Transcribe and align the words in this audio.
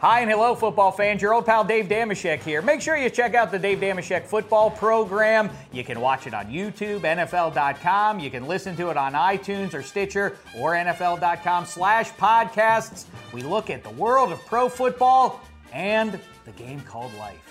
Hi 0.00 0.20
and 0.20 0.30
hello, 0.30 0.54
football 0.54 0.92
fans. 0.92 1.20
Your 1.20 1.34
old 1.34 1.44
pal 1.44 1.62
Dave 1.62 1.84
Dameshek 1.84 2.42
here. 2.42 2.62
Make 2.62 2.80
sure 2.80 2.96
you 2.96 3.10
check 3.10 3.34
out 3.34 3.50
the 3.50 3.58
Dave 3.58 3.80
Dameshek 3.80 4.24
football 4.24 4.70
program. 4.70 5.50
You 5.72 5.84
can 5.84 6.00
watch 6.00 6.26
it 6.26 6.32
on 6.32 6.46
YouTube, 6.46 7.00
NFL.com. 7.00 8.18
You 8.18 8.30
can 8.30 8.46
listen 8.46 8.74
to 8.76 8.88
it 8.88 8.96
on 8.96 9.12
iTunes 9.12 9.74
or 9.74 9.82
Stitcher 9.82 10.38
or 10.56 10.72
NFL.com 10.72 11.66
slash 11.66 12.12
podcasts. 12.12 13.04
We 13.34 13.42
look 13.42 13.68
at 13.68 13.84
the 13.84 13.90
world 13.90 14.32
of 14.32 14.40
pro 14.46 14.70
football 14.70 15.42
and 15.70 16.18
the 16.46 16.52
game 16.52 16.80
called 16.80 17.12
life. 17.18 17.50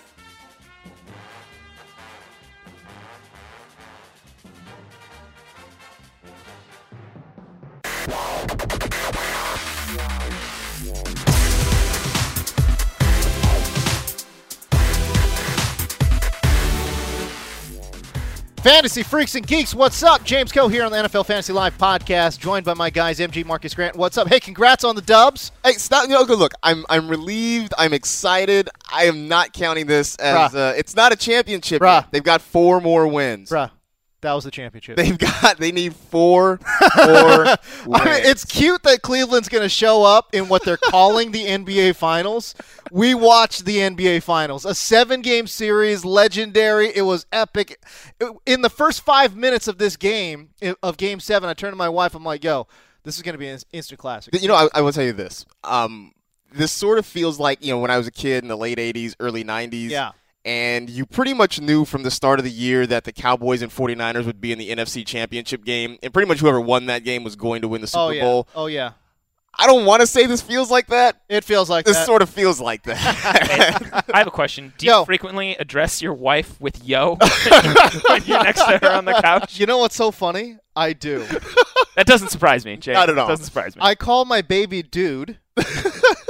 Fantasy 18.64 19.04
freaks 19.04 19.36
and 19.36 19.48
geeks, 19.48 19.74
what's 19.74 20.04
up? 20.04 20.26
James 20.26 20.52
Koh 20.52 20.68
here 20.68 20.84
on 20.84 20.92
the 20.92 20.98
NFL 20.98 21.26
Fantasy 21.26 21.54
Live 21.54 21.78
podcast, 21.78 22.40
joined 22.40 22.66
by 22.66 22.74
my 22.74 22.90
guys 22.90 23.20
MG 23.20 23.46
Marcas 23.46 23.74
Grant. 23.74 23.96
What's 23.96 24.18
up? 24.18 24.28
Hey, 24.28 24.42
congrats 24.42 24.84
on 24.84 24.96
the 24.96 25.02
dubs. 25.02 25.54
Hey, 25.64 25.74
stop! 25.74 26.10
Good 26.10 26.38
look. 26.38 26.52
I'm 26.62 26.86
I'm 26.90 27.08
relieved. 27.08 27.74
I'm 27.78 27.94
excited. 27.94 28.70
I 28.92 29.06
am 29.06 29.30
not 29.30 29.54
counting 29.54 29.86
this 29.88 30.18
as 30.18 30.54
uh, 30.56 30.74
it's 30.78 30.94
not 30.94 31.14
a 31.14 31.16
championship. 31.16 31.82
Bruh. 31.82 32.06
They've 32.12 32.24
got 32.24 32.42
four 32.42 32.82
more 32.82 33.08
wins. 33.08 33.50
Bruh, 33.50 33.72
that 34.22 34.34
was 34.34 34.44
the 34.44 34.52
championship. 34.52 34.98
They've 34.98 35.18
got. 35.18 35.58
They 35.58 35.72
need 35.72 35.96
four 35.96 36.60
more. 36.98 37.46
I 37.46 37.56
mean, 37.88 38.26
it's 38.26 38.44
cute 38.44 38.84
that 38.84 39.02
Cleveland's 39.02 39.48
going 39.48 39.64
to 39.64 39.70
show 39.70 40.04
up 40.04 40.34
in 40.34 40.50
what 40.50 40.66
they're 40.66 40.78
calling 40.78 41.32
the 41.32 41.46
NBA 41.46 41.96
Finals. 41.96 42.54
We 42.92 43.14
watched 43.14 43.66
the 43.66 43.78
NBA 43.78 44.24
Finals, 44.24 44.66
a 44.66 44.76
seven-game 44.76 45.48
series, 45.48 46.04
legendary. 46.04 46.92
It 46.94 47.04
was 47.04 47.26
epic. 47.32 47.82
In 48.46 48.62
the 48.62 48.70
first 48.70 49.02
five 49.02 49.36
minutes 49.36 49.68
of 49.68 49.78
this 49.78 49.96
game, 49.96 50.50
of 50.84 50.98
Game 50.98 51.20
Seven, 51.20 51.50
I 51.50 51.54
turned 51.54 51.72
to 51.74 51.78
my 51.78 51.90
wife. 51.90 52.14
I'm 52.14 52.24
like, 52.26 52.44
"Yo, 52.44 52.68
this 53.04 53.16
is 53.16 53.22
going 53.22 53.34
to 53.34 53.40
be 53.40 53.48
an 53.48 53.60
instant 53.72 54.00
classic." 54.00 54.40
You 54.42 54.48
know, 54.50 54.56
I, 54.56 54.68
I 54.74 54.82
will 54.82 54.92
tell 54.92 55.06
you 55.06 55.14
this. 55.14 55.46
Um, 55.64 56.14
this 56.52 56.72
sort 56.72 56.98
of 56.98 57.06
feels 57.06 57.40
like 57.40 57.64
you 57.64 57.72
know 57.72 57.80
when 57.80 57.92
I 57.92 57.98
was 57.98 58.08
a 58.08 58.12
kid 58.12 58.44
in 58.44 58.50
the 58.50 58.58
late 58.58 58.78
'80s, 58.80 59.16
early 59.20 59.44
'90s. 59.44 59.90
Yeah. 59.90 60.12
And 60.50 60.90
you 60.90 61.06
pretty 61.06 61.36
much 61.36 61.62
knew 61.62 61.86
from 61.86 62.02
the 62.02 62.10
start 62.10 62.40
of 62.40 62.44
the 62.44 62.50
year 62.50 62.88
that 62.88 63.04
the 63.04 63.12
Cowboys 63.12 63.62
and 63.62 63.72
49ers 63.72 64.26
would 64.26 64.42
be 64.42 64.52
in 64.52 64.58
the 64.58 64.72
NFC 64.72 65.06
Championship 65.06 65.64
game, 65.64 66.00
and 66.02 66.12
pretty 66.12 66.28
much 66.28 66.40
whoever 66.40 66.60
won 66.60 66.88
that 66.88 67.04
game 67.04 67.24
was 67.24 67.36
going 67.36 67.62
to 67.62 67.68
win 67.68 67.82
the 67.82 67.86
oh, 67.86 67.88
Super 67.88 68.02
oh 68.02 68.10
yeah. 68.10 68.22
Bowl. 68.24 68.48
Oh 68.56 68.66
yeah. 68.66 68.92
I 69.54 69.68
don't 69.68 69.86
want 69.86 70.02
to 70.02 70.08
say 70.08 70.26
this 70.26 70.42
feels 70.42 70.72
like 70.72 70.88
that. 70.88 71.22
It 71.30 71.44
feels 71.44 71.70
like 71.70 71.86
This 71.86 71.98
that. 71.98 72.06
sort 72.08 72.24
of 72.24 72.30
feels 72.30 72.60
like 72.60 72.82
that. 72.84 74.06
I 74.14 74.18
have 74.18 74.28
a 74.28 74.32
question. 74.32 74.74
Do 74.80 74.88
you 74.88 74.92
Yo. 74.94 75.06
frequently 75.06 75.56
address 75.58 76.02
your 76.02 76.14
wife 76.14 76.60
with 76.60 76.84
"yo" 76.84 77.18
when 78.10 78.24
you're 78.24 78.44
next 78.44 78.66
to 78.66 78.80
her 78.80 78.92
on 78.92 79.06
the 79.06 79.20
couch? 79.22 79.60
You 79.60 79.68
know 79.68 79.78
what's 79.78 79.96
so 79.96 80.10
funny? 80.10 80.58
I 80.76 80.94
do. 80.94 81.26
That 81.96 82.08
doesn't 82.08 82.30
surprise 82.30 82.64
me, 82.64 82.78
Jay. 82.78 82.94
Not 82.94 83.10
at 83.10 83.18
all. 83.18 83.28
Doesn't 83.28 83.44
surprise 83.44 83.76
me. 83.76 83.82
I 83.84 83.94
call 83.94 84.24
my 84.24 84.42
baby 84.42 84.82
dude. 84.82 85.38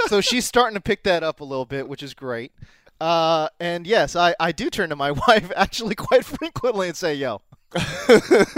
so 0.08 0.20
she's 0.20 0.44
starting 0.44 0.74
to 0.74 0.82
pick 0.82 1.04
that 1.04 1.22
up 1.22 1.42
a 1.42 1.44
little 1.44 1.66
bit, 1.66 1.88
which 1.88 2.02
is 2.02 2.16
great. 2.16 2.52
Uh, 3.00 3.50
and 3.60 3.88
yes, 3.88 4.16
I, 4.16 4.36
I 4.40 4.52
do 4.52 4.70
turn 4.70 4.90
to 4.90 4.96
my 4.96 5.12
wife 5.28 5.52
actually 5.56 5.96
quite 5.96 6.26
frequently 6.26 6.88
and 6.88 6.98
say, 6.98 7.16
yo. 7.16 7.42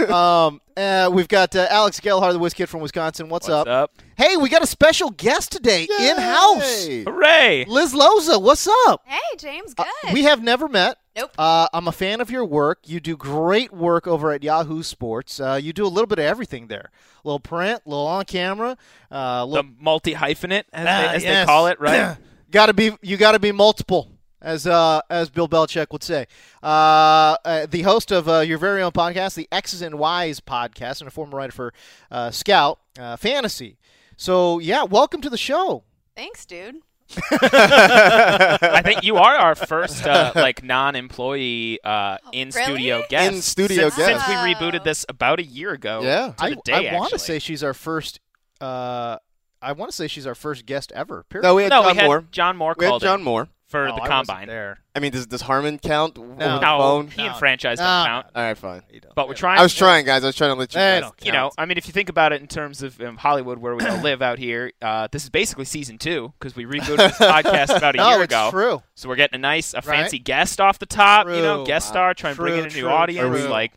um, 0.08 0.60
uh, 0.74 1.10
we've 1.12 1.28
got 1.28 1.54
uh, 1.54 1.66
Alex 1.68 2.00
Gelhar, 2.00 2.32
the 2.32 2.38
whiz 2.38 2.54
kid 2.54 2.66
from 2.66 2.80
Wisconsin. 2.80 3.28
What's, 3.28 3.46
What's 3.46 3.68
up? 3.68 3.90
Hey, 4.16 4.36
we 4.38 4.48
got 4.48 4.62
a 4.62 4.66
special 4.66 5.10
guest 5.10 5.52
today 5.52 5.86
in 6.00 6.16
house. 6.16 6.86
Hooray! 6.86 7.66
Liz 7.68 7.92
Loza, 7.92 8.40
what's 8.40 8.66
up? 8.86 9.02
Hey, 9.04 9.18
James, 9.36 9.74
good. 9.74 9.86
We 10.14 10.22
have 10.22 10.42
never 10.42 10.66
met. 10.66 10.96
Nope. 11.14 11.32
Uh, 11.36 11.68
I'm 11.74 11.88
a 11.88 11.92
fan 11.92 12.22
of 12.22 12.30
your 12.30 12.44
work. 12.46 12.78
You 12.86 13.00
do 13.00 13.18
great 13.18 13.70
work 13.70 14.06
over 14.06 14.32
at 14.32 14.42
Yahoo 14.42 14.82
Sports. 14.82 15.40
Uh, 15.40 15.60
you 15.62 15.74
do 15.74 15.84
a 15.84 15.88
little 15.88 16.06
bit 16.06 16.18
of 16.18 16.24
everything 16.24 16.68
there. 16.68 16.90
A 17.22 17.28
little 17.28 17.40
print, 17.40 17.82
a 17.84 17.88
little 17.88 18.06
on 18.06 18.24
camera, 18.24 18.78
uh, 19.10 19.14
a 19.14 19.40
The 19.40 19.46
little 19.46 19.70
multi 19.78 20.14
hyphenate, 20.14 20.64
as, 20.72 20.86
Ah, 20.86 21.00
they, 21.10 21.16
as 21.16 21.22
yes. 21.22 21.42
they 21.42 21.44
call 21.44 21.66
it, 21.66 21.78
right? 21.80 22.16
got 22.50 22.66
to 22.66 22.74
be 22.74 22.92
you 23.02 23.16
got 23.18 23.32
to 23.32 23.38
be 23.38 23.52
multiple 23.52 24.11
as 24.42 24.66
uh 24.66 25.00
as 25.08 25.30
Bill 25.30 25.48
Belichick 25.48 25.86
would 25.92 26.02
say. 26.02 26.26
Uh, 26.62 27.36
uh, 27.44 27.66
the 27.66 27.82
host 27.82 28.10
of 28.10 28.28
uh, 28.28 28.40
your 28.40 28.58
very 28.58 28.82
own 28.82 28.92
podcast, 28.92 29.34
the 29.34 29.48
X's 29.50 29.80
and 29.80 29.98
Y's 29.98 30.40
podcast, 30.40 31.00
and 31.00 31.08
a 31.08 31.10
former 31.10 31.38
writer 31.38 31.52
for 31.52 31.72
uh, 32.10 32.30
Scout 32.30 32.78
uh, 32.98 33.16
Fantasy. 33.16 33.78
So 34.16 34.58
yeah, 34.58 34.82
welcome 34.84 35.20
to 35.22 35.30
the 35.30 35.38
show. 35.38 35.84
Thanks, 36.16 36.44
dude. 36.44 36.76
I 37.30 38.80
think 38.84 39.04
you 39.04 39.16
are 39.16 39.34
our 39.36 39.54
first 39.54 40.06
uh, 40.06 40.32
like 40.36 40.62
non-employee 40.62 41.78
uh, 41.84 42.16
in 42.32 42.50
studio 42.52 42.96
Really? 42.96 43.06
guest. 43.10 43.34
In 43.34 43.42
studio 43.42 43.88
since, 43.90 43.96
guest. 43.96 44.26
Since 44.26 44.28
we 44.28 44.54
rebooted 44.54 44.84
this 44.84 45.04
about 45.08 45.38
a 45.38 45.44
year 45.44 45.72
ago. 45.72 46.00
Yeah. 46.02 46.32
to 46.38 46.44
I, 46.44 46.54
day, 46.64 46.88
I 46.88 46.98
want 46.98 47.12
to 47.12 47.18
say 47.18 47.38
she's 47.38 47.62
our 47.62 47.74
first. 47.74 48.20
Uh, 48.60 49.18
I 49.60 49.72
want 49.72 49.90
to 49.90 49.96
say 49.96 50.08
she's 50.08 50.26
our 50.26 50.34
first 50.34 50.66
guest 50.66 50.90
ever. 50.92 51.24
Period. 51.28 51.44
no, 51.44 51.54
we 51.54 51.64
had 51.64 51.70
no, 51.70 51.82
John 51.82 51.90
we 51.92 51.96
had 51.98 52.06
Moore. 52.06 52.24
John 52.30 52.56
Moore 52.56 52.74
We 52.78 52.86
had 52.86 53.00
John 53.00 53.18
in 53.20 53.24
Moore. 53.24 53.48
For 53.72 53.88
Oh, 53.88 53.96
the 53.96 54.02
I 54.02 54.08
wasn't 54.08 54.28
combine. 54.28 54.46
there. 54.46 54.78
I 54.94 55.00
mean, 55.00 55.10
does, 55.10 55.26
does 55.26 55.40
Harmon 55.40 55.78
count 55.80 56.16
over 56.18 56.34
the 56.34 56.60
No, 56.60 56.78
phone? 56.78 57.08
he 57.08 57.22
No. 57.22 57.28
and 57.30 57.36
franchise 57.36 57.78
don't 57.78 58.06
count. 58.06 58.26
All 58.36 58.42
right, 58.42 58.56
fine. 58.56 58.82
But 59.16 59.26
we're 59.26 59.34
trying. 59.34 59.58
I 59.58 59.62
was 59.62 59.74
trying, 59.74 60.04
guys. 60.04 60.22
I 60.22 60.26
was 60.28 60.36
trying 60.36 60.50
to 60.50 60.54
let 60.54 60.72
you 60.74 60.78
Hey, 60.78 61.00
guys 61.00 61.10
don't 61.10 61.26
you 61.26 61.32
know. 61.32 61.50
I 61.58 61.64
mean, 61.66 61.78
if 61.78 61.86
you 61.88 61.92
think 61.92 62.08
about 62.10 62.32
it 62.32 62.40
in 62.40 62.46
terms 62.46 62.82
of 62.82 63.00
um, 63.00 63.16
Hollywood, 63.16 63.58
where 63.58 63.74
we 63.74 63.84
all 63.86 63.96
live 64.02 64.22
out 64.22 64.38
here, 64.38 64.70
uh, 64.82 65.08
this 65.10 65.24
is 65.24 65.30
basically 65.30 65.64
season 65.64 65.98
two 65.98 66.32
because 66.38 66.54
we 66.54 66.64
rebooted 66.66 66.98
this 66.98 67.18
podcast 67.18 67.76
about 67.76 67.94
a 67.94 67.98
No, 67.98 68.10
year 68.10 68.22
it's 68.22 68.32
ago. 68.32 68.50
true. 68.52 68.82
So 68.94 69.08
we're 69.08 69.16
getting 69.16 69.36
a 69.36 69.40
nice, 69.40 69.72
a 69.72 69.78
Right. 69.78 69.84
fancy 69.86 70.18
guest 70.20 70.60
off 70.60 70.78
the 70.78 70.86
top. 70.86 71.26
You 71.26 71.40
know, 71.42 71.56
True. 71.58 71.66
guest 71.66 71.88
star, 71.88 72.14
try 72.14 72.30
and 72.30 72.36
bring 72.36 72.58
in 72.58 72.66
a 72.66 72.68
new 72.68 72.82
true, 72.82 72.88
audience, 72.88 73.40
true. 73.40 73.48
like 73.48 73.72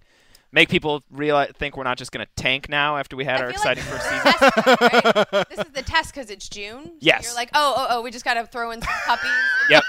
make 0.55 0.69
people 0.69 1.03
realize 1.11 1.51
think 1.59 1.75
we're 1.77 1.83
not 1.83 1.97
just 1.97 2.11
going 2.13 2.25
to 2.25 2.31
tank 2.41 2.69
now 2.69 2.95
after 2.97 3.15
we 3.17 3.25
had 3.25 3.41
I 3.41 3.43
our 3.43 3.51
feel 3.53 3.61
like 3.65 3.77
exciting 3.77 3.83
first 3.83 4.09
season. 4.09 4.23
the 4.25 4.31
test, 4.31 5.35
right? 5.35 5.49
This 5.55 5.59
is 5.67 5.71
the 5.73 5.81
test 5.83 6.13
because 6.15 6.29
it's 6.31 6.47
June. 6.49 6.85
So 6.85 6.91
Yes. 7.01 7.25
You're 7.25 7.35
like, 7.35 7.49
oh, 7.53 7.73
oh, 7.77 7.87
oh, 7.91 8.01
we 8.01 8.09
just 8.09 8.23
got 8.25 8.35
to 8.35 8.47
throw 8.47 8.71
in 8.71 8.81
some 8.81 8.93
puppies. 9.05 9.29
Yep. 9.69 9.83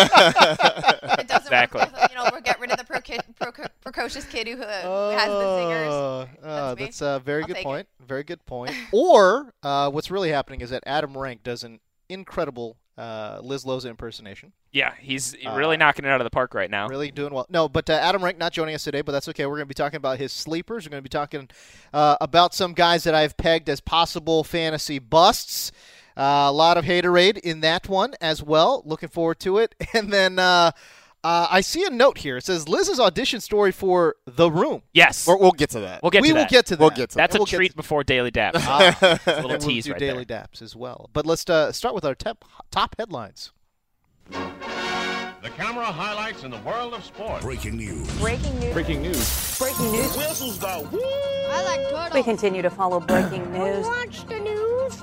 it 0.00 1.26
doesn't 1.28 1.46
Exactly. 1.46 1.80
work. 1.80 2.10
You 2.10 2.16
know, 2.16 2.28
we'll 2.32 2.40
get 2.40 2.58
rid 2.60 2.70
of 2.70 2.78
the 2.78 2.84
proca- 2.84 3.20
proca- 3.40 3.68
precocious 3.80 4.24
kid 4.24 4.46
who, 4.48 4.54
uh, 4.62 4.82
who 4.82 5.16
has 5.18 5.26
the 5.28 5.44
zingers. 5.44 5.88
Uh, 5.90 6.46
uh, 6.46 6.74
That's 6.74 6.98
that's 6.98 7.02
a 7.02 7.18
very 7.24 7.42
I'll 7.42 7.48
good 7.48 7.54
take 7.56 7.64
point. 7.64 7.88
Very 8.00 8.22
good 8.24 8.44
point. 8.46 8.72
or 8.92 9.52
uh, 9.62 9.90
what's 9.90 10.10
really 10.10 10.30
happening 10.30 10.60
is 10.60 10.70
that 10.70 10.82
Adam 10.86 11.16
Rank 11.18 11.42
does 11.42 11.64
an 11.64 11.80
incredible 12.08 12.76
uh, 13.00 13.40
Liz 13.42 13.64
Loza 13.64 13.88
impersonation. 13.88 14.52
Yeah, 14.72 14.92
he's 15.00 15.34
Uh, 15.34 15.54
really 15.54 15.76
knocking 15.76 16.04
it 16.04 16.08
out 16.08 16.20
of 16.20 16.24
the 16.24 16.30
park 16.30 16.52
right 16.54 16.70
now. 16.70 16.86
Really 16.86 17.10
doing 17.10 17.32
well. 17.32 17.46
No, 17.48 17.68
but 17.68 17.88
uh, 17.88 17.94
Adam 17.94 18.22
Rank 18.22 18.36
not 18.38 18.52
joining 18.52 18.74
us 18.74 18.84
today, 18.84 19.00
but 19.00 19.12
that's 19.12 19.26
okay. 19.28 19.46
We're 19.46 19.56
going 19.56 19.62
to 19.62 19.66
be 19.66 19.74
talking 19.74 19.96
about 19.96 20.18
his 20.18 20.32
sleepers. 20.32 20.84
We're 20.84 20.90
going 20.90 21.02
to 21.02 21.08
be 21.08 21.08
talking 21.08 21.48
uh, 21.94 22.16
about 22.20 22.54
some 22.54 22.74
guys 22.74 23.04
that 23.04 23.14
I've 23.14 23.36
pegged 23.36 23.68
as 23.70 23.80
possible 23.80 24.44
fantasy 24.44 24.98
busts. 24.98 25.72
Uh, 26.16 26.46
a 26.48 26.52
lot 26.52 26.76
of 26.76 26.84
haterade 26.84 27.38
in 27.38 27.60
that 27.60 27.88
one 27.88 28.14
as 28.20 28.42
well. 28.42 28.82
Looking 28.84 29.08
forward 29.08 29.40
to 29.40 29.58
it. 29.58 29.74
And 29.94 30.12
then 30.12 30.38
uh, 31.22 31.46
I 31.50 31.60
see 31.60 31.84
a 31.84 31.90
note 31.90 32.18
here. 32.18 32.36
It 32.38 32.44
says 32.44 32.68
Liz's 32.68 32.98
audition 33.00 33.40
story 33.40 33.72
for 33.72 34.16
The 34.26 34.50
Room. 34.50 34.82
Yes. 34.92 35.26
We're, 35.26 35.36
we'll 35.36 35.52
get 35.52 35.70
to 35.70 35.80
that. 35.80 36.02
we'll 36.02 36.10
get 36.10 36.22
we 36.22 36.28
to 36.28 36.34
will 36.34 36.40
that. 36.42 36.50
get 36.50 36.66
to 36.66 36.76
that. 36.76 36.80
We'll 36.80 36.90
get 36.90 37.10
to 37.10 37.16
that. 37.16 37.22
That's 37.22 37.34
And 37.34 37.40
a 37.40 37.42
we'll 37.42 37.46
treat 37.46 37.76
before 37.76 38.02
Daily 38.04 38.30
Dap. 38.30 38.54
Ah, 38.56 38.98
a 39.02 39.18
little 39.26 39.34
and 39.34 39.44
we'll 39.50 39.58
tease 39.58 39.84
do 39.84 39.92
right 39.92 40.00
daily 40.00 40.24
there. 40.24 40.46
daps 40.52 40.62
as 40.62 40.74
well. 40.74 41.10
But 41.12 41.26
let's 41.26 41.48
uh, 41.48 41.72
start 41.72 41.94
with 41.94 42.04
our 42.04 42.14
top 42.14 42.44
top 42.70 42.96
headlines. 42.98 43.52
The 45.42 45.48
camera 45.56 45.84
highlights 45.86 46.42
in 46.44 46.50
the 46.50 46.58
world 46.58 46.92
of 46.94 47.02
sports. 47.04 47.42
Breaking 47.44 47.76
news. 47.76 48.06
Breaking 48.18 48.58
news. 48.60 48.72
Breaking 48.74 49.02
news. 49.02 49.58
Breaking 49.58 49.90
news. 49.92 50.16
Whistles 50.16 50.58
go 50.58 50.86
woo! 50.92 51.00
I 51.02 51.62
like 51.64 51.90
turtles. 51.90 52.14
We 52.14 52.22
continue 52.22 52.62
to 52.62 52.70
follow 52.70 53.00
breaking 53.00 53.50
news. 53.52 53.84
watch 53.86 54.26
the 54.26 54.38
news 54.38 54.96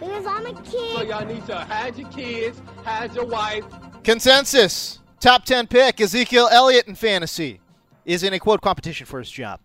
because 0.00 0.26
I'm 0.26 0.46
a 0.46 0.62
kid. 0.62 1.08
y'all 1.08 1.24
need 1.26 1.44
to 1.46 1.56
hide 1.56 1.96
your 1.96 2.08
kids, 2.10 2.60
hide 2.84 3.14
your 3.14 3.26
wife. 3.26 3.64
Consensus 4.02 4.98
top 5.22 5.44
ten 5.44 5.66
pick 5.66 6.00
Ezekiel 6.00 6.48
Elliott 6.52 6.86
in 6.86 6.94
fantasy 6.94 7.60
is 8.04 8.22
in 8.22 8.32
a 8.34 8.38
quote 8.38 8.60
competition 8.60 9.06
for 9.06 9.18
his 9.20 9.30
job. 9.30 9.60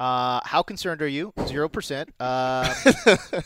Uh, 0.00 0.40
how 0.44 0.62
concerned 0.62 1.00
are 1.02 1.08
you? 1.08 1.32
Zero 1.46 1.68
percent. 1.68 2.12
Uh, 2.18 2.74
uh, 3.06 3.40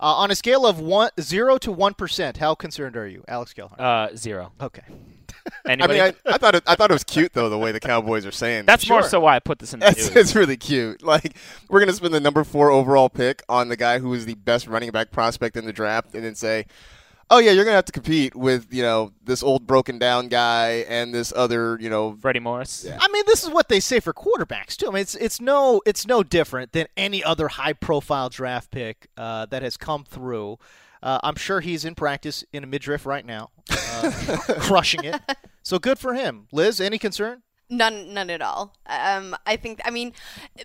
on 0.00 0.30
a 0.30 0.34
scale 0.34 0.66
of 0.66 0.80
one 0.80 1.10
zero 1.20 1.56
to 1.58 1.72
one 1.72 1.94
percent, 1.94 2.36
how 2.36 2.54
concerned 2.54 2.96
are 2.96 3.06
you, 3.06 3.24
Alex 3.28 3.54
Gelhar? 3.54 3.78
Uh, 3.78 4.14
zero. 4.16 4.52
okay. 4.60 4.82
I 5.66 5.74
mean, 5.88 6.00
I, 6.00 6.14
I 6.24 6.38
thought 6.38 6.54
it, 6.54 6.62
I 6.68 6.76
thought 6.76 6.90
it 6.90 6.94
was 6.94 7.02
cute 7.02 7.32
though 7.32 7.48
the 7.48 7.58
way 7.58 7.72
the 7.72 7.80
Cowboys 7.80 8.24
are 8.26 8.30
saying. 8.32 8.66
That's 8.66 8.88
more 8.88 9.02
so 9.02 9.18
why 9.18 9.34
I 9.34 9.40
put 9.40 9.58
this 9.58 9.74
in 9.74 9.80
the 9.80 9.88
It's, 9.88 10.06
news. 10.08 10.16
it's 10.16 10.34
really 10.36 10.56
cute. 10.56 11.02
Like 11.02 11.36
we're 11.68 11.80
gonna 11.80 11.92
spend 11.92 12.14
the 12.14 12.20
number 12.20 12.44
four 12.44 12.70
overall 12.70 13.08
pick 13.08 13.42
on 13.48 13.68
the 13.68 13.76
guy 13.76 13.98
who 13.98 14.12
is 14.14 14.24
the 14.24 14.34
best 14.34 14.68
running 14.68 14.90
back 14.92 15.10
prospect 15.10 15.56
in 15.56 15.64
the 15.64 15.72
draft, 15.72 16.14
and 16.14 16.24
then 16.24 16.36
say, 16.36 16.66
"Oh 17.30 17.38
yeah, 17.38 17.52
you're 17.52 17.64
gonna 17.64 17.76
have 17.76 17.84
to 17.86 17.92
compete 17.92 18.34
with 18.34 18.72
you 18.72 18.82
know 18.82 19.12
this 19.24 19.42
old 19.42 19.66
broken 19.66 19.98
down 19.98 20.28
guy 20.28 20.84
and 20.88 21.14
this 21.14 21.32
other 21.34 21.78
you 21.80 21.90
know." 21.90 22.16
Freddie 22.20 22.40
Morris. 22.40 22.86
I 22.86 23.08
mean, 23.08 23.24
this 23.26 23.42
is 23.42 23.50
what 23.50 23.68
they 23.68 23.80
say 23.80 24.00
for 24.00 24.12
quarterbacks 24.12 24.76
too. 24.76 24.88
I 24.88 24.90
mean, 24.90 25.02
it's 25.02 25.14
it's 25.14 25.40
no 25.40 25.80
it's 25.86 26.06
no 26.06 26.22
different 26.22 26.72
than 26.72 26.86
any 26.96 27.22
other 27.22 27.48
high 27.48 27.72
profile 27.72 28.28
draft 28.28 28.70
pick 28.70 29.08
uh, 29.16 29.46
that 29.46 29.62
has 29.62 29.76
come 29.76 30.04
through. 30.04 30.58
Uh, 31.02 31.18
I'm 31.22 31.34
sure 31.34 31.60
he's 31.60 31.84
in 31.84 31.94
practice 31.96 32.44
in 32.52 32.62
a 32.62 32.66
midriff 32.66 33.06
right 33.06 33.26
now, 33.26 33.50
uh, 33.70 34.10
crushing 34.60 35.02
it. 35.04 35.20
So 35.62 35.78
good 35.78 35.98
for 35.98 36.14
him. 36.14 36.46
Liz, 36.52 36.80
any 36.80 36.98
concern? 36.98 37.42
None, 37.72 38.12
none 38.12 38.28
at 38.28 38.42
all. 38.42 38.74
Um, 38.86 39.34
I 39.46 39.56
think. 39.56 39.80
I 39.84 39.90
mean, 39.90 40.12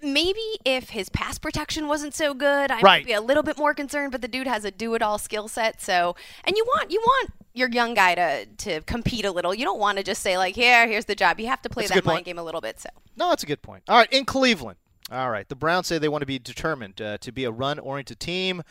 maybe 0.04 0.42
if 0.66 0.90
his 0.90 1.08
pass 1.10 1.38
protection 1.38 1.88
wasn't 1.88 2.14
so 2.14 2.34
good, 2.34 2.70
I 2.70 2.76
Right. 2.76 2.84
might 2.84 3.06
be 3.06 3.14
a 3.14 3.22
little 3.22 3.44
bit 3.44 3.58
more 3.58 3.74
concerned. 3.74 4.12
But 4.12 4.22
the 4.22 4.28
dude 4.28 4.46
has 4.48 4.66
a 4.66 4.72
do-it-all 4.72 5.18
skill 5.18 5.48
set. 5.48 5.82
So, 5.82 6.16
and 6.44 6.58
you 6.58 6.66
want 6.66 6.92
you 6.92 7.00
want 7.00 7.32
your 7.54 7.70
young 7.70 7.94
guy 7.94 8.14
to 8.16 8.46
to 8.46 8.82
compete 8.82 9.24
a 9.24 9.32
little. 9.32 9.54
You 9.54 9.64
don't 9.64 9.80
want 9.80 9.98
to 10.00 10.04
just 10.04 10.22
say 10.22 10.38
like, 10.38 10.56
"Here, 10.56 10.86
here's 10.86 11.06
the 11.06 11.16
job." 11.16 11.40
You 11.40 11.48
have 11.48 11.62
to 11.62 11.70
play 11.70 11.84
That's 11.84 11.94
that 11.96 12.06
mind 12.06 12.18
point. 12.18 12.26
game 12.26 12.40
a 12.40 12.44
little 12.44 12.62
bit. 12.62 12.80
So, 12.80 12.90
No, 13.16 13.30
that's 13.30 13.44
a 13.44 13.48
good 13.48 13.62
point. 13.62 13.84
All 13.88 13.98
right, 13.98 14.12
in 14.12 14.26
Cleveland. 14.26 14.78
All 15.10 15.30
right, 15.32 15.48
the 15.48 15.56
Browns 15.56 15.88
say 15.88 15.98
they 16.00 16.10
want 16.10 16.24
to 16.24 16.26
be 16.28 16.38
determined 16.40 17.02
uh, 17.02 17.18
to 17.20 17.32
be 17.32 17.46
a 17.46 17.52
run-oriented 17.52 18.20
team. 18.20 18.64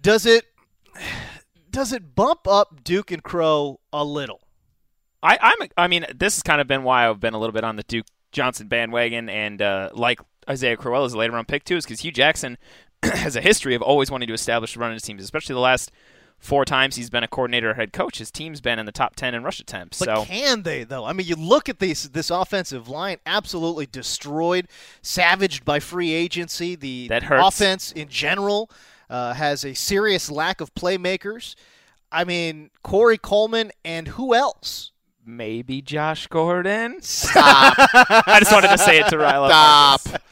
Does 0.00 0.26
it 0.26 0.44
does 1.70 1.92
it 1.92 2.14
bump 2.14 2.46
up 2.46 2.84
Duke 2.84 3.10
and 3.10 3.22
Crow 3.22 3.80
a 3.92 4.04
little? 4.04 4.40
I, 5.22 5.38
I'm. 5.40 5.68
I 5.76 5.88
mean, 5.88 6.06
this 6.14 6.36
has 6.36 6.42
kind 6.42 6.60
of 6.60 6.66
been 6.66 6.82
why 6.82 7.08
I've 7.08 7.20
been 7.20 7.34
a 7.34 7.38
little 7.38 7.52
bit 7.52 7.64
on 7.64 7.76
the 7.76 7.82
Duke 7.84 8.06
Johnson 8.32 8.68
bandwagon, 8.68 9.28
and 9.28 9.60
uh, 9.60 9.90
like 9.92 10.20
Isaiah 10.48 10.76
Crowell 10.76 11.04
is 11.04 11.14
a 11.14 11.18
later 11.18 11.32
round 11.32 11.48
pick 11.48 11.64
too, 11.64 11.76
is 11.76 11.84
because 11.84 12.00
Hue 12.00 12.12
Jackson 12.12 12.58
has 13.02 13.36
a 13.36 13.40
history 13.40 13.74
of 13.74 13.82
always 13.82 14.10
wanting 14.10 14.28
to 14.28 14.34
establish 14.34 14.76
run 14.76 14.90
in 14.90 14.94
his 14.94 15.02
teams, 15.02 15.22
especially 15.22 15.54
the 15.54 15.60
last 15.60 15.90
four 16.38 16.66
times 16.66 16.96
he's 16.96 17.08
been 17.08 17.24
a 17.24 17.28
coordinator 17.28 17.70
or 17.70 17.74
head 17.74 17.92
coach. 17.94 18.18
His 18.18 18.30
team's 18.30 18.60
been 18.60 18.78
in 18.78 18.84
the 18.86 18.92
top 18.92 19.16
ten 19.16 19.34
in 19.34 19.42
rush 19.42 19.58
attempts. 19.58 19.98
But 19.98 20.04
so 20.06 20.24
can 20.24 20.62
they 20.62 20.84
though? 20.84 21.04
I 21.04 21.12
mean, 21.12 21.26
you 21.26 21.36
look 21.36 21.68
at 21.68 21.78
this 21.78 22.04
this 22.08 22.30
offensive 22.30 22.88
line, 22.88 23.18
absolutely 23.26 23.86
destroyed, 23.86 24.68
savaged 25.02 25.64
by 25.64 25.80
free 25.80 26.12
agency. 26.12 26.74
The 26.76 27.08
That 27.08 27.24
hurts. 27.24 27.48
offense 27.48 27.92
in 27.92 28.08
general 28.08 28.70
uh, 29.08 29.32
has 29.34 29.64
a 29.64 29.74
serious 29.74 30.30
lack 30.30 30.60
of 30.60 30.74
playmakers. 30.74 31.54
I 32.12 32.24
mean, 32.24 32.70
Corey 32.82 33.18
Coleman 33.18 33.72
and 33.84 34.08
who 34.08 34.34
else? 34.34 34.92
Maybe 35.26 35.82
Josh 35.82 36.26
Gordon. 36.28 37.02
Stop. 37.02 37.74
I 37.78 38.36
just 38.38 38.52
wanted 38.52 38.68
to 38.68 38.78
say 38.78 39.00
it 39.00 39.08
to 39.08 39.18
rile. 39.18 39.48
Stop. 39.48 40.22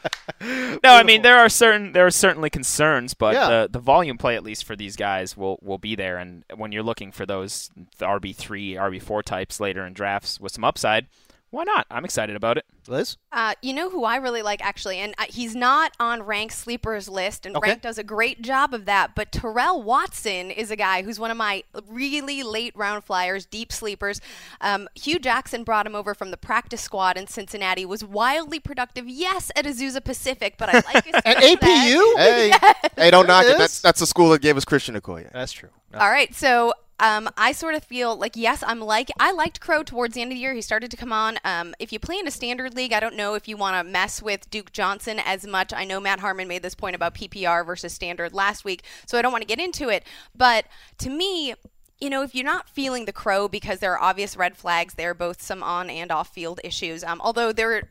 No, 0.41 0.79
I 0.93 1.03
mean 1.03 1.21
there 1.21 1.37
are 1.37 1.49
certain 1.49 1.91
there 1.91 2.05
are 2.05 2.11
certainly 2.11 2.49
concerns, 2.49 3.13
but 3.13 3.33
Yeah. 3.35 3.49
the 3.49 3.69
the 3.71 3.79
volume 3.79 4.17
play 4.17 4.35
at 4.35 4.43
least 4.43 4.63
for 4.65 4.75
these 4.75 4.95
guys 4.95 5.35
will 5.37 5.59
will 5.61 5.77
be 5.77 5.95
there. 5.95 6.17
And 6.17 6.43
when 6.55 6.71
you're 6.71 6.83
looking 6.83 7.11
for 7.11 7.25
those 7.25 7.69
RB 7.99 8.35
three, 8.35 8.73
RB 8.73 9.01
four 9.01 9.21
types 9.21 9.59
later 9.59 9.85
in 9.85 9.93
drafts 9.93 10.39
with 10.39 10.51
some 10.53 10.63
upside, 10.63 11.07
why 11.55 11.63
not? 11.63 11.85
I'm 11.89 12.05
excited 12.05 12.35
about 12.35 12.57
it. 12.57 12.65
Liz? 12.87 13.17
uh, 13.31 13.53
you 13.63 13.73
know 13.73 13.89
who 13.89 14.03
I 14.03 14.17
really 14.17 14.43
like 14.43 14.63
actually, 14.63 14.99
and 14.99 15.15
uh, 15.17 15.25
he's 15.27 15.55
not 15.55 15.91
on 15.99 16.21
Rank 16.23 16.51
Sleepers 16.51 17.09
list, 17.09 17.45
and 17.45 17.55
Okay. 17.57 17.69
Rank 17.71 17.81
does 17.81 17.97
a 17.97 18.03
great 18.03 18.41
job 18.43 18.73
of 18.73 18.85
that. 18.85 19.15
But 19.15 19.31
Terrell 19.31 19.81
Watson 19.81 20.51
is 20.51 20.69
a 20.69 20.75
guy 20.75 21.01
who's 21.01 21.19
one 21.19 21.31
of 21.31 21.37
my 21.37 21.63
really 21.87 22.43
late 22.43 22.75
round 22.75 23.03
flyers, 23.03 23.45
deep 23.45 23.71
sleepers. 23.71 24.21
Um, 24.61 24.87
Hue 24.95 25.17
Jackson 25.17 25.63
brought 25.63 25.87
him 25.87 25.95
over 25.95 26.13
from 26.13 26.29
the 26.31 26.37
practice 26.37 26.81
squad 26.81 27.17
in 27.17 27.25
Cincinnati. 27.27 27.85
Was 27.85 28.03
wildly 28.03 28.59
productive, 28.59 29.07
yes, 29.09 29.51
at 29.55 29.65
Azusa 29.65 30.03
Pacific, 30.03 30.55
but 30.59 30.69
I 30.69 30.73
like 30.93 31.05
his 31.05 31.15
At. 31.25 31.37
APU? 31.37 32.01
Hey, 32.17 32.51
hey, 32.97 33.11
don't 33.11 33.27
knock 33.27 33.45
It 33.45 33.49
it. 33.49 33.51
is. 33.53 33.57
That's 33.57 33.79
that's 33.81 33.99
the 33.99 34.07
school 34.07 34.29
that 34.29 34.41
gave 34.41 34.57
us 34.57 34.65
Christian 34.65 34.99
Okoye. 34.99 35.31
That's 35.31 35.51
true. 35.51 35.69
All 35.93 36.09
right, 36.09 36.33
so 36.35 36.73
um, 36.99 37.29
I 37.37 37.51
sort 37.51 37.75
of 37.75 37.83
feel 37.83 38.15
like 38.15 38.35
yes, 38.35 38.63
I'm 38.65 38.79
like 38.79 39.11
I 39.19 39.31
liked 39.31 39.59
Crow 39.59 39.83
towards 39.83 40.15
the 40.15 40.21
end 40.21 40.31
of 40.31 40.35
the 40.35 40.41
year. 40.41 40.53
He 40.53 40.61
started 40.61 40.91
to 40.91 40.97
come 40.97 41.11
on. 41.11 41.37
Um, 41.43 41.75
if 41.79 41.91
you 41.91 41.99
play 41.99 42.17
in 42.17 42.27
a 42.27 42.31
standard 42.31 42.75
league, 42.75 42.93
I 42.93 42.99
don't 42.99 43.15
know 43.15 43.35
if 43.35 43.47
you 43.47 43.57
want 43.57 43.77
to 43.77 43.91
mess 43.91 44.21
with 44.21 44.49
Duke 44.49 44.71
Johnson 44.71 45.19
as 45.19 45.45
much. 45.45 45.73
I 45.73 45.83
know 45.83 45.99
Matt 45.99 46.19
Harmon 46.19 46.47
made 46.47 46.63
this 46.63 46.75
point 46.75 46.95
about 46.95 47.15
PPR 47.15 47.65
versus 47.65 47.93
standard 47.93 48.33
last 48.33 48.63
week, 48.63 48.83
so 49.05 49.17
I 49.17 49.21
don't 49.21 49.31
want 49.31 49.41
to 49.41 49.47
get 49.47 49.59
into 49.59 49.89
it. 49.89 50.03
But 50.35 50.65
to 50.99 51.09
me. 51.09 51.55
You 52.01 52.09
know, 52.09 52.23
if 52.23 52.35
you're 52.35 52.43
not 52.43 52.67
feeling 52.67 53.05
the 53.05 53.13
crow 53.13 53.47
because 53.47 53.79
there 53.79 53.93
are 53.93 54.01
obvious 54.01 54.35
red 54.35 54.57
flags, 54.57 54.95
there 54.95 55.11
are 55.11 55.13
both 55.13 55.41
some 55.41 55.63
on 55.63 55.89
and 55.89 56.11
off 56.11 56.27
field 56.27 56.59
issues. 56.61 57.05
Um, 57.05 57.21
although 57.23 57.53
there, 57.53 57.83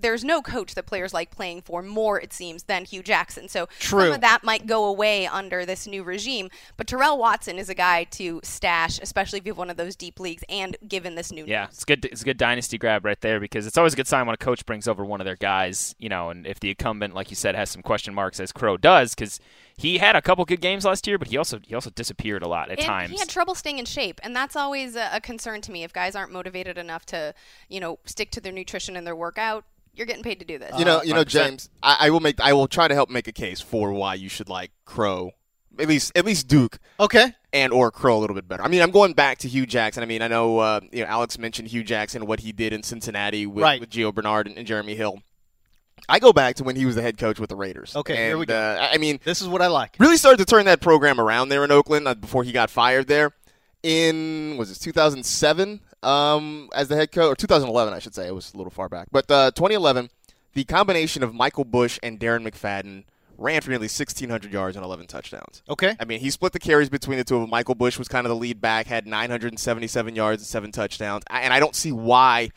there's 0.00 0.24
no 0.24 0.42
coach 0.42 0.74
that 0.74 0.84
players 0.86 1.14
like 1.14 1.30
playing 1.30 1.62
for 1.62 1.80
more, 1.80 2.20
it 2.20 2.32
seems, 2.32 2.64
than 2.64 2.84
Hue 2.84 3.04
Jackson. 3.04 3.46
So 3.48 3.66
True. 3.78 4.00
some 4.06 4.12
of 4.14 4.20
that 4.20 4.42
might 4.42 4.66
go 4.66 4.84
away 4.86 5.28
under 5.28 5.64
this 5.64 5.86
new 5.86 6.02
regime. 6.02 6.50
But 6.76 6.88
Terrell 6.88 7.16
Watson 7.18 7.56
is 7.56 7.68
a 7.68 7.74
guy 7.74 8.02
to 8.04 8.40
stash, 8.42 8.98
especially 9.00 9.38
if 9.38 9.46
you 9.46 9.52
have 9.52 9.58
one 9.58 9.70
of 9.70 9.76
those 9.76 9.94
deep 9.94 10.18
leagues 10.18 10.42
and 10.48 10.76
given 10.88 11.14
this 11.14 11.30
new 11.30 11.44
Yeah, 11.46 11.66
news. 11.66 11.74
it's 11.74 11.84
good. 11.84 12.04
It's 12.06 12.22
a 12.22 12.24
good 12.24 12.38
dynasty 12.38 12.78
grab 12.78 13.04
right 13.04 13.20
there 13.20 13.38
because 13.38 13.68
it's 13.68 13.78
always 13.78 13.92
a 13.92 13.96
good 13.96 14.08
sign 14.08 14.26
when 14.26 14.34
a 14.34 14.38
coach 14.38 14.66
brings 14.66 14.88
over 14.88 15.04
one 15.04 15.20
of 15.20 15.24
their 15.24 15.36
guys. 15.36 15.94
You 16.00 16.08
know, 16.08 16.30
and 16.30 16.48
if 16.48 16.58
the 16.58 16.70
incumbent, 16.70 17.14
like 17.14 17.30
you 17.30 17.36
said, 17.36 17.54
has 17.54 17.70
some 17.70 17.82
question 17.82 18.12
marks, 18.12 18.40
as 18.40 18.50
Crow 18.50 18.76
does, 18.76 19.14
because 19.14 19.38
he 19.82 19.98
had 19.98 20.16
a 20.16 20.22
couple 20.22 20.44
good 20.44 20.60
games 20.60 20.84
last 20.84 21.06
year, 21.06 21.18
but 21.18 21.28
he 21.28 21.36
also 21.36 21.60
he 21.66 21.74
also 21.74 21.90
disappeared 21.90 22.42
a 22.42 22.48
lot 22.48 22.70
at 22.70 22.78
and 22.78 22.86
times. 22.86 23.10
he 23.10 23.18
had 23.18 23.28
trouble 23.28 23.54
staying 23.54 23.78
in 23.78 23.84
shape, 23.84 24.20
and 24.22 24.34
that's 24.34 24.56
always 24.56 24.96
a, 24.96 25.10
a 25.12 25.20
concern 25.20 25.60
to 25.62 25.72
me. 25.72 25.82
If 25.84 25.92
guys 25.92 26.14
aren't 26.16 26.32
motivated 26.32 26.78
enough 26.78 27.04
to, 27.06 27.34
you 27.68 27.80
know, 27.80 27.98
stick 28.04 28.30
to 28.32 28.40
their 28.40 28.52
nutrition 28.52 28.96
and 28.96 29.06
their 29.06 29.16
workout, 29.16 29.64
you're 29.94 30.06
getting 30.06 30.22
paid 30.22 30.38
to 30.38 30.44
do 30.46 30.58
this. 30.58 30.78
You 30.78 30.84
know, 30.84 31.02
you 31.02 31.12
know, 31.12 31.24
100%. 31.24 31.28
James. 31.28 31.70
I, 31.82 31.96
I 32.06 32.10
will 32.10 32.20
make. 32.20 32.40
I 32.40 32.52
will 32.54 32.68
try 32.68 32.88
to 32.88 32.94
help 32.94 33.10
make 33.10 33.28
a 33.28 33.32
case 33.32 33.60
for 33.60 33.92
why 33.92 34.14
you 34.14 34.28
should 34.30 34.48
like 34.48 34.70
Crow, 34.86 35.32
at 35.78 35.88
least 35.88 36.12
at 36.16 36.24
least 36.24 36.48
Duke 36.48 36.78
Okay. 37.00 37.34
and 37.52 37.72
or 37.72 37.90
Crow 37.90 38.16
a 38.16 38.20
little 38.20 38.34
bit 38.36 38.48
better. 38.48 38.62
I 38.62 38.68
mean, 38.68 38.80
I'm 38.82 38.90
going 38.90 39.12
back 39.14 39.38
to 39.38 39.48
Hue 39.48 39.66
Jackson. 39.66 40.02
I 40.02 40.06
mean, 40.06 40.22
I 40.22 40.28
know 40.28 40.58
uh, 40.58 40.80
you 40.92 41.00
know 41.02 41.06
Alex 41.08 41.38
mentioned 41.38 41.68
Hue 41.68 41.82
Jackson, 41.84 42.22
and 42.22 42.28
what 42.28 42.40
he 42.40 42.52
did 42.52 42.72
in 42.72 42.82
Cincinnati 42.82 43.46
with, 43.46 43.62
Right. 43.62 43.80
with 43.80 43.90
Gio 43.90 44.14
Bernard 44.14 44.46
and, 44.46 44.56
and 44.56 44.66
Jeremy 44.66 44.94
Hill. 44.94 45.22
I 46.12 46.18
go 46.18 46.30
back 46.30 46.56
to 46.56 46.64
when 46.64 46.76
he 46.76 46.84
was 46.84 46.94
the 46.94 47.00
head 47.00 47.16
coach 47.16 47.40
with 47.40 47.48
the 47.48 47.56
Raiders. 47.56 47.96
Okay, 47.96 48.14
and, 48.14 48.22
here 48.26 48.36
we 48.36 48.44
go. 48.44 48.54
Uh, 48.54 48.88
I 48.92 48.98
mean, 48.98 49.18
This 49.24 49.40
is 49.40 49.48
what 49.48 49.62
I 49.62 49.68
like. 49.68 49.96
really 49.98 50.18
started 50.18 50.36
to 50.38 50.44
turn 50.44 50.66
that 50.66 50.82
program 50.82 51.18
around 51.18 51.48
there 51.48 51.64
in 51.64 51.70
Oakland 51.70 52.06
uh, 52.06 52.14
before 52.14 52.44
he 52.44 52.52
got 52.52 52.68
fired 52.68 53.08
there 53.08 53.32
in 53.82 54.56
was 54.58 54.70
it 54.70 54.78
2007 54.80 55.80
um, 56.02 56.68
as 56.74 56.88
the 56.88 56.96
head 56.96 57.10
coach 57.10 57.32
or 57.32 57.34
2011 57.34 57.92
I 57.94 57.98
should 57.98 58.14
say 58.14 58.26
it 58.28 58.34
was 58.34 58.52
a 58.54 58.56
little 58.56 58.70
far 58.70 58.88
back 58.88 59.08
but 59.10 59.28
uh, 59.30 59.50
2011 59.52 60.10
the 60.52 60.64
combination 60.64 61.22
of 61.22 61.34
Michael 61.34 61.64
Bush 61.64 61.98
and 62.02 62.20
Darren 62.20 62.46
McFadden 62.46 63.04
ran 63.38 63.60
for 63.60 63.70
nearly 63.70 63.86
1600 63.86 64.52
yards 64.52 64.76
and 64.76 64.84
11 64.84 65.06
touchdowns 65.08 65.62
Okay. 65.68 65.96
I 65.98 66.04
mean 66.04 66.20
he 66.20 66.30
split 66.30 66.52
the 66.52 66.60
carries 66.60 66.90
between 66.90 67.18
the 67.18 67.24
two 67.24 67.36
of 67.36 67.40
them 67.40 67.50
Michael 67.50 67.74
Bush 67.74 67.98
was 67.98 68.06
kind 68.06 68.24
of 68.24 68.28
the 68.28 68.36
lead 68.36 68.60
back 68.60 68.86
had 68.86 69.06
977 69.06 70.14
yards 70.14 70.42
and 70.42 70.46
seven 70.46 70.70
touchdowns 70.70 71.24
and 71.30 71.52
I 71.52 71.58
don't 71.58 71.74
see 71.74 71.90
why 71.90 72.50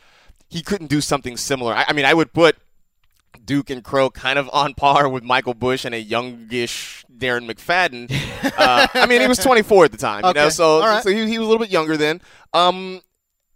he 0.48 0.62
couldn't 0.62 0.88
do 0.88 1.00
something 1.00 1.36
similar 1.36 1.74
I, 1.74 1.86
I 1.88 1.92
mean 1.92 2.04
I 2.04 2.14
would 2.14 2.32
put 2.32 2.56
Duke 3.46 3.70
and 3.70 3.82
Crow 3.82 4.10
kind 4.10 4.38
of 4.38 4.50
on 4.52 4.74
par 4.74 5.08
with 5.08 5.22
Michael 5.22 5.54
Bush 5.54 5.84
and 5.84 5.94
a 5.94 6.00
youngish 6.00 7.04
Darren 7.16 7.50
McFadden. 7.50 8.12
Uh, 8.56 8.86
I 8.94 9.06
mean, 9.06 9.20
he 9.20 9.26
was 9.26 9.38
24 9.38 9.86
at 9.86 9.92
the 9.92 9.98
time, 9.98 10.24
you 10.24 10.32
know, 10.32 10.48
so 10.48 10.80
right. 10.80 11.02
so 11.02 11.10
he, 11.10 11.26
he 11.26 11.38
was 11.38 11.46
a 11.46 11.50
little 11.50 11.58
bit 11.58 11.70
younger 11.70 11.96
then. 11.96 12.22
Um, 12.54 13.00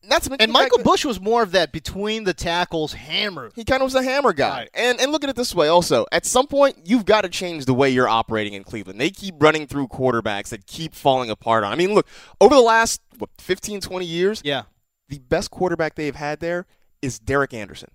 that's 0.08 0.26
and 0.26 0.50
Michael 0.50 0.82
Bush 0.82 1.04
was 1.04 1.20
more 1.20 1.42
of 1.42 1.52
that 1.52 1.72
between 1.72 2.24
the 2.24 2.34
tackles 2.34 2.92
hammer. 2.92 3.50
He 3.54 3.64
kind 3.64 3.82
of 3.82 3.86
was 3.86 3.94
a 3.94 4.02
hammer 4.02 4.32
guy. 4.32 4.60
Right. 4.60 4.70
And 4.74 5.00
and 5.00 5.12
look 5.12 5.22
at 5.22 5.30
it 5.30 5.36
this 5.36 5.54
way 5.54 5.68
also. 5.68 6.06
At 6.10 6.26
some 6.26 6.46
point, 6.46 6.78
you've 6.84 7.04
got 7.04 7.22
to 7.22 7.28
change 7.28 7.66
the 7.66 7.74
way 7.74 7.90
you're 7.90 8.08
operating 8.08 8.54
in 8.54 8.64
Cleveland. 8.64 9.00
They 9.00 9.10
keep 9.10 9.36
running 9.38 9.66
through 9.66 9.88
quarterbacks 9.88 10.48
that 10.48 10.66
keep 10.66 10.94
falling 10.94 11.30
apart 11.30 11.62
on. 11.64 11.72
I 11.72 11.76
mean, 11.76 11.94
look, 11.94 12.06
over 12.40 12.54
the 12.54 12.60
last 12.60 13.00
what 13.18 13.30
15 13.38 13.80
20 13.80 14.04
years, 14.04 14.42
Yeah. 14.44 14.62
the 15.08 15.18
best 15.18 15.50
quarterback 15.50 15.94
they've 15.94 16.16
had 16.16 16.40
there 16.40 16.66
is 17.02 17.18
Derek 17.18 17.54
Anderson. 17.54 17.90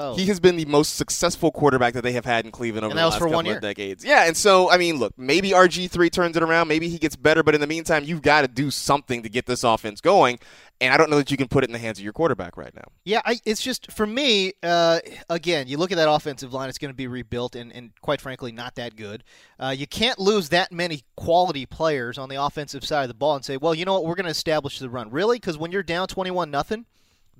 Oh. 0.00 0.14
He 0.14 0.24
has 0.26 0.40
been 0.40 0.56
the 0.56 0.64
most 0.64 0.96
successful 0.96 1.50
quarterback 1.50 1.92
that 1.92 2.02
they 2.02 2.12
have 2.12 2.24
had 2.24 2.46
in 2.46 2.50
Cleveland 2.50 2.86
over 2.86 2.94
the 2.94 3.00
last 3.02 3.18
for 3.18 3.24
couple 3.24 3.34
one 3.34 3.44
year. 3.44 3.56
of 3.56 3.62
decades. 3.62 4.02
Yeah, 4.02 4.26
and 4.26 4.34
so 4.34 4.70
I 4.70 4.78
mean, 4.78 4.96
look, 4.96 5.12
maybe 5.18 5.50
RG 5.50 5.90
three 5.90 6.08
turns 6.08 6.38
it 6.38 6.42
around, 6.42 6.68
maybe 6.68 6.88
he 6.88 6.98
gets 6.98 7.16
better, 7.16 7.42
but 7.42 7.54
in 7.54 7.60
the 7.60 7.66
meantime, 7.66 8.04
you've 8.04 8.22
got 8.22 8.40
to 8.40 8.48
do 8.48 8.70
something 8.70 9.22
to 9.22 9.28
get 9.28 9.44
this 9.44 9.62
offense 9.62 10.00
going. 10.00 10.38
And 10.80 10.94
I 10.94 10.96
don't 10.96 11.10
know 11.10 11.18
that 11.18 11.30
you 11.30 11.36
can 11.36 11.48
put 11.48 11.62
it 11.62 11.68
in 11.68 11.74
the 11.74 11.78
hands 11.78 11.98
of 11.98 12.04
your 12.04 12.14
quarterback 12.14 12.56
right 12.56 12.74
now. 12.74 12.84
Yeah, 13.04 13.20
I, 13.26 13.38
it's 13.44 13.60
just 13.60 13.92
for 13.92 14.06
me. 14.06 14.54
Uh, 14.62 15.00
again, 15.28 15.68
you 15.68 15.76
look 15.76 15.92
at 15.92 15.96
that 15.96 16.10
offensive 16.10 16.54
line; 16.54 16.70
it's 16.70 16.78
going 16.78 16.90
to 16.90 16.96
be 16.96 17.06
rebuilt, 17.06 17.54
and, 17.54 17.70
and 17.70 17.90
quite 18.00 18.22
frankly, 18.22 18.50
not 18.52 18.76
that 18.76 18.96
good. 18.96 19.22
Uh, 19.58 19.74
you 19.76 19.86
can't 19.86 20.18
lose 20.18 20.48
that 20.48 20.72
many 20.72 21.02
quality 21.16 21.66
players 21.66 22.16
on 22.16 22.30
the 22.30 22.42
offensive 22.42 22.82
side 22.86 23.02
of 23.02 23.08
the 23.08 23.14
ball 23.14 23.34
and 23.34 23.44
say, 23.44 23.58
"Well, 23.58 23.74
you 23.74 23.84
know 23.84 23.92
what? 23.92 24.06
We're 24.06 24.14
going 24.14 24.24
to 24.24 24.30
establish 24.30 24.78
the 24.78 24.88
run." 24.88 25.10
Really? 25.10 25.36
Because 25.36 25.58
when 25.58 25.70
you're 25.70 25.82
down 25.82 26.08
twenty-one 26.08 26.50
nothing, 26.50 26.86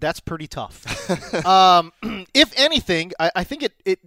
that's 0.00 0.20
pretty 0.20 0.46
tough. 0.46 1.46
um, 1.46 1.92
if 2.34 2.52
anything, 2.58 3.12
I, 3.20 3.30
I 3.36 3.44
think 3.44 3.62
it 3.62 3.72
it. 3.84 4.00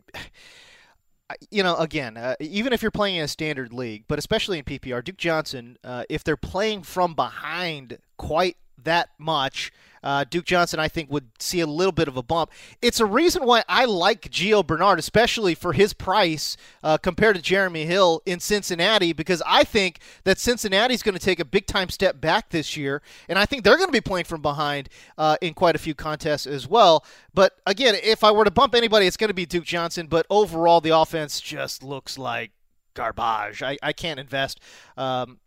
You 1.50 1.64
know, 1.64 1.76
again, 1.78 2.16
uh, 2.18 2.36
even 2.40 2.74
if 2.74 2.82
you're 2.82 2.92
playing 2.92 3.16
in 3.16 3.24
a 3.24 3.28
standard 3.28 3.74
league, 3.74 4.04
but 4.08 4.20
especially 4.20 4.60
in 4.60 4.66
PPR, 4.66 5.04
Duke 5.04 5.18
Johnson, 5.18 5.78
uh, 5.84 6.04
if 6.10 6.24
they're 6.24 6.38
playing 6.38 6.84
from 6.84 7.16
behind 7.16 7.98
quite 8.18 8.58
that 8.84 9.10
much, 9.18 9.72
uh, 10.04 10.26
Duke 10.30 10.46
Johnson, 10.46 10.80
I 10.80 10.90
think, 10.90 11.10
would 11.10 11.30
see 11.40 11.62
a 11.62 11.66
little 11.66 11.94
bit 11.94 12.08
of 12.08 12.18
a 12.18 12.24
bump. 12.24 12.52
It's 12.82 13.00
a 13.00 13.06
reason 13.06 13.46
why 13.46 13.64
I 13.70 13.86
like 13.86 14.30
Gio 14.30 14.66
Bernard, 14.66 15.00
especially 15.00 15.56
for 15.56 15.72
his 15.74 15.94
price 15.94 16.58
uh, 16.84 16.98
compared 16.98 17.38
to 17.38 17.42
Jeremy 17.42 17.86
Hill 17.86 18.22
in 18.26 18.40
Cincinnati, 18.40 19.14
because 19.14 19.42
I 19.46 19.64
think 19.64 20.00
that 20.26 20.40
Cincinnati's 20.40 21.04
going 21.04 21.18
to 21.18 21.24
take 21.24 21.40
a 21.40 21.46
big 21.46 21.68
time 21.68 21.90
step 21.90 22.20
back 22.20 22.50
this 22.50 22.76
year, 22.76 23.02
and 23.30 23.40
I 23.40 23.46
think 23.46 23.64
they're 23.64 23.78
going 23.78 23.88
to 23.88 23.94
be 23.94 24.02
playing 24.02 24.26
from 24.26 24.42
behind 24.42 24.90
uh, 25.18 25.38
in 25.42 25.54
quite 25.54 25.76
a 25.76 25.80
few 25.80 25.96
contests 25.96 26.46
as 26.46 26.68
well. 26.68 27.06
But 27.34 27.54
again, 27.66 27.96
if 28.04 28.24
I 28.24 28.32
were 28.32 28.44
to 28.44 28.52
bump 28.52 28.76
anybody, 28.76 29.08
it's 29.08 29.18
going 29.18 29.30
to 29.30 29.34
be 29.34 29.46
Duke 29.46 29.64
Johnson. 29.66 30.08
But 30.08 30.26
overall, 30.30 30.82
the 30.82 30.98
offense 30.98 31.40
just 31.40 31.82
looks 31.82 32.18
like 32.18 32.52
garbage. 32.94 33.64
I, 33.64 33.78
I 33.82 33.94
can't 33.94 34.20
invest. 34.20 34.60
Um, 34.98 35.40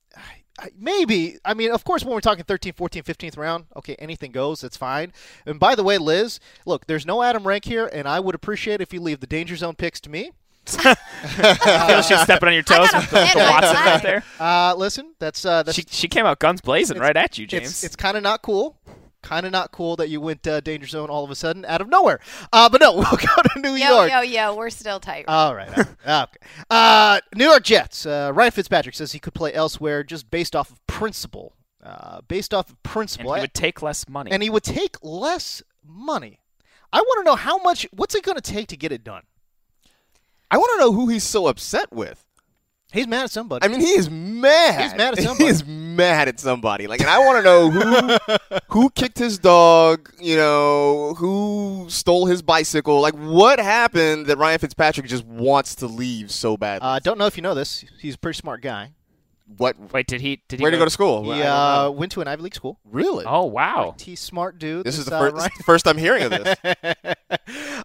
maybe 0.79 1.39
i 1.45 1.53
mean 1.53 1.71
of 1.71 1.85
course 1.85 2.05
when 2.05 2.15
we're 2.15 2.21
talking 2.21 2.45
13 2.45 2.73
14 2.73 3.03
15th 3.03 3.37
round 3.37 3.67
okay 3.77 3.95
anything 3.99 4.33
goes 4.33 4.61
that's 4.63 4.77
fine 4.77 5.13
and 5.45 5.61
by 5.61 5.75
the 5.75 5.83
way 5.83 5.99
liz 5.99 6.41
look 6.65 6.87
there's 6.87 7.05
no 7.05 7.23
adam 7.23 7.47
rank 7.47 7.65
here 7.67 7.91
and 7.93 8.09
i 8.09 8.19
would 8.19 8.35
appreciate 8.35 8.81
if 8.81 8.93
you 8.93 9.01
leave 9.01 9.21
the 9.21 9.27
danger 9.27 9.57
zone 9.57 9.75
picks 9.75 10.01
to 10.01 10.09
me 10.11 10.33
I 10.79 11.87
feel 11.87 12.03
she's 12.03 12.21
stepping 12.23 12.49
on 12.49 12.53
your 12.55 12.63
toes 12.65 12.89
with 12.93 13.09
the, 13.11 13.31
the 13.35 13.39
Watson 13.39 13.75
right 13.77 14.03
there. 14.03 14.25
uh, 14.41 14.75
listen 14.75 15.15
that's 15.21 15.45
uh, 15.45 15.63
that's 15.63 15.77
She, 15.77 15.85
she 15.89 16.09
came 16.09 16.27
out 16.27 16.41
guns 16.41 16.61
blazing 16.61 16.99
right 16.99 17.17
at 17.17 17.39
you, 17.39 17.47
James. 17.47 17.71
It's, 17.71 17.85
it's 17.85 17.95
kind 17.97 18.17
of 18.17 18.25
not 18.25 18.43
cool. 18.43 18.77
Kind 19.27 19.45
of 19.45 19.51
not 19.51 19.73
cool 19.73 19.97
that 19.97 20.09
you 20.09 20.21
went 20.21 20.47
uh, 20.47 20.61
danger 20.61 20.87
zone 20.87 21.11
all 21.11 21.25
of 21.25 21.31
a 21.33 21.35
sudden 21.35 21.65
out 21.65 21.81
of 21.81 21.89
nowhere. 21.89 22.21
Uh, 22.53 22.69
but 22.69 22.81
no, 22.81 22.93
we'll 22.97 23.03
go 23.05 23.43
to 23.55 23.61
New 23.61 23.73
Yo, 23.75 23.89
York. 24.07 24.11
yo, 24.13 24.21
yo, 24.21 24.55
we're 24.55 24.71
still 24.71 25.01
tight. 25.01 25.25
All 25.27 25.53
right. 25.53 25.69
all 25.69 25.85
right. 26.07 26.23
okay. 26.29 26.39
Uh, 26.71 27.19
New 27.35 27.47
York 27.47 27.65
Jets. 27.65 28.07
Uh, 28.07 28.31
Ryan 28.33 28.53
Fitzpatrick 28.53 28.95
says 28.95 29.11
he 29.13 29.19
could 29.19 29.35
play 29.35 29.53
elsewhere 29.53 30.05
just 30.05 30.31
based 30.31 30.55
off 30.55 30.71
of 30.71 30.87
principle. 30.87 31.55
Uh, 31.83 32.21
based 32.29 32.55
off 32.55 32.67
of 32.67 32.77
and 32.77 32.83
principle. 32.85 33.35
he 33.35 33.41
would 33.41 33.53
take 33.55 33.83
less 33.83 34.09
money. 34.09 34.31
and 34.31 34.43
he 34.45 34.51
would 34.51 34.63
take 34.63 34.97
less 35.03 35.61
money. 35.85 36.39
I 36.93 36.99
want 37.01 37.19
to 37.21 37.25
know 37.31 37.37
how 37.37 37.59
much. 37.59 37.85
What's 37.93 38.15
it 38.15 38.23
going 38.23 38.37
to 38.37 38.41
take 38.53 38.69
to 38.69 38.77
get 38.77 38.93
it 38.93 39.03
done? 39.03 39.23
I 40.51 40.57
want 40.59 40.71
to 40.75 40.79
know 40.85 40.93
who 40.93 41.09
he's 41.09 41.25
so 41.25 41.49
upset 41.49 41.93
with. 41.93 42.25
He's 42.93 43.09
mad 43.09 43.25
at 43.25 43.31
somebody. 43.33 43.65
I 43.67 43.69
mean, 43.69 43.81
he 43.81 43.89
is 43.91 44.09
mad. 44.09 44.81
He's 44.83 44.95
mad 44.97 45.15
at 45.15 45.19
He 45.19 45.25
somebody. 45.25 45.51
is 45.51 45.67
mad 45.67 45.86
at 46.01 46.41
somebody. 46.41 46.87
Like, 46.87 47.01
and 47.01 47.11
I 47.11 47.19
want 47.19 47.39
to 47.39 47.43
know 47.43 47.71
who 47.71 48.59
who 48.69 48.91
kicked 48.91 49.19
his 49.19 49.39
dog. 49.39 50.13
You 50.21 50.37
know, 50.37 51.15
who 51.15 51.87
stole 51.89 52.27
his 52.27 52.43
bicycle. 52.43 53.01
Like, 53.01 53.15
what 53.15 53.59
happened 53.59 54.27
that 54.27 54.39
Ryan 54.39 54.59
Fitzpatrick 54.59 55.07
just 55.07 55.25
wants 55.25 55.77
to 55.77 55.87
leave 55.87 56.31
so 56.31 56.57
badly? 56.57 56.87
uh, 56.89 56.99
don't 56.99 57.19
know 57.19 57.27
if 57.27 57.37
you 57.37 57.43
know 57.43 57.55
this. 57.55 57.85
He's 58.01 58.15
a 58.15 58.19
pretty 58.19 58.37
smart 58.39 58.63
guy. 58.63 58.93
What? 59.47 59.77
Wait, 59.93 60.07
did 60.07 60.21
he? 60.21 60.43
Did 60.49 60.59
he 60.59 60.63
Where 60.63 60.71
did 60.71 60.77
he 60.77 60.81
go 60.81 60.85
to 60.87 60.91
school? 60.91 61.33
He 61.33 61.43
uh, 61.43 61.91
went 61.91 62.13
to 62.13 62.21
an 62.21 62.29
Ivy 62.29 62.43
League 62.43 62.55
school. 62.55 62.81
really? 62.85 63.25
Oh 63.27 63.45
wow! 63.45 63.95
He's 63.99 64.21
smart 64.21 64.59
dude. 64.59 64.85
this 64.85 64.99
is 64.99 65.07
the 65.07 65.15
uh, 65.15 65.21
first, 65.21 65.35
Ryan- 65.35 65.45
this 65.45 65.53
is 65.53 65.59
the 65.59 65.65
first 65.65 65.89
I'm 65.89 65.99
hearing 65.99 66.25
of 66.25 66.31
this. 66.31 66.59
uh, 66.65 67.15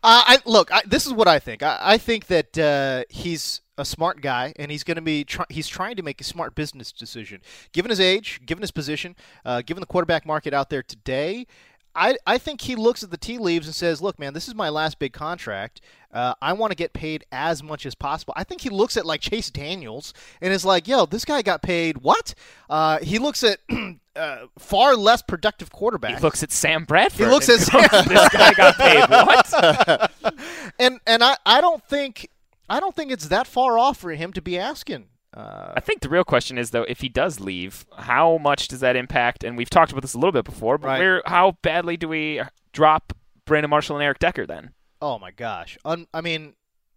I 0.04 0.40
look. 0.46 0.72
I, 0.72 0.82
this 0.88 1.06
is 1.06 1.14
what 1.14 1.28
I 1.28 1.40
think. 1.40 1.62
I, 1.62 1.78
I 1.80 1.98
think 1.98 2.28
that 2.28 2.58
uh, 2.58 3.04
he's 3.10 3.62
a 3.78 3.86
smart 3.86 4.22
guy, 4.22 4.54
and 4.58 4.72
he's 4.72 4.84
going 4.84 4.96
to 4.96 5.02
be. 5.02 5.24
Try, 5.24 5.46
he's 5.50 5.68
trying 5.68 5.96
to 5.98 6.04
make 6.04 6.20
a 6.20 6.24
smart 6.24 6.56
business 6.56 6.92
decision, 6.92 7.42
given 7.74 7.90
his 7.90 8.00
age, 8.00 8.42
given 8.46 8.62
his 8.62 8.72
position, 8.72 9.16
uh, 9.46 9.62
given 9.62 9.82
the 9.82 9.88
quarterback 9.88 10.26
market 10.26 10.54
out 10.54 10.70
there 10.70 10.84
today. 10.84 11.46
I, 11.96 12.18
I 12.26 12.38
think 12.38 12.62
he 12.62 12.76
looks 12.76 13.04
at 13.04 13.12
the 13.12 13.18
tea 13.18 13.38
leaves 13.38 13.68
and 13.68 13.76
says, 13.76 14.02
"Look, 14.02 14.20
man, 14.20 14.34
this 14.34 14.48
is 14.48 14.56
my 14.56 14.70
last 14.70 15.00
big 15.00 15.14
contract. 15.14 15.82
Uh, 16.14 16.34
I 16.42 16.54
want 16.54 16.72
to 16.72 16.76
get 16.76 16.94
paid 16.94 17.26
as 17.32 17.62
much 17.62 17.86
as 17.86 17.96
possible." 17.96 18.34
I 18.38 18.44
think 18.44 18.62
he 18.62 18.70
looks 18.70 18.98
at 18.98 19.06
like 19.06 19.22
Chase 19.22 19.50
Daniels 19.50 20.14
and 20.42 20.54
is 20.54 20.64
like, 20.66 20.88
"Yo, 20.88 21.06
this 21.06 21.26
guy 21.26 21.42
got 21.42 21.62
paid 21.62 21.98
what?" 22.00 22.34
Uh, 22.70 23.00
he 23.00 23.20
looks 23.20 23.44
at 23.44 23.60
uh, 24.16 24.46
far 24.58 24.96
less 24.96 25.22
productive 25.22 25.72
quarterback. 25.72 26.16
He 26.18 26.22
looks 26.22 26.44
at 26.44 26.52
Sam 26.52 26.86
Bradford. 26.86 27.26
He 27.26 27.32
looks 27.32 27.50
at 27.50 27.60
Sam- 27.60 27.82
this 28.08 28.30
guy 28.30 28.54
got 28.54 28.78
paid 28.78 29.10
what? 29.10 30.12
and 30.80 31.00
and 31.06 31.24
I, 31.24 31.38
I 31.46 31.62
don't 31.62 31.84
think 31.84 32.30
I 32.70 32.80
don't 32.80 32.96
think 32.96 33.12
it's 33.12 33.28
that 33.28 33.48
far 33.48 33.78
off 33.78 33.98
for 33.98 34.12
him 34.12 34.32
to 34.34 34.42
be 34.42 34.58
asking. 34.58 35.08
Uh, 35.36 35.74
I 35.76 35.80
think 35.80 36.02
the 36.02 36.10
real 36.10 36.24
question 36.26 36.58
is 36.58 36.72
though, 36.72 36.84
if 36.84 37.00
he 37.02 37.10
does 37.10 37.40
leave, 37.40 37.86
how 37.98 38.38
much 38.38 38.68
does 38.68 38.82
that 38.82 38.96
impact? 38.96 39.44
And 39.44 39.56
we've 39.56 39.70
talked 39.70 39.92
about 39.92 40.02
this 40.02 40.14
a 40.14 40.18
little 40.18 40.34
bit 40.34 40.44
before, 40.46 40.78
but 40.78 40.88
Right. 40.88 41.00
where, 41.00 41.22
how 41.26 41.58
badly 41.62 41.96
do 41.98 42.08
we 42.10 42.42
drop 42.74 43.14
Brandon 43.46 43.70
Marshall 43.70 43.96
and 43.98 44.04
Eric 44.04 44.20
Decker 44.20 44.46
then? 44.46 44.72
oh 45.04 45.18
my 45.18 45.32
gosh! 45.32 45.80
Un, 45.84 46.06
I 46.14 46.22
mean, 46.22 46.54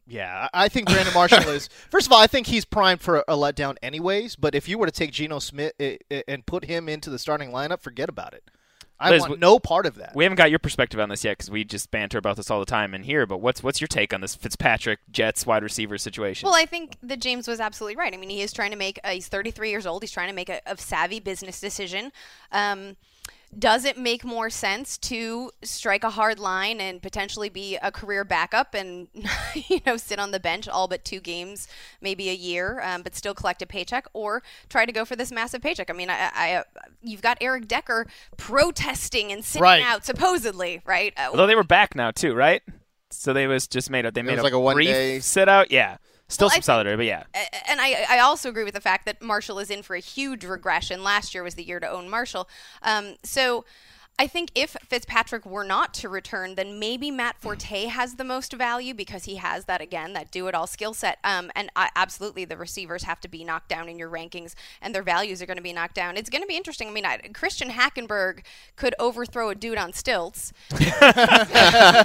yeah, 0.06 0.48
I 0.52 0.68
think 0.68 0.88
Brandon 0.88 1.14
Marshall 1.14 1.48
is. 1.48 1.68
First 1.90 2.06
of 2.06 2.12
all, 2.12 2.20
I 2.20 2.26
think 2.26 2.48
he's 2.48 2.66
primed 2.66 3.00
for 3.00 3.24
a, 3.26 3.34
letdown, 3.34 3.76
anyways. 3.82 4.36
But 4.36 4.54
if 4.54 4.68
you 4.68 4.76
were 4.76 4.84
to 4.84 4.92
take 4.92 5.10
Geno 5.12 5.38
Smith 5.38 5.72
i 5.80 5.98
i 6.10 6.22
and 6.28 6.44
put 6.44 6.66
him 6.66 6.86
into 6.88 7.08
the 7.08 7.18
starting 7.18 7.50
lineup, 7.50 7.80
forget 7.80 8.10
about 8.10 8.34
it. 8.34 8.50
I 9.00 9.10
Liz, 9.10 9.22
want 9.22 9.40
no 9.40 9.58
part 9.58 9.86
of 9.86 9.96
that. 9.96 10.14
We 10.14 10.24
haven't 10.24 10.36
got 10.36 10.50
your 10.50 10.60
perspective 10.60 11.00
on 11.00 11.08
this 11.08 11.24
yet 11.24 11.32
because 11.32 11.50
we 11.50 11.64
just 11.64 11.90
banter 11.90 12.16
about 12.16 12.36
this 12.36 12.50
all 12.50 12.60
the 12.60 12.66
time 12.66 12.94
in 12.94 13.02
here. 13.02 13.26
But 13.26 13.38
what's 13.38 13.62
what's 13.62 13.80
your 13.80 13.88
take 13.88 14.14
on 14.14 14.20
this 14.20 14.34
Fitzpatrick 14.34 15.00
Jets 15.10 15.44
wide 15.44 15.62
receiver 15.62 15.98
situation? 15.98 16.46
Well, 16.46 16.54
I 16.54 16.64
think 16.64 16.96
that 17.02 17.20
James 17.20 17.48
was 17.48 17.58
absolutely 17.58 17.96
right. 17.96 18.14
I 18.14 18.16
mean, 18.16 18.30
he 18.30 18.40
is 18.40 18.52
trying 18.52 18.70
to 18.70 18.76
make. 18.76 19.00
Uh, 19.02 19.10
he's 19.10 19.28
33 19.28 19.70
years 19.70 19.86
old. 19.86 20.02
He's 20.02 20.12
trying 20.12 20.28
to 20.28 20.34
make 20.34 20.48
a, 20.48 20.60
a 20.66 20.76
savvy 20.76 21.18
business 21.18 21.60
decision. 21.60 22.12
Um, 22.52 22.96
does 23.58 23.84
it 23.84 23.96
make 23.99 24.25
more 24.25 24.50
sense 24.50 24.99
to 24.99 25.50
strike 25.62 26.02
a 26.04 26.11
hard 26.11 26.38
line 26.38 26.80
and 26.80 27.00
potentially 27.00 27.49
be 27.49 27.76
a 27.76 27.92
career 27.92 28.25
backup 28.25 28.75
and 28.75 29.08
you 29.68 29.80
know 29.87 29.96
sit 29.96 30.18
on 30.18 30.30
the 30.30 30.40
bench 30.40 30.68
all 30.68 30.88
but 30.88 31.04
two 31.04 31.20
games, 31.20 31.68
maybe 32.00 32.28
a 32.28 32.34
year, 32.34 32.80
um, 32.82 33.02
but 33.02 33.14
still 33.14 33.34
collect 33.34 33.62
a 33.62 33.66
paycheck, 33.66 34.06
or 34.12 34.42
try 34.68 34.84
to 34.87 34.92
go 34.92 35.04
for 35.04 35.16
this 35.16 35.30
massive 35.32 35.61
paycheck? 35.62 35.90
I 35.90 35.92
mean, 35.92 36.11
I, 36.11 36.30
I 36.34 36.64
you've 37.02 37.23
got 37.23 37.38
Eric 37.40 37.68
Decker 37.68 38.06
protesting 38.37 39.32
and 39.32 39.44
sitting 39.44 39.62
Right. 39.62 39.82
out 39.82 40.04
supposedly, 40.04 40.80
right? 40.84 41.12
Uh, 41.16 41.28
Although 41.30 41.46
they 41.46 41.56
were 41.56 41.64
back 41.64 41.94
now 41.94 42.11
too, 42.11 42.34
right? 42.34 42.62
So 43.11 43.32
they 43.32 43.46
was 43.46 43.66
just 43.66 43.90
made 43.90 44.06
a 44.06 44.11
they 44.11 44.23
made 44.23 44.32
was 44.32 44.40
a 44.40 44.44
like 44.44 44.52
a 44.52 44.61
one 44.61 44.75
brief 44.76 44.88
day- 44.88 45.20
sit 45.20 45.49
out. 45.49 45.70
Yeah, 45.70 45.96
still 46.28 46.47
Well, 46.47 46.54
some 46.54 46.62
solidarity, 46.62 46.97
but 46.97 47.07
yeah. 47.07 47.25
And 47.69 47.81
I, 47.81 48.07
I 48.09 48.19
also 48.21 48.49
agree 48.49 48.64
with 48.64 48.75
the 48.75 48.81
fact 48.81 49.07
that 49.07 49.23
Marshall 49.23 49.59
is 49.59 49.71
in 49.71 49.83
for 49.83 49.95
a 49.95 50.00
huge 50.00 50.45
regression. 50.45 51.02
Last 51.02 51.35
year 51.35 51.43
was 51.43 51.54
the 51.54 51.64
year 51.64 51.81
to 51.81 51.88
own 51.88 52.09
Marshall. 52.09 52.49
Um, 52.83 53.14
so 53.23 53.64
I 54.16 54.28
think 54.28 54.52
if 54.54 54.76
Fitzpatrick 54.88 55.44
were 55.44 55.64
not 55.64 55.92
to 55.94 56.09
return, 56.09 56.54
then 56.54 56.78
maybe 56.78 57.11
Matt 57.11 57.37
Forte 57.40 57.87
has 57.87 58.14
the 58.14 58.23
most 58.23 58.52
value 58.52 58.94
because 58.94 59.25
he 59.25 59.35
has 59.37 59.64
that 59.64 59.80
again, 59.80 60.12
that 60.12 60.30
do-it-all 60.30 60.68
skill 60.68 60.94
set. 60.94 61.18
Um, 61.25 61.50
and 61.56 61.68
I, 61.75 61.90
absolutely, 61.97 62.44
the 62.44 62.56
receivers 62.56 63.02
have 63.02 63.21
to 63.23 63.28
be 63.28 63.42
knocked 63.42 63.68
down 63.68 63.88
in 63.88 63.99
your 63.99 64.09
rankings, 64.09 64.54
and 64.80 64.94
their 64.94 65.02
values 65.02 65.42
are 65.42 65.47
going 65.47 65.56
to 65.56 65.62
be 65.62 65.73
knocked 65.73 65.97
down. 65.97 66.16
It's 66.16 66.30
going 66.30 66.42
to 66.42 66.47
be 66.47 66.56
interesting. 66.56 66.87
I 66.88 66.92
mean, 66.92 67.04
I, 67.04 67.18
Christian 67.35 67.71
Hackenberg 67.71 68.44
could 68.76 68.94
overthrow 69.00 69.49
a 69.49 69.56
dude 69.56 69.78
on 69.78 69.92
stilts. 69.92 70.52
That's 70.71 71.99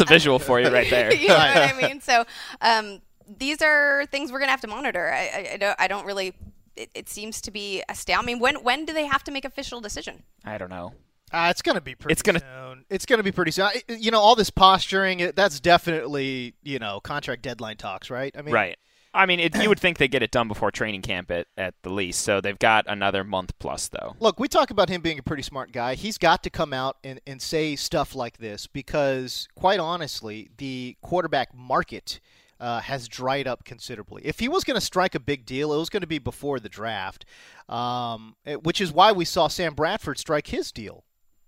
a 0.00 0.06
visual 0.06 0.38
for 0.38 0.60
you 0.60 0.68
right 0.68 0.88
there. 0.88 1.14
you 1.14 1.28
know 1.28 1.34
what 1.34 1.56
I 1.56 1.88
mean? 1.88 2.00
So 2.00 2.24
um, 2.62 3.02
these 3.38 3.60
are 3.60 4.06
things 4.06 4.32
we're 4.32 4.38
gonna 4.38 4.50
have 4.50 4.62
to 4.62 4.68
monitor. 4.68 5.12
I, 5.12 5.18
I, 5.18 5.50
I 5.52 5.56
don't. 5.58 5.76
I 5.80 5.88
don't 5.88 6.06
really. 6.06 6.32
It, 6.76 6.90
it 6.94 7.08
seems 7.08 7.40
to 7.42 7.50
be 7.50 7.82
a 7.88 7.94
stale. 7.94 8.18
I 8.20 8.22
mean, 8.22 8.38
when 8.38 8.56
when 8.62 8.84
do 8.84 8.92
they 8.92 9.06
have 9.06 9.24
to 9.24 9.30
make 9.32 9.44
official 9.44 9.80
decision? 9.80 10.22
I 10.44 10.58
don't 10.58 10.70
know. 10.70 10.92
Uh, 11.32 11.48
it's 11.50 11.62
gonna 11.62 11.80
be 11.80 11.94
pretty. 11.94 12.12
It's 12.12 12.22
gonna- 12.22 12.40
soon. 12.40 12.84
It's 12.88 13.04
gonna 13.06 13.22
be 13.24 13.32
pretty 13.32 13.50
soon. 13.50 13.68
You 13.88 14.10
know, 14.10 14.20
all 14.20 14.36
this 14.36 14.50
posturing. 14.50 15.20
it- 15.20 15.34
That's 15.36 15.58
definitely 15.60 16.54
you 16.62 16.78
know 16.78 17.00
contract 17.00 17.42
deadline 17.42 17.76
talks, 17.76 18.10
right? 18.10 18.34
I 18.38 18.42
mean, 18.42 18.54
Right. 18.54 18.78
I 19.14 19.24
mean, 19.24 19.40
it, 19.40 19.56
you 19.56 19.70
would 19.70 19.80
think 19.80 19.96
they 19.96 20.08
get 20.08 20.22
it 20.22 20.30
done 20.30 20.46
before 20.46 20.70
training 20.70 21.00
camp 21.00 21.30
at, 21.30 21.46
at 21.56 21.72
the 21.82 21.88
least. 21.88 22.20
So 22.20 22.42
they've 22.42 22.58
got 22.58 22.84
another 22.86 23.24
month 23.24 23.58
plus, 23.58 23.88
though. 23.88 24.14
Look, 24.20 24.38
we 24.38 24.46
talk 24.46 24.68
about 24.70 24.90
him 24.90 25.00
being 25.00 25.18
a 25.18 25.22
pretty 25.22 25.42
smart 25.42 25.72
guy. 25.72 25.94
He's 25.94 26.18
got 26.18 26.42
to 26.42 26.50
come 26.50 26.74
out 26.74 26.98
and, 27.02 27.18
and 27.26 27.40
say 27.40 27.76
stuff 27.76 28.14
like 28.14 28.36
this 28.36 28.66
because, 28.66 29.48
quite 29.54 29.80
honestly, 29.80 30.50
the 30.58 30.98
quarterback 31.00 31.54
market 31.54 32.20
uh, 32.60 32.80
has 32.80 33.08
dried 33.08 33.46
up 33.46 33.64
considerably. 33.64 34.22
If 34.24 34.38
he 34.38 34.48
was 34.48 34.64
going 34.64 34.76
to 34.76 34.80
strike 34.80 35.14
a 35.14 35.20
big 35.20 35.44
deal, 35.46 35.72
it 35.72 35.78
was 35.78 35.88
going 35.90 36.00
to 36.02 36.06
be 36.06 36.18
before 36.18 36.58
the 36.60 36.68
draft, 36.68 37.24
um, 37.68 38.36
it- 38.44 38.62
which 38.62 38.80
is 38.80 38.92
why 38.92 39.12
we 39.12 39.24
saw 39.24 39.48
Sam 39.48 39.74
Bradford 39.74 40.18
strike 40.18 40.48
his 40.48 40.72
deal. 40.72 41.04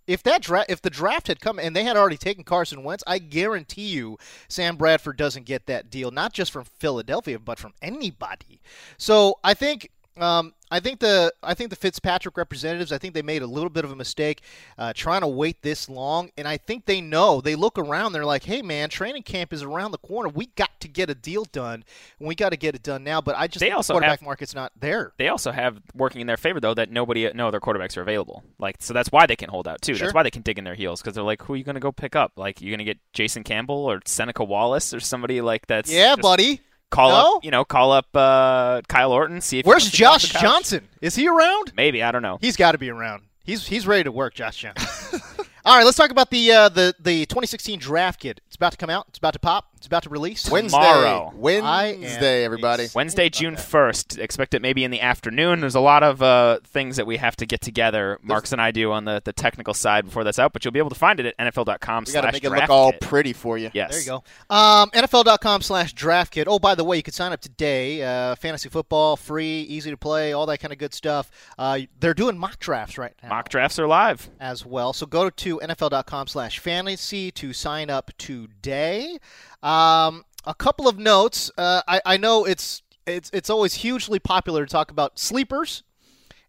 If 0.06 0.22
that 0.22 0.40
dra- 0.40 0.64
if 0.70 0.80
the 0.80 0.88
draft 0.90 1.28
had 1.28 1.38
come 1.40 1.58
and 1.58 1.76
they 1.76 1.84
had 1.84 1.96
already 1.96 2.16
taken 2.16 2.42
Carson 2.42 2.82
Wentz, 2.82 3.04
I 3.06 3.18
guarantee 3.18 3.88
you 3.88 4.16
Sam 4.48 4.76
Bradford 4.76 5.18
doesn't 5.18 5.44
get 5.44 5.66
that 5.66 5.90
deal, 5.90 6.10
not 6.10 6.32
just 6.32 6.50
from 6.50 6.64
Philadelphia, 6.64 7.38
but 7.38 7.58
from 7.58 7.74
anybody. 7.82 8.62
So 8.96 9.34
I 9.44 9.52
think 9.52 9.90
um, 10.16 10.54
I 10.70 10.80
think 10.80 11.00
the 11.00 11.32
I 11.42 11.54
think 11.54 11.70
the 11.70 11.76
Fitzpatrick 11.76 12.36
representatives 12.36 12.92
I 12.92 12.98
think 12.98 13.14
they 13.14 13.22
made 13.22 13.42
a 13.42 13.46
little 13.46 13.70
bit 13.70 13.84
of 13.84 13.92
a 13.92 13.96
mistake 13.96 14.42
uh, 14.76 14.92
trying 14.94 15.22
to 15.22 15.26
wait 15.26 15.62
this 15.62 15.88
long, 15.88 16.30
and 16.36 16.46
I 16.46 16.56
think 16.56 16.84
they 16.86 17.00
know 17.00 17.40
they 17.40 17.54
look 17.54 17.78
around 17.78 18.12
they're 18.12 18.24
like, 18.24 18.44
hey 18.44 18.62
man, 18.62 18.88
training 18.90 19.22
camp 19.22 19.52
is 19.52 19.62
around 19.62 19.92
the 19.92 19.98
corner. 19.98 20.28
We 20.28 20.46
got 20.56 20.70
to 20.80 20.88
get 20.88 21.10
a 21.10 21.14
deal 21.14 21.44
done, 21.44 21.84
and 22.18 22.28
we 22.28 22.34
got 22.34 22.50
to 22.50 22.56
get 22.56 22.74
it 22.74 22.82
done 22.82 23.04
now. 23.04 23.20
But 23.20 23.36
I 23.36 23.46
just 23.46 23.60
They 23.60 23.66
think 23.66 23.76
also 23.76 23.94
the 23.94 24.00
quarterback 24.00 24.20
have- 24.20 24.26
market's 24.26 24.54
not 24.54 24.72
there. 24.78 25.12
They 25.16 25.28
also 25.28 25.50
have 25.52 25.80
working 25.94 26.20
in 26.20 26.26
their 26.26 26.36
favor 26.36 26.60
though 26.60 26.74
that 26.74 26.90
nobody, 26.90 27.30
no 27.32 27.48
other 27.48 27.60
quarterbacks 27.60 27.96
are 27.96 28.02
available. 28.02 28.42
Like, 28.58 28.76
so 28.80 28.92
that's 28.94 29.10
why 29.10 29.26
they 29.26 29.36
can 29.36 29.48
hold 29.48 29.66
out 29.68 29.80
too. 29.82 29.94
Sure. 29.94 30.06
That's 30.06 30.14
why 30.14 30.22
they 30.22 30.30
can 30.30 30.42
dig 30.42 30.58
in 30.58 30.64
their 30.64 30.74
heels 30.74 31.00
because 31.00 31.14
they're 31.14 31.24
like, 31.24 31.42
who 31.42 31.54
are 31.54 31.56
you 31.56 31.64
going 31.64 31.74
to 31.74 31.80
go 31.80 31.92
pick 31.92 32.14
up? 32.14 32.32
Like, 32.36 32.60
you're 32.60 32.70
going 32.70 32.78
to 32.78 32.84
get 32.84 32.98
Jason 33.12 33.42
Campbell 33.44 33.86
or 33.86 34.00
Seneca 34.04 34.44
Wallace 34.44 34.92
or 34.92 35.00
somebody 35.00 35.40
like 35.40 35.66
that's 35.66 35.90
Yeah, 35.92 36.10
just 36.10 36.20
buddy. 36.22 36.60
Call 36.90 37.10
No? 37.10 37.36
up, 37.36 37.44
you 37.44 37.50
know, 37.50 37.64
call 37.64 37.92
up 37.92 38.06
uh, 38.14 38.80
Kyle 38.88 39.12
Orton. 39.12 39.40
See 39.40 39.58
if 39.58 39.66
Where's 39.66 39.84
wants 39.84 39.90
to 39.92 39.98
get 39.98 40.06
off 40.06 40.20
Josh. 40.22 40.40
Johnson? 40.40 40.88
Is 41.02 41.14
he 41.14 41.28
around? 41.28 41.72
Maybe 41.76 42.02
I 42.02 42.10
don't 42.12 42.22
know. 42.22 42.38
He's 42.40 42.56
got 42.56 42.72
to 42.72 42.78
be 42.78 42.90
around. 42.90 43.22
He's 43.44 43.66
he's 43.66 43.86
ready 43.86 44.04
to 44.04 44.12
work, 44.12 44.34
Josh 44.34 44.56
Johnson. 44.56 45.20
All 45.64 45.76
right, 45.76 45.84
let's 45.84 45.96
talk 45.98 46.10
about 46.10 46.30
the 46.30 46.50
uh, 46.52 46.68
the 46.70 46.94
the 46.98 47.26
2016 47.26 47.78
draft 47.78 48.20
kit. 48.20 48.40
It's 48.46 48.56
about 48.56 48.72
to 48.72 48.78
come 48.78 48.88
out. 48.90 49.06
It's 49.08 49.18
about 49.18 49.34
to 49.34 49.38
pop. 49.38 49.66
It's 49.78 49.86
about 49.86 50.02
to 50.02 50.08
release 50.10 50.50
Wednesday. 50.50 50.76
Tomorrow. 50.76 51.32
Wednesday, 51.36 52.44
everybody. 52.44 52.88
Wednesday, 52.94 53.28
June 53.28 53.56
first. 53.56 54.18
Expect 54.18 54.52
it 54.54 54.60
maybe 54.60 54.82
in 54.82 54.90
the 54.90 55.00
afternoon. 55.00 55.60
There's 55.60 55.76
a 55.76 55.80
lot 55.80 56.02
of 56.02 56.20
uh, 56.20 56.58
things 56.64 56.96
that 56.96 57.06
we 57.06 57.16
have 57.16 57.36
to 57.36 57.46
get 57.46 57.60
together. 57.60 58.18
Marks 58.20 58.50
and 58.50 58.60
I 58.60 58.72
do 58.72 58.90
on 58.90 59.04
the, 59.04 59.22
the 59.24 59.32
technical 59.32 59.74
side 59.74 60.06
before 60.06 60.24
that's 60.24 60.40
out, 60.40 60.52
but 60.52 60.64
you'll 60.64 60.72
be 60.72 60.80
able 60.80 60.90
to 60.90 60.96
find 60.96 61.20
it 61.20 61.26
at 61.26 61.54
NFL.com. 61.54 62.04
We 62.08 62.12
got 62.12 62.22
to 62.22 62.32
make 62.32 62.42
it 62.42 62.50
look 62.50 62.68
all 62.68 62.92
pretty 62.92 63.32
for 63.32 63.56
you. 63.56 63.70
Yes. 63.72 63.92
There 63.92 64.00
you 64.00 64.06
go. 64.06 64.54
Um, 64.54 64.90
NFL.com 64.90 65.62
slash 65.62 65.92
draft 65.92 66.32
kit. 66.32 66.48
Oh, 66.48 66.58
by 66.58 66.74
the 66.74 66.82
way, 66.82 66.96
you 66.96 67.02
can 67.04 67.14
sign 67.14 67.32
up 67.32 67.40
today. 67.40 68.02
Uh, 68.02 68.34
fantasy 68.34 68.68
football, 68.68 69.16
free, 69.16 69.60
easy 69.62 69.90
to 69.90 69.96
play, 69.96 70.32
all 70.32 70.46
that 70.46 70.58
kind 70.58 70.72
of 70.72 70.78
good 70.78 70.92
stuff. 70.92 71.30
Uh, 71.56 71.80
they're 72.00 72.14
doing 72.14 72.36
mock 72.36 72.58
drafts 72.58 72.98
right 72.98 73.14
now. 73.22 73.28
Mock 73.28 73.48
drafts 73.48 73.78
are 73.78 73.86
live. 73.86 74.28
as 74.40 74.66
well. 74.66 74.92
So 74.92 75.06
go 75.06 75.30
to 75.30 75.60
NFL.com 75.60 76.26
slash 76.26 76.58
fantasy 76.58 77.30
to 77.30 77.52
sign 77.52 77.90
up 77.90 78.10
today. 78.18 79.18
Um, 79.62 80.24
a 80.44 80.54
couple 80.54 80.88
of 80.88 80.98
notes. 80.98 81.50
Uh, 81.58 81.82
I, 81.86 82.00
I 82.04 82.16
know 82.16 82.44
it's 82.44 82.82
it's 83.06 83.30
it's 83.32 83.50
always 83.50 83.74
hugely 83.74 84.18
popular 84.18 84.64
to 84.64 84.70
talk 84.70 84.90
about 84.90 85.18
sleepers, 85.18 85.82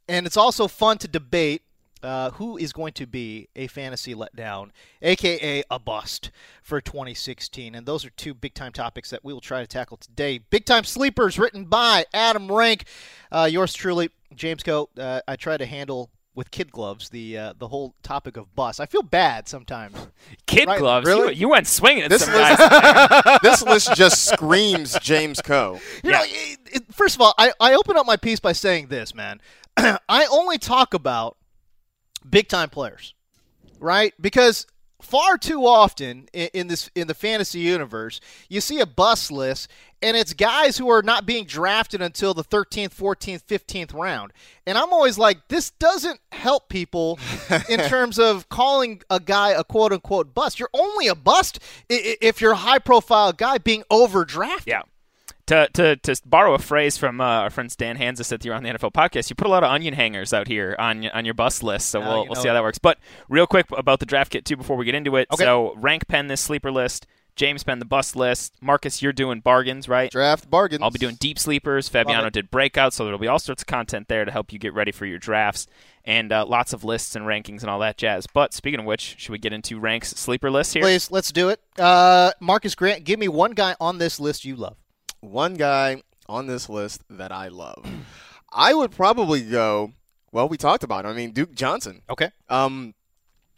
and 0.07 0.25
it's 0.25 0.37
also 0.37 0.67
fun 0.67 0.97
to 0.99 1.07
debate 1.07 1.63
uh, 2.03 2.31
who 2.31 2.57
is 2.57 2.71
going 2.71 2.93
to 2.93 3.05
be 3.05 3.49
a 3.55 3.67
fantasy 3.67 4.15
letdown, 4.15 4.69
aka 5.01 5.63
a 5.69 5.79
bust 5.79 6.31
for 6.61 6.79
2016. 6.81 7.75
And 7.75 7.85
those 7.85 8.05
are 8.05 8.09
two 8.11 8.33
big 8.33 8.53
time 8.53 8.71
topics 8.71 9.09
that 9.09 9.23
we 9.23 9.33
will 9.33 9.41
try 9.41 9.61
to 9.61 9.67
tackle 9.67 9.97
today. 9.97 10.39
Big 10.49 10.65
time 10.65 10.83
sleepers, 10.83 11.37
written 11.37 11.65
by 11.65 12.05
Adam 12.13 12.51
Rank, 12.51 12.85
uh, 13.31 13.47
yours 13.51 13.73
truly, 13.73 14.09
James 14.35 14.63
Koh. 14.63 14.89
Uh, 14.97 15.21
I 15.27 15.35
try 15.35 15.57
to 15.57 15.65
handle. 15.65 16.09
With 16.39 16.51
kid 16.51 16.71
gloves, 16.71 17.09
the 17.09 17.37
uh, 17.37 17.53
the 17.59 17.67
whole 17.67 17.95
topic 18.01 18.37
of 18.37 18.55
bus. 18.55 18.79
I 18.79 18.85
feel 18.85 19.01
bad 19.01 19.49
sometimes. 19.49 19.93
Kid 20.47 20.69
Right, 20.69 20.79
gloves. 20.79 21.05
really? 21.05 21.33
You, 21.33 21.39
you 21.41 21.49
went 21.49 21.67
swinging 21.67 22.03
at 22.03 22.09
This 22.09 22.23
some 22.23 22.33
list, 22.33 22.57
guys. 22.59 23.39
this 23.43 23.61
list 23.61 23.93
just 23.93 24.23
screams 24.23 24.97
James 24.99 25.41
Koh. 25.41 25.81
You 26.01 26.11
know, 26.11 26.21
it, 26.23 26.59
it- 26.71 26.93
first 26.93 27.15
of 27.15 27.21
all, 27.21 27.33
I, 27.37 27.51
I 27.59 27.73
open 27.73 27.97
up 27.97 28.05
my 28.05 28.15
piece 28.15 28.39
by 28.39 28.53
saying 28.53 28.87
this, 28.87 29.13
man. 29.13 29.41
I 29.77 30.27
only 30.31 30.57
talk 30.57 30.93
about 30.93 31.35
big 32.27 32.47
time 32.47 32.69
players, 32.69 33.13
right? 33.77 34.13
Because 34.21 34.65
far 35.01 35.37
too 35.37 35.65
often 35.65 36.27
in, 36.33 36.49
in 36.53 36.67
this 36.67 36.89
in 36.95 37.07
the 37.07 37.13
fantasy 37.13 37.59
universe, 37.59 38.19
you 38.49 38.61
see 38.61 38.79
a 38.79 38.85
bus 38.85 39.31
list, 39.31 39.69
and 40.01 40.15
it's 40.15 40.33
guys 40.33 40.77
who 40.77 40.89
are 40.89 41.01
not 41.01 41.25
being 41.25 41.45
drafted 41.45 42.01
until 42.01 42.33
the 42.33 42.43
13th, 42.43 42.95
14th, 42.95 43.43
15th 43.43 43.93
round. 43.93 44.31
And 44.65 44.77
I'm 44.77 44.93
always 44.93 45.17
like, 45.17 45.47
this 45.47 45.71
doesn't 45.71 46.19
help 46.31 46.69
people 46.69 47.19
in 47.69 47.79
terms 47.81 48.19
of 48.19 48.49
calling 48.49 49.01
a 49.09 49.19
guy 49.19 49.51
a 49.51 49.63
quote 49.63 49.93
unquote 49.93 50.33
bust. 50.33 50.59
You're 50.59 50.69
only 50.73 51.07
a 51.07 51.15
bust 51.15 51.59
if 51.89 52.41
you're 52.41 52.53
a 52.53 52.57
high 52.57 52.79
profile 52.79 53.33
guy 53.33 53.57
being 53.57 53.83
overdrafted. 53.91 54.67
Yeah. 54.67 54.81
To, 55.49 55.67
to, 55.73 55.95
to 55.95 56.21
borrow 56.25 56.53
a 56.53 56.59
phrase 56.59 56.95
from 56.97 57.19
uh, 57.19 57.23
our 57.23 57.49
friend 57.49 57.71
Stan 57.71 57.97
Hanzus 57.97 58.31
at 58.31 58.41
the 58.41 58.51
Around 58.51 58.63
the 58.63 58.69
NFL 58.69 58.93
podcast, 58.93 59.31
you 59.31 59.35
put 59.35 59.47
a 59.47 59.49
lot 59.49 59.63
of 59.63 59.71
onion 59.71 59.95
hangers 59.95 60.31
out 60.31 60.47
here 60.47 60.75
on 60.77 61.07
on 61.09 61.25
your 61.25 61.33
bus 61.33 61.63
list, 61.63 61.89
so 61.89 62.01
Oh, 62.01 62.07
we'll, 62.07 62.25
we'll 62.27 62.35
see 62.35 62.47
how 62.47 62.53
that 62.53 62.61
works. 62.61 62.77
But 62.77 62.99
real 63.29 63.47
quick 63.47 63.65
about 63.75 63.99
the 63.99 64.05
draft 64.05 64.31
kit 64.31 64.45
too, 64.45 64.55
before 64.55 64.77
we 64.77 64.85
get 64.85 64.93
into 64.93 65.15
it. 65.15 65.27
Okay. 65.33 65.43
So 65.43 65.73
rank 65.77 66.07
pen 66.07 66.27
this 66.27 66.39
sleeper 66.41 66.71
list. 66.71 67.07
James 67.35 67.63
pen 67.63 67.79
the 67.79 67.85
bus 67.85 68.15
list. 68.15 68.53
Marcas, 68.61 69.01
you're 69.01 69.13
doing 69.13 69.39
bargains, 69.39 69.87
right? 69.89 70.11
Draft 70.11 70.49
bargains. 70.49 70.83
I'll 70.83 70.91
be 70.91 70.99
doing 70.99 71.15
deep 71.15 71.39
sleepers. 71.39 71.87
Fabiano 71.89 72.29
did 72.29 72.51
breakouts, 72.51 72.93
so 72.93 73.05
there'll 73.05 73.17
be 73.17 73.27
all 73.29 73.39
sorts 73.39 73.63
of 73.63 73.67
content 73.67 74.07
there 74.07 74.25
to 74.25 74.31
help 74.31 74.51
you 74.53 74.59
get 74.59 74.73
ready 74.73 74.91
for 74.91 75.05
your 75.05 75.17
drafts 75.19 75.65
and 76.05 76.31
uh, 76.31 76.45
lots 76.45 76.73
of 76.73 76.83
lists 76.83 77.15
and 77.15 77.25
rankings 77.25 77.61
and 77.61 77.69
all 77.69 77.79
that 77.79 77.97
jazz. 77.97 78.27
But 78.27 78.53
speaking 78.53 78.81
of 78.81 78.85
which, 78.85 79.15
should 79.17 79.31
we 79.31 79.37
get 79.39 79.53
into 79.53 79.79
ranks 79.79 80.09
sleeper 80.09 80.51
lists 80.51 80.73
here? 80.73 80.83
Please, 80.83 81.09
let's 81.09 81.31
do 81.31 81.49
it. 81.49 81.59
Uh, 81.77 82.33
Marcas 82.41 82.75
Grant, 82.75 83.03
give 83.03 83.17
me 83.17 83.27
one 83.29 83.51
guy 83.51 83.75
on 83.79 83.97
this 83.97 84.19
list 84.19 84.43
you 84.45 84.55
love. 84.55 84.75
One 85.21 85.55
guy 85.55 86.03
on 86.27 86.47
this 86.47 86.69
list 86.69 87.03
that 87.09 87.31
I 87.31 87.47
love. 87.47 87.85
I 88.51 88.73
would 88.73 88.91
probably 88.91 89.41
go. 89.41 89.93
Well, 90.31 90.49
we 90.49 90.57
talked 90.57 90.83
about. 90.83 91.05
It. 91.05 91.09
I 91.09 91.13
mean, 91.13 91.31
Duke 91.31 91.53
Johnson. 91.53 92.01
Okay. 92.09 92.31
Um, 92.49 92.93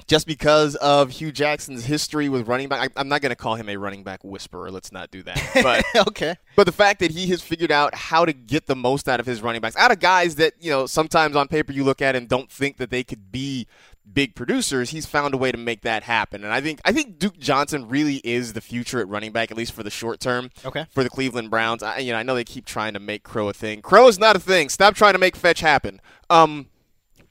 just 0.07 0.27
because 0.27 0.75
of 0.75 1.11
Hue 1.11 1.31
Jackson's 1.31 1.85
history 1.85 2.29
with 2.29 2.47
running 2.47 2.67
back, 2.67 2.89
I, 2.89 2.99
I'm 2.99 3.07
not 3.07 3.21
going 3.21 3.29
to 3.29 3.35
call 3.35 3.55
him 3.55 3.69
a 3.69 3.77
running 3.77 4.03
back 4.03 4.23
whisperer. 4.23 4.71
Let's 4.71 4.91
not 4.91 5.11
do 5.11 5.23
that. 5.23 5.41
But 5.63 5.85
okay. 6.07 6.35
but 6.55 6.65
the 6.65 6.71
fact 6.71 6.99
that 7.01 7.11
he 7.11 7.27
has 7.27 7.41
figured 7.41 7.71
out 7.71 7.93
how 7.93 8.25
to 8.25 8.33
get 8.33 8.65
the 8.65 8.75
most 8.75 9.07
out 9.07 9.19
of 9.19 9.25
his 9.25 9.41
running 9.41 9.61
backs, 9.61 9.75
out 9.75 9.91
of 9.91 9.99
guys 9.99 10.35
that 10.35 10.53
you 10.59 10.71
know 10.71 10.85
sometimes 10.85 11.35
on 11.35 11.47
paper 11.47 11.71
you 11.71 11.83
look 11.83 12.01
at 12.01 12.15
and 12.15 12.27
don't 12.27 12.51
think 12.51 12.77
that 12.77 12.89
they 12.89 13.03
could 13.03 13.31
be 13.31 13.67
big 14.11 14.35
producers, 14.35 14.89
he's 14.89 15.05
found 15.05 15.33
a 15.33 15.37
way 15.37 15.51
to 15.51 15.57
make 15.57 15.81
that 15.81 16.03
happen. 16.03 16.43
And 16.43 16.53
I 16.53 16.61
think 16.61 16.81
I 16.85 16.91
think 16.91 17.19
Duke 17.19 17.37
Johnson 17.37 17.87
really 17.87 18.17
is 18.17 18.53
the 18.53 18.61
future 18.61 18.99
at 18.99 19.07
running 19.07 19.31
back, 19.31 19.51
at 19.51 19.57
least 19.57 19.73
for 19.73 19.83
the 19.83 19.89
short 19.89 20.19
term. 20.19 20.51
Okay. 20.65 20.85
For 20.89 21.03
the 21.03 21.09
Cleveland 21.09 21.49
Browns, 21.49 21.83
I, 21.83 21.99
you 21.99 22.11
know 22.11 22.17
I 22.17 22.23
know 22.23 22.35
they 22.35 22.43
keep 22.43 22.65
trying 22.65 22.93
to 22.93 22.99
make 22.99 23.23
Crow 23.23 23.49
a 23.49 23.53
thing. 23.53 23.81
Crow 23.81 24.07
is 24.07 24.19
not 24.19 24.35
a 24.35 24.39
thing. 24.39 24.69
Stop 24.69 24.95
trying 24.95 25.13
to 25.13 25.19
make 25.19 25.35
fetch 25.35 25.59
happen. 25.59 26.01
Um, 26.29 26.67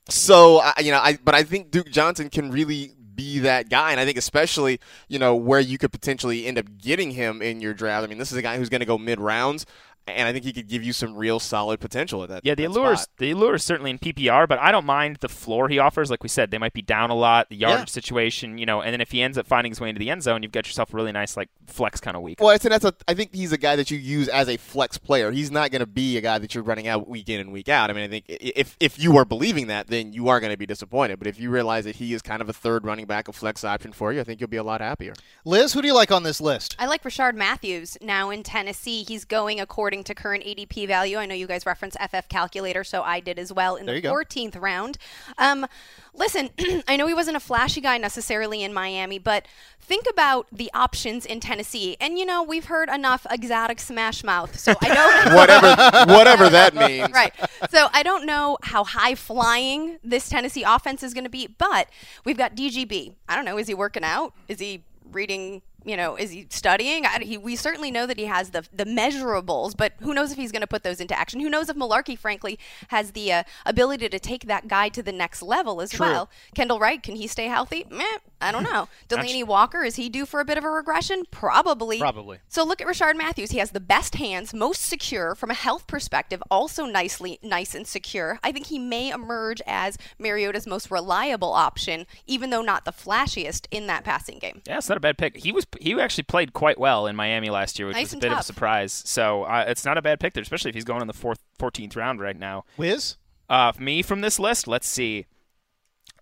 so 0.09 0.61
I, 0.61 0.75
you 0.81 0.91
know, 0.91 0.99
I 0.99 1.19
but 1.23 1.35
I 1.35 1.43
think 1.43 1.71
Duke 1.71 1.91
Johnson 1.91 2.31
can 2.31 2.51
really 2.51 2.93
be 3.15 3.41
that 3.41 3.69
guy, 3.69 3.91
and 3.91 4.01
I 4.01 4.05
think 4.05 4.17
especially 4.17 4.81
you 5.09 5.19
know 5.19 5.35
where 5.35 5.61
you 5.61 5.79
could 5.79 5.93
potentially 5.93 6.47
end 6.47 6.59
up 6.59 6.67
getting 6.79 7.11
him 7.13 7.43
in 7.43 7.61
your 7.61 7.75
draft. 7.75 8.05
I 8.05 8.07
mean, 8.07 8.19
this 8.19 8.33
is 8.33 8.39
a 8.39 8.43
guy 8.43 8.57
who's 8.57 8.69
going 8.69 8.81
to 8.81 8.87
go 8.87 8.99
mid 8.99 9.21
rounds, 9.21 9.67
and 10.07 10.27
I 10.29 10.33
think 10.33 10.45
he 10.45 10.53
could 10.53 10.69
give 10.69 10.83
you 10.83 10.93
some 10.93 11.15
real 11.17 11.39
solid 11.41 11.81
potential 11.81 12.23
at 12.23 12.29
that. 12.31 12.45
Yeah, 12.45 12.55
the 12.55 12.65
that 12.65 12.71
allure 12.71 12.93
is 12.95 13.07
the 13.19 13.31
allure 13.31 13.55
is 13.55 13.65
certainly 13.65 13.91
in 13.91 13.99
PPR, 13.99 14.49
but 14.49 14.59
I 14.59 14.73
don't 14.73 14.87
mind 14.87 15.19
the 15.21 15.29
floor 15.29 15.69
he 15.69 15.79
offers. 15.79 16.11
Like 16.11 16.23
we 16.23 16.29
said, 16.29 16.51
they 16.51 16.59
might 16.59 16.73
be 16.73 16.83
down 16.83 17.11
a 17.11 17.15
lot, 17.15 17.49
the 17.49 17.57
yardage 17.57 17.81
Yeah. 17.81 17.85
situation, 17.93 18.59
you 18.59 18.67
know, 18.67 18.81
and 18.83 18.93
then 18.93 19.01
if 19.01 19.11
he 19.13 19.23
ends 19.23 19.39
up 19.39 19.47
finding 19.47 19.71
his 19.71 19.81
way 19.81 19.89
into 19.89 19.99
the 19.99 20.11
end 20.11 20.23
zone, 20.23 20.43
you've 20.43 20.53
got 20.53 20.67
yourself 20.67 20.93
a 20.93 20.97
really 20.97 21.13
nice 21.13 21.37
like 21.37 21.49
flex 21.67 22.01
kind 22.01 22.17
of 22.17 22.23
week. 22.23 22.41
Well, 22.41 22.51
I 22.51 22.59
think 22.59 22.71
that's 22.73 22.85
a. 22.85 22.95
I 23.07 23.15
think 23.15 23.35
he's 23.35 23.53
a 23.53 23.59
guy 23.59 23.77
that 23.77 23.91
you 23.91 23.99
use 23.99 24.29
as 24.29 24.49
a 24.49 24.57
flex 24.57 24.99
player. 24.99 25.31
He's 25.31 25.51
not 25.51 25.71
going 25.71 25.81
to 25.81 25.87
be 25.87 26.17
a 26.17 26.21
guy 26.21 26.39
that 26.39 26.55
you're 26.55 26.65
running 26.65 26.89
out 26.89 27.09
week 27.09 27.29
in 27.29 27.41
and 27.41 27.53
week 27.53 27.69
out. 27.69 27.91
I 27.91 27.93
mean, 27.93 28.05
I 28.05 28.09
think 28.09 28.25
if 28.29 28.77
if 28.81 28.99
you 28.99 29.17
are 29.17 29.25
believing 29.25 29.69
that, 29.69 29.87
then 29.89 30.13
you 30.13 30.29
are 30.29 30.41
going 30.41 30.53
to 30.53 30.59
be 30.59 30.67
disappointed. 30.67 31.19
But 31.19 31.29
if 31.29 31.39
you 31.39 31.51
realize 31.51 31.85
that 31.85 31.97
he 31.97 32.15
is 32.15 32.23
kind 32.23 32.43
of 32.43 32.49
a 32.49 32.53
third 32.53 32.85
running 32.85 33.07
back, 33.07 33.29
a 33.29 33.33
flex 33.33 33.65
option 33.65 33.93
for 33.93 34.13
you, 34.13 34.21
I 34.21 34.25
think 34.25 34.41
you'll 34.41 34.49
be 34.49 34.57
a 34.57 34.63
lot 34.63 34.81
happier. 34.81 35.13
Liz, 35.45 35.73
who 35.73 35.83
do 35.83 35.89
you 35.89 35.95
like 35.95 36.11
on 36.13 36.23
this 36.23 36.41
list? 36.41 36.75
I 36.79 36.87
like 36.87 37.03
Rishard 37.03 37.35
Matthews 37.35 37.97
now 38.01 38.31
in 38.31 38.43
Tennessee. 38.43 39.05
He's 39.07 39.25
going 39.25 39.61
according 39.61 39.90
to 39.91 40.15
current 40.15 40.45
ADP 40.45 40.87
value. 40.87 41.19
I 41.19 41.27
know 41.27 41.35
you 41.35 41.47
guys 41.47 41.67
reference 41.67 41.97
FF 42.01 42.29
Calculator, 42.29 42.85
so 42.85 43.03
I 43.03 43.21
did 43.21 43.39
as 43.39 43.53
well 43.53 43.77
in 43.77 43.87
There 43.87 43.95
the 43.95 43.99
you 43.99 44.03
go. 44.03 44.13
14th 44.15 44.61
round. 44.61 44.97
Um, 45.37 45.67
listen, 46.15 46.51
I 46.89 46.97
know 46.97 47.07
he 47.07 47.15
wasn't 47.15 47.37
a 47.37 47.41
flashy 47.41 47.81
guy 47.81 47.99
necessarily 47.99 48.63
in 48.63 48.73
Miami, 48.73 49.19
but 49.19 49.47
think 49.81 50.07
about 50.11 50.47
the 50.53 50.71
options 50.73 51.27
in 51.27 51.41
Tennessee. 51.41 51.97
And 52.01 52.19
you 52.19 52.25
know, 52.25 52.43
we've 52.43 52.67
heard 52.67 52.89
enough 52.89 53.27
exotic 53.31 53.81
smash 53.81 54.23
mouth, 54.25 54.59
so 54.59 54.75
I 54.81 54.89
know 55.29 55.37
whatever 55.37 56.13
whatever 56.13 56.49
that 56.49 56.75
means. 56.89 57.11
right. 57.13 57.35
So 57.71 57.89
I 57.93 58.03
don't 58.03 58.25
know 58.25 58.57
how 58.63 58.85
high 58.85 59.15
flying 59.17 59.99
this 60.05 60.29
Tennessee 60.29 60.63
offense 60.63 61.03
is 61.03 61.13
going 61.15 61.25
to 61.25 61.31
be, 61.31 61.47
but 61.47 61.89
we've 62.25 62.39
got 62.39 62.55
DGB. 62.55 63.15
I 63.29 63.37
don't 63.37 63.45
know. 63.45 63.59
Is 63.59 63.67
he 63.67 63.75
working 63.75 64.05
out? 64.05 64.33
Is 64.49 64.61
he 64.61 64.85
reading 65.13 65.63
you 65.85 65.97
know, 65.97 66.17
is 66.17 66.31
he 66.31 66.47
studying? 66.51 67.07
I, 67.07 67.21
he, 67.23 67.39
we 67.39 67.57
certainly 67.57 67.91
know 67.91 68.07
that 68.07 68.19
he 68.19 68.27
has 68.27 68.51
the 68.51 68.67
the 68.73 68.85
measurables, 68.85 69.77
but 69.77 69.93
who 70.01 70.15
knows 70.15 70.33
if 70.33 70.39
he's 70.39 70.53
going 70.53 70.61
to 70.61 70.67
put 70.67 70.83
those 70.83 71.01
into 71.01 71.19
action? 71.19 71.41
Who 71.41 71.49
knows 71.49 71.69
if 71.69 71.77
Mularkey, 71.77 72.19
frankly, 72.19 72.59
has 72.89 73.13
the 73.13 73.33
uh, 73.33 73.43
ability 73.67 74.09
to 74.09 74.19
take 74.19 74.47
that 74.47 74.69
guy 74.69 74.89
to 74.91 75.03
the 75.03 75.13
next 75.13 75.43
level 75.43 75.81
as 75.81 75.91
True. 75.91 76.07
well? 76.07 76.31
Kendall 76.55 76.79
Wright, 76.79 77.03
can 77.03 77.17
he 77.17 77.27
stay 77.27 77.47
healthy? 77.47 77.87
Meh, 77.91 78.05
I 78.41 78.53
don't 78.53 78.65
know. 78.65 78.89
Delanie 79.09 79.47
Walker, 79.47 79.83
is 79.83 79.97
he 79.97 80.09
due 80.09 80.27
for 80.27 80.41
a 80.41 80.45
bit 80.45 80.59
of 80.59 80.65
a 80.65 80.71
regression? 80.71 81.25
Probably. 81.31 81.99
Probably. 81.99 82.39
So 82.49 82.65
look 82.65 82.81
at 82.81 82.87
Rishard 82.87 83.17
Matthews. 83.17 83.51
He 83.51 83.59
has 83.59 83.71
the 83.71 83.81
best 83.81 84.17
hands, 84.17 84.55
most 84.55 84.83
secure 84.83 85.35
from 85.35 85.51
a 85.51 85.55
health 85.55 85.87
perspective, 85.87 86.43
also 86.51 86.85
nicely 86.87 87.39
nice 87.43 87.75
and 87.75 87.87
secure. 87.87 88.39
I 88.43 88.53
think 88.53 88.67
he 88.67 88.79
may 88.79 89.11
emerge 89.11 89.63
as 89.67 89.99
Mariota's 90.19 90.67
most 90.67 90.91
reliable 90.91 91.53
option, 91.53 92.07
even 92.27 92.51
though 92.51 92.63
not 92.63 92.85
the 92.85 92.93
flashiest 92.93 93.67
in 93.71 93.87
that 93.87 94.05
passing 94.05 94.39
game. 94.39 94.63
Yeah, 94.67 94.79
it's 94.79 94.89
not 94.89 94.99
a 94.99 95.01
bad 95.01 95.19
pick. 95.19 95.37
He 95.37 95.53
was 95.53 95.67
he 95.81 95.99
actually 96.01 96.25
played 96.25 96.53
quite 96.53 96.79
well 96.79 97.07
in 97.07 97.17
Miami 97.17 97.51
last 97.51 97.79
year, 97.79 97.89
which 97.89 97.97
Nice 97.97 98.05
was 98.07 98.13
a 98.13 98.17
and 98.17 98.21
bit 98.23 98.33
of 98.33 98.39
a 98.39 98.43
surprise. 98.43 98.93
So 98.93 99.45
uh, 99.45 99.65
it's 99.67 99.85
not 99.85 99.99
a 99.99 100.03
bad 100.03 100.21
pick 100.21 100.35
there, 100.35 100.43
especially 100.43 100.69
if 100.69 100.75
he's 100.75 100.85
going 100.85 101.01
in 101.01 101.07
the 101.07 101.13
fourth, 101.13 101.41
14th 101.59 101.97
round 101.97 102.21
right 102.21 102.39
now. 102.39 102.65
Wiz? 102.77 103.17
Uh, 103.49 103.73
me 103.79 104.03
from 104.03 104.21
this 104.21 104.39
list, 104.39 104.69
let's 104.69 104.87
see. 104.87 105.27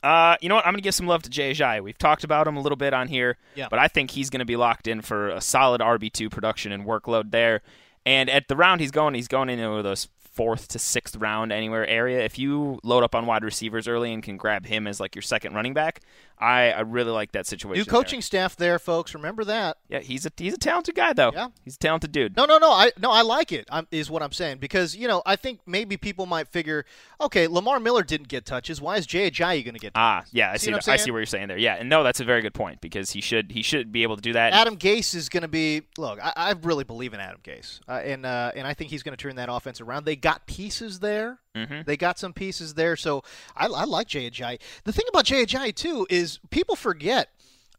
Uh, 0.03 0.37
you 0.41 0.49
know 0.49 0.55
what? 0.55 0.65
I'm 0.67 0.73
going 0.73 0.79
to 0.81 0.85
give 0.85 0.95
some 0.95 1.07
love 1.09 1.23
to 1.25 1.31
Jay 1.31 1.53
Ajayi. 1.53 1.83
We've 1.83 1.99
talked 1.99 2.23
about 2.23 2.47
him 2.47 2.57
a 2.57 2.61
little 2.61 2.77
bit 2.77 2.95
on 2.95 3.09
here, 3.09 3.37
Yeah. 3.57 3.67
but 3.69 3.79
I 3.79 3.89
think 3.89 4.13
he's 4.13 4.31
going 4.31 4.39
to 4.41 4.47
be 4.47 4.57
locked 4.57 4.87
in 4.87 5.03
for 5.03 5.29
a 5.29 5.41
solid 5.41 5.81
RB2 5.81 6.31
production 6.31 6.71
and 6.73 6.85
workload 6.85 7.33
there. 7.33 7.63
And 8.07 8.31
at 8.31 8.49
the 8.49 8.57
round 8.57 8.81
he's 8.81 8.93
going, 8.93 9.15
he's 9.15 9.29
going 9.29 9.51
into 9.51 9.83
those 9.83 10.09
fourth 10.19 10.69
to 10.69 10.79
sixth 10.79 11.17
round 11.17 11.51
anywhere 11.51 11.85
area. 11.87 12.21
If 12.21 12.39
you 12.39 12.79
load 12.85 13.03
up 13.03 13.15
on 13.17 13.27
wide 13.27 13.43
receivers 13.43 13.89
early 13.89 14.13
and 14.13 14.23
can 14.23 14.37
grab 14.37 14.67
him 14.67 14.87
as 14.87 15.01
like 15.01 15.17
your 15.17 15.23
second 15.23 15.55
running 15.55 15.75
back, 15.75 16.01
I, 16.41 16.71
I 16.71 16.81
really 16.81 17.11
like 17.11 17.33
that 17.33 17.47
situation. 17.47 17.81
New 17.81 17.85
there. 17.85 17.91
coaching 17.93 18.21
staff 18.23 18.57
there, 18.57 18.79
folks. 18.79 19.15
Remember 19.15 19.45
that. 19.45 19.79
Yeah, 19.89 20.01
he's 20.01 20.25
a 20.27 20.33
he's 20.37 20.55
a 20.55 20.59
talented 20.59 20.95
guy 20.95 21.13
though. 21.13 21.33
Yeah. 21.33 21.49
he's 21.65 21.75
a 21.77 21.79
talented 21.79 22.13
dude. 22.13 22.37
No, 22.37 22.45
no, 22.45 22.59
no. 22.59 22.71
I 22.71 22.93
no, 23.01 23.11
I 23.11 23.23
like 23.23 23.53
it. 23.53 23.67
I'm, 23.71 23.87
is 23.91 24.11
what 24.11 24.23
I'm 24.23 24.33
saying 24.33 24.59
because 24.59 24.97
you 24.97 25.09
know 25.09 25.23
I 25.27 25.37
think 25.37 25.61
maybe 25.67 25.97
people 25.97 26.27
might 26.27 26.49
figure, 26.49 26.85
okay, 27.21 27.47
Lamar 27.47 27.81
Miller 27.81 28.03
didn't 28.03 28.29
get 28.29 28.47
touches. 28.47 28.81
Why 28.81 28.97
is 28.97 29.07
Jay 29.07 29.31
Ajayi 29.31 29.65
going 29.65 29.75
to 29.75 29.81
get? 29.81 29.93
Ah, 29.95 30.25
yeah, 30.31 30.53
I 30.53 30.57
See 30.57 30.67
see. 30.67 30.73
what 30.73 30.89
I 30.89 30.97
see 30.97 31.11
what 31.11 31.19
you're 31.19 31.27
saying 31.27 31.49
there. 31.49 31.59
Yeah, 31.59 31.75
and 31.75 31.89
no, 31.89 32.03
that's 32.03 32.21
a 32.21 32.25
very 32.25 32.43
good 32.43 32.55
point 32.55 32.81
because 32.81 33.11
he 33.11 33.21
should 33.21 33.51
he 33.53 33.63
should 33.63 33.91
be 33.91 34.03
able 34.03 34.17
to 34.17 34.23
do 34.23 34.33
that. 34.35 34.53
Adam 34.53 34.77
Gase 34.77 35.15
is 35.15 35.29
going 35.29 35.43
to 35.43 35.49
be. 35.49 35.83
Look, 35.97 36.19
I, 36.23 36.33
I 36.37 36.55
really 36.63 36.85
believe 36.85 37.15
in 37.15 37.21
Adam 37.21 37.41
Gase, 37.43 37.81
uh, 37.89 37.93
and 38.05 38.25
uh, 38.25 38.53
and 38.55 38.67
I 38.67 38.75
think 38.75 38.91
he's 38.91 39.03
going 39.03 39.17
to 39.17 39.21
turn 39.23 39.37
that 39.37 39.49
offense 39.51 39.81
around. 39.81 40.05
They 40.05 40.17
got 40.17 40.47
pieces 40.47 41.01
there. 41.01 41.39
Mhm. 41.57 41.87
They 41.87 41.97
got 41.97 42.19
some 42.19 42.33
pieces 42.33 42.75
there, 42.75 42.95
so 42.95 43.25
I, 43.57 43.67
I 43.67 43.85
like 43.85 44.07
Jay 44.07 44.31
Ajayi. 44.31 44.61
The 44.85 44.93
thing 44.93 45.07
about 45.09 45.25
Jay 45.25 45.45
Ajayi 45.45 45.75
too 45.75 46.07
is 46.09 46.28
people 46.51 46.77
forget 46.77 47.31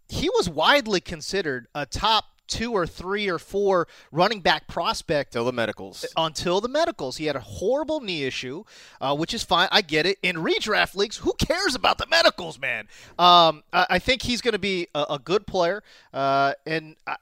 he 0.08 0.30
was 0.30 0.50
widely 0.50 1.00
considered 1.00 1.68
a 1.76 1.86
top 1.86 2.26
two 2.48 2.72
or 2.72 2.88
three 2.88 3.30
or 3.30 3.38
four 3.38 3.88
running 4.12 4.42
back 4.42 4.68
prospect 4.68 5.34
Till 5.34 5.46
the 5.46 5.52
medicals. 5.54 6.04
until 6.18 6.60
the 6.60 6.68
medicals. 6.68 7.18
He 7.18 7.26
had 7.28 7.36
a 7.36 7.40
horrible 7.42 8.00
knee 8.02 8.24
issue, 8.24 8.64
uh, 9.00 9.16
which 9.16 9.36
is 9.36 9.44
fine. 9.44 9.68
I 9.72 9.82
get 9.82 10.08
it. 10.08 10.18
In 10.24 10.38
redraft 10.38 10.96
leagues, 10.96 11.18
who 11.18 11.34
cares 11.34 11.76
about 11.76 12.00
the 12.00 12.08
medicals, 12.08 12.60
man? 12.60 12.88
Um, 13.20 13.62
I, 13.72 13.86
I 13.92 14.00
think 14.00 14.24
he's 14.24 14.42
going 14.42 14.54
to 14.54 14.58
be 14.60 14.88
a, 14.96 15.06
a 15.12 15.20
good 15.20 15.46
player, 15.46 15.84
uh, 16.12 16.54
and 16.66 16.96
I, 17.06 17.18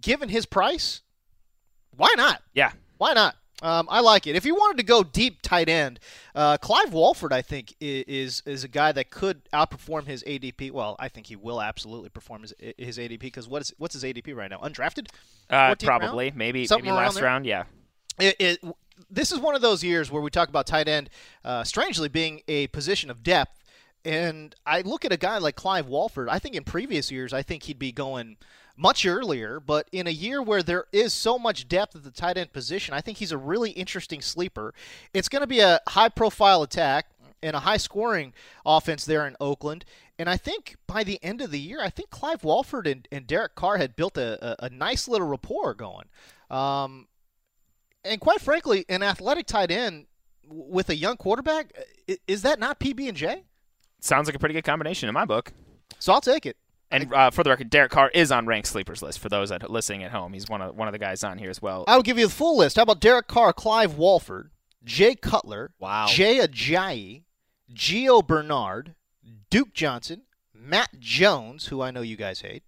given 0.00 0.28
his 0.28 0.46
price, 0.46 1.00
why 1.96 2.14
not? 2.16 2.40
Yeah, 2.54 2.70
Why 2.98 3.14
not? 3.14 3.34
Um, 3.60 3.88
I 3.90 4.00
like 4.00 4.26
it. 4.28 4.36
If 4.36 4.44
you 4.44 4.54
wanted 4.54 4.76
to 4.76 4.84
go 4.84 5.02
deep 5.02 5.42
tight 5.42 5.68
end, 5.68 5.98
uh, 6.34 6.58
Clive 6.58 6.92
Walford, 6.92 7.32
I 7.32 7.42
think, 7.42 7.74
is 7.80 8.42
is 8.46 8.62
a 8.62 8.68
guy 8.68 8.92
that 8.92 9.10
could 9.10 9.42
outperform 9.52 10.06
his 10.06 10.22
ADP. 10.24 10.70
Well, 10.70 10.94
I 11.00 11.08
think 11.08 11.26
he 11.26 11.34
will 11.36 11.60
absolutely 11.60 12.08
perform 12.08 12.42
his 12.42 12.54
his 12.76 12.98
ADP 12.98 13.20
because 13.20 13.48
what 13.48 13.62
is 13.62 13.72
what's 13.78 13.94
his 13.94 14.04
ADP 14.04 14.34
right 14.36 14.50
now? 14.50 14.58
Undrafted? 14.58 15.08
uh, 15.50 15.54
14th 15.54 15.68
round? 15.68 15.80
probably 15.80 16.30
maybe 16.34 16.66
Something 16.66 16.86
maybe 16.86 16.96
last 16.96 17.14
there? 17.14 17.24
round. 17.24 17.46
Yeah, 17.46 17.64
it, 18.18 18.36
it, 18.38 18.64
this 19.10 19.32
is 19.32 19.38
one 19.38 19.54
of 19.54 19.62
those 19.62 19.82
years 19.82 20.10
where 20.10 20.22
we 20.22 20.30
talk 20.30 20.48
about 20.48 20.66
tight 20.66 20.88
end, 20.88 21.10
uh, 21.44 21.64
strangely 21.64 22.08
being 22.08 22.42
a 22.48 22.66
position 22.68 23.10
of 23.10 23.22
depth. 23.22 23.54
And 24.04 24.54
I 24.64 24.82
look 24.82 25.04
at 25.04 25.12
a 25.12 25.16
guy 25.16 25.38
like 25.38 25.56
Clive 25.56 25.88
Walford. 25.88 26.28
I 26.28 26.38
think 26.38 26.54
in 26.54 26.64
previous 26.64 27.10
years, 27.10 27.32
I 27.32 27.42
think 27.42 27.64
he'd 27.64 27.78
be 27.78 27.92
going 27.92 28.36
much 28.78 29.04
earlier. 29.04 29.60
But 29.60 29.88
in 29.92 30.06
a 30.06 30.10
year 30.10 30.40
where 30.40 30.62
there 30.62 30.86
is 30.92 31.12
so 31.12 31.38
much 31.38 31.68
depth 31.68 31.96
at 31.96 32.04
the 32.04 32.10
tight 32.10 32.38
end 32.38 32.52
position, 32.52 32.94
I 32.94 33.00
think 33.00 33.18
he's 33.18 33.32
a 33.32 33.38
really 33.38 33.70
interesting 33.72 34.22
sleeper. 34.22 34.72
It's 35.12 35.28
going 35.28 35.42
to 35.42 35.46
be 35.48 35.60
a 35.60 35.80
high 35.88 36.08
profile 36.08 36.62
attack 36.62 37.10
and 37.42 37.54
a 37.54 37.60
high 37.60 37.76
scoring 37.76 38.32
offense 38.64 39.04
there 39.04 39.26
in 39.26 39.36
Oakland. 39.40 39.84
And 40.18 40.28
I 40.28 40.36
think 40.36 40.76
by 40.86 41.04
the 41.04 41.22
end 41.22 41.40
of 41.40 41.50
the 41.50 41.60
year, 41.60 41.80
I 41.82 41.90
think 41.90 42.10
Clive 42.10 42.42
Walford 42.42 42.86
and, 42.86 43.06
and 43.12 43.26
Derek 43.26 43.54
Carr 43.54 43.76
had 43.76 43.94
built 43.94 44.16
a, 44.16 44.64
a, 44.64 44.66
a 44.66 44.70
nice 44.70 45.06
little 45.06 45.28
rapport 45.28 45.74
going. 45.74 46.06
Um, 46.50 47.06
and 48.04 48.20
quite 48.20 48.40
frankly, 48.40 48.84
an 48.88 49.02
athletic 49.02 49.46
tight 49.46 49.70
end 49.70 50.06
with 50.48 50.88
a 50.88 50.96
young 50.96 51.16
quarterback 51.16 51.72
is 52.26 52.42
that 52.42 52.58
not 52.58 52.80
PB 52.80 53.08
and 53.08 53.16
J? 53.16 53.44
sounds 54.00 54.26
like 54.28 54.34
a 54.34 54.38
pretty 54.38 54.54
good 54.54 54.64
combination 54.64 55.08
in 55.08 55.12
my 55.12 55.24
book. 55.24 55.52
So 55.98 56.12
I'll 56.12 56.20
take 56.20 56.46
it. 56.46 56.56
And 56.90 57.12
uh, 57.12 57.30
for 57.30 57.42
the 57.44 57.50
record, 57.50 57.68
Derek 57.70 57.90
Carr 57.90 58.10
is 58.14 58.32
on 58.32 58.46
ranked 58.46 58.68
sleepers 58.68 59.02
list 59.02 59.18
for 59.18 59.28
those 59.28 59.50
that 59.50 59.68
listening 59.70 60.02
at 60.04 60.10
home. 60.10 60.32
He's 60.32 60.48
one 60.48 60.62
of 60.62 60.74
one 60.74 60.88
of 60.88 60.92
the 60.92 60.98
guys 60.98 61.22
on 61.22 61.36
here 61.38 61.50
as 61.50 61.60
well. 61.60 61.84
I 61.86 61.96
will 61.96 62.02
give 62.02 62.18
you 62.18 62.26
the 62.26 62.32
full 62.32 62.56
list. 62.56 62.76
How 62.76 62.82
about 62.82 63.00
Derek 63.00 63.26
Carr, 63.26 63.52
Clive 63.52 63.96
Walford, 63.98 64.50
Jay 64.84 65.14
Cutler, 65.14 65.72
Wow. 65.78 66.06
Jay 66.08 66.38
Ajayi, 66.38 67.24
Gio 67.74 68.26
Bernard, 68.26 68.94
Duke 69.50 69.74
Johnson, 69.74 70.22
Matt 70.54 70.98
Jones, 70.98 71.66
who 71.66 71.82
I 71.82 71.90
know 71.90 72.00
you 72.00 72.16
guys 72.16 72.40
hate, 72.40 72.62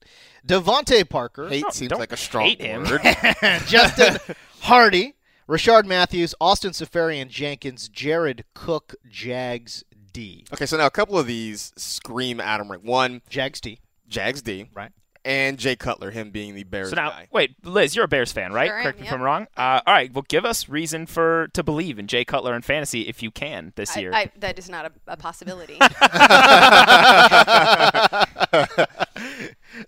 DeVante 0.47 1.09
Parker, 1.09 1.49
Hate 1.49 1.65
No, 1.65 1.71
seems 1.71 1.93
like 1.93 2.13
a 2.13 2.17
strong 2.17 2.45
hate 2.45 2.61
him. 2.61 2.85
word. 2.85 3.01
Justin 3.67 4.19
Hardy, 4.61 5.15
Rishard 5.49 5.87
Matthews, 5.87 6.35
Austin 6.41 6.73
Seferian 6.73 7.29
Jenkins, 7.29 7.89
Jared 7.89 8.45
Cook, 8.55 8.95
Jags 9.09 9.83
D. 10.13 10.45
okay, 10.53 10.67
so 10.67 10.77
now 10.77 10.87
a 10.87 10.91
couple 10.91 11.19
of 11.19 11.27
these 11.27 11.73
scream 11.77 12.41
Adam 12.41 12.71
Rank. 12.71 12.85
One, 12.85 13.23
Jags 13.31 13.61
D. 13.61 13.79
Jags 14.11 14.43
D, 14.43 14.69
Right. 14.75 14.91
and 15.25 15.59
Jay 15.59 15.77
Cutler, 15.77 16.11
him 16.11 16.31
being 16.31 16.55
the 16.55 16.65
Bears 16.65 16.91
So 16.91 16.97
now, 16.97 17.11
guy. 17.11 17.29
wait, 17.31 17.55
Liz, 17.65 17.95
you're 17.97 18.05
a 18.05 18.09
Bears 18.09 18.33
fan, 18.33 18.53
right? 18.53 18.69
Sure 18.69 18.77
am, 18.77 18.83
Correct 18.83 18.99
me 19.01 19.07
if 19.07 19.11
yeah. 19.11 19.15
I'm 19.17 19.23
wrong. 19.23 19.47
Uh, 19.57 19.81
all 19.87 19.95
right, 19.95 20.13
well, 20.13 20.25
give 20.29 20.45
us 20.45 20.69
reason 20.69 21.07
for 21.07 21.49
to 21.55 21.63
believe 21.63 21.99
in 21.99 22.07
Jay 22.07 22.25
Cutler 22.25 22.55
and 22.55 22.65
fantasy 22.65 23.03
if 23.09 23.23
you 23.23 23.31
can 23.31 23.73
this 23.77 23.97
I, 23.97 24.01
year. 24.01 24.13
I, 24.13 24.31
that 24.41 24.59
is 24.59 24.69
not 24.69 24.87
a, 24.87 24.93
a 25.07 25.17
possibility. 25.17 25.79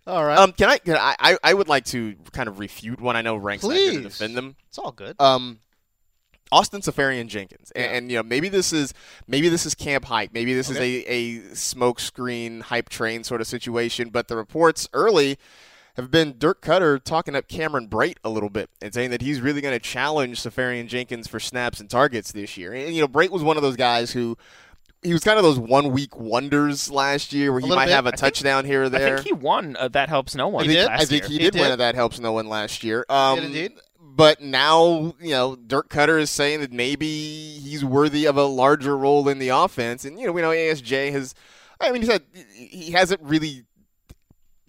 All 0.06 0.24
right. 0.24 0.38
Um, 0.38 0.52
can 0.52 0.68
I, 0.68 0.78
can 0.78 0.96
I? 0.96 1.14
I 1.18 1.38
I 1.42 1.54
would 1.54 1.68
like 1.68 1.84
to 1.86 2.14
kind 2.32 2.48
of 2.48 2.58
refute 2.58 3.00
one. 3.00 3.16
I 3.16 3.22
know 3.22 3.36
Rank's 3.36 3.64
not 3.64 3.70
going 3.70 3.86
to 3.96 4.00
Please. 4.02 4.18
defend 4.18 4.36
them. 4.36 4.56
it's 4.68 4.78
all 4.78 4.92
good. 4.92 5.16
Um, 5.20 5.58
Austin 6.52 6.82
Seferian 6.82 7.26
Jenkins, 7.28 7.72
and, 7.74 7.84
and 7.92 8.10
you 8.12 8.18
know 8.18 8.22
maybe 8.22 8.48
this 8.48 8.72
is 8.72 8.92
maybe 9.26 9.48
this 9.48 9.64
is 9.66 9.74
camp 9.74 10.04
hype, 10.04 10.32
maybe 10.32 10.52
this 10.54 10.68
is 10.70 10.76
a 10.76 10.82
a 11.10 11.54
smoke 11.54 11.98
screen 11.98 12.60
hype 12.60 12.88
train 12.90 13.24
sort 13.24 13.40
of 13.40 13.46
situation. 13.46 14.10
But 14.10 14.28
the 14.28 14.36
reports 14.36 14.86
early 14.92 15.38
have 15.96 16.10
been 16.10 16.36
Dirk 16.38 16.60
Koetter 16.62 17.02
talking 17.02 17.34
up 17.34 17.48
Cameron 17.48 17.88
Brate 17.88 18.16
a 18.22 18.28
little 18.30 18.48
bit 18.50 18.70
and 18.80 18.94
saying 18.94 19.10
that 19.10 19.22
he's 19.22 19.40
really 19.40 19.60
going 19.60 19.74
to 19.74 19.78
challenge 19.80 20.40
Seferian 20.42 20.86
Jenkins 20.88 21.26
for 21.26 21.40
snaps 21.40 21.80
and 21.80 21.90
targets 21.90 22.32
this 22.32 22.56
year. 22.56 22.72
And 22.74 22.94
you 22.94 23.00
know 23.00 23.08
Brate 23.08 23.30
was 23.30 23.42
one 23.42 23.56
of 23.56 23.62
those 23.62 23.76
guys 23.76 24.12
who. 24.12 24.36
He 25.04 25.12
was 25.12 25.24
kind 25.24 25.36
of 25.36 25.42
those 25.42 25.58
one 25.58 25.90
week 25.90 26.16
wonders 26.16 26.88
last 26.88 27.32
year 27.32 27.50
where 27.50 27.60
he 27.60 27.68
might 27.68 27.86
bit. 27.86 27.94
have 27.94 28.06
a 28.06 28.10
I 28.10 28.30
think- 28.30 28.66
here 28.66 28.84
or 28.84 28.88
there. 28.88 29.14
I 29.14 29.16
think 29.16 29.26
he 29.26 29.32
won. 29.32 29.74
Uh, 29.76 29.88
that 29.88 30.08
helps 30.08 30.36
no 30.36 30.46
one. 30.46 30.64
He 30.64 30.74
did? 30.74 30.86
I 30.86 30.98
think 31.04 31.22
year. 31.22 31.28
he 31.28 31.32
He 31.38 31.38
did, 31.50 31.54
win 31.54 31.64
did. 31.64 31.72
at 31.72 31.78
that 31.78 31.96
helps 31.96 32.20
no 32.20 32.30
one 32.30 32.46
last 32.48 32.84
year. 32.84 33.04
Um, 33.08 33.34
did 33.34 33.44
indeed. 33.46 33.72
But 34.14 34.42
now, 34.42 35.14
you 35.20 35.30
know, 35.30 35.56
Dirk 35.56 35.88
Koetter 35.88 36.20
is 36.20 36.30
saying 36.30 36.60
that 36.60 36.70
maybe 36.70 37.06
he's 37.06 37.82
worthy 37.82 38.26
of 38.26 38.36
a 38.36 38.44
larger 38.44 38.94
role 38.94 39.26
in 39.26 39.38
the 39.38 39.48
offense. 39.48 40.04
And, 40.04 40.20
you 40.20 40.26
know, 40.26 40.32
we 40.32 40.42
know 40.42 40.50
ASJ 40.50 41.10
has, 41.12 41.34
I 41.80 41.90
mean, 41.90 42.02
he 42.02 42.08
said 42.08 42.22
he 42.52 42.90
hasn't 42.90 43.22
really 43.22 43.64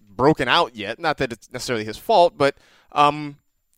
broken 0.00 0.48
out 0.48 0.76
yet. 0.76 0.98
Not 0.98 1.18
that 1.18 1.30
it's 1.30 1.52
necessarily 1.52 1.84
his 1.84 1.98
fault, 1.98 2.38
but 2.38 2.56
um, 2.92 3.36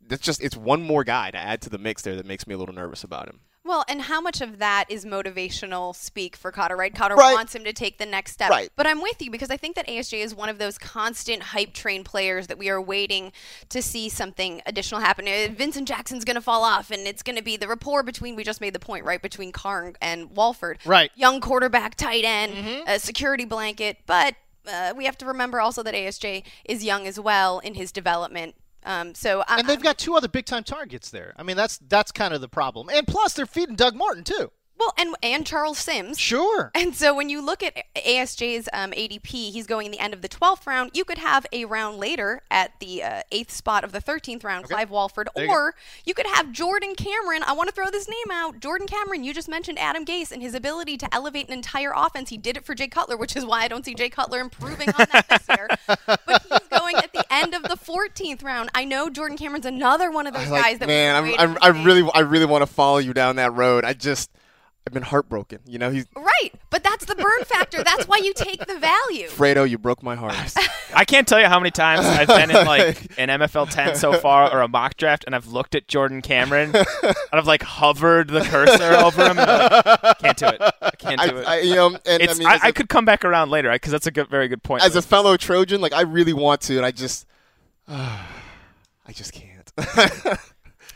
it's 0.08 0.22
just, 0.22 0.40
it's 0.40 0.56
one 0.56 0.82
more 0.82 1.02
guy 1.02 1.32
to 1.32 1.38
add 1.38 1.62
to 1.62 1.70
the 1.70 1.78
mix 1.78 2.02
there 2.02 2.14
that 2.14 2.26
makes 2.26 2.46
me 2.46 2.54
a 2.54 2.58
little 2.58 2.74
nervous 2.74 3.02
about 3.02 3.26
him. 3.26 3.40
Well, 3.66 3.84
and 3.88 4.02
how 4.02 4.20
much 4.20 4.40
of 4.40 4.58
that 4.58 4.84
is 4.88 5.04
motivational 5.04 5.94
speak 5.94 6.36
for 6.36 6.52
Koetter, 6.52 6.76
right? 6.76 6.94
Koetter 6.94 7.16
Right. 7.16 7.34
wants 7.34 7.54
him 7.54 7.64
to 7.64 7.72
take 7.72 7.98
the 7.98 8.06
next 8.06 8.32
step. 8.32 8.48
Right. 8.50 8.70
But 8.76 8.86
I'm 8.86 9.02
with 9.02 9.20
you 9.20 9.30
because 9.30 9.50
I 9.50 9.56
think 9.56 9.74
that 9.76 9.88
ASJ 9.88 10.20
is 10.22 10.34
one 10.34 10.48
of 10.48 10.58
those 10.58 10.78
constant 10.78 11.42
hype 11.42 11.72
train 11.72 12.04
players 12.04 12.46
that 12.46 12.58
we 12.58 12.68
are 12.68 12.80
waiting 12.80 13.32
to 13.70 13.82
see 13.82 14.08
something 14.08 14.62
additional 14.66 15.00
happen. 15.00 15.26
Uh, 15.26 15.48
Vincent 15.52 15.88
Jackson's 15.88 16.24
going 16.24 16.36
to 16.36 16.40
fall 16.40 16.62
off, 16.62 16.90
and 16.90 17.06
it's 17.08 17.22
going 17.22 17.36
to 17.36 17.42
be 17.42 17.56
the 17.56 17.66
rapport 17.66 18.02
between, 18.04 18.36
we 18.36 18.44
just 18.44 18.60
made 18.60 18.72
the 18.72 18.78
point, 18.78 19.04
right, 19.04 19.20
between 19.20 19.50
Carr 19.50 19.94
and 20.00 20.30
Walford. 20.36 20.78
Right. 20.84 21.10
Young 21.16 21.40
quarterback, 21.40 21.96
tight 21.96 22.24
end, 22.24 22.84
a 22.86 22.98
security 23.00 23.44
blanket. 23.44 23.98
But 24.06 24.36
uh, 24.70 24.94
we 24.96 25.06
have 25.06 25.18
to 25.18 25.26
remember 25.26 25.60
also 25.60 25.82
that 25.82 25.94
ASJ 25.94 26.44
is 26.64 26.84
young 26.84 27.06
as 27.06 27.18
well 27.18 27.58
in 27.58 27.74
his 27.74 27.90
development. 27.90 28.54
Um, 28.86 29.14
so 29.14 29.42
I, 29.46 29.58
and 29.58 29.68
they've 29.68 29.82
got 29.82 29.98
two 29.98 30.14
other 30.14 30.28
big 30.28 30.46
time 30.46 30.64
targets 30.64 31.10
there. 31.10 31.34
I 31.36 31.42
mean, 31.42 31.56
that's 31.56 31.78
that's 31.78 32.12
kind 32.12 32.32
of 32.32 32.40
the 32.40 32.48
problem. 32.48 32.88
And 32.88 33.06
plus, 33.06 33.34
they're 33.34 33.44
feeding 33.44 33.76
Doug 33.76 33.94
Martin 33.94 34.24
too. 34.24 34.52
Well, 34.78 34.92
and 34.98 35.14
and 35.22 35.46
Charles 35.46 35.78
Sims. 35.78 36.18
Sure. 36.18 36.70
And 36.74 36.94
so 36.94 37.14
when 37.14 37.30
you 37.30 37.40
look 37.40 37.62
at 37.62 37.74
ASJ's 37.94 38.68
um, 38.72 38.90
ADP, 38.90 39.26
he's 39.26 39.66
going 39.66 39.86
in 39.86 39.92
the 39.92 39.98
end 39.98 40.12
of 40.12 40.20
the 40.20 40.28
12th 40.28 40.66
round. 40.66 40.90
You 40.92 41.04
could 41.04 41.18
have 41.18 41.46
a 41.50 41.64
round 41.64 41.98
later 41.98 42.42
at 42.50 42.78
the 42.80 43.02
uh, 43.02 43.22
eighth 43.32 43.50
spot 43.52 43.84
of 43.84 43.92
the 43.92 44.00
13th 44.00 44.44
round, 44.44 44.66
Clive 44.66 44.90
Walford, 44.90 45.28
There 45.34 45.46
you 45.46 45.50
or 45.50 45.74
you 46.04 46.12
could 46.12 46.26
have 46.26 46.52
Jordan 46.52 46.94
Cameron. 46.94 47.42
I 47.44 47.54
want 47.54 47.68
to 47.70 47.74
throw 47.74 47.90
this 47.90 48.08
name 48.08 48.30
out. 48.30 48.60
Jordan 48.60 48.86
Cameron, 48.86 49.24
you 49.24 49.32
just 49.32 49.48
mentioned 49.48 49.78
Adam 49.78 50.04
Gase 50.04 50.30
and 50.30 50.42
his 50.42 50.54
ability 50.54 50.98
to 50.98 51.14
elevate 51.14 51.46
an 51.46 51.54
entire 51.54 51.92
offense. 51.94 52.28
He 52.28 52.36
did 52.36 52.56
it 52.58 52.64
for 52.64 52.74
Jay 52.74 52.88
Cutler, 52.88 53.16
which 53.16 53.34
is 53.34 53.46
why 53.46 53.62
I 53.62 53.68
don't 53.68 53.84
see 53.84 53.94
Jay 53.94 54.10
Cutler 54.10 54.40
improving 54.40 54.90
on 54.90 55.06
that 55.12 55.26
this 55.28 55.48
year. 55.48 55.68
But 56.06 56.42
he's 56.42 56.68
going 56.78 56.96
at 56.96 57.12
the 57.12 57.24
end 57.54 57.54
of 57.54 57.62
the 57.70 57.76
14th 57.76 58.42
round. 58.42 58.70
I 58.74 58.84
know 58.84 59.08
Jordan 59.10 59.36
Cameron's 59.38 59.66
another 59.66 60.10
one 60.10 60.26
of 60.26 60.34
those 60.34 60.48
Like, 60.48 60.62
guys 60.62 60.78
that 60.80 60.86
man, 60.88 61.22
we 61.22 61.36
I'm, 61.38 61.52
I'm, 61.52 61.58
I 61.62 61.68
really, 61.84 62.08
I 62.14 62.20
really 62.20 62.46
want 62.46 62.62
to 62.62 62.66
follow 62.66 62.98
you 62.98 63.12
down 63.14 63.36
that 63.36 63.52
road. 63.54 63.84
I 63.84 63.92
just, 63.92 64.30
I've 64.86 64.92
been 64.92 65.02
heartbroken. 65.02 65.58
You 65.66 65.78
know, 65.78 65.90
he's 65.90 66.06
Right, 66.14 66.50
but 66.70 66.84
that's 66.84 67.04
the 67.06 67.16
burn 67.16 67.44
factor. 67.44 67.82
That's 67.82 68.06
why 68.06 68.18
you 68.22 68.32
take 68.32 68.66
the 68.66 68.78
value. 68.78 69.26
Fredo. 69.28 69.68
You 69.68 69.78
broke 69.78 70.00
my 70.02 70.14
heart. 70.14 70.36
I 70.94 71.04
can't 71.04 71.26
tell 71.26 71.40
you 71.40 71.46
how 71.46 71.58
many 71.58 71.72
times 71.72 72.06
I've 72.06 72.28
been 72.28 72.50
in 72.56 72.64
like 72.66 73.00
an 73.18 73.28
MFL 73.28 73.68
10 73.68 73.96
so 73.96 74.12
far 74.12 74.52
or 74.52 74.60
a 74.60 74.68
mock 74.68 74.96
draft, 74.96 75.24
and 75.26 75.34
I've 75.34 75.48
looked 75.48 75.74
at 75.74 75.88
Jordan 75.88 76.22
Cameron, 76.22 76.70
and 76.74 76.86
I've 77.32 77.48
like 77.48 77.64
hovered 77.64 78.28
the 78.28 78.42
cursor 78.42 78.94
over 79.04 79.22
him. 79.24 79.38
And 79.40 79.50
I'm 79.50 79.82
like, 80.04 80.18
can't 80.20 80.36
do 80.38 80.46
it. 80.46 80.60
I 80.80 80.90
can't 80.92 81.20
do 81.20 81.36
I- 81.36 81.40
it. 81.40 81.46
I- 81.48 81.60
you 81.60 81.74
know, 81.74 81.86
and 82.06 82.22
I 82.22 82.34
mean, 82.34 82.46
I, 82.46 82.54
as 82.54 82.60
I 82.62 82.68
a- 82.68 82.72
could 82.72 82.88
come 82.88 83.04
back 83.04 83.24
around 83.24 83.50
later 83.50 83.72
because 83.72 83.90
that's 83.90 84.06
a 84.06 84.12
good, 84.12 84.28
very 84.28 84.46
good 84.46 84.62
point. 84.62 84.84
As 84.84 84.94
a 84.94 85.02
fellow 85.02 85.36
Trojan, 85.36 85.80
like 85.80 85.92
I 85.94 86.02
really 86.02 86.32
want 86.32 86.60
to, 86.62 86.76
and 86.76 86.86
I 86.86 86.92
just, 86.92 87.26
I 87.88 89.12
just 89.12 89.32
can't. 89.32 89.72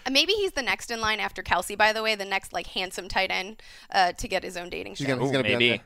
Uh, 0.06 0.10
Maybe 0.10 0.32
he's 0.32 0.52
the 0.52 0.62
next 0.62 0.90
in 0.90 1.00
line 1.00 1.20
after 1.20 1.42
Kelce. 1.42 1.76
By 1.76 1.92
the 1.92 2.02
way, 2.02 2.14
the 2.14 2.24
next 2.24 2.52
like 2.52 2.68
handsome 2.68 3.08
tight 3.08 3.30
end 3.30 3.62
uh, 3.92 4.12
to 4.12 4.28
get 4.28 4.42
his 4.42 4.56
own 4.56 4.70
dating 4.70 4.94
show. 4.94 5.04
He's 5.04 5.08
gonna, 5.08 5.22
he's 5.22 5.30
gonna 5.32 5.44
be 5.44 5.54
on 5.54 5.58
maybe. 5.58 5.68
there. 5.76 5.80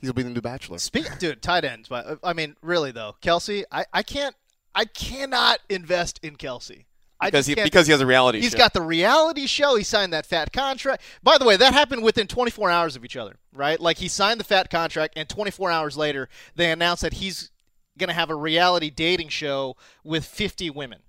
He'll 0.00 0.12
be 0.12 0.22
the 0.22 0.30
new 0.30 0.40
Bachelor. 0.40 0.78
Speak, 0.78 1.18
dude, 1.18 1.42
tight 1.42 1.64
ends. 1.64 1.88
But 1.88 2.06
uh, 2.06 2.16
I 2.24 2.32
mean, 2.32 2.56
really 2.62 2.90
though, 2.90 3.16
Kelce, 3.22 3.64
I, 3.70 3.84
I 3.92 4.02
can't, 4.02 4.34
I 4.74 4.86
cannot 4.86 5.60
invest 5.68 6.18
in 6.22 6.36
Kelce. 6.36 6.84
I 7.20 7.26
Because 7.26 7.46
he, 7.46 7.54
because 7.54 7.86
he 7.86 7.92
has 7.92 8.00
a 8.00 8.06
reality 8.06 8.40
He's 8.40 8.52
show. 8.52 8.58
got 8.58 8.72
the 8.72 8.80
reality 8.80 9.46
show. 9.46 9.76
He 9.76 9.84
signed 9.84 10.12
that 10.14 10.24
fat 10.24 10.52
contract. 10.54 11.02
By 11.22 11.36
the 11.36 11.44
way, 11.44 11.56
that 11.58 11.74
happened 11.74 12.02
within 12.02 12.26
24 12.26 12.70
hours 12.70 12.96
of 12.96 13.04
each 13.04 13.16
other, 13.16 13.36
right? 13.52 13.78
Like 13.78 13.98
he 13.98 14.08
signed 14.08 14.40
the 14.40 14.44
fat 14.44 14.70
contract, 14.70 15.14
and 15.16 15.28
24 15.28 15.70
hours 15.70 15.98
later, 15.98 16.30
they 16.56 16.70
announced 16.70 17.02
that 17.02 17.14
he's 17.14 17.50
going 17.98 18.08
to 18.08 18.14
have 18.14 18.30
a 18.30 18.34
reality 18.34 18.90
dating 18.90 19.28
show 19.28 19.76
with 20.04 20.24
50 20.24 20.70
women. 20.70 21.00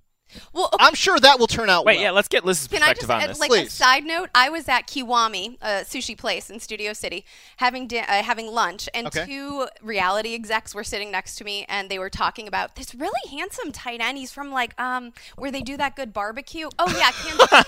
Well, 0.54 0.70
okay, 0.74 0.86
I'm 0.86 0.94
sure 0.94 1.20
that 1.20 1.40
will 1.40 1.48
turn 1.48 1.70
out 1.70 1.84
Wait, 1.84 1.96
well. 1.96 2.04
yeah, 2.04 2.12
let's 2.12 2.30
get 2.30 2.46
Liz's 2.46 2.70
can 2.70 2.82
I 2.82 2.94
just 2.94 3.10
on 3.10 3.20
add, 3.22 3.32
this. 3.32 3.40
like 3.42 3.52
a 3.52 3.70
side 3.70 4.06
note? 4.06 4.30
I 4.34 4.48
was 4.48 4.70
at 4.70 4.88
Kiwami, 4.88 5.58
a 5.62 5.84
sushi 5.84 6.18
place 6.18 6.50
in 6.50 6.62
Studio 6.62 6.94
City, 6.94 7.26
having 7.58 7.86
di- 7.86 8.00
uh, 8.00 8.24
having 8.24 8.48
lunch, 8.48 8.88
and 8.94 9.08
Okay. 9.08 9.26
two 9.26 9.68
reality 9.82 10.34
execs 10.34 10.74
were 10.74 10.86
sitting 10.86 11.12
next 11.12 11.36
to 11.36 11.44
me, 11.44 11.66
and 11.68 11.90
they 11.90 12.00
were 12.00 12.10
talking 12.10 12.48
about 12.48 12.78
this 12.78 12.96
really 12.96 13.20
handsome 13.30 13.74
tight 13.74 14.00
end. 14.00 14.18
He's 14.18 14.32
from 14.32 14.54
like 14.54 14.80
um 14.80 15.12
where 15.36 15.52
they 15.52 15.62
do 15.62 15.76
that 15.76 15.98
good 15.98 16.14
barbecue. 16.14 16.70
Oh 16.80 16.88
yeah, 16.98 17.12
Kansas. 17.12 17.66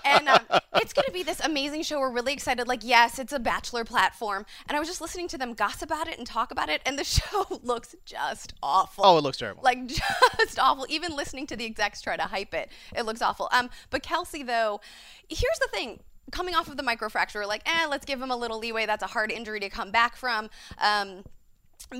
it's 0.81 0.93
going 0.93 1.05
to 1.05 1.11
be 1.11 1.23
this 1.23 1.39
amazing 1.39 1.83
show. 1.83 1.99
We're 1.99 2.11
really 2.11 2.33
excited. 2.33 2.67
Like, 2.67 2.81
yes, 2.83 3.19
it's 3.19 3.31
a 3.31 3.39
bachelor 3.39 3.85
platform. 3.85 4.45
And 4.67 4.75
I 4.75 4.79
was 4.79 4.89
just 4.89 4.99
listening 5.01 5.27
to 5.29 5.37
them 5.37 5.53
gossip 5.53 5.91
about 5.91 6.07
it 6.07 6.17
and 6.17 6.25
talk 6.25 6.51
about 6.51 6.69
it, 6.69 6.81
and 6.85 6.97
the 6.97 7.03
show 7.17 7.45
looks 7.63 7.95
just 8.05 8.53
awful. 8.63 9.05
Oh, 9.05 9.17
it 9.17 9.21
looks 9.23 9.37
terrible. 9.37 9.63
Like, 9.63 9.87
just 10.39 10.59
awful. 10.59 10.85
Even 10.89 11.15
listening 11.15 11.47
to 11.47 11.55
the 11.55 11.65
execs 11.65 12.01
try 12.01 12.17
to 12.17 12.23
hype 12.23 12.53
it, 12.53 12.69
it 12.95 13.05
looks 13.05 13.21
awful. 13.21 13.49
Um, 13.51 13.69
But 13.89 14.03
Kelce, 14.03 14.45
though, 14.45 14.81
here's 15.29 15.59
the 15.59 15.67
thing. 15.71 15.99
Coming 16.31 16.55
off 16.55 16.69
of 16.69 16.77
the 16.77 16.83
microfracture, 16.83 17.45
like, 17.45 17.61
eh, 17.65 17.87
let's 17.89 18.05
give 18.05 18.21
him 18.21 18.31
a 18.31 18.37
little 18.37 18.57
leeway. 18.59 18.85
That's 18.85 19.03
a 19.03 19.07
hard 19.07 19.31
injury 19.31 19.59
to 19.59 19.69
come 19.69 19.91
back 19.91 20.15
from. 20.15 20.49
Um, 20.77 21.23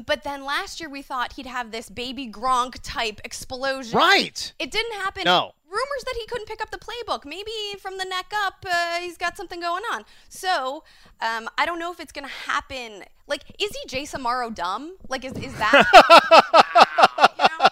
but 0.06 0.24
then 0.24 0.44
last 0.44 0.80
year 0.80 0.89
we 0.89 1.02
thought 1.02 1.34
he'd 1.34 1.46
have 1.46 1.72
this 1.72 1.89
baby 1.89 2.28
Gronk 2.28 2.80
type 2.84 3.22
explosion. 3.24 3.98
Right. 3.98 4.54
It 4.60 4.72
didn't 4.72 4.94
happen. 4.94 5.24
No. 5.26 5.54
Rumors 5.67 6.04
that 6.06 6.15
he 6.20 6.26
couldn't 6.28 6.48
pick 6.48 6.62
up 6.62 6.70
the 6.70 6.78
playbook. 6.78 7.24
Maybe 7.24 7.52
from 7.80 7.98
the 7.98 8.06
neck 8.06 8.34
up, 8.46 8.65
uh, 8.70 9.00
he's 9.00 9.17
got 9.17 9.38
something 9.38 9.62
going 9.62 9.84
on. 9.94 10.04
So 10.28 10.84
um, 11.22 11.50
I 11.58 11.65
don't 11.65 11.80
know 11.80 11.91
if 11.91 12.00
it's 12.00 12.12
going 12.12 12.26
to 12.28 12.34
happen. 12.34 13.04
Like, 13.28 13.44
is 13.58 13.72
he 13.72 13.88
Jace 13.88 14.13
Amaro 14.13 14.54
dumb? 14.54 14.98
Like, 15.08 15.24
is, 15.24 15.32
is 15.34 15.54
that. 15.54 15.86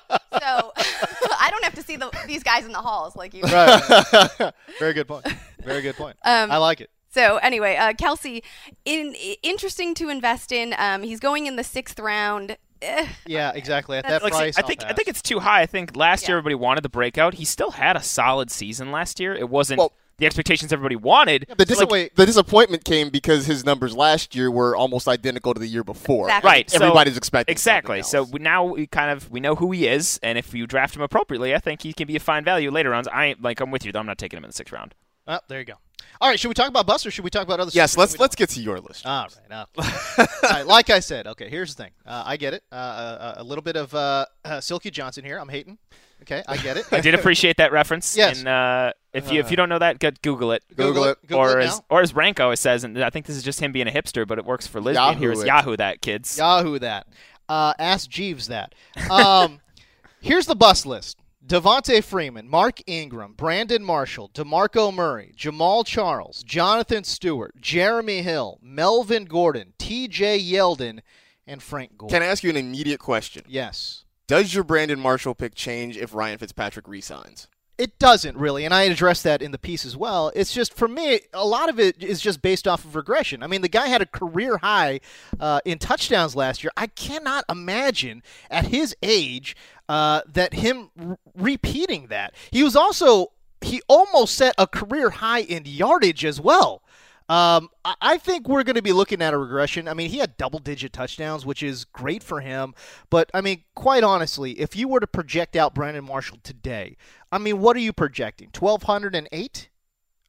you 0.33 0.39
know? 0.39 0.71
So 0.75 1.27
I 1.39 1.49
don't 1.51 1.63
have 1.63 1.75
to 1.75 1.83
see 1.83 1.95
the, 1.97 2.09
these 2.27 2.43
guys 2.43 2.65
in 2.65 2.71
the 2.71 2.79
halls 2.79 3.15
like 3.15 3.33
you. 3.33 3.43
Right. 3.43 4.53
Very 4.79 4.93
good 4.93 5.07
point. 5.07 5.27
Very 5.63 5.81
good 5.81 5.95
point. 5.95 6.17
Um, 6.23 6.51
I 6.51 6.57
like 6.57 6.81
it. 6.81 6.89
So 7.11 7.37
anyway, 7.37 7.75
uh, 7.75 7.93
Kelce, 7.93 8.41
in, 8.85 9.15
interesting 9.43 9.93
to 9.95 10.09
invest 10.09 10.51
in. 10.51 10.75
Um, 10.77 11.03
he's 11.03 11.19
going 11.19 11.47
in 11.47 11.55
the 11.55 11.63
sixth 11.63 11.99
round. 11.99 12.57
Eh, 12.81 13.07
Yeah, 13.25 13.51
exactly. 13.53 13.97
At 13.97 14.07
that 14.07 14.23
Like, 14.23 14.31
price, 14.31 14.57
I 14.57 14.61
I'll 14.61 14.67
think 14.67 14.83
I 14.85 14.93
think 14.93 15.07
it's 15.09 15.21
too 15.21 15.39
high. 15.39 15.61
I 15.61 15.65
think 15.65 15.95
last 15.97 16.27
year 16.27 16.37
everybody 16.37 16.55
wanted 16.55 16.81
the 16.83 16.89
breakout. 16.89 17.33
He 17.33 17.45
still 17.45 17.71
had 17.71 17.97
a 17.97 18.01
solid 18.03 18.49
season 18.51 18.91
last 18.91 19.19
year. 19.19 19.33
It 19.33 19.49
wasn't 19.49 19.79
Well- 19.79 19.91
the 20.17 20.25
expectations 20.25 20.73
everybody 20.73 20.97
wanted. 20.97 21.45
The, 21.47 21.55
So, 21.61 21.65
dis- 21.65 21.79
like, 21.79 21.89
wait. 21.89 22.15
the 22.17 22.25
disappointment 22.25 22.83
came 22.83 23.09
because 23.09 23.45
his 23.45 23.63
numbers 23.65 23.95
last 23.95 24.35
year 24.35 24.51
were 24.51 24.75
almost 24.75 25.07
identical 25.07 25.53
to 25.53 25.59
the 25.61 25.67
year 25.67 25.83
before. 25.85 26.27
Exactly. 26.27 26.47
right. 26.49 26.69
so- 26.69 26.75
Everybody's 26.75 27.15
expecting 27.17 27.51
exactly. 27.53 28.01
something 28.03 28.27
So 28.27 28.33
we, 28.33 28.39
now 28.39 28.65
we 28.65 28.85
kind 28.87 29.11
of 29.11 29.31
we 29.31 29.39
know 29.39 29.55
who 29.55 29.71
he 29.71 29.87
is, 29.87 30.19
and 30.21 30.37
if 30.37 30.53
you 30.53 30.67
draft 30.67 30.95
him 30.95 31.01
appropriately, 31.01 31.55
I 31.55 31.59
think 31.59 31.81
he 31.83 31.93
can 31.93 32.05
be 32.05 32.15
a 32.17 32.19
fine 32.19 32.43
value 32.43 32.69
later 32.69 32.93
on. 32.93 33.05
I 33.11 33.27
ain't 33.27 33.41
like 33.41 33.59
I'm 33.61 33.71
with 33.71 33.85
you 33.85 33.91
though. 33.93 33.99
I'm 33.99 34.05
not 34.05 34.17
taking 34.17 34.37
him 34.37 34.43
in 34.43 34.49
the 34.49 34.55
sixth 34.55 34.71
round. 34.73 34.93
Oh, 35.27 35.39
there 35.47 35.59
you 35.59 35.65
go. 35.65 35.75
All 36.21 36.29
right, 36.29 36.39
should 36.39 36.49
we 36.49 36.53
talk 36.53 36.67
about 36.67 36.85
Buster? 36.85 37.07
Or 37.09 37.11
should 37.11 37.23
we 37.23 37.29
talk 37.29 37.43
about 37.43 37.59
other? 37.59 37.71
Yes, 37.73 37.95
let's 37.95 38.19
let's 38.19 38.35
get 38.35 38.49
to 38.49 38.61
your 38.61 38.79
list. 38.79 39.05
All 39.05 39.27
right. 39.49 39.65
All 39.77 40.25
right. 40.43 40.67
Like 40.67 40.89
I 40.89 40.99
said, 40.99 41.27
okay. 41.27 41.49
Here's 41.49 41.75
the 41.75 41.83
thing. 41.83 41.91
Uh, 42.05 42.23
I 42.25 42.37
get 42.37 42.53
it. 42.53 42.63
Uh, 42.71 42.75
uh, 42.75 43.33
a 43.37 43.43
little 43.43 43.61
bit 43.61 43.77
of 43.77 43.93
uh, 43.95 44.25
uh, 44.43 44.59
Silky 44.61 44.91
Johnson 44.91 45.23
here. 45.23 45.39
I'm 45.39 45.49
hating. 45.49 45.77
Okay, 46.23 46.43
I 46.47 46.57
get 46.57 46.75
it. 46.75 46.85
I 46.91 46.99
did 46.99 47.13
appreciate 47.13 47.57
that 47.57 47.71
reference. 47.71 48.17
Yes. 48.17 48.39
And 48.39 48.47
uh, 48.49 48.91
if 49.13 49.31
you 49.31 49.39
if 49.39 49.49
you 49.51 49.57
don't 49.57 49.69
know 49.69 49.79
that, 49.79 49.99
go 49.99 50.11
Google 50.21 50.51
it. 50.51 50.63
Google 50.75 51.05
it. 51.05 51.17
Google 51.21 51.39
or 51.39 51.59
it 51.59 51.63
as 51.65 51.77
now. 51.77 51.85
or 51.89 52.01
as 52.01 52.11
Ranko 52.11 52.41
always 52.41 52.59
says, 52.59 52.83
and 52.83 53.01
I 53.01 53.09
think 53.09 53.25
this 53.25 53.37
is 53.37 53.43
just 53.43 53.61
him 53.61 53.71
being 53.71 53.87
a 53.87 53.91
hipster, 53.91 54.27
but 54.27 54.37
it 54.37 54.45
works 54.45 54.67
for 54.67 54.81
Liz 54.81 54.97
being 54.97 55.17
here. 55.17 55.31
Is 55.31 55.43
Yahoo 55.43 55.45
it. 55.45 55.47
Yahoo 55.47 55.77
that 55.77 56.01
kids? 56.01 56.37
Yahoo 56.37 56.79
that. 56.79 57.07
Uh, 57.47 57.73
ask 57.79 58.09
Jeeves 58.09 58.47
that. 58.49 58.75
Um, 59.09 59.61
here's 60.21 60.45
the 60.45 60.55
bus 60.55 60.85
list. 60.85 61.18
Devonta 61.45 62.03
Freeman, 62.03 62.49
Mark 62.49 62.81
Ingram, 62.85 63.33
Brandon 63.33 63.83
Marshall, 63.83 64.29
DeMarco 64.33 64.93
Murray, 64.93 65.33
Jamaal 65.37 65.85
Charles, 65.85 66.43
Jonathan 66.43 67.03
Stewart, 67.05 67.55
Jeremy 67.61 68.21
Hill, 68.21 68.59
Melvin 68.61 69.23
Gordon, 69.23 69.73
TJ 69.79 70.47
Yeldon, 70.51 70.99
and 71.47 71.63
Frank 71.63 71.97
Gore. 71.97 72.09
Can 72.09 72.21
I 72.21 72.25
ask 72.25 72.43
you 72.43 72.49
an 72.49 72.57
immediate 72.57 72.99
question? 72.99 73.43
yes. 73.47 74.03
Does 74.27 74.53
your 74.53 74.63
Brandon 74.63 74.99
Marshall 74.99 75.33
pick 75.33 75.55
change 75.55 75.97
if 75.97 76.13
Ryan 76.13 76.37
Fitzpatrick 76.37 76.87
resigns? 76.87 77.47
It 77.79 77.97
doesn't 77.97 78.37
really, 78.37 78.63
and 78.63 78.73
I 78.75 78.83
addressed 78.83 79.23
that 79.23 79.41
in 79.41 79.51
the 79.51 79.57
piece 79.57 79.85
as 79.85 79.97
well. 79.97 80.31
It's 80.35 80.53
just 80.53 80.73
for 80.75 80.87
me, 80.87 81.21
a 81.33 81.47
lot 81.47 81.67
of 81.67 81.79
it 81.79 82.03
is 82.03 82.21
just 82.21 82.41
based 82.41 82.67
off 82.67 82.85
of 82.85 82.95
regression. 82.95 83.41
I 83.41 83.47
mean, 83.47 83.61
the 83.61 83.69
guy 83.69 83.87
had 83.87 84.03
a 84.03 84.05
career 84.05 84.57
high 84.57 84.99
uh, 85.39 85.61
in 85.65 85.79
touchdowns 85.79 86.35
last 86.35 86.61
year. 86.63 86.71
I 86.77 86.85
cannot 86.87 87.45
imagine 87.49 88.21
at 88.51 88.67
his 88.67 88.95
age 89.01 89.55
uh, 89.89 90.21
that 90.31 90.53
him 90.53 90.91
r- 90.97 91.19
repeating 91.35 92.07
that. 92.07 92.33
He 92.51 92.63
was 92.63 92.77
also 92.77 93.33
he 93.61 93.81
almost 93.89 94.35
set 94.35 94.55
a 94.57 94.67
career 94.67 95.09
high 95.09 95.41
in 95.41 95.65
yardage 95.65 96.23
as 96.23 96.39
well. 96.39 96.81
Um, 97.27 97.69
I- 97.83 98.17
think 98.17 98.47
we're 98.47 98.63
going 98.63 98.75
to 98.75 98.81
be 98.81 98.93
looking 98.93 99.21
at 99.21 99.33
a 99.33 99.37
regression. 99.37 99.87
I 99.87 99.93
mean, 99.93 100.09
he 100.09 100.17
had 100.19 100.37
double 100.37 100.59
digit 100.59 100.93
touchdowns, 100.93 101.45
which 101.45 101.61
is 101.61 101.83
great 101.83 102.23
for 102.23 102.41
him. 102.41 102.73
But, 103.09 103.29
I 103.33 103.41
mean, 103.41 103.63
quite 103.75 104.03
honestly, 104.03 104.53
if 104.59 104.75
you 104.75 104.87
were 104.87 104.99
to 104.99 105.07
project 105.07 105.55
out 105.55 105.75
Brandon 105.75 106.05
Marshall 106.05 106.39
today, 106.43 106.95
I 107.31 107.37
mean, 107.37 107.59
what 107.59 107.75
are 107.75 107.81
you 107.81 107.93
projecting? 107.93 108.49
1,208? 108.57 109.69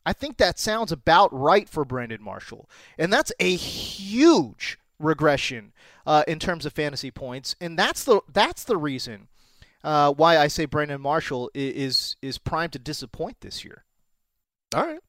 I 0.04 0.12
think 0.12 0.38
that 0.38 0.58
sounds 0.58 0.92
about 0.92 1.32
right 1.32 1.68
for 1.68 1.84
Brandon 1.84 2.22
Marshall. 2.22 2.68
And 2.98 3.12
that's 3.12 3.32
a 3.38 3.54
huge 3.54 4.78
regression 4.98 5.72
uh, 6.06 6.24
in 6.26 6.38
terms 6.38 6.66
of 6.66 6.72
fantasy 6.72 7.10
points. 7.10 7.54
And 7.60 7.78
that's 7.78 8.04
the, 8.04 8.20
that's 8.32 8.64
the 8.64 8.76
reason 8.76 9.28
uh, 9.84 10.12
why 10.12 10.38
I 10.38 10.48
say 10.48 10.64
Brandon 10.66 11.00
Marshall 11.00 11.50
is, 11.54 12.16
is 12.22 12.38
primed 12.38 12.72
to 12.74 12.78
disappoint 12.78 13.40
this 13.40 13.64
year. 13.64 13.84
All 14.74 14.86
right, 14.86 15.00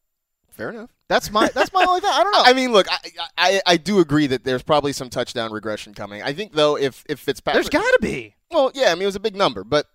fair 0.49 0.69
enough. 0.69 0.89
That's 1.07 1.29
my 1.31 1.49
that's 1.49 1.71
my 1.73 1.85
only 1.87 2.01
thing. 2.01 2.09
I 2.13 2.23
don't 2.23 2.31
know. 2.33 2.41
I 2.43 2.53
mean, 2.53 2.71
look, 2.71 2.87
I, 2.89 2.97
I 3.37 3.61
I 3.67 3.77
do 3.77 3.99
agree 3.99 4.27
that 4.27 4.43
there's 4.43 4.63
probably 4.63 4.93
some 4.93 5.09
touchdown 5.09 5.51
regression 5.51 5.93
coming. 5.93 6.23
I 6.23 6.33
think 6.33 6.53
though, 6.53 6.77
if 6.77 7.03
if 7.09 7.19
Fitzpatrick, 7.19 7.65
There's 7.65 7.69
got 7.83 7.91
to 7.91 7.99
be. 8.01 8.35
well, 8.49 8.71
yeah, 8.73 8.91
I 8.91 8.95
mean 8.95 9.03
it 9.03 9.07
was 9.07 9.15
a 9.15 9.19
big 9.19 9.35
number, 9.35 9.63
but 9.63 9.87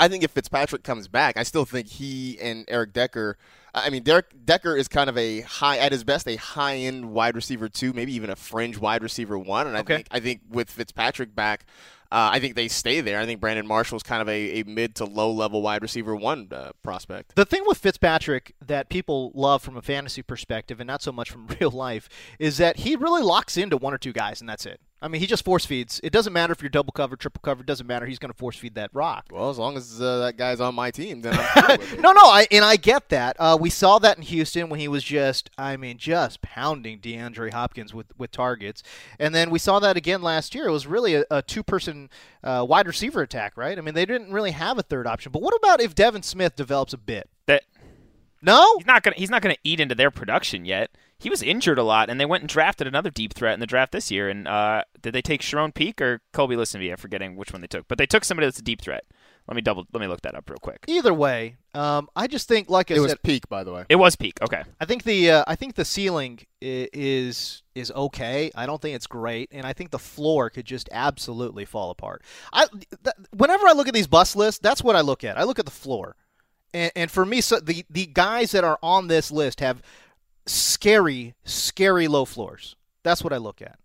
I 0.00 0.08
think 0.08 0.24
if 0.24 0.32
Fitzpatrick 0.32 0.82
comes 0.82 1.06
back, 1.08 1.36
I 1.36 1.42
still 1.44 1.64
think 1.64 1.86
he 1.86 2.38
and 2.40 2.64
Eric 2.68 2.92
Decker 2.92 3.38
I 3.74 3.88
mean, 3.90 4.02
Derek 4.02 4.26
Decker 4.44 4.76
is 4.76 4.86
kind 4.88 5.08
of 5.08 5.16
a 5.16 5.40
high, 5.40 5.78
at 5.78 5.92
his 5.92 6.04
best, 6.04 6.28
a 6.28 6.36
high-end 6.36 7.10
wide 7.12 7.34
receiver 7.34 7.68
two, 7.68 7.92
maybe 7.92 8.14
even 8.14 8.28
a 8.30 8.36
fringe 8.36 8.76
wide 8.78 9.02
receiver 9.02 9.38
one. 9.38 9.66
And 9.66 9.76
I 9.76 9.80
Okay. 9.80 9.96
think 9.96 10.08
I 10.10 10.20
think 10.20 10.40
with 10.50 10.70
Fitzpatrick 10.70 11.34
back, 11.34 11.64
uh, 12.10 12.28
I 12.30 12.38
think 12.40 12.54
they 12.54 12.68
stay 12.68 13.00
there. 13.00 13.18
I 13.18 13.24
think 13.24 13.40
Brandon 13.40 13.66
Marshall's 13.66 14.02
kind 14.02 14.20
of 14.20 14.28
a, 14.28 14.60
a 14.60 14.64
mid 14.64 14.94
to 14.96 15.06
low 15.06 15.30
level 15.32 15.62
wide 15.62 15.80
receiver 15.80 16.14
one 16.14 16.48
uh, 16.52 16.72
prospect. 16.82 17.34
The 17.34 17.46
thing 17.46 17.62
with 17.66 17.78
Fitzpatrick 17.78 18.54
that 18.60 18.90
people 18.90 19.32
love 19.34 19.62
from 19.62 19.78
a 19.78 19.82
fantasy 19.82 20.20
perspective 20.22 20.78
and 20.78 20.86
not 20.86 21.00
so 21.00 21.10
much 21.10 21.30
from 21.30 21.46
real 21.60 21.70
life 21.70 22.10
is 22.38 22.58
that 22.58 22.78
he 22.78 22.94
really 22.96 23.22
locks 23.22 23.56
into 23.56 23.78
one 23.78 23.94
or 23.94 23.98
two 23.98 24.12
guys 24.12 24.40
and 24.40 24.48
that's 24.50 24.66
it. 24.66 24.80
I 25.02 25.08
mean, 25.08 25.20
he 25.20 25.26
just 25.26 25.44
force 25.44 25.66
feeds. 25.66 26.00
It 26.04 26.12
doesn't 26.12 26.32
matter 26.32 26.52
if 26.52 26.62
you're 26.62 26.68
double 26.68 26.92
covered, 26.92 27.18
triple 27.18 27.40
covered. 27.42 27.66
Doesn't 27.66 27.88
matter. 27.88 28.06
He's 28.06 28.20
going 28.20 28.32
to 28.32 28.38
force 28.38 28.56
feed 28.56 28.76
that 28.76 28.90
rock. 28.92 29.26
Well, 29.32 29.50
as 29.50 29.58
long 29.58 29.76
as 29.76 30.00
uh, 30.00 30.20
that 30.20 30.36
guy's 30.36 30.60
on 30.60 30.76
my 30.76 30.92
team, 30.92 31.22
then 31.22 31.34
I'm 31.36 31.78
cool. 31.78 32.00
No, 32.00 32.12
no, 32.12 32.22
I 32.22 32.46
and 32.52 32.64
I 32.64 32.76
get 32.76 33.08
that. 33.08 33.36
Uh, 33.38 33.58
we 33.60 33.68
saw 33.68 33.98
that 33.98 34.16
in 34.16 34.22
Houston 34.22 34.68
when 34.68 34.78
he 34.78 34.86
was 34.86 35.02
just, 35.02 35.50
I 35.58 35.76
mean, 35.76 35.98
just 35.98 36.40
pounding 36.40 37.00
DeAndre 37.00 37.52
Hopkins 37.52 37.92
with, 37.92 38.06
with 38.16 38.30
targets, 38.30 38.84
and 39.18 39.34
then 39.34 39.50
we 39.50 39.58
saw 39.58 39.80
that 39.80 39.96
again 39.96 40.22
last 40.22 40.54
year. 40.54 40.68
It 40.68 40.72
was 40.72 40.86
really 40.86 41.16
a, 41.16 41.24
a 41.32 41.42
two 41.42 41.64
person 41.64 42.08
uh, 42.44 42.64
wide 42.68 42.86
receiver 42.86 43.22
attack, 43.22 43.56
right? 43.56 43.76
I 43.76 43.80
mean, 43.80 43.94
they 43.94 44.06
didn't 44.06 44.32
really 44.32 44.52
have 44.52 44.78
a 44.78 44.82
third 44.82 45.08
option. 45.08 45.32
But 45.32 45.42
what 45.42 45.54
about 45.56 45.80
if 45.80 45.96
Devin 45.96 46.22
Smith 46.22 46.54
develops 46.54 46.92
a 46.92 46.98
bit? 46.98 47.28
That 47.46 47.64
No, 48.40 48.76
he's 48.78 48.86
not 48.86 49.02
gonna 49.02 49.16
he's 49.16 49.30
not 49.30 49.42
gonna 49.42 49.56
eat 49.64 49.80
into 49.80 49.96
their 49.96 50.12
production 50.12 50.64
yet. 50.64 50.92
He 51.22 51.30
was 51.30 51.40
injured 51.40 51.78
a 51.78 51.84
lot, 51.84 52.10
and 52.10 52.20
they 52.20 52.26
went 52.26 52.42
and 52.42 52.48
drafted 52.48 52.88
another 52.88 53.08
deep 53.08 53.32
threat 53.32 53.54
in 53.54 53.60
the 53.60 53.66
draft 53.66 53.92
this 53.92 54.10
year. 54.10 54.28
And 54.28 54.48
uh, 54.48 54.82
did 55.00 55.14
they 55.14 55.22
take 55.22 55.40
Charone 55.40 55.72
Peake 55.72 56.00
or 56.00 56.20
Kolby 56.34 56.56
Listenbee? 56.56 56.90
I'm 56.90 56.96
forgetting 56.96 57.36
which 57.36 57.52
one 57.52 57.60
they 57.60 57.68
took, 57.68 57.86
but 57.86 57.96
they 57.96 58.06
took 58.06 58.24
somebody 58.24 58.46
that's 58.48 58.58
a 58.58 58.62
deep 58.62 58.82
threat. 58.82 59.04
Let 59.46 59.54
me 59.54 59.62
double. 59.62 59.84
Let 59.92 60.00
me 60.00 60.06
look 60.08 60.22
that 60.22 60.34
up 60.34 60.50
real 60.50 60.58
quick. 60.58 60.84
Either 60.88 61.14
way, 61.14 61.56
um, 61.74 62.08
I 62.14 62.26
just 62.26 62.48
think, 62.48 62.70
like 62.70 62.90
I 62.90 62.94
It 62.94 63.00
was 63.00 63.10
said, 63.10 63.22
peak, 63.22 63.48
by 63.48 63.64
the 63.64 63.72
way. 63.72 63.84
It 63.88 63.96
was 63.96 64.14
Peake. 64.14 64.40
Okay. 64.42 64.62
I 64.80 64.84
think 64.84 65.02
the 65.02 65.30
uh, 65.30 65.44
I 65.46 65.56
think 65.56 65.74
the 65.74 65.84
ceiling 65.84 66.40
is 66.60 67.62
is 67.74 67.90
okay. 67.90 68.50
I 68.54 68.66
don't 68.66 68.80
think 68.80 68.94
it's 68.96 69.06
great, 69.08 69.48
and 69.52 69.66
I 69.66 69.72
think 69.72 69.90
the 69.90 69.98
floor 69.98 70.48
could 70.50 70.64
just 70.64 70.88
absolutely 70.92 71.64
fall 71.64 71.90
apart. 71.90 72.22
I 72.52 72.66
th- 72.66 73.16
whenever 73.36 73.66
I 73.66 73.72
look 73.72 73.88
at 73.88 73.94
these 73.94 74.06
bus 74.06 74.36
lists, 74.36 74.60
that's 74.60 74.82
what 74.82 74.96
I 74.96 75.00
look 75.00 75.24
at. 75.24 75.38
I 75.38 75.42
look 75.42 75.58
at 75.58 75.64
the 75.64 75.72
floor, 75.72 76.14
and, 76.72 76.92
and 76.94 77.10
for 77.10 77.26
me, 77.26 77.40
so 77.40 77.58
the 77.58 77.84
the 77.90 78.06
guys 78.06 78.52
that 78.52 78.62
are 78.62 78.78
on 78.80 79.08
this 79.08 79.32
list 79.32 79.58
have 79.58 79.82
scary, 80.46 81.34
scary 81.44 82.08
low 82.08 82.24
floors. 82.24 82.76
That's 83.02 83.22
what 83.24 83.32
I 83.32 83.36
look 83.38 83.60
at. 83.62 83.78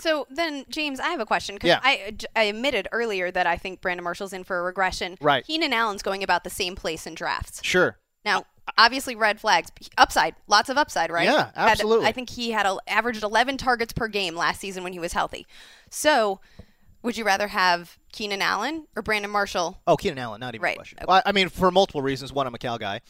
So 0.00 0.26
then, 0.30 0.64
James, 0.68 0.98
I 0.98 1.08
have 1.10 1.20
a 1.20 1.26
question 1.26 1.54
because 1.54 1.68
Yeah. 1.68 1.80
I, 1.82 2.16
I 2.34 2.44
admitted 2.44 2.88
earlier 2.92 3.30
that 3.30 3.46
I 3.46 3.56
think 3.56 3.80
Brandon 3.80 4.02
Marshall's 4.02 4.32
in 4.32 4.42
for 4.42 4.58
a 4.58 4.62
regression. 4.62 5.16
Right. 5.20 5.46
Keenan 5.46 5.72
Allen's 5.72 6.02
going 6.02 6.22
about 6.24 6.44
the 6.44 6.50
same 6.50 6.74
place 6.74 7.06
in 7.06 7.14
drafts. 7.14 7.60
Sure. 7.62 7.98
Now, 8.24 8.46
obviously, 8.78 9.14
red 9.14 9.38
flags, 9.40 9.70
upside, 9.98 10.34
lots 10.48 10.68
of 10.70 10.76
upside, 10.78 11.10
right? 11.12 11.24
Yeah, 11.24 11.50
Had- 11.54 11.72
absolutely. 11.72 12.06
I 12.06 12.12
think 12.12 12.30
he 12.30 12.50
had 12.52 12.66
a, 12.66 12.78
averaged 12.88 13.22
11 13.22 13.58
targets 13.58 13.92
per 13.92 14.08
game 14.08 14.34
last 14.34 14.60
season 14.60 14.82
when 14.82 14.92
he 14.92 14.98
was 14.98 15.12
healthy. 15.12 15.46
So, 15.90 16.40
would 17.02 17.16
you 17.16 17.24
rather 17.24 17.48
have 17.48 17.98
Keenan 18.12 18.42
Allen 18.42 18.86
or 18.96 19.02
Brandon 19.02 19.30
Marshall? 19.30 19.80
Oh, 19.86 19.96
Keenan 19.96 20.18
Allen, 20.18 20.40
not 20.40 20.54
even 20.54 20.62
Right. 20.62 20.74
a 20.76 20.78
question. 20.78 20.98
Well, 21.06 21.22
I 21.26 21.32
mean, 21.32 21.48
for 21.48 21.70
multiple 21.70 22.00
reasons. 22.02 22.32
One, 22.32 22.46
I'm 22.46 22.54
a 22.54 22.58
Cal 22.58 22.78
guy, 22.78 23.00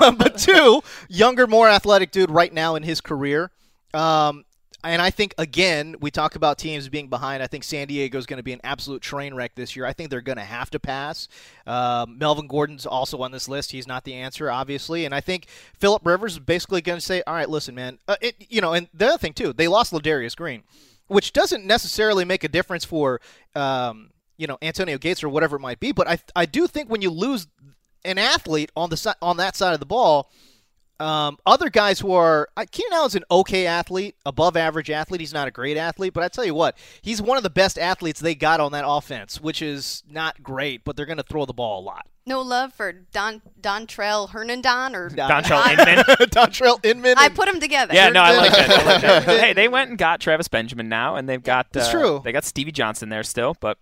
but 0.00 0.38
two, 0.38 0.82
younger, 1.08 1.46
more 1.46 1.68
athletic 1.68 2.10
dude 2.10 2.30
right 2.30 2.52
now 2.52 2.74
in 2.74 2.82
his 2.82 3.00
career. 3.00 3.50
Um, 3.94 4.44
and 4.84 5.02
I 5.02 5.10
think 5.10 5.34
again, 5.38 5.96
we 6.00 6.10
talk 6.10 6.36
about 6.36 6.56
teams 6.56 6.88
being 6.88 7.08
behind. 7.08 7.42
I 7.42 7.48
think 7.48 7.64
San 7.64 7.88
Diego 7.88 8.16
is 8.16 8.26
going 8.26 8.36
to 8.36 8.44
be 8.44 8.52
an 8.52 8.60
absolute 8.62 9.02
train 9.02 9.34
wreck 9.34 9.54
this 9.56 9.74
year. 9.74 9.84
I 9.84 9.92
think 9.92 10.08
they're 10.10 10.20
going 10.20 10.38
to 10.38 10.44
have 10.44 10.70
to 10.70 10.78
pass. 10.78 11.26
Um, 11.66 12.16
Melvin 12.18 12.46
Gordon's 12.46 12.86
also 12.86 13.18
on 13.22 13.32
this 13.32 13.48
list. 13.48 13.72
He's 13.72 13.88
not 13.88 14.04
the 14.04 14.14
answer, 14.14 14.50
obviously. 14.50 15.04
And 15.04 15.14
I 15.14 15.20
think 15.20 15.46
Philip 15.78 16.06
Rivers 16.06 16.34
is 16.34 16.38
basically 16.38 16.80
going 16.80 16.98
to 16.98 17.04
say, 17.04 17.22
"All 17.26 17.34
right, 17.34 17.50
listen, 17.50 17.74
man. 17.74 17.98
Uh, 18.06 18.16
it, 18.20 18.36
you 18.48 18.60
know." 18.60 18.72
And 18.72 18.88
the 18.94 19.08
other 19.08 19.18
thing 19.18 19.32
too, 19.32 19.52
they 19.52 19.66
lost 19.66 19.92
Ladarius 19.92 20.36
Green, 20.36 20.62
which 21.08 21.32
doesn't 21.32 21.64
necessarily 21.64 22.24
make 22.24 22.44
a 22.44 22.48
difference 22.48 22.84
for. 22.84 23.20
Um, 23.54 24.10
you 24.38 24.46
know 24.46 24.56
Antonio 24.62 24.98
Gates 24.98 25.24
or 25.24 25.28
whatever 25.28 25.56
it 25.56 25.60
might 25.60 25.80
be. 25.80 25.90
But 25.90 26.08
I 26.08 26.18
I 26.34 26.46
do 26.46 26.66
think 26.66 26.88
when 26.88 27.02
you 27.02 27.10
lose 27.10 27.48
an 28.04 28.18
athlete 28.18 28.70
on 28.76 28.90
the 28.90 28.96
si- 28.96 29.10
on 29.20 29.36
that 29.38 29.56
side 29.56 29.74
of 29.74 29.80
the 29.80 29.86
ball, 29.86 30.30
um, 31.00 31.38
other 31.46 31.70
guys 31.70 32.00
who 32.00 32.12
are 32.12 32.48
uh, 32.56 32.64
Keenan 32.70 32.92
Allen's 32.92 33.14
an 33.14 33.24
okay 33.30 33.66
athlete, 33.66 34.16
above 34.26 34.56
average 34.56 34.90
athlete. 34.90 35.20
He's 35.20 35.32
not 35.32 35.46
a 35.46 35.50
great 35.50 35.76
athlete, 35.76 36.12
but 36.12 36.24
I 36.24 36.28
tell 36.28 36.44
you 36.44 36.54
what, 36.54 36.76
he's 37.02 37.22
one 37.22 37.36
of 37.36 37.42
the 37.42 37.50
best 37.50 37.78
athletes 37.78 38.20
they 38.20 38.34
got 38.34 38.58
on 38.60 38.72
that 38.72 38.84
offense, 38.86 39.40
which 39.40 39.62
is 39.62 40.02
not 40.10 40.42
great. 40.42 40.84
But 40.84 40.96
they're 40.96 41.06
going 41.06 41.18
to 41.18 41.22
throw 41.22 41.44
the 41.44 41.52
ball 41.52 41.80
a 41.80 41.84
lot. 41.84 42.06
No 42.26 42.42
love 42.42 42.74
for 42.74 42.92
Don 42.92 43.40
Dontrell 43.60 44.28
Hernandon 44.30 44.94
or 44.94 45.08
Dontrelle 45.08 45.70
Inman. 45.70 46.04
Dontrelle 46.28 46.84
Inman. 46.84 47.14
I 47.16 47.30
put 47.30 47.46
them 47.46 47.58
together. 47.58 47.94
Yeah, 47.94 48.10
no, 48.10 48.20
I 48.20 48.36
like 48.36 48.50
that. 48.52 48.70
I 48.70 48.84
like 48.84 49.00
that. 49.00 49.24
hey, 49.40 49.52
they 49.54 49.68
went 49.68 49.90
and 49.90 49.98
got 49.98 50.20
Travis 50.20 50.48
Benjamin 50.48 50.88
now, 50.88 51.16
and 51.16 51.28
they've 51.28 51.42
got 51.42 51.68
It's 51.74 51.88
uh, 51.88 51.90
true. 51.92 52.20
They 52.22 52.32
got 52.32 52.44
Stevie 52.44 52.72
Johnson 52.72 53.08
there 53.08 53.22
still, 53.22 53.56
but 53.60 53.78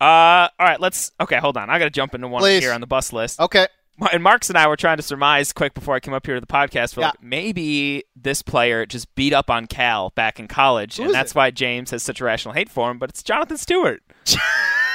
uh, 0.00 0.04
all 0.04 0.50
right, 0.60 0.80
let's 0.80 1.12
okay. 1.20 1.38
Hold 1.38 1.56
on, 1.56 1.70
I 1.70 1.78
got 1.78 1.84
to 1.86 1.90
jump 1.90 2.14
into 2.14 2.28
one 2.28 2.40
Please. 2.42 2.62
here 2.62 2.72
on 2.72 2.80
the 2.80 2.86
bus 2.86 3.12
list. 3.12 3.40
Okay. 3.40 3.66
And 4.12 4.22
Marks 4.22 4.48
and 4.48 4.56
I 4.56 4.68
were 4.68 4.76
trying 4.76 4.98
to 4.98 5.02
surmise 5.02 5.52
quick 5.52 5.74
before 5.74 5.96
I 5.96 5.98
came 6.00 6.14
up 6.14 6.24
here 6.24 6.36
to 6.36 6.40
the 6.40 6.46
podcast. 6.46 6.94
For 6.94 7.00
Yeah. 7.00 7.06
like, 7.08 7.20
maybe 7.20 8.04
this 8.14 8.42
player 8.42 8.86
just 8.86 9.12
beat 9.16 9.32
up 9.32 9.50
on 9.50 9.66
Cal 9.66 10.10
back 10.10 10.38
in 10.38 10.46
college, 10.46 10.98
Who 10.98 11.04
and 11.06 11.14
that's 11.14 11.32
it? 11.32 11.36
why 11.36 11.50
James 11.50 11.90
has 11.90 12.04
such 12.04 12.20
irrational 12.20 12.54
hate 12.54 12.68
for 12.68 12.92
him. 12.92 12.98
But 13.00 13.10
it's 13.10 13.24
Jonathan 13.24 13.56
Stewart. 13.56 14.02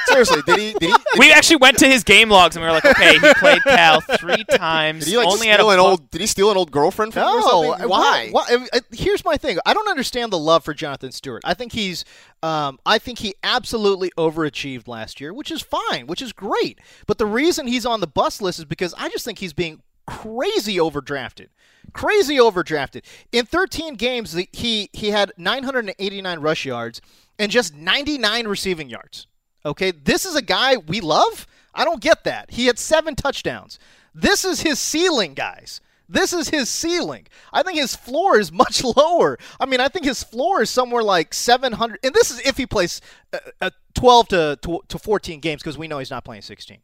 Seriously, 0.07 0.41
did 0.45 0.59
he? 0.59 0.73
Did 0.73 0.81
he? 0.83 0.87
Did 0.87 0.97
We 1.19 1.31
actually 1.31 1.55
went 1.57 1.77
to 1.79 1.87
his 1.87 2.03
game 2.03 2.29
logs 2.29 2.55
and 2.55 2.63
we 2.63 2.67
were 2.67 2.73
like, 2.73 2.85
okay, 2.85 3.13
he 3.19 3.33
played 3.35 3.61
Cal 3.63 4.01
three 4.01 4.43
times. 4.51 5.05
Did 5.05 5.11
he 5.11 5.17
like 5.17 5.27
only 5.27 5.47
had 5.47 5.59
a 5.59 5.63
steal 5.63 5.71
an 5.71 5.79
old? 5.79 6.11
Did 6.11 6.21
he 6.21 6.27
steal 6.27 6.51
an 6.51 6.57
old 6.57 6.71
girlfriend 6.71 7.13
from 7.13 7.23
you 7.23 7.29
or 7.29 7.39
No, 7.39 7.63
something? 7.71 7.89
Why? 7.89 8.29
Why? 8.31 8.47
why- 8.49 8.79
Here's 8.91 9.23
my 9.25 9.37
thing. 9.37 9.57
I 9.65 9.73
don't 9.73 9.87
understand 9.87 10.31
the 10.31 10.37
love 10.39 10.63
for 10.63 10.73
Jonathan 10.73 11.11
Stewart. 11.11 11.41
I 11.45 11.53
think 11.53 11.71
he's, 11.73 12.05
um, 12.41 12.79
I 12.85 12.97
think 12.99 13.19
he 13.19 13.33
absolutely 13.43 14.11
overachieved 14.17 14.87
last 14.87 15.19
year, 15.21 15.33
which 15.33 15.51
is 15.51 15.61
fine, 15.61 16.07
which 16.07 16.21
is 16.21 16.33
great. 16.33 16.79
But 17.07 17.17
the 17.17 17.25
reason 17.25 17.67
he's 17.67 17.85
on 17.85 17.99
the 17.99 18.07
bus 18.07 18.41
list 18.41 18.59
is 18.59 18.65
because 18.65 18.93
I 18.97 19.09
just 19.09 19.25
think 19.25 19.39
he's 19.39 19.53
being 19.53 19.81
crazy 20.05 20.75
overdrafted, 20.77 21.47
crazy 21.93 22.35
overdrafted. 22.37 23.03
In 23.31 23.45
13 23.45 23.95
games, 23.95 24.33
the- 24.33 24.49
he 24.51 24.89
he 24.93 25.11
had 25.11 25.31
989 25.37 26.39
rush 26.39 26.65
yards 26.65 27.01
and 27.39 27.49
just 27.51 27.73
99 27.73 28.47
receiving 28.47 28.89
yards. 28.89 29.27
Okay, 29.65 29.91
this 29.91 30.25
is 30.25 30.35
a 30.35 30.41
guy 30.41 30.77
we 30.77 30.99
love. 30.99 31.47
I 31.73 31.85
don't 31.85 32.01
get 32.01 32.23
that. 32.25 32.51
He 32.51 32.67
had 32.67 32.77
seven 32.77 33.15
touchdowns. 33.15 33.79
This 34.13 34.45
is 34.45 34.61
his 34.61 34.79
ceiling, 34.79 35.33
guys. 35.33 35.81
This 36.07 36.33
is 36.33 36.49
his 36.49 36.69
ceiling. 36.69 37.27
I 37.51 37.63
think 37.63 37.79
his 37.79 37.95
floor 37.95 38.37
is 38.37 38.51
much 38.63 38.83
lower. 38.83 39.37
I 39.59 39.65
mean, 39.65 39.79
I 39.79 39.87
think 39.87 40.05
his 40.05 40.23
floor 40.23 40.61
is 40.61 40.69
somewhere 40.69 41.03
like 41.03 41.33
700. 41.33 41.99
And 42.03 42.13
this 42.13 42.29
is 42.29 42.39
if 42.45 42.57
he 42.57 42.65
plays 42.65 43.01
uh, 43.31 43.39
uh, 43.61 43.69
12 43.95 44.27
to, 44.29 44.59
to, 44.61 44.81
to 44.87 44.99
14 44.99 45.39
games 45.39 45.61
because 45.61 45.77
we 45.77 45.87
know 45.87 45.99
he's 45.99 46.11
not 46.11 46.25
playing 46.25 46.41
16. 46.41 46.77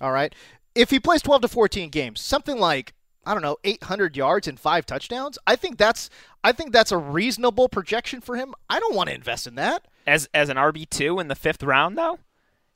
All 0.00 0.12
right? 0.12 0.34
If 0.74 0.90
he 0.90 1.00
plays 1.00 1.22
12 1.22 1.42
to 1.42 1.48
14 1.48 1.90
games, 1.90 2.20
something 2.20 2.58
like 2.58 2.92
I 3.28 3.34
don't 3.34 3.42
know, 3.42 3.56
800 3.64 4.16
yards 4.16 4.46
and 4.46 4.58
five 4.58 4.86
touchdowns. 4.86 5.36
I 5.48 5.56
think 5.56 5.78
that's 5.78 6.08
I 6.44 6.52
think 6.52 6.72
that's 6.72 6.92
a 6.92 6.98
reasonable 6.98 7.68
projection 7.68 8.20
for 8.20 8.36
him. 8.36 8.54
I 8.70 8.78
don't 8.78 8.94
want 8.94 9.08
to 9.08 9.14
invest 9.16 9.48
in 9.48 9.56
that. 9.56 9.88
as 10.06 10.28
as 10.32 10.48
an 10.48 10.56
RB 10.56 10.88
two 10.88 11.18
in 11.18 11.26
the 11.26 11.34
fifth 11.34 11.64
round 11.64 11.98
though. 11.98 12.20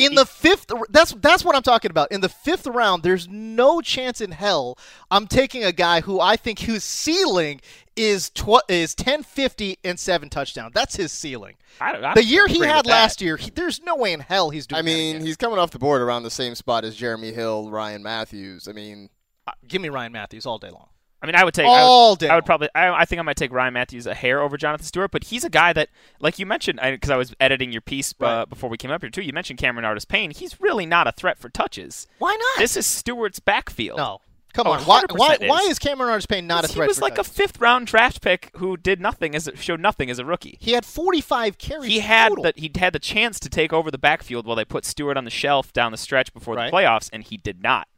In 0.00 0.14
the 0.14 0.26
fifth, 0.26 0.70
that's 0.88 1.12
that's 1.12 1.44
what 1.44 1.54
I'm 1.54 1.62
talking 1.62 1.90
about. 1.90 2.10
In 2.10 2.20
the 2.20 2.28
fifth 2.28 2.66
round, 2.66 3.02
there's 3.02 3.28
no 3.28 3.80
chance 3.80 4.20
in 4.20 4.32
hell 4.32 4.78
I'm 5.10 5.26
taking 5.26 5.62
a 5.64 5.72
guy 5.72 6.00
who 6.00 6.20
I 6.20 6.36
think 6.36 6.60
whose 6.60 6.84
ceiling 6.84 7.60
is 7.96 8.30
tw- 8.30 8.64
is 8.68 8.94
1050 8.98 9.78
and 9.84 9.98
seven 9.98 10.30
touchdowns. 10.30 10.72
That's 10.74 10.96
his 10.96 11.12
ceiling. 11.12 11.56
I, 11.80 11.92
I 11.96 12.14
The 12.14 12.24
year 12.24 12.46
he 12.46 12.60
had 12.60 12.86
last 12.86 13.20
year, 13.20 13.36
he, 13.36 13.50
there's 13.50 13.82
no 13.82 13.96
way 13.96 14.12
in 14.12 14.20
hell 14.20 14.50
he's 14.50 14.66
doing. 14.66 14.78
I 14.78 14.82
mean, 14.82 15.16
again. 15.16 15.26
he's 15.26 15.36
coming 15.36 15.58
off 15.58 15.70
the 15.70 15.78
board 15.78 16.00
around 16.00 16.22
the 16.22 16.30
same 16.30 16.54
spot 16.54 16.84
as 16.84 16.96
Jeremy 16.96 17.32
Hill, 17.32 17.70
Ryan 17.70 18.02
Mathews. 18.02 18.68
I 18.68 18.72
mean, 18.72 19.10
Uh, 19.46 19.52
give 19.68 19.82
me 19.82 19.88
Ryan 19.90 20.12
Mathews 20.12 20.46
all 20.46 20.58
day 20.58 20.70
long. 20.70 20.88
I 21.22 21.26
mean, 21.26 21.34
I 21.34 21.44
would 21.44 21.52
take 21.54 21.66
All 21.66 22.08
I 22.08 22.10
would, 22.12 22.18
day 22.18 22.28
I 22.28 22.34
would 22.34 22.46
probably. 22.46 22.68
I, 22.74 22.88
I 22.90 23.04
think 23.04 23.18
I 23.18 23.22
might 23.22 23.36
take 23.36 23.52
Ryan 23.52 23.74
Mathews 23.74 24.06
a 24.06 24.14
hair 24.14 24.40
over 24.40 24.56
Jonathan 24.56 24.86
Stewart, 24.86 25.10
but 25.10 25.24
he's 25.24 25.44
a 25.44 25.50
guy 25.50 25.72
that, 25.74 25.90
like 26.18 26.38
you 26.38 26.46
mentioned, 26.46 26.80
because 26.82 27.10
I, 27.10 27.16
was 27.16 27.34
editing 27.40 27.72
your 27.72 27.82
piece 27.82 28.12
uh, 28.20 28.24
Right. 28.24 28.48
before 28.48 28.70
we 28.70 28.76
came 28.78 28.90
up 28.90 29.02
here 29.02 29.10
too. 29.10 29.22
You 29.22 29.32
mentioned 29.34 29.58
Cameron 29.58 29.84
Artis 29.84 30.04
Payne. 30.06 30.30
He's 30.30 30.60
really 30.60 30.86
not 30.86 31.06
a 31.06 31.12
threat 31.12 31.38
for 31.38 31.48
touches. 31.50 32.06
Why 32.18 32.30
not? 32.38 32.60
This 32.62 32.76
is 32.76 32.86
Stewart's 32.86 33.38
backfield. 33.38 33.98
no, 33.98 34.20
come 34.54 34.66
Oh, 34.66 34.70
on. 34.72 34.80
Why, 34.84 35.02
why, 35.10 35.34
is. 35.38 35.48
why 35.48 35.58
is 35.68 35.78
Cameron 35.78 36.08
Artis 36.10 36.24
Payne 36.24 36.46
not 36.46 36.64
a 36.64 36.68
threat? 36.68 36.86
he 36.86 36.88
was 36.88 37.02
like 37.02 37.18
a 37.18 37.24
fifth 37.24 37.60
round 37.60 37.86
draft 37.86 38.22
pick 38.22 38.50
who 38.56 38.78
did 38.78 38.98
nothing 39.00 39.34
as 39.34 39.46
a, 39.46 39.54
showed 39.56 39.80
nothing 39.80 40.08
as 40.10 40.18
a 40.18 40.24
rookie. 40.24 40.56
He 40.58 40.72
had 40.72 40.86
45 40.86 41.58
carries. 41.58 41.88
He 41.90 42.00
had 42.00 42.30
total. 42.30 42.44
the, 42.44 42.52
he 42.56 42.70
had 42.76 42.94
the 42.94 42.98
chance 42.98 43.38
to 43.40 43.50
take 43.50 43.74
over 43.74 43.90
the 43.90 43.98
backfield 43.98 44.46
while 44.46 44.56
they 44.56 44.64
put 44.64 44.86
Stewart 44.86 45.18
on 45.18 45.24
the 45.24 45.30
shelf 45.30 45.70
down 45.74 45.92
the 45.92 45.98
stretch 45.98 46.32
before 46.32 46.54
Right. 46.54 46.70
the 46.70 46.76
playoffs, 46.78 47.10
and 47.12 47.22
he 47.24 47.36
did 47.36 47.62
not. 47.62 47.88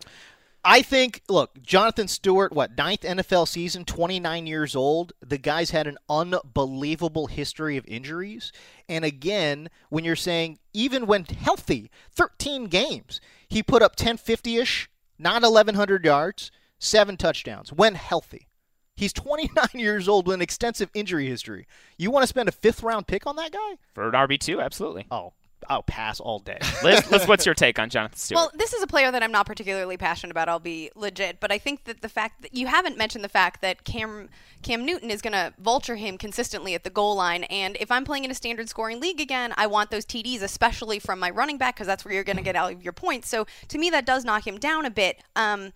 I 0.64 0.82
think, 0.82 1.22
look, 1.28 1.60
Jonathan 1.60 2.06
Stewart, 2.06 2.52
what, 2.52 2.76
ninth 2.76 3.00
NFL 3.00 3.48
season, 3.48 3.84
29 3.84 4.46
years 4.46 4.76
old. 4.76 5.12
The 5.20 5.38
guy's 5.38 5.70
had 5.70 5.88
an 5.88 5.98
unbelievable 6.08 7.26
history 7.26 7.76
of 7.76 7.84
injuries. 7.88 8.52
And 8.88 9.04
again, 9.04 9.70
when 9.88 10.04
you're 10.04 10.14
saying, 10.14 10.60
even 10.72 11.06
when 11.06 11.24
healthy, 11.24 11.90
13 12.12 12.66
games, 12.66 13.20
he 13.48 13.62
put 13.62 13.82
up 13.82 13.92
1050 13.92 14.56
ish, 14.58 14.88
not 15.18 15.42
1,100 15.42 16.04
yards, 16.04 16.52
seven 16.78 17.16
touchdowns 17.16 17.72
when 17.72 17.96
healthy. 17.96 18.46
He's 18.94 19.12
29 19.12 19.66
years 19.74 20.08
old 20.08 20.28
with 20.28 20.34
an 20.34 20.42
extensive 20.42 20.90
injury 20.94 21.26
history. 21.26 21.66
You 21.98 22.12
want 22.12 22.22
to 22.22 22.28
spend 22.28 22.48
a 22.48 22.52
fifth 22.52 22.84
round 22.84 23.08
pick 23.08 23.26
on 23.26 23.34
that 23.36 23.50
guy? 23.50 23.78
For 23.94 24.06
an 24.08 24.12
RB2, 24.12 24.62
absolutely. 24.62 25.06
Oh, 25.10 25.32
I'll 25.68 25.82
pass 25.82 26.20
all 26.20 26.38
day. 26.38 26.58
Liz, 26.82 27.10
Liz, 27.10 27.26
what's 27.26 27.46
your 27.46 27.54
take 27.54 27.78
on 27.78 27.90
Jonathan 27.90 28.16
Stewart? 28.16 28.36
Well, 28.36 28.50
this 28.54 28.72
is 28.72 28.82
a 28.82 28.86
player 28.86 29.10
that 29.10 29.22
I'm 29.22 29.32
not 29.32 29.46
particularly 29.46 29.96
passionate 29.96 30.30
about. 30.30 30.48
I'll 30.48 30.58
be 30.58 30.90
legit, 30.94 31.40
but 31.40 31.52
I 31.52 31.58
think 31.58 31.84
that 31.84 32.02
the 32.02 32.08
fact 32.08 32.42
that 32.42 32.54
you 32.54 32.66
haven't 32.66 32.96
mentioned 32.96 33.24
the 33.24 33.28
fact 33.28 33.60
that 33.62 33.84
Cam 33.84 34.28
Cam 34.62 34.84
Newton 34.84 35.10
is 35.10 35.20
going 35.20 35.32
to 35.32 35.52
vulture 35.58 35.96
him 35.96 36.16
consistently 36.16 36.74
at 36.74 36.84
the 36.84 36.90
goal 36.90 37.16
line, 37.16 37.44
and 37.44 37.76
if 37.80 37.90
I'm 37.90 38.04
playing 38.04 38.24
in 38.24 38.30
a 38.30 38.34
standard 38.34 38.68
scoring 38.68 39.00
league 39.00 39.20
again, 39.20 39.52
I 39.56 39.66
want 39.66 39.90
those 39.90 40.06
TDs, 40.06 40.42
especially 40.42 40.98
from 40.98 41.18
my 41.18 41.30
running 41.30 41.58
back, 41.58 41.74
because 41.74 41.86
that's 41.86 42.04
where 42.04 42.14
you're 42.14 42.24
going 42.24 42.36
to 42.36 42.42
get 42.42 42.54
all 42.54 42.68
of 42.68 42.82
your 42.82 42.92
points. 42.92 43.28
So 43.28 43.46
to 43.68 43.78
me, 43.78 43.90
that 43.90 44.06
does 44.06 44.24
knock 44.24 44.46
him 44.46 44.58
down 44.58 44.86
a 44.86 44.90
bit. 44.90 45.22
Um, 45.34 45.72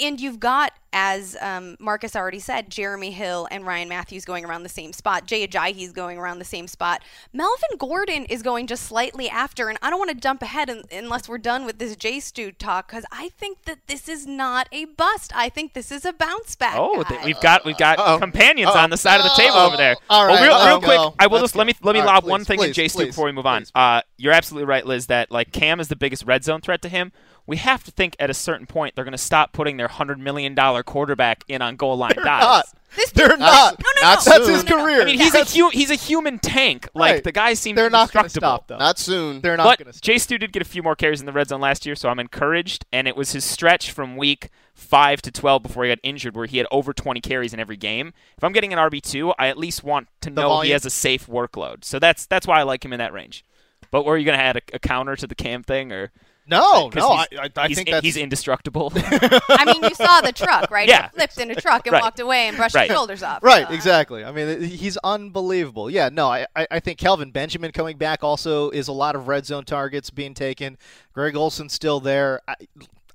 and 0.00 0.20
you've 0.20 0.40
got, 0.40 0.72
as 0.94 1.36
um, 1.40 1.76
Marcas 1.78 2.16
already 2.16 2.38
said, 2.38 2.70
Jeremy 2.70 3.10
Hill 3.10 3.48
and 3.50 3.66
Ryan 3.66 3.88
Mathews 3.88 4.24
going 4.24 4.44
around 4.44 4.62
the 4.62 4.68
same 4.68 4.92
spot. 4.92 5.26
Jay 5.26 5.46
Ajayi's 5.46 5.92
going 5.92 6.18
around 6.18 6.38
the 6.38 6.44
same 6.44 6.66
spot. 6.66 7.02
Melvin 7.32 7.76
Gordon 7.78 8.24
is 8.26 8.42
going 8.42 8.66
just 8.66 8.84
slightly 8.84 9.28
after, 9.28 9.68
and 9.68 9.78
I 9.82 9.90
don't 9.90 9.98
want 9.98 10.10
to 10.10 10.16
jump 10.16 10.42
ahead 10.42 10.68
in, 10.70 10.82
unless 10.90 11.28
we're 11.28 11.38
done 11.38 11.64
with 11.64 11.78
this 11.78 11.96
J 11.96 12.20
Stu 12.20 12.52
talk 12.52 12.88
because 12.88 13.04
I 13.10 13.30
think 13.30 13.64
that 13.64 13.86
this 13.86 14.08
is 14.08 14.26
not 14.26 14.68
a 14.72 14.84
bust. 14.84 15.32
I 15.34 15.48
think 15.48 15.74
this 15.74 15.92
is 15.92 16.04
a 16.04 16.12
bounce 16.12 16.56
back. 16.56 16.76
Oh, 16.78 17.02
th- 17.02 17.24
we've 17.24 17.40
got 17.40 17.64
we've 17.64 17.76
got 17.76 17.98
Uh-oh. 17.98 18.18
companions 18.18 18.70
Uh-oh. 18.70 18.80
on 18.80 18.90
the 18.90 18.96
side 18.96 19.18
of 19.18 19.24
the 19.24 19.30
table 19.30 19.56
Uh-oh. 19.56 19.66
over 19.66 19.76
there. 19.76 19.96
All 20.08 20.26
well, 20.26 20.36
right, 20.36 20.42
real, 20.42 20.52
let's 20.52 20.86
go. 20.86 21.10
quick, 21.10 21.16
I 21.18 21.26
will 21.26 21.38
Let's 21.38 21.52
just 21.52 21.56
let 21.56 21.66
me 21.66 21.74
let 21.82 21.94
me 21.94 22.00
All 22.00 22.06
right, 22.06 22.14
lob 22.14 22.24
please, 22.24 22.30
one 22.30 22.44
thing 22.44 22.58
please, 22.58 22.68
in 22.68 22.72
J 22.74 22.88
Stu 22.88 23.06
before 23.06 23.26
we 23.26 23.32
move 23.32 23.46
on. 23.46 23.64
Uh, 23.74 24.02
you're 24.18 24.32
absolutely 24.32 24.66
right, 24.66 24.86
Liz. 24.86 25.06
That 25.06 25.30
like 25.30 25.52
Cam 25.52 25.80
is 25.80 25.88
the 25.88 25.96
biggest 25.96 26.24
red 26.24 26.44
zone 26.44 26.60
threat 26.60 26.82
to 26.82 26.88
him. 26.88 27.12
We 27.46 27.56
have 27.56 27.82
to 27.84 27.90
think 27.90 28.14
at 28.20 28.30
a 28.30 28.34
certain 28.34 28.66
point 28.66 28.94
they're 28.94 29.04
going 29.04 29.12
to 29.12 29.18
stop 29.18 29.52
putting 29.52 29.76
their 29.76 29.88
hundred 29.88 30.18
million 30.20 30.54
dollar 30.54 30.82
quarterback 30.82 31.44
in 31.48 31.60
on 31.62 31.76
goal 31.76 31.96
line 31.96 32.14
dives. 32.14 32.26
not. 32.26 32.66
This 32.94 33.10
They're 33.12 33.28
dude- 33.30 33.38
not. 33.40 33.78
No, 33.80 33.86
no, 34.02 34.02
no. 34.14 34.16
That's 34.22 34.48
his 34.48 34.62
career. 34.64 35.00
I 35.00 35.04
mean, 35.06 35.18
he's 35.18 35.34
a 35.34 35.44
hu- 35.46 35.70
he's 35.70 35.90
a 35.90 35.94
human 35.94 36.38
tank. 36.38 36.88
Like 36.94 37.12
Right. 37.14 37.24
the 37.24 37.32
guy 37.32 37.54
seems 37.54 37.76
They're 37.76 37.88
not 37.88 38.12
going 38.12 38.24
to 38.24 38.28
stop 38.30 38.68
though. 38.68 38.76
Not 38.76 38.98
soon. 38.98 39.40
They're 39.40 39.56
not 39.56 39.64
But 39.64 39.78
going 39.78 39.86
to 39.86 39.92
stop. 39.94 40.02
Jay 40.04 40.18
Stu 40.18 40.36
did 40.36 40.52
get 40.52 40.60
a 40.60 40.66
few 40.66 40.82
more 40.82 40.94
carries 40.94 41.18
in 41.20 41.24
the 41.26 41.32
red 41.32 41.48
zone 41.48 41.62
last 41.62 41.86
year, 41.86 41.94
so 41.94 42.10
I'm 42.10 42.18
encouraged. 42.18 42.84
And 42.92 43.08
it 43.08 43.16
was 43.16 43.32
his 43.32 43.44
stretch 43.46 43.90
from 43.92 44.16
week 44.18 44.50
five 44.74 45.22
to 45.22 45.30
12 45.32 45.62
before 45.62 45.84
he 45.84 45.90
got 45.90 46.00
injured, 46.02 46.36
where 46.36 46.44
he 46.46 46.58
had 46.58 46.66
over 46.70 46.92
20 46.92 47.20
carries 47.22 47.54
in 47.54 47.60
every 47.60 47.78
game. 47.78 48.12
If 48.36 48.44
I'm 48.44 48.52
getting 48.52 48.74
an 48.74 48.78
RB 48.78 49.00
two, 49.00 49.32
I 49.38 49.48
at 49.48 49.56
least 49.56 49.82
want 49.82 50.08
to 50.20 50.28
know 50.30 50.60
he 50.60 50.70
has 50.70 50.84
a 50.84 50.90
safe 50.90 51.26
workload. 51.26 51.84
So 51.84 51.98
that's 51.98 52.26
that's 52.26 52.46
why 52.46 52.60
I 52.60 52.62
like 52.62 52.84
him 52.84 52.92
in 52.92 52.98
that 52.98 53.14
range. 53.14 53.42
But 53.90 54.04
were 54.04 54.18
you 54.18 54.26
going 54.26 54.38
to 54.38 54.44
add 54.44 54.56
a, 54.58 54.62
a 54.74 54.78
counter 54.78 55.16
to 55.16 55.26
the 55.26 55.34
Cam 55.34 55.62
thing, 55.62 55.92
or 55.92 56.12
No, 56.46 56.90
'cause 56.90 56.94
no, 57.00 57.10
I, 57.10 57.26
I, 57.40 57.50
I 57.56 57.68
he's, 57.68 57.76
think 57.76 57.90
that's 57.90 58.04
he's 58.04 58.16
indestructible? 58.16 58.92
I 58.96 59.64
mean, 59.64 59.82
you 59.84 59.94
saw 59.94 60.20
the 60.20 60.32
truck, 60.32 60.70
right? 60.70 60.88
Yeah. 60.88 61.04
He 61.10 61.16
flipped 61.16 61.38
in 61.38 61.50
a 61.50 61.54
truck 61.54 61.86
and 61.86 61.92
Right. 61.92 62.02
walked 62.02 62.18
away 62.18 62.48
and 62.48 62.56
brushed 62.56 62.74
Right. 62.74 62.88
his 62.90 62.96
shoulders 62.96 63.22
off. 63.22 63.42
Right, 63.42 63.66
So, 63.68 63.74
exactly. 63.74 64.24
I 64.24 64.32
mean, 64.32 64.60
he's 64.62 64.96
unbelievable. 64.98 65.88
Yeah, 65.88 66.08
no, 66.12 66.26
I, 66.28 66.46
I 66.56 66.66
I 66.72 66.80
think 66.80 66.98
Kelvin 66.98 67.30
Benjamin 67.30 67.70
coming 67.70 67.96
back 67.96 68.24
also 68.24 68.70
is 68.70 68.88
a 68.88 68.92
lot 68.92 69.14
of 69.14 69.28
red 69.28 69.46
zone 69.46 69.64
targets 69.64 70.10
being 70.10 70.34
taken. 70.34 70.78
Greg 71.12 71.36
Olsen's 71.36 71.72
still 71.74 72.00
there. 72.00 72.40
I, 72.48 72.56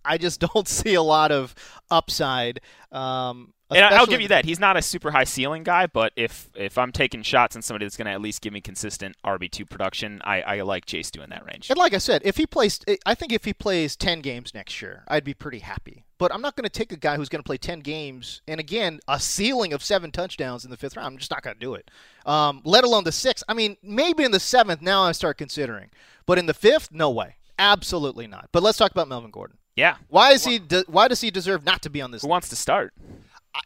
I 0.05 0.17
just 0.17 0.39
don't 0.53 0.67
see 0.67 0.93
a 0.93 1.01
lot 1.03 1.31
of 1.33 1.53
upside. 1.91 2.61
Um, 2.93 3.53
and 3.69 3.83
I- 3.85 3.97
I'll 3.97 4.05
give 4.05 4.21
you 4.21 4.27
that. 4.29 4.45
He's 4.45 4.59
not 4.59 4.77
a 4.77 4.81
super 4.81 5.11
high 5.11 5.23
ceiling 5.23 5.63
guy, 5.63 5.87
but 5.87 6.13
if 6.15 6.49
if 6.55 6.77
I'm 6.77 6.91
taking 6.91 7.21
shots 7.23 7.55
on 7.55 7.61
somebody 7.61 7.85
that's 7.85 7.97
going 7.97 8.05
to 8.05 8.11
at 8.11 8.21
least 8.21 8.41
give 8.41 8.53
me 8.53 8.61
consistent 8.61 9.15
RB 9.25 9.49
two 9.51 9.65
production, 9.65 10.21
I, 10.23 10.41
I 10.41 10.61
like 10.61 10.85
Jay 10.85 11.01
doing 11.11 11.29
that 11.29 11.45
range. 11.45 11.69
And 11.69 11.77
like 11.77 11.93
I 11.93 11.97
said, 11.99 12.21
if 12.25 12.37
he 12.37 12.45
plays, 12.45 12.79
I 13.05 13.13
think 13.15 13.31
if 13.31 13.45
he 13.45 13.53
plays 13.53 13.95
ten 13.95 14.21
games 14.21 14.53
next 14.53 14.81
year, 14.81 15.03
I'd 15.07 15.23
be 15.23 15.33
pretty 15.33 15.59
happy. 15.59 16.05
But 16.17 16.33
I'm 16.33 16.41
not 16.41 16.55
going 16.55 16.63
to 16.63 16.69
take 16.69 16.91
a 16.91 16.97
guy 16.97 17.15
who's 17.15 17.29
going 17.29 17.41
to 17.43 17.45
play 17.47 17.57
ten 17.57 17.81
games 17.81 18.41
and 18.47 18.59
again 18.59 18.99
a 19.07 19.19
ceiling 19.19 19.73
of 19.73 19.83
seven 19.83 20.11
touchdowns 20.11 20.65
in 20.65 20.71
the 20.71 20.77
fifth 20.77 20.97
round. 20.97 21.05
I'm 21.07 21.17
just 21.17 21.29
not 21.31 21.43
going 21.43 21.55
to 21.55 21.59
do 21.59 21.75
it. 21.75 21.91
Um, 22.25 22.61
let 22.65 22.83
alone 22.83 23.03
the 23.03 23.11
sixth. 23.11 23.43
I 23.47 23.53
mean, 23.53 23.77
maybe 23.83 24.23
in 24.23 24.31
the 24.31 24.39
seventh 24.39 24.81
now 24.81 25.03
I 25.03 25.11
start 25.11 25.37
considering, 25.37 25.89
but 26.25 26.37
in 26.37 26.45
the 26.47 26.53
fifth, 26.53 26.91
no 26.91 27.09
way, 27.11 27.35
absolutely 27.59 28.27
not. 28.27 28.49
But 28.51 28.63
let's 28.63 28.77
talk 28.77 28.91
about 28.91 29.07
Melvin 29.07 29.31
Gordon. 29.31 29.57
Yeah. 29.75 29.97
Why 30.09 30.31
is 30.31 30.43
he? 30.43 30.59
Why 30.87 31.07
does 31.07 31.21
he 31.21 31.29
deserve 31.29 31.63
not 31.63 31.83
to 31.83 31.89
be 31.89 32.01
on 32.01 32.09
this? 32.11 32.23
Who 32.23 32.27
wants 32.27 32.49
to 32.49 32.55
start? 32.55 32.93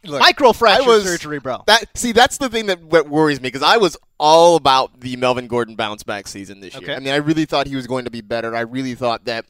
Look, 0.04 0.22
Microfracture 0.22 0.86
was- 0.86 1.04
surgery, 1.04 1.38
bro. 1.38 1.62
That 1.66 1.84
see, 1.96 2.12
that's 2.12 2.38
the 2.38 2.48
thing 2.48 2.66
that 2.66 2.82
what 2.82 3.08
worries 3.08 3.40
me 3.40 3.48
because 3.48 3.62
I 3.62 3.76
was 3.76 3.96
all 4.18 4.56
about 4.56 5.00
the 5.00 5.16
Melvin 5.16 5.46
Gordon 5.46 5.74
bounce 5.76 6.02
back 6.02 6.26
season 6.28 6.60
this 6.60 6.74
Okay. 6.74 6.86
year. 6.86 6.96
I 6.96 6.98
mean, 7.00 7.12
I 7.12 7.16
really 7.16 7.44
thought 7.44 7.66
he 7.66 7.76
was 7.76 7.86
going 7.86 8.04
to 8.04 8.10
be 8.10 8.20
better. 8.20 8.54
I 8.56 8.60
really 8.60 8.94
thought 8.94 9.24
that 9.26 9.44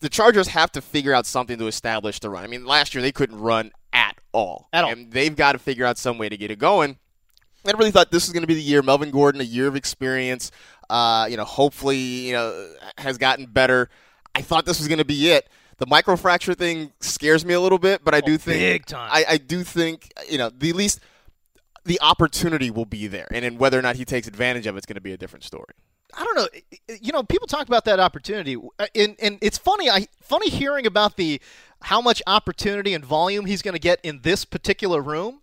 the 0.00 0.08
Chargers 0.08 0.48
have 0.48 0.70
to 0.72 0.80
figure 0.80 1.12
out 1.14 1.26
something 1.26 1.58
to 1.58 1.66
establish 1.66 2.20
the 2.20 2.28
run. 2.30 2.44
I 2.44 2.46
mean, 2.46 2.64
last 2.66 2.94
year 2.94 3.02
they 3.02 3.12
couldn't 3.12 3.38
run 3.40 3.72
at 3.92 4.16
all, 4.32 4.68
At 4.72 4.84
all. 4.84 4.90
and 4.92 5.10
they've 5.10 5.34
got 5.34 5.52
to 5.52 5.58
figure 5.58 5.86
out 5.86 5.96
some 5.98 6.18
way 6.18 6.28
to 6.28 6.36
get 6.36 6.50
it 6.50 6.58
going. 6.58 6.98
I 7.66 7.70
really 7.72 7.90
thought 7.90 8.10
this 8.12 8.26
was 8.26 8.32
going 8.32 8.42
to 8.42 8.46
be 8.46 8.54
the 8.54 8.62
year. 8.62 8.80
Melvin 8.82 9.10
Gordon, 9.10 9.40
a 9.40 9.44
year 9.44 9.66
of 9.66 9.74
experience, 9.74 10.52
uh, 10.90 11.26
you 11.30 11.36
know, 11.36 11.44
hopefully, 11.44 11.96
you 11.98 12.32
know, 12.32 12.74
has 12.98 13.18
gotten 13.18 13.46
better. 13.46 13.88
I 14.34 14.42
thought 14.42 14.66
this 14.66 14.78
was 14.78 14.86
going 14.86 14.98
to 14.98 15.04
be 15.04 15.30
it. 15.30 15.48
The 15.78 15.86
microfracture 15.86 16.56
thing 16.56 16.92
scares 17.00 17.44
me 17.44 17.54
a 17.54 17.60
little 17.60 17.78
bit, 17.78 18.02
but 18.04 18.14
I 18.14 18.20
do 18.20 18.38
think 18.38 18.56
Oh, 18.56 18.60
big 18.60 18.86
time. 18.86 19.10
I, 19.12 19.24
I 19.30 19.36
do 19.36 19.62
think 19.62 20.10
you 20.28 20.38
know 20.38 20.50
the 20.50 20.72
least 20.72 21.00
the 21.84 22.00
opportunity 22.00 22.70
will 22.70 22.84
be 22.86 23.06
there, 23.06 23.28
and 23.30 23.44
then 23.44 23.58
whether 23.58 23.78
or 23.78 23.82
not 23.82 23.96
he 23.96 24.04
takes 24.04 24.26
advantage 24.26 24.66
of 24.66 24.76
it's 24.76 24.86
going 24.86 24.94
to 24.96 25.00
be 25.00 25.12
a 25.12 25.16
different 25.16 25.44
story. 25.44 25.74
I 26.14 26.24
don't 26.24 26.36
know. 26.36 26.96
You 27.00 27.12
know, 27.12 27.22
people 27.22 27.46
talk 27.46 27.66
about 27.68 27.84
that 27.84 28.00
opportunity, 28.00 28.56
uh, 28.56 28.86
and 28.94 29.16
and 29.20 29.38
it's 29.42 29.58
funny. 29.58 29.90
I 29.90 30.06
funny 30.22 30.48
hearing 30.48 30.86
about 30.86 31.16
the 31.16 31.40
how 31.82 32.00
much 32.00 32.22
opportunity 32.26 32.94
and 32.94 33.04
volume 33.04 33.44
he's 33.44 33.60
going 33.62 33.74
to 33.74 33.80
get 33.80 34.00
in 34.02 34.20
this 34.22 34.44
particular 34.44 35.02
room. 35.02 35.42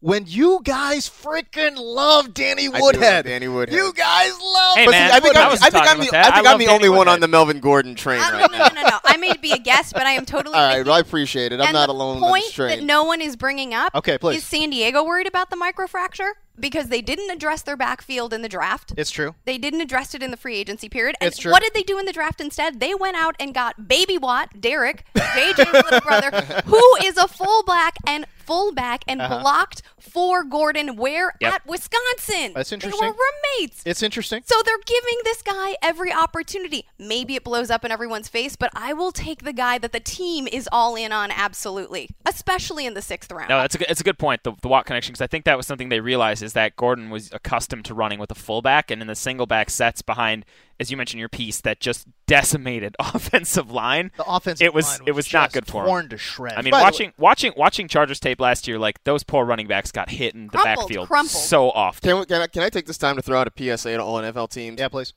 When 0.00 0.24
you 0.26 0.60
guys 0.62 1.08
freaking 1.08 1.76
love 1.78 2.34
Danny 2.34 2.64
I 2.64 2.66
do 2.66 2.72
love 2.72 2.82
Woodhead, 2.82 3.24
Danny 3.24 3.48
Woodhead. 3.48 3.74
you 3.76 3.90
guys 3.94 4.32
love. 4.38 4.76
Hey, 4.76 4.86
man, 4.86 5.10
see, 5.10 5.16
I 5.16 5.20
think 5.20 5.36
I 5.36 5.44
I'm, 5.44 5.50
was 5.50 5.62
I 5.62 5.70
think 5.70 5.84
talking 5.84 6.00
I'm 6.00 6.06
the, 6.06 6.10
that. 6.12 6.26
I 6.26 6.36
think 6.36 6.46
I 6.46 6.52
I'm 6.52 6.58
the 6.58 6.66
only 6.68 6.88
Danny 6.88 6.96
one 6.98 7.08
on 7.08 7.20
the 7.20 7.28
Melvin 7.28 7.58
Gordon 7.60 7.94
train 7.94 8.20
Uh, 8.20 8.30
right 8.32 8.50
no, 8.50 8.58
now. 8.58 8.68
no, 8.68 8.82
no, 8.82 8.88
no. 8.88 8.98
I 9.06 9.16
may 9.16 9.32
be 9.38 9.52
a 9.52 9.58
guest, 9.58 9.94
but 9.94 10.06
I 10.06 10.10
am 10.12 10.26
totally. 10.26 10.56
All 10.56 10.62
right, 10.62 10.84
well, 10.84 10.94
I 10.94 11.00
appreciate 11.00 11.52
it. 11.52 11.56
I'm 11.60 11.68
and 11.68 11.72
not 11.72 11.86
the 11.86 11.92
alone 11.94 12.18
point 12.20 12.32
on 12.32 12.40
this 12.40 12.52
train. 12.52 12.78
that 12.80 12.84
no 12.84 13.04
one 13.04 13.22
is 13.22 13.34
bringing 13.36 13.72
up 13.72 13.94
Okay, 13.94 14.18
please. 14.18 14.38
is 14.38 14.44
San 14.44 14.68
Diego 14.68 15.02
worried 15.02 15.26
about 15.26 15.48
the 15.48 15.56
microfracture 15.56 16.32
because 16.60 16.88
they 16.88 17.00
didn't 17.00 17.30
address 17.30 17.62
their 17.62 17.76
backfield 17.76 18.34
in 18.34 18.42
the 18.42 18.48
draft. 18.48 18.92
It's 18.98 19.10
true. 19.10 19.34
They 19.46 19.56
didn't 19.56 19.80
address 19.80 20.14
it 20.14 20.22
in 20.22 20.30
the 20.30 20.36
free 20.36 20.56
agency 20.56 20.88
period. 20.90 21.16
And 21.20 21.28
It's 21.28 21.38
true. 21.38 21.50
what 21.50 21.62
did 21.62 21.72
they 21.72 21.82
do 21.82 21.98
in 21.98 22.04
the 22.04 22.12
draft 22.12 22.40
instead? 22.42 22.78
They 22.78 22.94
went 22.94 23.16
out 23.16 23.34
and 23.40 23.54
got 23.54 23.88
Baby 23.88 24.18
Watt, 24.18 24.60
Derek, 24.60 25.04
JJ's 25.16 25.72
little 25.72 26.00
brother, 26.00 26.30
who 26.66 26.80
is 27.02 27.16
a 27.16 27.26
fullback 27.26 27.96
and 28.06 28.26
fullback 28.46 29.04
and 29.08 29.20
Uh-huh. 29.20 29.40
blocked 29.40 29.82
for 29.98 30.44
Gordon 30.44 30.96
where 30.96 31.34
Yep. 31.40 31.52
at 31.52 31.66
Wisconsin. 31.66 32.52
That's 32.54 32.72
interesting. 32.72 33.00
They 33.00 33.06
were 33.08 33.14
roommates. 33.58 33.82
It's 33.86 34.02
interesting. 34.02 34.42
So 34.44 34.54
they're 34.64 34.78
giving 34.84 35.18
this 35.24 35.42
guy 35.42 35.76
every 35.82 36.12
opportunity. 36.12 36.86
Maybe 36.98 37.34
it 37.36 37.44
blows 37.44 37.70
up 37.70 37.84
in 37.84 37.90
everyone's 37.92 38.28
face, 38.28 38.56
but 38.56 38.70
I 38.74 38.92
will 38.92 39.12
take 39.12 39.42
the 39.44 39.52
guy 39.52 39.78
that 39.78 39.92
the 39.92 40.00
team 40.00 40.46
is 40.50 40.68
all 40.72 40.94
in 40.96 41.12
on 41.12 41.30
absolutely, 41.30 42.10
especially 42.26 42.86
in 42.86 42.94
the 42.94 43.02
sixth 43.02 43.30
round. 43.32 43.48
No, 43.48 43.60
that's 43.60 43.74
a 43.74 43.78
good, 43.78 43.86
it's 43.90 44.00
a 44.00 44.04
good 44.04 44.18
point. 44.18 44.42
The, 44.44 44.52
the 44.62 44.68
Watt 44.68 44.86
connection 44.86 45.12
because 45.12 45.22
I 45.22 45.26
think 45.26 45.44
that 45.44 45.56
was 45.56 45.66
something 45.66 45.88
they 45.88 46.00
realized 46.00 46.42
is 46.42 46.52
that 46.54 46.76
Gordon 46.76 47.10
was 47.10 47.30
accustomed 47.32 47.84
to 47.86 47.94
running 47.94 48.18
with 48.18 48.30
a 48.30 48.34
fullback 48.34 48.90
and 48.90 49.00
in 49.00 49.08
the 49.08 49.14
single 49.14 49.46
back 49.46 49.70
sets 49.70 50.02
behind, 50.02 50.44
as 50.80 50.90
you 50.90 50.96
mentioned 50.96 51.18
in 51.18 51.20
your 51.20 51.28
piece, 51.28 51.60
that 51.62 51.80
just 51.80 52.06
decimated 52.26 52.96
offensive 53.00 53.70
line. 53.70 54.10
The 54.16 54.24
offensive 54.24 54.64
it 54.64 54.74
was, 54.74 54.86
line 55.00 55.08
it 55.08 55.12
was 55.12 55.32
not 55.32 55.52
good 55.52 55.66
for 55.66 55.84
torn 55.84 56.04
him. 56.04 56.08
to 56.10 56.18
shreds. 56.18 56.54
I 56.56 56.62
mean, 56.62 56.70
By 56.72 56.78
the 56.78 56.82
way- 56.82 56.84
watching 56.84 57.12
watching 57.18 57.52
watching 57.56 57.88
Chargers 57.88 58.20
tape 58.20 58.40
last 58.40 58.66
year, 58.68 58.78
like 58.78 59.02
those 59.04 59.22
poor 59.22 59.44
running 59.44 59.66
backs 59.66 59.92
got 59.92 60.10
hit 60.10 60.34
in 60.34 60.46
the 60.46 60.50
Crumpled, 60.50 60.76
backfield 60.88 61.08
crumpled. 61.08 61.30
so 61.42 61.70
often. 61.70 62.08
Can, 62.10 62.18
we- 62.20 62.26
can, 62.26 62.42
I, 62.42 62.46
can 62.46 62.62
I 62.62 62.68
take 62.70 62.86
this 62.86 62.98
time 62.98 63.16
to 63.16 63.22
throw 63.22 63.38
out 63.40 63.46
a 63.48 63.52
PSA 63.76 63.90
to 63.96 64.02
all 64.02 64.16
NFL 64.20 64.50
teams? 64.50 64.78
yeah, 64.80 64.88
please. 64.88 65.14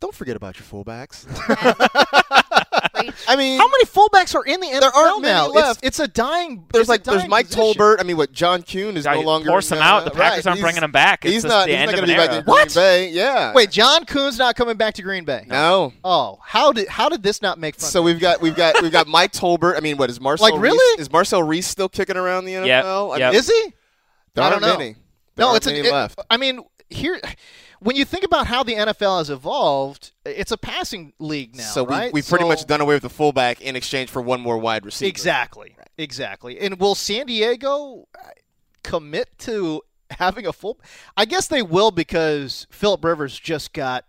Don't 0.00 0.14
forget 0.14 0.36
about 0.36 0.56
your 0.58 0.64
fullbacks. 0.66 1.26
Great. 3.00 3.14
I 3.28 3.36
mean, 3.36 3.58
How 3.58 3.66
many 3.68 3.84
fullbacks 3.84 4.34
are 4.34 4.44
in 4.44 4.60
the 4.60 4.66
NFL 4.66 4.94
aren't 4.94 5.22
many 5.22 5.32
now? 5.34 5.46
It's- 5.50 5.54
left. 5.66 5.80
It's, 5.84 5.98
a 6.00 6.08
dying. 6.08 6.64
there's 6.72 6.82
it's 6.82 6.88
a 6.88 6.92
like 6.92 7.04
there's 7.04 7.28
Mike 7.28 7.46
position. 7.46 7.74
Tolbert. 7.74 7.96
I 8.00 8.02
mean, 8.02 8.16
what 8.16 8.32
John 8.32 8.62
Kuhn 8.62 8.96
is 8.96 9.04
Guy 9.04 9.14
no 9.14 9.20
longer 9.22 9.48
force 9.50 9.70
him 9.72 9.78
out. 9.78 10.04
The 10.04 10.10
Packers 10.10 10.44
right, 10.44 10.46
aren't 10.50 10.58
he's- 10.58 10.64
bringing 10.64 10.82
him 10.84 10.92
back. 10.92 11.24
It's 11.24 11.32
He's 11.34 11.42
just 11.42 11.52
not. 11.54 11.66
the 11.66 11.72
he's 11.72 11.80
end 11.80 11.90
not 11.90 11.94
gonna 11.96 12.06
be 12.06 12.14
back 12.16 12.30
era. 12.30 12.38
in 12.40 12.44
Green 12.44 12.66
Bay. 12.74 13.10
Yeah. 13.10 13.52
Wait, 13.54 13.70
John 13.70 14.04
Kuhn's 14.04 14.38
not 14.38 14.56
coming 14.56 14.76
back 14.76 14.94
to 14.94 15.02
Green 15.02 15.24
Bay. 15.24 15.44
No. 15.48 15.92
Oh, 16.04 16.38
how 16.44 16.72
did 16.72 16.88
how 16.88 17.08
did 17.08 17.22
this 17.22 17.42
not 17.42 17.58
make 17.58 17.76
front? 17.78 17.92
So 17.92 18.02
we've 18.02 18.20
got 18.20 18.40
we've 18.40 18.56
got 18.56 18.82
we've 18.82 18.92
got 18.92 19.06
Mike 19.06 19.32
Tolbert. 19.32 19.76
I 19.76 19.80
mean, 19.80 19.96
what 19.96 20.10
is 20.10 20.20
Marcel? 20.20 20.50
Like, 20.50 20.60
really? 20.60 20.76
Reece, 20.98 21.06
is 21.06 21.12
Marcel 21.12 21.42
Reece 21.42 21.66
still 21.66 21.88
kicking 21.88 22.16
around 22.16 22.44
the 22.44 22.54
NFL? 22.54 23.18
Yep, 23.18 23.32
I 23.32 23.36
is 23.36 23.46
he? 23.48 23.72
there 24.34 24.44
I 24.44 24.48
aren't 24.50 24.60
don't 24.62 24.70
know. 24.70 24.78
many. 24.78 24.92
There 25.36 25.44
no, 25.44 25.48
aren't 25.48 25.56
it's 25.58 25.66
a, 25.66 25.70
many 25.70 25.88
it- 25.88 25.92
left. 25.92 26.18
I 26.30 26.36
mean, 26.36 26.60
here, 26.90 27.20
when 27.80 27.96
you 27.96 28.04
think 28.04 28.24
about 28.24 28.46
how 28.46 28.62
the 28.62 28.74
NFL 28.74 29.18
has 29.18 29.30
evolved, 29.30 30.12
it's 30.24 30.50
a 30.52 30.56
passing 30.56 31.12
league 31.18 31.56
now, 31.56 31.62
so 31.64 31.86
right? 31.86 32.12
we, 32.12 32.18
we've 32.18 32.28
pretty 32.28 32.44
So- 32.44 32.48
much 32.48 32.66
done 32.66 32.80
away 32.80 32.94
with 32.94 33.02
the 33.02 33.10
fullback 33.10 33.60
in 33.60 33.76
exchange 33.76 34.10
for 34.10 34.20
one 34.22 34.40
more 34.40 34.58
wide 34.58 34.84
receiver. 34.84 35.08
exactly, 35.08 35.76
exactly. 35.96 36.58
And 36.58 36.78
will 36.80 36.94
San 36.94 37.26
Diego 37.26 38.08
uh, 38.18 38.28
commit 38.82 39.38
to 39.40 39.82
having 40.10 40.46
a 40.46 40.52
full? 40.52 40.80
I 41.16 41.24
guess 41.24 41.46
they 41.48 41.62
will 41.62 41.90
because 41.90 42.66
Philip 42.70 43.04
Rivers 43.04 43.38
just 43.38 43.72
got 43.72 44.04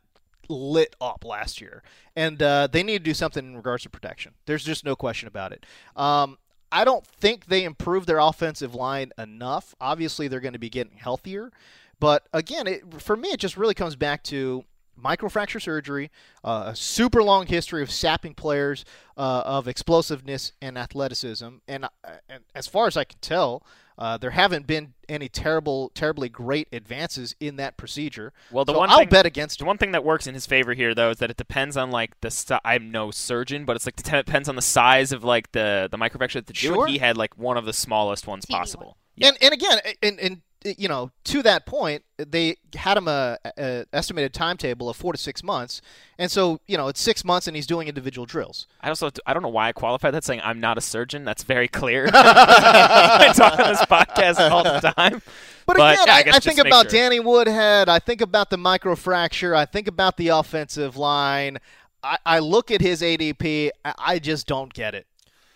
lit 0.47 0.95
up 0.99 1.23
last 1.25 1.61
year, 1.61 1.83
and 2.15 2.41
uh, 2.41 2.67
they 2.71 2.81
need 2.83 2.99
to 2.99 3.03
do 3.03 3.13
something 3.13 3.45
in 3.45 3.55
regards 3.55 3.83
to 3.83 3.89
protection. 3.89 4.33
There's 4.45 4.63
just 4.63 4.83
no 4.83 4.95
question 4.95 5.27
about 5.27 5.51
it. 5.51 5.65
Um, 5.95 6.37
I 6.71 6.85
don't 6.85 7.05
think 7.05 7.45
they 7.47 7.63
improved 7.63 8.07
their 8.07 8.19
offensive 8.19 8.75
line 8.75 9.11
enough. 9.17 9.73
Obviously, 9.81 10.27
they're 10.27 10.39
going 10.39 10.53
to 10.53 10.59
be 10.59 10.69
getting 10.69 10.97
healthier. 10.97 11.51
But 11.99 12.27
again, 12.33 12.67
it, 12.67 13.01
for 13.01 13.15
me, 13.17 13.29
it 13.29 13.39
just 13.39 13.57
really 13.57 13.73
comes 13.73 13.95
back 13.95 14.23
to 14.25 14.63
microfracture 15.01 15.61
surgery, 15.61 16.11
uh, 16.43 16.65
a 16.67 16.75
super 16.75 17.23
long 17.23 17.47
history 17.47 17.81
of 17.81 17.91
sapping 17.91 18.33
players 18.33 18.83
uh, 19.17 19.43
of 19.45 19.67
explosiveness 19.67 20.51
and 20.61 20.77
athleticism. 20.77 21.47
And, 21.67 21.85
uh, 21.85 21.87
and 22.27 22.43
as 22.53 22.67
far 22.67 22.87
as 22.87 22.97
I 22.97 23.05
can 23.05 23.19
tell, 23.19 23.63
uh, 23.97 24.17
there 24.17 24.31
haven't 24.31 24.65
been 24.65 24.93
any 25.09 25.27
terrible, 25.27 25.91
terribly 25.93 26.29
great 26.29 26.69
advances 26.71 27.35
in 27.41 27.57
that 27.57 27.75
procedure. 27.75 28.31
Well, 28.49 28.63
the 28.63 28.71
So 28.73 28.79
one 28.79 28.89
I'll 28.89 28.99
thing, 28.99 29.09
bet 29.09 29.25
against 29.25 29.59
the 29.59 29.65
one 29.65 29.77
thing 29.77 29.91
that 29.91 30.05
works 30.05 30.25
in 30.25 30.33
his 30.33 30.45
favor 30.45 30.73
here, 30.73 30.95
though, 30.95 31.09
is 31.09 31.17
that 31.17 31.29
it 31.29 31.35
depends 31.35 31.75
on 31.75 31.91
like 31.91 32.19
the. 32.21 32.31
Si- 32.31 32.55
I'm 32.63 32.91
no 32.91 33.11
surgeon, 33.11 33.65
but 33.65 33.75
it's 33.75 33.85
like 33.85 33.99
it 33.99 34.25
depends 34.25 34.47
on 34.47 34.55
the 34.55 34.61
size 34.61 35.11
of 35.11 35.25
like 35.25 35.51
the 35.51 35.89
the 35.91 35.97
microfracture 35.97 36.35
that 36.35 36.47
to 36.47 36.53
do. 36.53 36.59
Sure. 36.59 36.87
He 36.87 36.99
had 36.99 37.17
like 37.17 37.37
one 37.37 37.57
of 37.57 37.65
the 37.65 37.73
smallest 37.73 38.25
ones 38.25 38.45
possible. 38.45 38.95
And 39.21 39.37
and 39.41 39.53
again, 39.53 39.79
and 40.01 40.17
and 40.17 40.41
you 40.65 40.89
know, 40.89 41.11
to 41.25 41.41
that 41.43 41.65
point, 41.65 42.03
they 42.17 42.57
had 42.75 42.97
him 42.97 43.07
a, 43.07 43.37
a 43.57 43.85
estimated 43.93 44.33
timetable 44.33 44.89
of 44.89 44.97
four 44.97 45.13
to 45.13 45.17
six 45.17 45.41
months, 45.43 45.81
and 46.17 46.29
so 46.29 46.59
you 46.67 46.77
know 46.77 46.87
it's 46.89 46.99
six 46.99 47.23
months, 47.23 47.47
and 47.47 47.55
he's 47.55 47.65
doing 47.67 47.87
individual 47.87 48.25
drills. 48.25 48.67
I 48.81 48.89
also 48.89 49.09
I 49.25 49.33
don't 49.33 49.41
know 49.41 49.49
why 49.49 49.69
I 49.69 49.71
qualified 49.71 50.13
that 50.13 50.23
saying 50.23 50.41
I'm 50.43 50.59
not 50.59 50.77
a 50.77 50.81
surgeon. 50.81 51.23
That's 51.23 51.43
very 51.43 51.67
clear. 51.67 52.09
I 52.13 53.31
talk 53.33 53.59
on 53.59 53.69
this 53.69 53.81
podcast 53.81 54.51
all 54.51 54.63
the 54.63 54.91
time. 54.95 55.21
But, 55.65 55.77
But, 55.77 55.93
again, 55.93 56.07
yeah, 56.07 56.13
I 56.13 56.33
I, 56.33 56.37
I 56.37 56.39
think 56.39 56.59
about 56.59 56.89
sure. 56.89 56.99
Danny 56.99 57.19
Woodhead. 57.19 57.87
I 57.87 57.99
think 57.99 58.21
about 58.21 58.49
the 58.49 58.57
microfracture. 58.57 59.55
I 59.55 59.65
think 59.65 59.87
about 59.87 60.17
the 60.17 60.29
offensive 60.29 60.97
line. 60.97 61.59
I, 62.03 62.17
I 62.25 62.39
look 62.39 62.71
at 62.71 62.81
his 62.81 63.01
ADP. 63.01 63.69
I, 63.85 63.93
I 63.97 64.19
just 64.19 64.47
don't 64.47 64.73
get 64.73 64.95
it. 64.95 65.05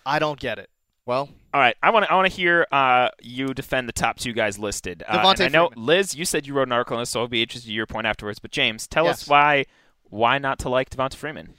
I 0.06 0.20
don't 0.20 0.40
get 0.40 0.60
it. 0.60 0.70
Well, 1.06 1.30
All 1.54 1.60
right, 1.60 1.76
I 1.84 1.90
want 1.90 2.06
to 2.06 2.12
I 2.12 2.16
want 2.16 2.30
to 2.30 2.34
hear 2.36 2.66
uh, 2.72 3.10
you 3.22 3.54
defend 3.54 3.90
the 3.90 3.94
top 3.94 4.18
two 4.18 4.32
guys 4.32 4.58
listed. 4.58 5.04
Uh, 5.08 5.20
Devonta 5.20 5.46
I 5.46 5.48
know 5.50 5.68
Freeman. 5.70 5.86
Liz, 5.86 6.16
you 6.16 6.24
said 6.26 6.48
you 6.48 6.54
wrote 6.54 6.68
an 6.68 6.72
article 6.72 6.96
on 6.96 7.02
this, 7.02 7.10
so 7.10 7.20
I'll 7.22 7.28
be 7.28 7.42
interested 7.42 7.70
in 7.70 7.76
your 7.76 7.86
point 7.86 8.08
afterwards. 8.08 8.40
But 8.40 8.52
James, 8.52 8.88
tell 8.88 9.06
Yes. 9.06 9.24
us 9.24 9.28
why 9.28 9.66
why 10.04 10.38
not 10.38 10.60
to 10.60 10.70
like 10.70 10.90
Devonta 10.90 11.16
Freeman? 11.16 11.54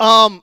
Um, 0.00 0.42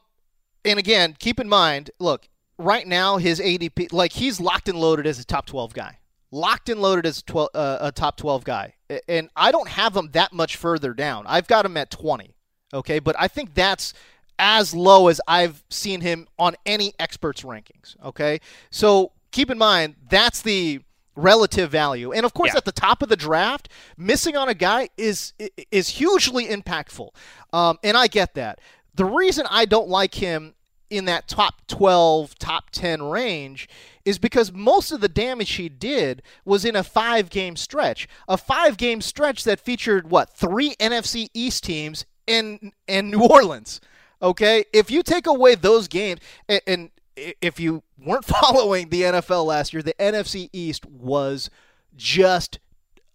and 0.63 0.79
again, 0.79 1.15
keep 1.19 1.39
in 1.39 1.49
mind, 1.49 1.91
look, 1.99 2.29
right 2.57 2.87
now 2.87 3.17
his 3.17 3.39
ADP, 3.41 3.91
like 3.91 4.13
he's 4.13 4.39
locked 4.39 4.69
and 4.69 4.79
loaded 4.79 5.05
as 5.07 5.19
a 5.19 5.25
top 5.25 5.45
twelve 5.45 5.73
guy, 5.73 5.99
locked 6.31 6.69
and 6.69 6.79
loaded 6.81 7.05
as 7.05 7.19
a, 7.19 7.23
12, 7.23 7.49
uh, 7.53 7.77
a 7.81 7.91
top 7.91 8.15
twelve 8.15 8.45
guy, 8.45 8.75
and 9.09 9.29
I 9.35 9.51
don't 9.51 9.67
have 9.67 9.95
him 9.95 10.11
that 10.13 10.31
much 10.31 10.55
further 10.55 10.93
down. 10.93 11.25
I've 11.27 11.47
got 11.47 11.65
him 11.65 11.75
at 11.75 11.91
twenty. 11.91 12.33
Okay, 12.73 12.99
but 12.99 13.15
I 13.19 13.27
think 13.27 13.53
that's 13.53 13.93
as 14.39 14.73
low 14.75 15.07
as 15.07 15.19
I've 15.27 15.63
seen 15.69 16.01
him 16.01 16.27
on 16.37 16.55
any 16.65 16.93
experts 16.99 17.41
rankings. 17.43 17.95
Okay, 18.03 18.39
so 18.69 19.11
keep 19.31 19.49
in 19.49 19.57
mind 19.57 19.95
that's 20.09 20.41
the 20.41 20.81
relative 21.15 21.71
value, 21.71 22.11
and 22.11 22.25
of 22.25 22.33
course 22.33 22.51
Yeah. 22.53 22.57
at 22.57 22.65
the 22.65 22.71
top 22.71 23.01
of 23.01 23.09
the 23.09 23.15
draft, 23.15 23.69
missing 23.97 24.37
on 24.37 24.49
a 24.49 24.53
guy 24.53 24.89
is 24.97 25.33
is 25.71 25.89
hugely 25.89 26.45
impactful, 26.47 27.09
um, 27.53 27.77
and 27.83 27.97
I 27.97 28.07
get 28.07 28.33
that. 28.35 28.59
The 28.95 29.05
reason 29.05 29.45
I 29.49 29.65
don't 29.65 29.89
like 29.89 30.15
him 30.15 30.53
in 30.89 31.03
that 31.05 31.27
top 31.27 31.67
12, 31.67 32.39
top 32.39 32.69
10 32.71 33.03
range 33.03 33.67
is 34.05 34.17
because 34.17 34.53
most 34.53 34.91
of 34.91 35.01
the 35.01 35.09
damage 35.09 35.51
he 35.55 35.67
did 35.67 36.23
was 36.45 36.63
in 36.63 36.77
a 36.77 36.83
five 36.83 37.29
game 37.29 37.57
stretch. 37.57 38.07
A 38.29 38.37
five 38.37 38.77
game 38.77 39.01
stretch 39.01 39.43
that 39.43 39.59
featured, 39.59 40.09
what, 40.09 40.29
three 40.29 40.75
NFC 40.79 41.27
East 41.33 41.65
teams 41.65 42.05
in, 42.25 42.71
in 42.87 43.09
New 43.11 43.21
Orleans. 43.21 43.81
Okay? 44.21 44.65
If 44.73 44.91
you 44.91 45.03
take 45.03 45.27
away 45.27 45.55
those 45.55 45.87
games, 45.87 46.21
and, 46.47 46.61
and 46.67 46.89
if 47.15 47.59
you 47.59 47.83
weren't 47.97 48.25
following 48.41 48.89
the 48.89 49.03
NFL 49.03 49.45
last 49.45 49.73
year, 49.73 49.81
the 49.81 49.95
NFC 49.99 50.49
East 50.53 50.85
was 50.85 51.49
just 51.95 52.59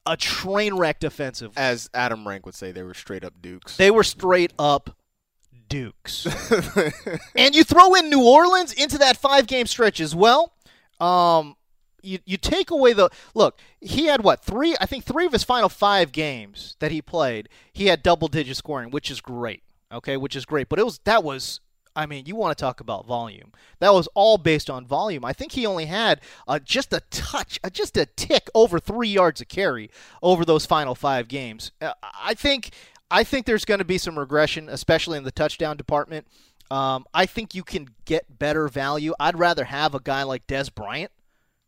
a 0.04 0.16
train 0.16 0.74
wreck 0.74 0.98
defensive. 0.98 1.52
as 1.56 1.88
Adam 1.94 2.26
Rank 2.26 2.44
would 2.46 2.54
say, 2.54 2.72
they 2.72 2.82
were 2.82 2.94
straight 2.94 3.24
up 3.24 3.34
dukes. 3.40 3.76
They 3.76 3.90
were 3.90 4.04
straight 4.04 4.52
up 4.58 4.96
dukes. 5.68 6.26
and 7.36 7.54
you 7.54 7.64
throw 7.64 7.94
in 7.94 8.10
New 8.10 8.24
Orleans 8.24 8.72
into 8.72 8.98
that 8.98 9.16
five 9.16 9.46
game 9.46 9.66
stretch 9.66 10.00
as 10.00 10.14
well. 10.14 10.52
Um, 11.00 11.56
you, 12.02 12.18
you 12.24 12.36
take 12.36 12.70
away 12.70 12.92
the 12.92 13.10
look. 13.34 13.58
He 13.80 14.06
had 14.06 14.24
what 14.24 14.44
three? 14.44 14.76
I 14.80 14.86
think 14.86 15.04
three 15.04 15.24
of 15.24 15.32
his 15.32 15.44
final 15.44 15.68
five 15.68 16.12
games 16.12 16.76
that 16.80 16.90
he 16.90 17.00
played, 17.00 17.48
he 17.72 17.86
had 17.86 18.02
double 18.02 18.28
digit 18.28 18.56
scoring, 18.56 18.90
which 18.90 19.10
is 19.10 19.20
great. 19.20 19.62
Okay, 19.92 20.16
which 20.16 20.36
is 20.36 20.44
great. 20.44 20.68
But 20.68 20.78
it 20.78 20.84
was 20.84 21.00
that 21.04 21.22
was. 21.24 21.60
I 21.94 22.06
mean, 22.06 22.24
you 22.24 22.36
want 22.36 22.56
to 22.56 22.62
talk 22.62 22.80
about 22.80 23.06
volume? 23.06 23.52
That 23.80 23.92
was 23.92 24.08
all 24.14 24.38
based 24.38 24.70
on 24.70 24.86
volume. 24.86 25.26
I 25.26 25.34
think 25.34 25.52
he 25.52 25.66
only 25.66 25.84
had 25.84 26.22
uh, 26.48 26.58
just 26.58 26.90
a 26.94 27.00
touch, 27.10 27.60
uh, 27.62 27.68
just 27.68 27.98
a 27.98 28.06
tick 28.06 28.48
over 28.54 28.80
three 28.80 29.10
yards 29.10 29.42
of 29.42 29.48
carry 29.48 29.90
over 30.22 30.46
those 30.46 30.64
final 30.64 30.94
five 30.94 31.28
games. 31.28 31.70
Uh, 31.82 31.92
I 32.02 32.32
think 32.32 32.70
I 33.10 33.24
think 33.24 33.44
there's 33.44 33.66
going 33.66 33.78
to 33.78 33.84
be 33.84 33.98
some 33.98 34.18
regression, 34.18 34.70
especially 34.70 35.18
in 35.18 35.24
the 35.24 35.30
touchdown 35.30 35.76
department. 35.76 36.26
Um, 36.70 37.04
I 37.12 37.26
think 37.26 37.54
you 37.54 37.62
can 37.62 37.88
get 38.06 38.38
better 38.38 38.68
value. 38.68 39.12
I'd 39.20 39.38
rather 39.38 39.64
have 39.64 39.94
a 39.94 40.00
guy 40.00 40.22
like 40.22 40.46
Dez 40.46 40.74
Bryant 40.74 41.12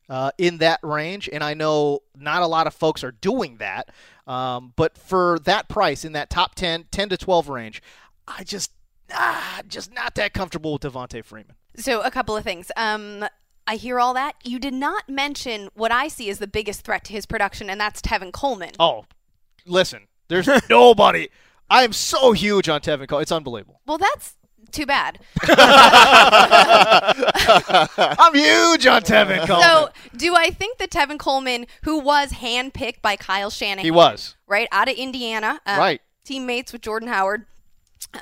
uh, 0.09 0.31
in 0.39 0.59
that 0.59 0.81
range, 0.83 1.29
and 1.31 1.45
I 1.45 1.53
know 1.53 2.01
not 2.17 2.43
a 2.43 2.47
lot 2.47 2.67
of 2.67 2.73
folks 2.73 3.05
are 3.05 3.13
doing 3.13 3.59
that. 3.59 3.91
Um, 4.27 4.73
but 4.77 4.97
for 4.97 5.39
that 5.41 5.69
price 5.69 6.05
in 6.05 6.13
that 6.13 6.31
top 6.31 6.55
10, 6.55 6.87
10 6.91 7.09
to 7.11 7.17
12 7.19 7.51
range, 7.51 7.83
I 8.27 8.45
just 8.45 8.73
ah, 9.13 9.61
just 9.69 9.93
not 9.93 10.15
that 10.17 10.33
comfortable 10.33 10.73
with 10.75 10.83
Devonta 10.83 11.25
Freeman. 11.25 11.57
So 11.77 12.01
a 12.03 12.11
couple 12.11 12.37
of 12.37 12.45
things. 12.45 12.71
Um, 12.77 13.25
I 13.67 13.77
hear 13.77 13.99
all 13.99 14.15
that. 14.15 14.35
You 14.45 14.59
did 14.59 14.75
not 14.75 15.09
mention 15.09 15.69
what 15.75 15.91
I 15.91 16.09
see 16.09 16.29
as 16.31 16.39
the 16.39 16.47
biggest 16.47 16.83
threat 16.83 17.05
to 17.05 17.13
his 17.13 17.27
production, 17.27 17.71
and 17.71 17.81
that's 17.81 18.01
Tevin 18.03 18.33
Coleman. 18.33 18.73
Oh, 18.79 19.05
listen, 19.67 20.07
there's 20.29 20.49
nobody. 20.71 21.29
I 21.71 21.83
am 21.85 21.93
so 21.93 22.33
huge 22.33 22.69
on 22.69 22.81
Tevin 22.81 23.09
Cole. 23.09 23.21
It's 23.21 23.33
unbelievable. 23.33 23.81
Well, 23.87 23.99
that's 23.99 24.37
too 24.71 24.85
bad. 24.87 25.19
I'm 26.99 28.35
huge 28.35 28.87
on 28.87 29.03
Tevin 29.03 29.47
Coleman. 29.47 29.63
So, 29.65 29.89
do 30.17 30.35
I 30.35 30.51
think 30.51 30.79
that 30.79 30.91
Tevin 30.91 31.19
Coleman, 31.19 31.67
who 31.85 31.99
was 32.01 32.33
handpicked 32.33 33.01
by 33.03 33.17
Kyle 33.17 33.51
Shanahan, 33.51 33.85
he 33.85 33.91
was 33.91 34.37
right 34.47 34.69
out 34.73 34.89
of 34.89 34.97
Indiana, 34.97 35.61
uh, 35.67 35.77
Right. 35.79 36.01
teammates 36.25 36.73
with 36.73 36.83
Jordan 36.83 37.09
Howard. 37.09 37.47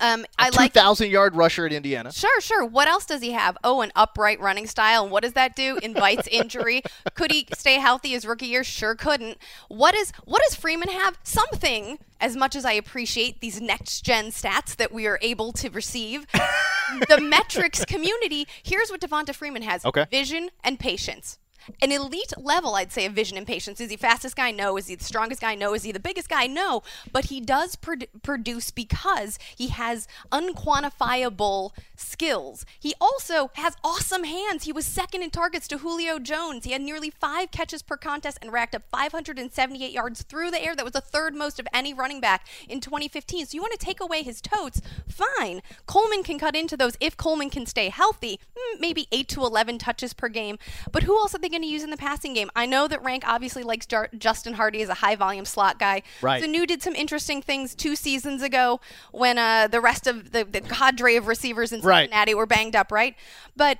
Um, 0.00 0.24
I 0.38 0.48
a 0.48 0.52
like 0.52 0.72
2,000 0.72 1.10
yard 1.10 1.34
rusher 1.36 1.66
at 1.66 1.72
Indiana. 1.72 2.12
Sure, 2.12 2.40
sure. 2.40 2.64
What 2.64 2.88
else 2.88 3.04
does 3.06 3.20
he 3.22 3.32
have? 3.32 3.56
Oh, 3.62 3.80
an 3.82 3.92
upright 3.94 4.40
running 4.40 4.66
style. 4.66 5.02
And 5.02 5.12
what 5.12 5.22
does 5.22 5.34
that 5.34 5.54
do? 5.56 5.78
Invites 5.82 6.26
injury. 6.28 6.82
Could 7.14 7.30
he 7.32 7.46
stay 7.54 7.74
healthy 7.74 8.10
his 8.10 8.26
rookie 8.26 8.46
year? 8.46 8.64
Sure 8.64 8.94
couldn't. 8.94 9.38
What 9.68 9.94
is 9.94 10.12
what 10.24 10.42
does 10.42 10.54
Freeman 10.54 10.88
have? 10.88 11.18
Something. 11.22 11.98
As 12.20 12.36
much 12.36 12.54
as 12.54 12.64
I 12.64 12.72
appreciate 12.72 13.40
these 13.40 13.60
next 13.60 14.02
gen 14.02 14.26
stats 14.26 14.76
that 14.76 14.92
we 14.92 15.08
are 15.08 15.18
able 15.22 15.52
to 15.54 15.68
receive, 15.70 16.24
the 17.08 17.20
metrics 17.20 17.84
community. 17.84 18.46
Here's 18.62 18.90
what 18.90 19.00
Devonta 19.00 19.34
Freeman 19.34 19.62
has: 19.62 19.84
Okay. 19.84 20.06
vision 20.08 20.50
and 20.62 20.78
patience. 20.78 21.38
An 21.80 21.92
elite 21.92 22.32
level, 22.36 22.74
I'd 22.74 22.92
say, 22.92 23.06
of 23.06 23.12
vision 23.12 23.36
and 23.36 23.46
patience. 23.46 23.80
Is 23.80 23.90
he 23.90 23.96
fastest 23.96 24.36
guy? 24.36 24.50
No. 24.50 24.76
Is 24.76 24.86
he 24.88 24.94
the 24.94 25.04
strongest 25.04 25.40
guy? 25.40 25.54
No. 25.54 25.74
Is 25.74 25.82
he 25.84 25.92
the 25.92 26.00
biggest 26.00 26.28
guy? 26.28 26.46
No. 26.46 26.82
But 27.12 27.26
he 27.26 27.40
does 27.40 27.76
produ- 27.76 28.08
produce 28.22 28.70
because 28.70 29.38
he 29.56 29.68
has 29.68 30.06
unquantifiable 30.30 31.70
skills. 31.96 32.64
He 32.78 32.94
also 33.00 33.50
has 33.54 33.76
awesome 33.84 34.24
hands. 34.24 34.64
He 34.64 34.72
was 34.72 34.86
second 34.86 35.22
in 35.22 35.30
targets 35.30 35.68
to 35.68 35.78
Julio 35.78 36.18
Jones. 36.18 36.64
He 36.64 36.72
had 36.72 36.80
nearly 36.82 37.10
five 37.10 37.50
catches 37.50 37.82
per 37.82 37.96
contest 37.96 38.38
and 38.42 38.52
racked 38.52 38.74
up 38.74 38.82
578 38.90 39.92
yards 39.92 40.22
through 40.22 40.50
the 40.50 40.62
air. 40.62 40.74
That 40.74 40.84
was 40.84 40.92
the 40.94 41.00
third 41.00 41.34
most 41.34 41.58
of 41.60 41.66
any 41.72 41.94
running 41.94 42.20
back 42.20 42.46
in 42.68 42.80
2015. 42.80 43.46
So 43.46 43.54
you 43.54 43.60
want 43.60 43.72
to 43.72 43.78
take 43.84 44.00
away 44.00 44.22
his 44.22 44.40
totes? 44.40 44.80
Fine. 45.08 45.62
Coleman 45.86 46.22
can 46.22 46.38
cut 46.38 46.56
into 46.56 46.76
those 46.76 46.96
if 47.00 47.16
Coleman 47.16 47.50
can 47.50 47.66
stay 47.66 47.88
healthy. 47.88 48.40
mm, 48.56 48.80
Maybe 48.80 49.06
8 49.12 49.28
to 49.28 49.42
11 49.44 49.78
touches 49.78 50.12
per 50.12 50.28
game. 50.28 50.58
But 50.90 51.04
who 51.04 51.16
else 51.18 51.34
are 51.34 51.38
they 51.38 51.48
going 51.52 51.62
to 51.62 51.68
use 51.68 51.84
in 51.84 51.90
the 51.90 51.96
passing 51.96 52.34
game? 52.34 52.50
I 52.56 52.66
know 52.66 52.88
that 52.88 53.00
Rank 53.04 53.22
obviously 53.26 53.62
likes 53.62 53.86
Jar- 53.86 54.08
Justin 54.18 54.54
Hardy 54.54 54.82
as 54.82 54.88
a 54.88 54.94
high 54.94 55.14
volume 55.14 55.44
slot 55.44 55.78
guy. 55.78 56.02
Right. 56.20 56.42
Sanu 56.42 56.66
did 56.66 56.82
some 56.82 56.96
interesting 56.96 57.40
things 57.42 57.76
two 57.76 57.94
seasons 57.94 58.42
ago 58.42 58.80
when 59.12 59.38
uh, 59.38 59.68
the 59.68 59.80
rest 59.80 60.08
of 60.08 60.32
the, 60.32 60.42
the 60.42 60.60
cadre 60.60 61.14
of 61.14 61.28
receivers 61.28 61.72
in 61.72 61.80
Right. 61.82 62.02
Cincinnati 62.06 62.34
were 62.34 62.46
banged 62.46 62.74
up, 62.74 62.90
right? 62.90 63.14
But 63.54 63.78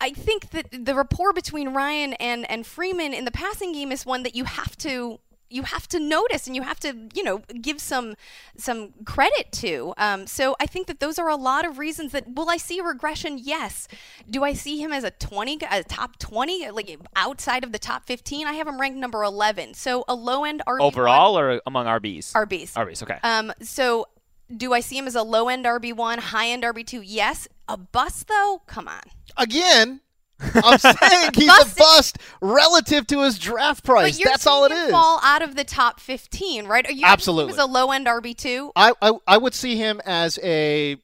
I 0.00 0.10
think 0.10 0.50
that 0.50 0.66
the 0.72 0.94
rapport 0.94 1.32
between 1.32 1.68
Ryan 1.70 2.14
and, 2.14 2.50
and 2.50 2.66
Freeman 2.66 3.14
in 3.14 3.24
the 3.24 3.30
passing 3.30 3.72
game 3.72 3.92
is 3.92 4.04
one 4.04 4.24
that 4.24 4.34
you 4.34 4.44
have 4.44 4.76
to 4.78 5.20
you 5.52 5.62
have 5.62 5.86
to 5.88 6.00
notice 6.00 6.46
and 6.46 6.56
you 6.56 6.62
have 6.62 6.80
to 6.80 7.08
you 7.14 7.22
know 7.22 7.42
give 7.60 7.80
some 7.80 8.14
some 8.56 8.92
credit 9.04 9.50
to 9.52 9.94
um, 9.98 10.26
so 10.26 10.56
i 10.60 10.66
think 10.66 10.86
that 10.86 11.00
those 11.00 11.18
are 11.18 11.28
a 11.28 11.36
lot 11.36 11.64
of 11.64 11.78
reasons 11.78 12.12
that 12.12 12.24
will 12.34 12.50
i 12.50 12.56
see 12.56 12.78
a 12.78 12.82
regression 12.82 13.38
yes 13.38 13.88
do 14.28 14.42
i 14.44 14.52
see 14.52 14.80
him 14.80 14.92
as 14.92 15.04
a 15.04 15.10
20 15.10 15.58
a 15.70 15.82
top 15.84 16.18
20 16.18 16.70
like 16.70 16.98
outside 17.16 17.64
of 17.64 17.72
the 17.72 17.78
top 17.78 18.06
15 18.06 18.46
i 18.46 18.52
have 18.52 18.66
him 18.66 18.80
ranked 18.80 18.98
number 18.98 19.22
11 19.22 19.74
so 19.74 20.04
a 20.08 20.14
low 20.14 20.44
end 20.44 20.62
RB1 20.66 20.80
Overall 20.80 21.38
or 21.38 21.60
among 21.66 21.86
RBs? 21.86 22.32
RBs. 22.32 22.72
RBs, 22.72 23.02
okay. 23.02 23.18
Um, 23.22 23.52
so 23.60 24.06
do 24.54 24.72
I 24.72 24.80
see 24.80 24.98
him 24.98 25.06
as 25.06 25.14
a 25.14 25.22
low 25.22 25.48
end 25.48 25.64
RB 25.64 25.94
one, 25.94 26.18
high 26.18 26.48
end 26.48 26.62
RB 26.62 26.86
two? 26.86 27.00
Yes. 27.02 27.48
A 27.68 27.76
bust 27.76 28.28
though? 28.28 28.62
Come 28.66 28.88
on. 28.88 29.02
Again, 29.36 30.00
I'm 30.54 30.78
saying 30.78 31.30
he's 31.34 31.46
Busted. 31.46 31.72
a 31.72 31.78
bust 31.78 32.18
relative 32.40 33.06
to 33.08 33.22
his 33.22 33.38
draft 33.38 33.84
price. 33.84 34.18
But 34.18 34.24
That's 34.24 34.46
all 34.46 34.64
it 34.64 34.70
seeing 34.70 34.80
him 34.82 34.86
is. 34.88 34.92
Fall 34.92 35.20
out 35.22 35.42
of 35.42 35.54
the 35.56 35.64
top 35.64 36.00
15, 36.00 36.66
right? 36.66 36.86
Are 36.86 36.92
you 36.92 37.04
Absolutely. 37.04 37.52
He 37.52 37.56
was 37.58 37.64
a 37.64 37.70
low 37.70 37.90
end 37.90 38.06
RB 38.06 38.36
two. 38.36 38.72
I, 38.76 38.92
I 39.00 39.12
I 39.26 39.36
would 39.38 39.54
see 39.54 39.76
him 39.76 40.00
as 40.04 40.38
a 40.42 40.96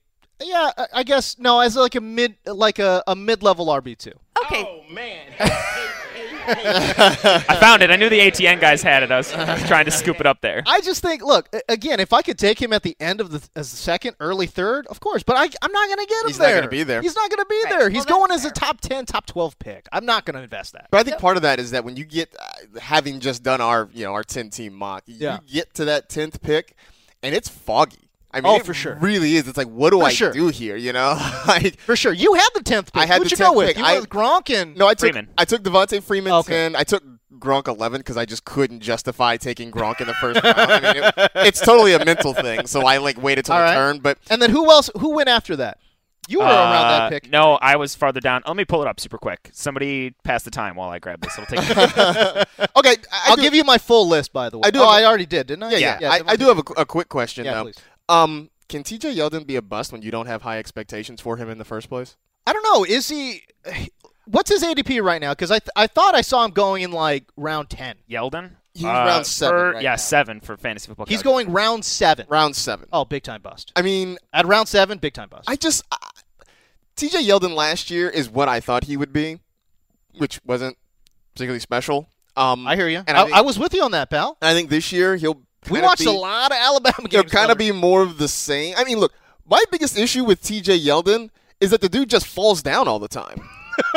yeah, 0.43 0.70
I- 0.76 0.86
I 0.95 1.03
guess 1.03 1.39
no, 1.39 1.61
as 1.61 1.76
like 1.76 1.95
a 1.95 2.01
mid 2.01 2.36
like 2.47 2.78
a, 2.78 3.03
a 3.07 3.16
mid 3.16 3.43
level 3.43 3.66
RB 3.66 3.97
two. 3.99 4.12
Okay. 4.45 4.64
Oh, 4.66 4.93
man. 4.93 5.32
I 6.49 7.57
found 7.61 7.82
it. 7.82 7.90
I 7.90 7.96
knew 7.96 8.09
the 8.09 8.18
ATN 8.18 8.61
guys 8.61 8.82
had 8.82 9.03
it. 9.03 9.11
I 9.11 9.16
was, 9.18 9.32
I 9.32 9.55
was 9.55 9.62
trying 9.66 9.84
to 9.84 9.90
scoop 9.90 10.20
it 10.20 10.26
up 10.26 10.40
there. 10.40 10.62
I 10.66 10.80
just 10.80 11.03
think, 11.03 11.22
look, 11.22 11.49
again, 11.68 12.01
if 12.01 12.12
I 12.12 12.22
could 12.22 12.38
take 12.38 12.61
him 12.61 12.72
at 12.72 12.82
the 12.82 12.96
end 13.01 13.20
of 13.20 13.30
the 13.30 13.46
as 13.55 13.70
the 13.70 13.76
second, 13.76 14.16
early 14.20 14.46
third, 14.46 14.86
of 14.88 15.01
course, 15.01 15.22
but 15.22 15.36
I, 15.36 15.44
I'm 15.62 15.72
not 15.72 15.88
going 15.88 15.99
to 15.99 16.07
get 16.07 16.22
him 16.22 16.28
He's 16.28 16.38
not 16.38 16.51
gonna 16.55 16.68
be 16.68 16.82
there. 16.82 17.03
He's 17.03 17.14
not 17.16 17.30
going 17.30 17.38
to 17.38 17.46
be 17.49 17.59
Right. 17.64 17.78
there. 17.78 17.90
He's 17.90 18.07
Well, 18.07 18.18
going 18.20 18.28
that's 18.30 18.44
as 18.44 18.51
a 18.53 18.55
top 18.55 18.80
10, 18.80 19.07
top 19.07 19.26
12 19.26 19.59
pick. 19.59 19.88
I'm 19.92 20.07
not 20.07 20.24
going 20.24 20.36
to 20.36 20.42
invest 20.42 20.72
that. 20.74 20.88
But 20.90 20.99
I 20.99 21.03
think 21.03 21.18
part 21.18 21.36
of 21.36 21.42
that 21.42 21.59
is 21.59 21.72
that 21.72 21.84
when 21.84 21.96
you 21.96 22.05
get, 22.05 22.34
uh, 22.38 22.78
having 22.80 23.20
just 23.20 23.42
done 23.42 23.61
our, 23.61 23.88
you 23.92 24.05
know, 24.05 24.12
our 24.12 24.22
10 24.24 24.51
team 24.51 24.74
mock, 24.74 25.03
Yeah. 25.07 25.38
you 25.46 25.55
get 25.55 25.74
to 25.74 25.84
that 25.86 26.09
10th 26.09 26.40
pick, 26.40 26.76
and 27.22 27.34
it's 27.34 27.49
foggy. 27.49 28.07
I 28.31 28.41
mean, 28.43 28.53
Oh, 28.53 28.57
it 28.57 28.66
for 28.66 28.74
sure. 28.74 28.97
really 29.01 29.37
is. 29.37 29.49
It's 29.49 29.57
like, 29.57 29.68
what 29.68 29.91
do 29.91 30.01
For 30.01 30.07
I 30.07 30.11
sure. 30.12 30.33
do 30.33 30.49
here? 30.49 30.76
You 30.76 30.93
know, 30.93 31.18
like 31.49 31.79
For 31.81 31.97
sure. 31.97 32.12
You 32.12 32.35
had 32.35 32.49
the 32.55 32.61
10th 32.61 32.93
pick. 32.93 32.97
I 33.03 33.07
had 33.07 33.18
Who'd 33.22 33.26
the 33.29 33.31
you 33.31 33.37
go 33.37 33.53
10th 33.53 33.57
with? 33.57 33.66
pick. 33.68 33.79
You 33.79 33.85
I- 33.85 33.93
went 33.93 34.01
with 34.03 34.11
Gronk 34.11 34.55
and 34.55 34.76
no, 34.76 34.87
I 34.87 34.93
took 34.95 35.12
Freeman. 35.12 35.29
I 35.39 35.45
took 35.45 35.62
Devonta 35.62 36.03
Freeman 36.03 36.33
Okay. 36.35 36.53
10. 36.53 36.76
I 36.76 36.85
took 36.85 37.03
Gronk 37.39 37.68
11 37.68 38.01
because 38.01 38.16
I 38.16 38.24
just 38.26 38.45
couldn't 38.45 38.81
justify 38.81 39.37
taking 39.37 39.70
Gronk 39.70 40.01
in 40.01 40.09
the 40.09 40.14
first 40.14 40.43
round. 40.43 40.57
I 40.59 40.81
mean, 40.93 41.03
it, 41.05 41.31
it's 41.37 41.61
totally 41.61 41.95
a 41.95 42.05
mental 42.05 42.35
thing. 42.35 42.66
So 42.66 42.83
I 42.83 42.99
like 42.99 43.20
waited 43.22 43.45
till 43.47 43.55
All 43.55 43.61
the 43.61 43.64
right. 43.66 43.74
turn, 43.74 43.99
but 44.01 44.18
And 44.29 44.43
then 44.43 44.51
who 44.51 44.70
else? 44.70 44.91
Who 44.99 45.14
went 45.14 45.29
after 45.29 45.57
that? 45.57 45.79
You 46.31 46.41
were 46.41 46.45
around 46.45 46.91
that 46.91 47.03
Uh, 47.05 47.09
pick. 47.09 47.31
No, 47.31 47.55
I 47.62 47.76
was 47.76 47.95
farther 47.95 48.20
down. 48.20 48.43
Let 48.47 48.55
me 48.55 48.66
pull 48.66 48.83
it 48.83 48.89
up 48.89 49.01
super 49.01 49.16
quick. 49.16 49.49
Somebody 49.55 50.11
pass 50.24 50.43
the 50.43 50.51
time 50.51 50.74
while 50.76 50.91
I 50.91 50.99
grab 50.99 51.22
this. 51.22 51.33
It'll 51.39 51.47
take. 51.47 51.61
okay. 52.76 52.97
I 53.11 53.29
I'll 53.29 53.37
do- 53.37 53.41
give 53.43 53.55
you 53.55 53.64
my 53.64 53.79
full 53.79 54.07
list, 54.07 54.35
by 54.35 54.51
the 54.51 54.59
way. 54.59 54.62
I 54.66 54.70
do 54.70 54.81
Oh, 54.81 54.83
have 54.83 54.91
a- 55.01 55.05
I 55.05 55.05
already 55.09 55.24
did, 55.24 55.47
didn't 55.47 55.62
I? 55.62 55.70
Yeah, 55.76 55.99
yeah. 56.03 56.11
I, 56.11 56.20
I 56.26 56.37
do 56.37 56.47
have 56.49 56.59
a, 56.59 56.81
a 56.83 56.85
quick 56.85 57.09
question 57.09 57.47
Yeah, 57.47 57.55
though. 57.55 57.62
please. 57.64 57.76
Um, 58.09 58.50
can 58.68 58.82
TJ 58.82 59.14
Yeldon 59.16 59.46
be 59.46 59.56
a 59.56 59.62
bust 59.62 59.92
when 59.92 60.02
you 60.02 60.11
don't 60.11 60.26
have 60.26 60.42
high 60.42 60.59
expectations 60.59 61.20
for 61.20 61.36
him 61.36 61.48
in 61.50 61.59
the 61.59 61.64
first 61.64 61.88
place? 61.88 62.16
I 62.46 62.52
don't 62.52 62.62
know. 62.62 62.84
Is 62.84 63.09
he? 63.09 63.42
What's 64.26 64.50
his 64.50 64.62
ADP 64.62 65.02
right 65.02 65.20
now? 65.22 65.32
Because 65.32 65.50
I 65.50 65.59
th- 65.59 65.70
I 65.74 65.86
thought 65.86 66.14
I 66.14 66.20
saw 66.20 66.44
him 66.44 66.50
going 66.50 66.82
in 66.82 66.92
like 66.92 67.24
round 67.36 67.70
ten. 67.70 67.96
Yeldon. 68.11 68.50
He's 68.74 68.84
Uh, 68.84 68.88
round 68.88 69.26
seven 69.26 69.59
for- 69.59 69.70
right 69.72 69.82
yeah, 69.82 69.90
now. 69.90 69.96
seven 69.96 70.40
for 70.40 70.56
fantasy 70.59 70.86
football. 70.88 71.06
He's 71.06 71.22
calculator. 71.22 71.46
going 71.46 71.54
round 71.54 71.84
seven. 71.84 72.26
Round 72.28 72.54
seven. 72.54 72.88
Oh, 72.92 73.04
big 73.06 73.22
time 73.22 73.40
bust. 73.40 73.72
I 73.74 73.82
mean, 73.82 74.18
At 74.32 74.46
round 74.46 74.68
seven, 74.68 74.98
big 74.98 75.14
time 75.14 75.28
bust. 75.30 75.48
I 75.48 75.56
just 75.56 75.82
I, 75.90 75.96
TJ 76.96 77.26
Yeldon 77.26 77.54
last 77.54 77.90
year 77.90 78.09
is 78.11 78.28
what 78.28 78.48
I 78.48 78.61
thought 78.61 78.84
he 78.84 78.96
would 78.98 79.12
be, 79.12 79.38
which 80.18 80.40
wasn't 80.44 80.76
particularly 81.34 81.61
special. 81.61 82.09
Um, 82.36 82.66
I 82.66 82.76
hear 82.76 82.88
you. 82.88 83.02
And 83.06 83.16
I, 83.16 83.22
I, 83.22 83.24
think, 83.24 83.36
I 83.36 83.40
was 83.40 83.59
with 83.59 83.72
you 83.74 83.82
on 83.82 83.90
that, 83.92 84.11
pal. 84.11 84.36
I 84.42 84.52
think 84.52 84.68
this 84.70 84.92
year 84.92 85.16
he'll. 85.16 85.42
We 85.71 85.81
watched 85.81 86.01
be, 86.01 86.07
a 86.07 86.12
lot 86.12 86.51
of 86.51 86.59
Alabama 86.59 87.09
games. 87.09 87.31
kind 87.31 87.51
of 87.51 87.59
be 87.59 87.73
more 87.73 88.03
of 88.03 88.19
the 88.19 88.29
same. 88.29 88.75
I 88.77 88.85
mean, 88.85 88.99
look, 88.99 89.12
my 89.49 89.62
biggest 89.71 89.99
issue 89.99 90.25
with 90.25 90.43
TJ 90.43 90.85
Yeldon 90.85 91.31
is 91.61 91.71
that 91.71 91.81
the 91.81 91.89
dude 91.89 92.11
just 92.11 92.27
falls 92.27 92.62
down 92.62 92.89
all 92.89 92.99
the 92.99 93.09
time. 93.09 93.41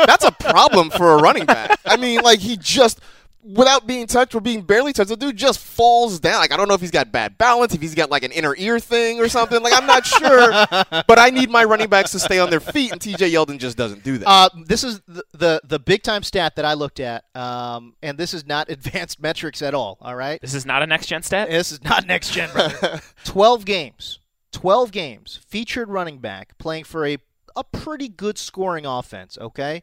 That's 0.06 0.24
a 0.24 0.32
problem 0.32 0.90
for 0.90 1.12
a 1.12 1.22
running 1.22 1.44
back. 1.46 1.78
I 1.84 1.96
mean, 1.96 2.20
like 2.22 2.38
he 2.40 2.56
just 2.56 3.00
without 3.42 3.86
being 3.86 4.06
touched 4.06 4.34
or 4.34 4.40
being 4.40 4.62
barely 4.62 4.92
touched, 4.92 5.08
the 5.08 5.16
dude 5.16 5.36
just 5.36 5.58
falls 5.58 6.20
down. 6.20 6.36
Like 6.40 6.52
I 6.52 6.56
don't 6.56 6.68
know 6.68 6.74
if 6.74 6.80
he's 6.80 6.90
got 6.90 7.10
bad 7.10 7.36
balance, 7.38 7.74
if 7.74 7.80
he's 7.80 7.94
got 7.94 8.10
like 8.10 8.22
an 8.22 8.32
inner 8.32 8.54
ear 8.56 8.78
thing 8.78 9.20
or 9.20 9.28
something. 9.28 9.62
Like 9.62 9.72
I'm 9.76 9.86
not 9.86 10.06
sure, 10.06 10.50
but 11.06 11.18
I 11.18 11.30
need 11.30 11.50
my 11.50 11.64
running 11.64 11.88
backs 11.88 12.12
to 12.12 12.18
stay 12.18 12.38
on 12.38 12.50
their 12.50 12.60
feet, 12.60 12.92
and 12.92 13.00
TJ 13.00 13.32
Yeldon 13.32 13.58
just 13.58 13.76
doesn't 13.76 14.04
do 14.04 14.18
that. 14.18 14.28
Uh, 14.28 14.48
this 14.66 14.84
is 14.84 15.00
the, 15.08 15.24
the 15.32 15.60
the 15.64 15.78
big 15.78 16.02
time 16.02 16.22
stat 16.22 16.56
that 16.56 16.64
I 16.64 16.74
looked 16.74 17.00
at, 17.00 17.24
um, 17.34 17.94
and 18.02 18.16
this 18.16 18.32
is 18.34 18.46
not 18.46 18.68
advanced 18.70 19.20
metrics 19.20 19.62
at 19.62 19.74
all. 19.74 19.98
All 20.00 20.14
right, 20.16 20.40
This 20.40 20.54
is 20.54 20.64
not 20.64 20.82
a 20.82 20.86
next 20.86 21.06
gen 21.06 21.22
stat. 21.22 21.50
this 21.50 21.72
is 21.72 21.82
not 21.82 22.06
next 22.06 22.32
gen. 22.32 22.50
Twelve 23.24 23.64
games, 23.64 24.20
twelve 24.52 24.92
games, 24.92 25.40
featured 25.48 25.88
running 25.88 26.18
back 26.18 26.56
playing 26.58 26.84
for 26.84 27.06
a 27.06 27.18
a 27.56 27.64
pretty 27.64 28.08
good 28.08 28.38
scoring 28.38 28.86
offense. 28.86 29.36
Okay, 29.40 29.82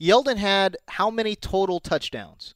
Yeldon 0.00 0.36
had 0.36 0.76
how 0.88 1.10
many 1.10 1.34
total 1.36 1.80
touchdowns? 1.80 2.54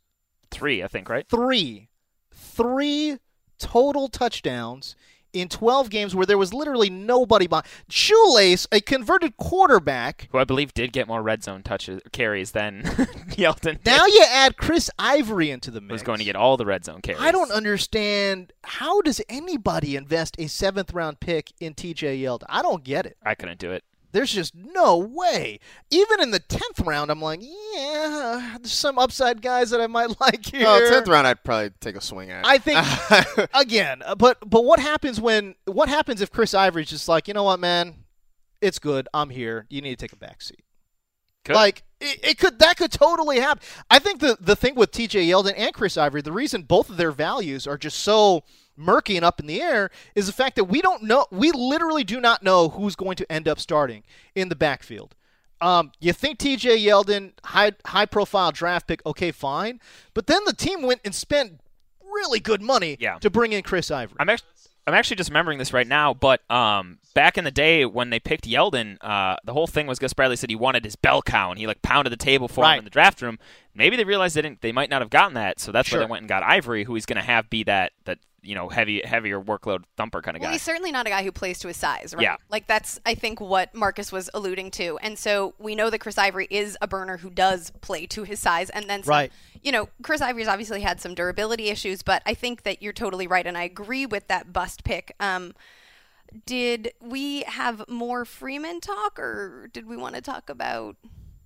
Three, 0.50 0.82
I 0.82 0.88
think, 0.88 1.08
right? 1.08 1.26
Three, 1.28 1.88
three 2.32 3.18
total 3.58 4.08
touchdowns. 4.08 4.96
In 5.32 5.48
12 5.48 5.90
games 5.90 6.12
where 6.12 6.26
there 6.26 6.36
was 6.36 6.52
literally 6.52 6.90
nobody 6.90 7.46
behind. 7.46 7.64
Shoelace, 7.88 8.66
a 8.72 8.80
converted 8.80 9.36
quarterback, 9.36 10.26
Who 10.32 10.38
I 10.38 10.42
believe 10.44 10.74
did 10.74 10.92
get 10.92 11.06
more 11.06 11.22
red 11.22 11.44
zone 11.44 11.62
touches 11.62 12.00
carries 12.10 12.50
than 12.50 12.82
Yeldon. 13.38 13.74
did. 13.74 13.86
Now 13.86 14.06
you 14.06 14.24
add 14.28 14.56
Chris 14.56 14.90
Ivory 14.98 15.52
into 15.52 15.70
the 15.70 15.80
mix. 15.80 15.92
Who's 15.92 16.02
going 16.02 16.18
to 16.18 16.24
get 16.24 16.34
all 16.34 16.56
the 16.56 16.66
red 16.66 16.84
zone 16.84 17.00
carries? 17.00 17.20
I 17.22 17.30
don't 17.30 17.52
understand 17.52 18.52
how 18.64 19.02
does 19.02 19.20
anybody 19.28 19.94
invest 19.94 20.34
a 20.40 20.48
seventh 20.48 20.92
round 20.92 21.20
pick 21.20 21.52
in 21.60 21.74
TJ 21.74 22.20
Yeldon? 22.20 22.46
I 22.48 22.60
don't 22.60 22.82
get 22.82 23.06
it. 23.06 23.16
I 23.22 23.36
couldn't 23.36 23.60
do 23.60 23.70
it. 23.70 23.84
There's 24.12 24.32
just 24.32 24.54
no 24.54 24.98
way. 24.98 25.60
Even 25.90 26.20
in 26.20 26.30
the 26.30 26.40
tenth 26.40 26.80
round, 26.80 27.10
I'm 27.10 27.20
like, 27.20 27.40
yeah, 27.42 28.56
there's 28.60 28.72
some 28.72 28.98
upside 28.98 29.40
guys 29.40 29.70
that 29.70 29.80
I 29.80 29.86
might 29.86 30.18
like 30.20 30.46
here. 30.46 30.62
No, 30.62 30.88
tenth 30.88 31.08
round, 31.08 31.26
I'd 31.26 31.44
probably 31.44 31.70
take 31.80 31.96
a 31.96 32.00
swing 32.00 32.30
at. 32.30 32.44
I 32.46 32.58
think 32.58 33.48
again, 33.54 34.02
uh, 34.04 34.14
but 34.14 34.38
but 34.48 34.64
what 34.64 34.80
happens 34.80 35.20
when 35.20 35.54
what 35.66 35.88
happens 35.88 36.20
if 36.20 36.30
Chris 36.30 36.54
Ivory's 36.54 36.90
just 36.90 37.08
like, 37.08 37.28
you 37.28 37.34
know 37.34 37.44
what, 37.44 37.60
man, 37.60 38.04
it's 38.60 38.78
good. 38.78 39.08
I'm 39.14 39.30
here. 39.30 39.66
You 39.70 39.80
need 39.80 39.98
to 39.98 40.04
take 40.04 40.12
a 40.12 40.16
back 40.16 40.42
seat. 40.42 40.64
Could. 41.44 41.54
Like 41.54 41.84
it, 42.00 42.20
it 42.22 42.38
could 42.38 42.58
that 42.58 42.76
could 42.76 42.92
totally 42.92 43.40
happen. 43.40 43.62
I 43.90 43.98
think 43.98 44.20
the 44.20 44.36
the 44.40 44.56
thing 44.56 44.74
with 44.74 44.90
T.J. 44.90 45.26
Yeldon 45.26 45.54
and 45.56 45.72
Chris 45.72 45.96
Ivory, 45.96 46.22
the 46.22 46.32
reason 46.32 46.62
both 46.62 46.90
of 46.90 46.96
their 46.96 47.12
values 47.12 47.66
are 47.66 47.78
just 47.78 48.00
so 48.00 48.44
murky 48.80 49.16
and 49.16 49.24
up 49.24 49.38
in 49.40 49.46
the 49.46 49.60
air 49.60 49.90
is 50.14 50.26
the 50.26 50.32
fact 50.32 50.56
that 50.56 50.64
we 50.64 50.80
don't 50.80 51.02
know. 51.02 51.26
We 51.30 51.52
literally 51.52 52.02
do 52.04 52.20
not 52.20 52.42
know 52.42 52.68
who's 52.70 52.96
going 52.96 53.16
to 53.16 53.30
end 53.30 53.46
up 53.46 53.60
starting 53.60 54.02
in 54.34 54.48
the 54.48 54.56
backfield. 54.56 55.14
Um, 55.60 55.92
you 56.00 56.12
think 56.14 56.38
T.J. 56.38 56.78
Yeldon, 56.78 57.32
high 57.44 57.72
high 57.84 58.06
profile 58.06 58.50
draft 58.50 58.86
pick, 58.86 59.04
okay, 59.04 59.30
fine, 59.30 59.78
but 60.14 60.26
then 60.26 60.40
the 60.46 60.54
team 60.54 60.80
went 60.82 61.02
and 61.04 61.14
spent 61.14 61.60
really 62.02 62.40
good 62.40 62.62
money 62.62 62.96
Yeah. 62.98 63.18
to 63.18 63.28
bring 63.30 63.52
in 63.52 63.62
Chris 63.62 63.90
Ivory. 63.90 64.16
I'm 64.18 64.28
actually, 64.30 64.48
I'm 64.86 64.94
actually 64.94 65.16
just 65.16 65.28
remembering 65.30 65.58
this 65.58 65.72
right 65.74 65.86
now, 65.86 66.14
but 66.14 66.40
um, 66.50 66.98
back 67.14 67.36
in 67.36 67.44
the 67.44 67.50
day 67.50 67.84
when 67.84 68.08
they 68.10 68.18
picked 68.18 68.48
Yeldon, 68.48 68.96
uh, 69.02 69.36
the 69.44 69.52
whole 69.52 69.66
thing 69.66 69.86
was 69.86 69.98
Gus 69.98 70.14
Bradley 70.14 70.36
said 70.36 70.48
he 70.50 70.56
wanted 70.56 70.84
his 70.84 70.96
bell 70.96 71.20
cow, 71.20 71.50
and 71.50 71.58
he 71.60 71.66
like 71.66 71.82
pounded 71.82 72.10
the 72.10 72.16
table 72.16 72.48
for 72.48 72.62
Right. 72.62 72.74
him 72.74 72.78
in 72.80 72.84
the 72.84 72.90
draft 72.90 73.20
room. 73.20 73.38
Maybe 73.74 73.96
they 73.96 74.04
realized 74.04 74.34
they 74.34 74.42
didn't, 74.42 74.62
they 74.62 74.72
might 74.72 74.88
not 74.90 75.02
have 75.02 75.10
gotten 75.10 75.34
that, 75.34 75.60
so 75.60 75.70
that's 75.72 75.88
Sure. 75.90 76.00
why 76.00 76.06
they 76.06 76.10
went 76.10 76.22
and 76.22 76.28
got 76.28 76.42
Ivory, 76.42 76.84
who 76.84 76.94
he's 76.94 77.06
going 77.06 77.20
to 77.20 77.22
have 77.26 77.50
be 77.50 77.62
that 77.64 77.92
that 78.06 78.18
you 78.42 78.54
know 78.54 78.68
heavy 78.68 79.02
heavier 79.04 79.40
workload 79.40 79.84
thumper 79.96 80.22
kind 80.22 80.36
of 80.36 80.40
Well, 80.40 80.48
guy. 80.50 80.52
he's 80.54 80.62
certainly 80.62 80.90
not 80.90 81.06
a 81.06 81.10
guy 81.10 81.22
who 81.22 81.32
plays 81.32 81.58
to 81.60 81.68
his 81.68 81.76
size, 81.76 82.14
right? 82.14 82.22
Yeah. 82.22 82.36
Like 82.48 82.66
that's 82.66 82.98
I 83.04 83.14
think 83.14 83.40
what 83.40 83.74
Marcas 83.74 84.10
was 84.12 84.30
alluding 84.34 84.70
to. 84.72 84.98
And 85.02 85.18
so 85.18 85.54
we 85.58 85.74
know 85.74 85.90
that 85.90 85.98
Chris 85.98 86.16
Ivory 86.18 86.46
is 86.50 86.76
a 86.80 86.88
burner 86.88 87.18
who 87.18 87.30
does 87.30 87.70
play 87.80 88.06
to 88.06 88.24
his 88.24 88.40
size 88.40 88.70
and 88.70 88.88
then 88.88 89.02
some. 89.02 89.10
Right. 89.10 89.32
You 89.62 89.72
know, 89.72 89.88
Chris 90.02 90.20
Ivory's 90.22 90.48
obviously 90.48 90.80
had 90.80 91.00
some 91.00 91.14
durability 91.14 91.68
issues, 91.68 92.02
but 92.02 92.22
I 92.24 92.32
think 92.34 92.62
that 92.62 92.82
you're 92.82 92.92
totally 92.94 93.26
right 93.26 93.46
and 93.46 93.58
I 93.58 93.64
agree 93.64 94.06
with 94.06 94.28
that 94.28 94.52
bust 94.52 94.84
pick. 94.84 95.14
Um 95.20 95.54
did 96.46 96.92
we 97.00 97.42
have 97.42 97.82
more 97.88 98.24
Freeman 98.24 98.80
talk 98.80 99.18
or 99.18 99.68
did 99.72 99.86
we 99.86 99.96
want 99.96 100.14
to 100.14 100.20
talk 100.20 100.48
about 100.48 100.96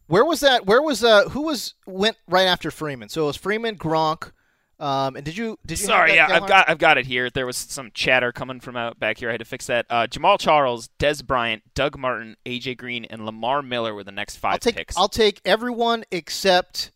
Where 0.07 0.25
was 0.25 0.41
that? 0.41 0.67
Where 0.67 0.83
was 0.83 1.03
uh? 1.03 1.29
Who 1.31 1.43
was 1.43 1.75
went 1.87 2.17
right 2.29 2.47
after 2.47 2.71
Freeman? 2.71 3.09
So 3.09 3.23
it 3.23 3.27
was 3.29 3.37
Freeman, 3.37 3.77
Gronk, 3.79 4.33
um, 4.81 5.17
and 5.17 5.25
did 5.25 5.37
you 5.37 5.59
did 5.65 5.79
you? 5.79 5.87
Sorry, 5.87 6.15
yeah, 6.15 6.27
I've 6.31 6.47
got 6.49 6.69
I've 6.69 6.79
got 6.79 6.99
it 6.99 7.07
here. 7.07 7.31
There 7.31 7.47
was 7.47 7.57
some 7.57 7.91
chatter 7.95 8.33
coming 8.33 8.61
from 8.61 8.77
out 8.77 8.99
back 8.99 9.19
here. 9.19 9.29
I 9.29 9.33
had 9.33 9.39
to 9.39 9.45
fix 9.45 9.67
that. 9.67 9.87
Uh, 9.89 10.07
Jamaal 10.07 10.39
Charles, 10.39 10.89
Dez 10.99 11.25
Bryant, 11.25 11.63
Doug 11.75 11.97
Martin, 11.99 12.37
AJ 12.45 12.77
Green, 12.79 13.05
and 13.07 13.25
Lamar 13.25 13.63
Miller 13.63 13.95
were 13.95 14.05
the 14.05 14.13
next 14.13 14.37
5 14.37 14.53
I'll 14.53 14.59
take 14.59 14.77
picks. 14.77 14.97
I'll 14.97 15.09
take 15.09 15.41
everyone 15.45 16.05
except 16.11 16.91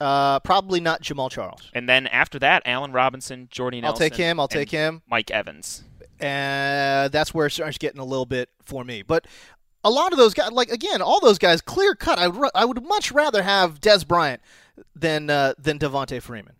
uh, 0.00 0.40
probably 0.40 0.80
not 0.80 1.02
Jamaal 1.02 1.30
Charles. 1.30 1.70
and 1.74 1.88
then 1.88 2.06
after 2.06 2.38
that, 2.40 2.62
Allen 2.66 2.92
Robinson, 2.92 3.48
Jordy 3.50 3.80
Nelson. 3.80 3.94
I'll 4.04 4.10
take 4.10 4.16
him, 4.18 4.38
I'll 4.40 4.48
take 4.48 4.70
him. 4.70 5.02
Mike 5.08 5.30
Evans. 5.30 5.84
and 6.20 7.10
that's 7.12 7.32
where 7.32 7.46
it 7.46 7.50
starts 7.50 7.78
getting 7.78 8.00
a 8.00 8.04
little 8.04 8.26
bit 8.26 8.48
for 8.64 8.84
me. 8.84 9.02
But 9.02 9.26
a 9.84 9.90
lot 9.90 10.12
of 10.12 10.18
those 10.18 10.34
guys, 10.34 10.50
like 10.52 10.70
again, 10.70 11.00
all 11.00 11.20
those 11.20 11.38
guys, 11.38 11.60
clear 11.60 11.94
cut. 11.94 12.18
I 12.18 12.28
would 12.28 12.50
I 12.54 12.64
would 12.64 12.82
much 12.84 13.12
rather 13.12 13.42
have 13.42 13.80
Dez 13.80 14.06
Bryant 14.06 14.40
than 14.94 15.30
uh, 15.30 15.54
than 15.58 15.78
Devonta 15.78 16.20
Freeman. 16.20 16.54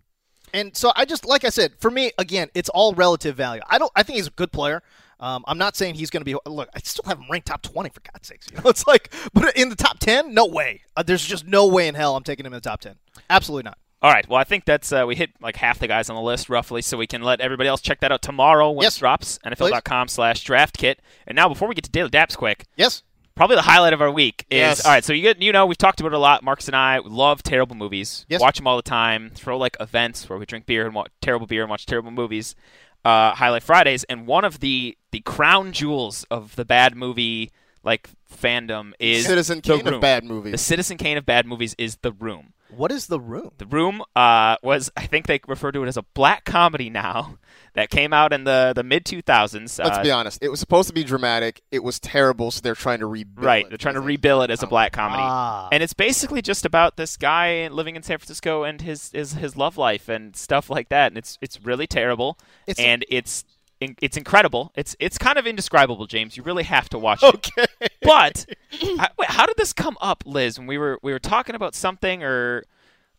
And 0.55 0.77
so 0.77 0.93
I 0.97 1.05
just 1.05 1.25
like 1.25 1.45
I 1.45 1.49
said, 1.51 1.73
for 1.79 1.91
me 1.91 2.13
again, 2.19 2.49
it's 2.55 2.69
all 2.69 2.95
relative 2.95 3.37
value. 3.37 3.63
I 3.69 3.79
don't. 3.79 3.93
I 3.97 4.03
think 4.03 4.17
he's 4.17 4.27
a 4.29 4.31
good 4.31 4.53
player. 4.53 4.83
Um, 5.21 5.45
I'm 5.49 5.59
not 5.59 5.75
saying 5.77 5.97
he's 5.97 6.11
going 6.11 6.21
to 6.21 6.25
be. 6.25 6.37
Look, 6.49 6.69
I 6.75 6.79
still 6.81 7.05
have 7.07 7.19
him 7.19 7.27
ranked 7.31 7.49
top 7.49 7.63
20 7.63 7.91
for 7.91 8.01
God's 8.13 8.29
sakes. 8.29 8.47
You 8.53 8.59
know, 8.63 8.71
it's 8.71 8.87
like, 8.87 9.13
but 9.35 9.57
in 9.57 9.69
the 9.69 9.75
top 9.77 9.99
10, 9.99 10.33
no 10.33 10.47
way. 10.47 10.83
Uh, 10.97 11.03
there's 11.03 11.25
just 11.25 11.45
no 11.47 11.67
way 11.67 11.89
in 11.89 11.97
hell 11.97 12.15
I'm 12.15 12.23
taking 12.23 12.47
him 12.47 12.53
in 12.53 12.59
the 12.59 12.69
top 12.69 12.81
10. 12.81 12.95
Absolutely 13.29 13.65
not. 13.65 13.79
All 14.01 14.13
right. 14.13 14.29
Well, 14.29 14.39
I 14.39 14.45
think 14.45 14.65
that's 14.65 14.93
uh, 14.93 15.05
we 15.09 15.17
hit 15.17 15.31
like 15.41 15.57
half 15.57 15.81
the 15.81 15.89
guys 15.89 16.09
on 16.09 16.15
the 16.15 16.23
list 16.23 16.49
roughly, 16.49 16.83
so 16.83 16.97
we 16.97 17.09
can 17.09 17.23
let 17.23 17.41
everybody 17.41 17.69
else 17.69 17.81
check 17.81 17.99
that 17.99 18.13
out 18.13 18.23
tomorrow 18.23 18.71
when 18.71 18.85
Yes, 18.85 18.97
it 18.97 19.01
drops. 19.01 19.41
NFL.com 19.45 20.07
slash 20.07 20.45
draft 20.45 20.79
kit. 20.79 21.01
And 21.27 21.35
now, 21.35 21.49
before 21.49 21.67
we 21.67 21.75
get 21.75 21.83
to 21.83 21.91
daily 21.91 22.11
daps, 22.11 22.37
quick, 22.37 22.67
Yes. 22.77 23.03
Probably 23.39 23.57
the 23.57 23.63
highlight 23.63 23.93
of 23.93 24.03
our 24.03 24.11
week 24.11 24.45
is 24.51 24.59
Yes. 24.59 24.85
all 24.85 24.91
right. 24.91 25.05
So 25.05 25.13
you 25.13 25.23
get, 25.23 25.41
you 25.41 25.53
know 25.53 25.65
we've 25.65 25.79
talked 25.79 26.01
about 26.01 26.13
it 26.13 26.17
a 26.17 26.19
lot. 26.19 26.43
Marcas 26.43 26.67
and 26.67 26.75
I 26.77 26.99
love 26.99 27.43
terrible 27.43 27.77
movies. 27.77 28.27
Yes. 28.29 28.41
Watch 28.41 28.57
them 28.57 28.67
all 28.67 28.75
the 28.77 28.83
time. 28.83 29.31
Throw 29.35 29.57
like 29.57 29.77
events 29.79 30.29
where 30.29 30.39
we 30.39 30.45
drink 30.45 30.67
beer 30.67 30.85
and 30.87 30.95
watch 30.95 31.11
terrible 31.23 31.47
beer 31.47 31.63
and 31.63 31.71
watch 31.71 31.87
terrible 31.87 32.11
movies. 32.11 32.57
Uh, 33.05 33.33
highlight 33.35 33.63
Fridays, 33.63 34.03
and 34.05 34.27
one 34.27 34.45
of 34.45 34.59
the 34.59 34.99
the 35.13 35.21
crown 35.21 35.71
jewels 35.73 36.27
of 36.33 36.57
the 36.57 36.65
bad 36.65 36.97
movie 36.97 37.53
like 37.85 38.11
fandom 38.31 38.93
is 38.99 39.25
Citizen 39.25 39.61
Kane 39.61 39.87
of 39.87 40.01
bad 40.01 40.25
movies. 40.25 40.51
The 40.53 40.59
Citizen 40.59 40.97
Kane 40.99 41.17
of 41.17 41.25
bad 41.25 41.47
movies 41.47 41.77
is 41.79 41.97
The 42.03 42.11
Room. 42.13 42.53
What 42.71 42.93
is 42.93 43.07
the 43.07 43.19
room? 43.19 43.51
The 43.59 43.67
Room 43.67 44.03
uh, 44.15 44.57
was, 44.63 44.91
I 44.97 45.07
think 45.07 45.27
they 45.27 45.41
refer 45.49 45.73
to 45.73 45.83
it 45.83 45.89
as 45.89 45.97
a 45.97 46.03
black 46.15 46.45
comedy 46.45 46.91
now 46.91 47.39
that 47.75 47.91
came 47.91 48.13
out 48.13 48.33
in 48.33 48.45
the, 48.45 48.73
the 48.77 48.83
mid 48.83 49.05
2000s. 49.05 49.55
Let's 49.83 49.99
uh, 49.99 50.03
be 50.03 50.11
honest. 50.11 50.39
It 50.43 50.49
was 50.51 50.61
supposed 50.61 50.89
to 50.89 50.95
be 50.95 51.05
dramatic. 51.05 51.63
It 51.71 51.83
was 51.83 51.99
terrible, 51.99 52.51
so 52.51 52.61
they're 52.61 52.75
trying 52.75 52.99
to 53.01 53.07
rebuild 53.07 53.45
Right, 53.45 53.65
it 53.65 53.69
they're 53.71 53.79
trying 53.79 53.95
to 53.95 54.01
as 54.01 54.05
a 54.05 54.07
rebuild 54.07 54.45
it 54.45 54.51
as 54.51 54.63
a 54.63 54.67
black 54.67 54.93
comedy, 54.93 55.23
Ah. 55.25 55.69
and 55.73 55.83
it's 55.83 55.95
basically 55.95 56.43
just 56.43 56.65
about 56.67 56.97
this 56.97 57.17
guy 57.17 57.69
living 57.69 57.97
in 57.97 58.03
San 58.03 58.19
Francisco 58.19 58.65
and 58.65 58.81
his 58.83 59.11
his, 59.13 59.33
his 59.35 59.57
love 59.57 59.77
life 59.79 60.09
and 60.09 60.37
stuff 60.37 60.69
like 60.71 60.89
that. 60.91 61.13
And 61.13 61.19
it's 61.19 61.39
it's 61.41 61.65
really 61.65 61.87
terrible, 61.87 62.39
It's- 62.67 62.85
and 62.85 63.05
it's 63.09 63.43
in, 63.43 63.49
it's 63.81 64.17
incredible. 64.17 64.73
It's 64.75 64.97
it's 64.99 65.19
kind 65.19 65.39
of 65.39 65.47
indescribable, 65.47 66.07
James. 66.07 66.37
You 66.37 66.43
really 66.43 66.65
have 66.65 66.89
to 66.91 66.99
watch 66.99 67.23
it. 67.23 67.35
Okay. 67.35 67.67
But 68.03 68.47
I, 68.83 69.09
wait, 69.19 69.29
how 69.31 69.47
did 69.47 69.57
this 69.57 69.73
come 69.73 69.97
up, 70.01 70.23
Liz? 70.27 70.59
When 70.59 70.67
we 70.67 70.79
were 70.79 70.99
we 71.03 71.13
were 71.13 71.19
talking 71.19 71.55
about 71.55 71.75
something, 71.75 72.23
or 72.23 72.65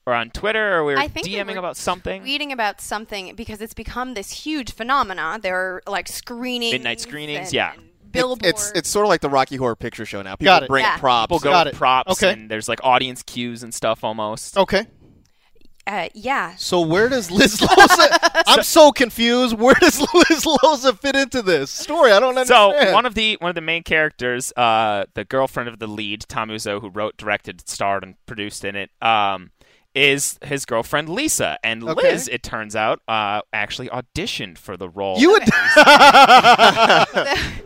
or 0.06 0.14
on 0.14 0.30
Twitter, 0.32 0.76
or 0.78 0.84
we 0.86 0.94
were 0.94 1.00
I 1.00 1.08
think 1.08 1.28
we 1.28 1.34
DMing 1.36 1.54
were 1.54 1.60
about 1.60 1.78
something. 1.78 2.24
Reading 2.24 2.52
about 2.52 2.82
something 2.82 3.36
because 3.36 3.62
it's 3.62 3.74
become 3.74 4.14
this 4.16 4.32
huge 4.32 4.74
phenomenon. 4.74 5.42
There 5.42 5.56
are 5.56 5.84
like 5.88 6.08
screenings, 6.08 6.74
Midnight 6.74 7.00
screenings, 7.02 7.48
and- 7.48 7.54
yeah. 7.54 7.74
and 7.74 7.84
It- 8.14 8.46
it's 8.48 8.72
it's 8.74 8.90
sort 8.90 9.06
of 9.06 9.10
like 9.10 9.22
the 9.22 9.30
Rocky 9.30 9.56
Horror 9.56 9.76
Picture 9.76 10.06
Show 10.06 10.22
now. 10.24 10.32
People 10.36 10.46
Got 10.46 10.64
it. 10.64 10.70
bring 10.70 10.84
Yeah. 10.84 10.98
props. 10.98 11.28
People 11.28 11.40
go 11.40 11.52
Got 11.52 11.68
with 11.68 11.76
it. 11.76 11.78
props, 11.78 12.12
Okay. 12.12 12.34
and 12.34 12.50
there's 12.50 12.68
like 12.68 12.80
audience 12.84 13.22
cues 13.24 13.62
and 13.64 13.74
stuff 13.74 14.04
almost. 14.04 14.58
Okay. 14.58 14.88
Uh, 15.90 16.08
yeah. 16.14 16.54
So 16.56 16.82
where 16.82 17.10
does 17.10 17.32
Liz 17.32 17.58
Loza? 17.60 18.44
I'm 18.46 18.62
so 18.62 18.92
confused. 18.92 19.58
Where 19.58 19.74
does 19.74 20.00
Liz 20.14 20.46
Loza 20.46 20.96
fit 20.96 21.16
into 21.16 21.42
this 21.42 21.72
story? 21.72 22.12
I 22.12 22.20
don't 22.20 22.38
understand. 22.38 22.76
So 22.86 22.94
one 22.94 23.08
of 23.08 23.16
the 23.16 23.38
one 23.40 23.50
of 23.50 23.56
the 23.56 23.62
main 23.62 23.82
characters, 23.82 24.54
uh, 24.56 25.06
the 25.16 25.26
girlfriend 25.26 25.68
of 25.68 25.80
the 25.80 25.88
lead, 25.88 26.26
Tommy 26.28 26.54
Wiseau, 26.54 26.80
who 26.80 26.90
wrote, 26.90 27.18
directed, 27.18 27.68
starred, 27.68 28.04
and 28.04 28.24
produced 28.28 28.64
in 28.64 28.76
it, 28.76 28.92
um, 29.02 29.50
is 29.96 30.38
his 30.44 30.66
girlfriend 30.66 31.10
Lisa, 31.10 31.58
and 31.64 31.84
Okay. 31.84 32.12
Liz, 32.12 32.28
it 32.28 32.44
turns 32.44 32.76
out, 32.76 33.02
uh, 33.08 33.42
actually 33.52 33.90
auditioned 33.90 34.58
for 34.58 34.78
the 34.78 34.88
role. 34.90 35.18
you 35.20 35.32
would. 35.32 35.44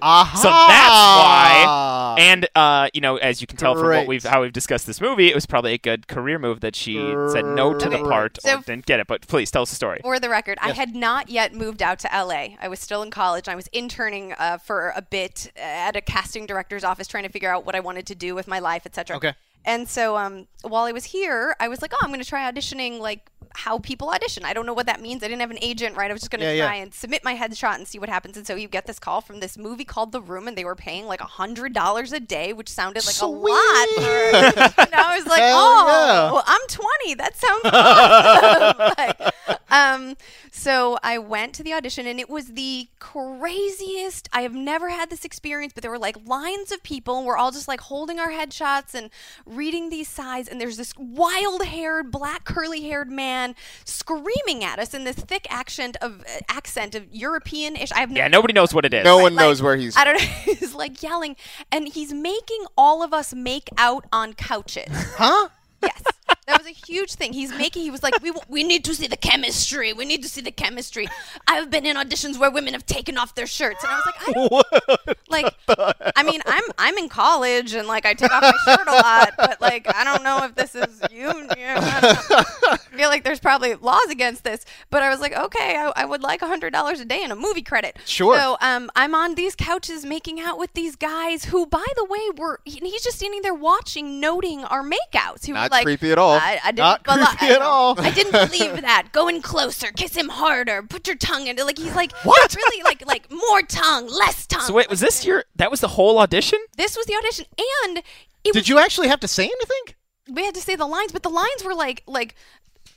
Aha. 0.02 0.40
So 0.42 0.50
that's 0.50 0.90
why. 0.90 2.16
And 2.24 2.48
uh, 2.56 2.90
you 2.94 3.02
know, 3.02 3.18
as 3.18 3.42
you 3.42 3.48
can 3.48 3.58
tell 3.58 3.76
from 3.76 3.88
what 3.90 4.08
we've 4.08 4.24
how 4.24 4.42
we've 4.42 4.54
discussed 4.54 4.88
this 4.88 5.02
movie, 5.02 5.28
it 5.30 5.36
was 5.36 5.46
probably 5.46 5.74
a 5.74 5.78
good 5.78 6.08
career 6.08 6.40
move 6.40 6.62
that 6.62 6.76
she 6.76 6.96
said 7.32 7.46
no 7.46 7.74
to 7.78 7.90
the 7.90 8.00
part 8.00 8.38
So- 8.42 8.58
or 8.58 8.62
didn't 8.62 8.86
get 8.86 9.00
it. 9.00 9.08
But 9.08 9.28
please 9.28 9.52
tell 9.52 9.64
us 9.64 9.70
the 9.70 9.76
story. 9.76 10.00
For 10.02 10.20
the 10.20 10.30
record, 10.30 10.58
I 10.62 10.72
had 10.72 10.96
not 10.96 11.30
yet 11.30 11.54
moved 11.54 11.82
out 11.82 12.00
to 12.00 12.10
LA. 12.14 12.56
I 12.62 12.68
was 12.68 12.80
still 12.80 13.02
in 13.02 13.12
college. 13.12 13.48
I 13.48 13.56
was 13.56 13.68
interning 13.68 14.34
uh, 14.38 14.58
for 14.58 14.94
a 14.96 15.02
bit 15.02 15.52
at 15.56 15.96
a 15.96 16.02
casting 16.02 16.46
director's 16.46 16.84
office, 16.84 17.08
trying 17.08 17.24
to 17.24 17.30
figure 17.30 17.50
out 17.54 17.66
what 17.66 17.76
I 17.76 17.80
wanted 17.80 18.06
to 18.08 18.16
do 18.16 18.36
with 18.36 18.48
my 18.48 18.60
life, 18.60 18.86
etc. 18.86 19.18
Okay. 19.18 19.34
And 19.66 19.88
so, 19.88 20.18
um, 20.18 20.48
while 20.62 20.84
I 20.84 20.92
was 20.92 21.06
here, 21.06 21.56
I 21.60 21.68
was 21.68 21.82
like, 21.82 21.94
"Oh, 21.94 22.00
I'm 22.02 22.10
going 22.10 22.22
to 22.22 22.28
try 22.28 22.52
auditioning 22.52 23.00
like 23.00 23.30
how 23.56 23.80
people 23.80 24.10
audition. 24.10 24.44
I 24.46 24.54
don't 24.54 24.66
know 24.66 24.74
what 24.74 24.86
that 24.88 25.02
means. 25.02 25.24
I 25.24 25.28
didn't 25.28 25.42
have 25.42 25.52
an 25.52 25.60
agent, 25.62 25.96
right? 25.96 26.10
I 26.10 26.14
was 26.14 26.22
just 26.22 26.32
going 26.32 26.42
to 26.42 26.46
Yeah, 26.48 26.54
yeah. 26.54 26.66
try 26.66 26.76
and 26.76 26.94
submit 26.94 27.24
my 27.24 27.36
headshot 27.36 27.76
and 27.76 27.88
see 27.88 28.00
what 28.00 28.10
happens." 28.10 28.38
And 28.38 28.46
so, 28.48 28.56
you 28.56 28.68
get 28.68 28.86
this 28.86 29.00
call 29.00 29.22
from 29.22 29.40
this 29.40 29.58
movie 29.58 29.86
called 29.86 30.12
The 30.12 30.22
Room, 30.22 30.48
and 30.48 30.58
they 30.58 30.66
were 30.66 30.76
paying 30.76 31.06
like 31.06 31.22
a 31.22 31.26
hundred 31.26 31.74
dollars 31.74 32.12
a 32.14 32.20
day, 32.20 32.54
which 32.54 32.70
sounded 32.70 33.06
like 33.06 33.22
a 33.22 33.26
lot. 33.26 33.88
For, 33.96 34.02
and 34.82 34.94
I 34.96 35.16
was 35.18 35.26
like, 35.28 35.42
Hell 35.42 35.58
"Oh, 35.60 36.34
yeah. 36.36 36.54
I'm 36.54 36.68
20. 36.68 37.14
That 37.16 37.36
sounds 37.36 37.62
awesome." 37.66 38.94
like, 38.98 39.34
um, 39.72 40.18
so 40.52 40.98
I 41.04 41.18
went 41.18 41.54
to 41.56 41.64
the 41.64 41.74
audition, 41.74 42.06
and 42.08 42.20
it 42.20 42.30
was 42.30 42.54
the 42.54 42.88
craziest. 43.00 44.30
I 44.32 44.42
have 44.42 44.54
never 44.54 44.90
had 44.90 45.10
this 45.10 45.26
experience, 45.26 45.74
but 45.74 45.82
there 45.82 45.92
were 45.92 46.00
like 46.00 46.16
lines 46.28 46.72
of 46.72 46.84
people, 46.84 47.18
and 47.18 47.26
we're 47.26 47.38
all 47.38 47.52
just 47.52 47.68
like 47.68 47.82
holding 47.82 48.20
our 48.20 48.30
headshots 48.30 48.94
and 48.94 49.10
reading 49.46 49.90
these 49.90 50.08
sides, 50.08 50.48
and 50.48 50.62
there's 50.62 50.78
this 50.78 50.94
wild-haired, 50.98 52.12
black 52.12 52.46
curly-haired 52.46 53.10
man 53.12 53.43
screaming 53.86 54.64
at 54.64 54.80
us 54.80 54.94
in 54.94 55.04
this 55.04 55.16
thick 55.16 55.46
accent 55.50 55.98
of 56.02 56.22
uh, 56.22 56.40
accent 56.50 56.96
of 56.96 57.14
European-ish. 57.14 57.92
I 57.92 58.00
have 58.00 58.10
no 58.10 58.18
Yeah, 58.18 58.28
nobody 58.28 58.54
knows 58.54 58.74
what 58.74 58.86
it 58.86 58.94
is. 58.94 59.04
No 59.04 59.18
one 59.18 59.36
like, 59.36 59.46
knows 59.46 59.62
where 59.62 59.76
he's. 59.76 59.96
I 59.98 60.04
don't 60.06 60.16
know. 60.20 60.28
He's 60.54 60.74
like 60.74 61.04
yelling, 61.04 61.36
and 61.72 61.88
he's 61.88 62.14
making 62.14 62.66
all 62.78 63.04
of 63.04 63.14
us 63.14 63.34
make 63.34 63.70
out 63.78 64.06
on 64.12 64.34
couches. 64.34 64.90
Huh? 65.18 65.50
Yes, 65.82 66.04
that 66.48 66.58
was 66.58 66.68
a 66.68 66.72
huge 66.72 67.14
thing. 67.14 67.34
He's 67.34 67.52
making. 67.52 67.84
He 67.84 67.92
was 67.92 68.04
like, 68.04 68.22
we 68.22 68.30
w- 68.30 68.46
we 68.50 68.64
need 68.64 68.84
to 68.86 68.96
see 68.96 69.08
the 69.08 69.18
chemistry. 69.18 69.94
We 69.94 70.06
need 70.06 70.22
to 70.24 70.30
see 70.30 70.42
the 70.42 70.52
chemistry. 70.52 71.08
I've 71.48 71.70
been 71.70 71.86
in 71.86 71.96
auditions 71.96 72.38
where 72.40 72.52
women 72.52 72.74
have 72.74 72.86
taken 72.86 73.18
off 73.18 73.36
their 73.36 73.48
shirts, 73.48 73.84
and 73.84 73.92
I 73.92 73.96
was 73.96 74.06
like, 74.06 74.28
I 74.28 74.34
don't 74.34 75.18
like. 75.30 76.14
I 76.16 76.24
mean, 76.24 76.42
I'm 76.46 76.64
I'm 76.78 76.98
in 76.98 77.10
college, 77.10 77.74
and 77.74 77.88
like 77.88 78.06
I 78.06 78.14
take 78.14 78.32
off 78.32 78.42
my 78.42 78.54
shirt 78.76 78.88
a 78.88 78.92
lot, 78.92 79.30
but 79.38 79.62
like 79.62 79.88
I 79.96 80.04
don't 80.04 80.24
know 80.24 80.44
if 80.44 80.56
this 80.56 80.76
is 80.76 81.02
you. 81.12 81.30
I. 81.30 82.78
I 82.94 82.98
feel 82.98 83.10
like 83.10 83.24
there's 83.24 83.40
probably 83.40 83.74
laws 83.76 84.08
against 84.10 84.44
this, 84.44 84.66
but 84.92 85.02
I 85.02 85.10
was 85.10 85.20
like, 85.20 85.36
okay, 85.36 85.76
I, 85.78 85.92
I 85.96 86.06
would 86.06 86.22
like 86.22 86.42
a 86.42 86.48
hundred 86.48 86.74
dollars 86.74 87.00
a 87.00 87.06
day 87.06 87.22
and 87.24 87.32
a 87.32 87.36
movie 87.36 87.64
credit. 87.64 87.98
Sure. 88.06 88.38
So 88.38 88.58
um, 88.62 88.92
I'm 88.96 89.16
on 89.16 89.34
these 89.36 89.56
couches 89.56 90.06
making 90.06 90.40
out 90.40 90.60
with 90.60 90.74
these 90.74 90.96
guys 90.96 91.46
who, 91.46 91.66
by 91.66 91.84
the 91.96 92.06
way, 92.06 92.20
were 92.38 92.60
he- 92.66 92.80
he's 92.84 93.02
just 93.04 93.18
standing 93.18 93.42
there 93.42 93.54
watching, 93.54 94.20
noting 94.20 94.64
our 94.66 94.84
makeouts. 94.84 95.46
He 95.46 95.54
was 95.54 95.62
Not 95.62 95.72
like, 95.72 95.86
creepy 95.86 96.12
at 96.12 96.18
all. 96.20 96.33
I, 96.42 96.60
I 96.64 96.72
didn't 96.72 96.78
Not 96.78 97.04
belo- 97.04 97.26
creepy 97.38 97.54
I 97.54 97.56
at 97.56 97.62
all. 97.62 98.00
I 98.00 98.12
didn't 98.12 98.32
believe 98.52 98.82
that. 98.82 99.10
Go 99.12 99.28
in 99.28 99.42
closer, 99.42 99.92
kiss 99.92 100.16
him 100.16 100.30
harder, 100.30 100.84
put 100.84 101.08
your 101.08 101.16
tongue 101.16 101.48
into 101.48 101.64
like 101.66 101.78
he's 101.78 101.96
like 101.96 102.12
what? 102.24 102.56
Really 102.56 102.84
like 102.84 103.06
like 103.06 103.32
more 103.32 103.62
tongue, 103.64 104.08
less 104.08 104.46
tongue. 104.48 104.62
So 104.62 104.74
wait, 104.74 104.90
was 104.90 105.00
this 105.00 105.26
your? 105.26 105.46
That 105.56 105.72
was 105.72 105.80
the 105.82 105.88
whole 105.90 106.20
audition? 106.20 106.60
This 106.78 106.96
was 106.98 107.06
the 107.06 107.16
audition, 107.16 107.46
and 107.86 107.98
it 108.00 108.54
Did 108.54 108.56
was, 108.56 108.70
you 108.70 108.80
actually 108.80 109.08
have 109.10 109.20
to 109.22 109.28
say 109.28 109.44
anything? 109.46 109.96
we 110.32 110.46
had 110.46 110.56
to 110.56 110.62
say 110.62 110.76
the 110.76 110.86
lines, 110.88 111.12
but 111.12 111.22
the 111.24 111.30
lines 111.30 111.64
were 111.66 111.76
like 111.76 112.02
like 112.08 112.36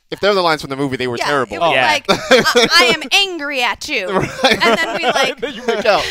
if 0.08 0.20
they're 0.20 0.34
the 0.34 0.40
lines 0.42 0.60
from 0.60 0.70
the 0.70 0.76
movie, 0.76 0.96
they 0.96 1.08
were 1.08 1.16
yeah, 1.16 1.24
terrible. 1.26 1.56
It 1.56 1.58
was 1.58 1.74
Yeah. 1.74 1.84
like 1.86 2.04
I, 2.10 2.68
I 2.72 2.84
am 2.94 3.02
angry 3.10 3.60
at 3.62 3.88
you, 3.88 4.08
and 4.44 4.78
then 4.78 4.96
we 4.96 5.04
like 5.04 5.54
you 5.54 5.66
make 5.66 5.84
out. 5.84 6.04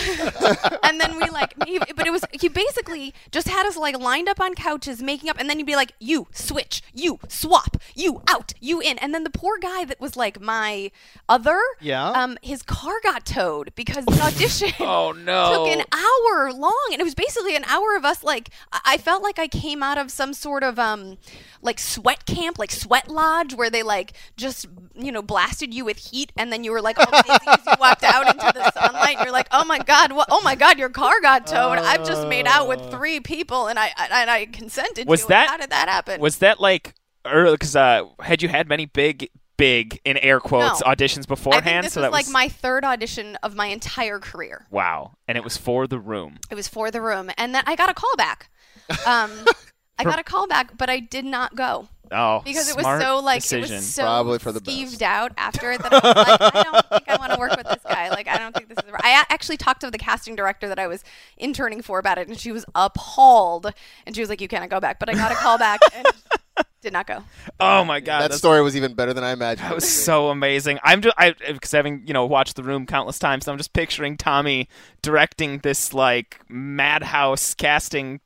and 0.83 0.99
then 0.99 1.17
we 1.17 1.29
like 1.29 1.53
he, 1.65 1.79
but 1.95 2.05
it 2.07 2.11
was 2.11 2.23
he 2.31 2.47
basically 2.49 3.13
just 3.31 3.47
had 3.47 3.65
us 3.65 3.77
like 3.77 3.97
lined 3.99 4.27
up 4.29 4.39
on 4.39 4.53
couches 4.55 5.01
making 5.01 5.29
up 5.29 5.37
and 5.39 5.49
then 5.49 5.57
he'd 5.57 5.65
be 5.65 5.75
like 5.75 5.93
you 5.99 6.27
switch 6.31 6.81
you 6.93 7.19
swap 7.27 7.77
you 7.95 8.21
out 8.27 8.53
you 8.59 8.79
in 8.79 8.97
and 8.99 9.13
then 9.13 9.23
the 9.23 9.29
poor 9.29 9.57
guy 9.57 9.85
that 9.85 9.99
was 9.99 10.15
like 10.15 10.39
my 10.41 10.91
other 11.29 11.59
Yeah. 11.81 12.09
um 12.11 12.37
his 12.41 12.61
car 12.63 12.93
got 13.03 13.25
towed 13.25 13.73
because 13.75 14.05
the 14.05 14.21
audition 14.21 14.69
Oh, 14.79 15.11
no. 15.11 15.65
took 15.65 15.77
an 15.79 15.85
hour 15.93 16.51
long 16.53 16.87
and 16.91 16.99
it 16.99 17.03
was 17.03 17.15
basically 17.15 17.55
an 17.55 17.63
hour 17.65 17.95
of 17.95 18.05
us 18.05 18.23
like 18.23 18.49
I 18.85 18.97
felt 18.97 19.23
like 19.23 19.39
I 19.39 19.47
came 19.47 19.81
out 19.83 19.97
of 19.97 20.11
some 20.11 20.33
sort 20.33 20.63
of 20.63 20.77
um 20.79 21.17
like 21.61 21.79
sweat 21.79 22.25
camp 22.25 22.59
like 22.59 22.71
sweat 22.71 23.07
lodge 23.09 23.53
where 23.53 23.69
they 23.69 23.81
like 23.83 24.13
just 24.37 24.67
you 24.93 25.11
know 25.11 25.21
blasted 25.21 25.73
you 25.73 25.83
with 25.83 25.97
heat 25.97 26.31
and 26.37 26.51
then 26.53 26.63
you 26.63 26.71
were 26.71 26.81
like 26.81 26.97
all 26.99 27.21
dizzy 27.23 27.39
as 27.47 27.65
you 27.65 27.73
walked 27.79 28.03
out 28.03 28.27
into 28.27 28.51
the 28.53 28.71
sunlight 28.71 29.17
you're 29.21 29.31
like 29.31 29.47
oh 29.51 29.65
my 29.65 29.79
god 29.79 30.11
what 30.11 30.27
oh 30.37 30.41
my 30.43 30.55
god 30.55 30.77
your 30.77 30.89
car 30.89 31.21
got 31.21 31.47
towed 31.47 31.77
I've 31.79 32.05
just 32.05 32.27
made 32.27 32.45
out 32.47 32.67
with 32.67 32.91
three 32.91 33.19
people 33.21 33.67
and 33.67 33.79
I, 33.79 33.91
and 33.97 34.29
I 34.29 34.45
consented 34.47 35.07
Was 35.07 35.21
to 35.23 35.27
that- 35.29 35.45
it. 35.45 35.49
how 35.49 35.57
did 35.57 35.69
that 35.69 35.87
happen 35.89 36.19
Was 36.19 36.37
that 36.39 36.59
like 36.59 36.93
early? 37.25 37.53
Because 37.53 37.75
uh, 37.75 38.03
had 38.19 38.41
you 38.41 38.49
had 38.49 38.67
many 38.67 38.85
big, 38.85 39.29
big 39.57 39.99
in 40.03 40.17
air 40.17 40.39
quotes 40.39 40.81
No. 40.81 40.87
auditions 40.91 41.11
I 41.11 41.15
think 41.15 41.27
beforehand? 41.29 41.85
this 41.85 41.93
so 41.93 42.01
was 42.01 42.05
that 42.07 42.11
like 42.11 42.25
was 42.25 42.33
my 42.33 42.49
third 42.49 42.83
audition 42.83 43.37
of 43.41 43.55
my 43.55 43.67
entire 43.67 44.19
career 44.19 44.67
wow, 44.69 45.13
and 45.27 45.37
it 45.37 45.43
was 45.43 45.55
for 45.57 45.87
the 45.87 45.99
room. 45.99 46.37
It 46.51 46.55
was 46.55 46.67
for 46.67 46.91
the 46.91 47.01
room, 47.01 47.31
and 47.37 47.55
then 47.55 47.63
I 47.65 47.75
got 47.75 47.89
a 47.89 47.93
call 47.93 48.15
back. 48.17 48.49
Um, 49.07 49.31
I 49.97 50.03
got 50.03 50.19
a 50.19 50.23
call 50.23 50.45
back, 50.47 50.77
but 50.77 50.89
I 50.89 50.99
did 50.99 51.23
not 51.25 51.55
go 51.55 51.87
Oh, 52.11 52.41
because 52.45 52.69
it 52.69 52.75
was 52.75 52.85
so 52.85 53.19
like 53.19 53.41
decision. 53.41 53.73
it 53.75 53.77
was 53.79 53.87
so 53.93 54.03
Probably 54.03 54.39
for 54.39 54.51
the 54.51 54.61
skeeved 54.61 54.91
best. 54.91 55.01
out 55.01 55.31
after 55.37 55.71
it 55.71 55.81
that 55.81 55.91
I 55.93 55.95
was 55.95 56.15
like, 56.15 56.55
I 56.55 56.63
don't 56.63 56.85
think 56.89 57.03
I 57.09 57.15
want 57.17 57.33
to 57.33 57.39
work 57.39 57.57
with 57.57 57.67
this 57.67 57.83
guy. 57.87 58.09
Like, 58.09 58.27
I 58.27 58.37
don't 58.37 58.55
think 58.55 58.69
this 58.69 58.77
is. 58.85 58.91
Right. 58.91 59.03
I 59.03 59.21
a- 59.21 59.33
actually 59.33 59.57
talked 59.57 59.81
to 59.81 59.91
the 59.91 59.97
casting 59.97 60.35
director 60.35 60.67
that 60.67 60.77
I 60.79 60.87
was 60.87 61.03
interning 61.37 61.81
for 61.81 61.99
about 61.99 62.17
it, 62.17 62.27
and 62.27 62.37
she 62.39 62.51
was 62.51 62.65
appalled, 62.75 63.71
and 64.05 64.15
she 64.15 64.21
was 64.21 64.29
like, 64.29 64.41
"You 64.41 64.47
cannot 64.47 64.69
go 64.69 64.79
back." 64.79 64.99
But 64.99 65.09
I 65.09 65.13
got 65.13 65.31
a 65.31 65.35
call 65.35 65.57
back 65.57 65.79
and 65.95 66.05
did 66.81 66.93
not 66.93 67.07
go. 67.07 67.23
oh 67.59 67.83
my 67.83 67.99
god, 67.99 68.17
that 68.19 68.21
that's- 68.23 68.37
story 68.39 68.61
was 68.61 68.75
even 68.77 68.93
better 68.93 69.13
than 69.13 69.23
I 69.23 69.31
imagined. 69.31 69.67
That 69.67 69.75
was 69.75 69.89
so 69.89 70.29
amazing. 70.29 70.79
I'm 70.83 71.01
just 71.01 71.15
I 71.17 71.31
because 71.47 71.71
having 71.71 72.03
you 72.05 72.13
know 72.13 72.25
watched 72.25 72.55
the 72.55 72.63
room 72.63 72.85
countless 72.85 73.19
times, 73.19 73.47
I'm 73.47 73.57
just 73.57 73.73
picturing 73.73 74.17
Tommy 74.17 74.69
directing 75.01 75.59
this 75.59 75.93
like 75.93 76.39
madhouse 76.49 77.53
casting 77.55 78.19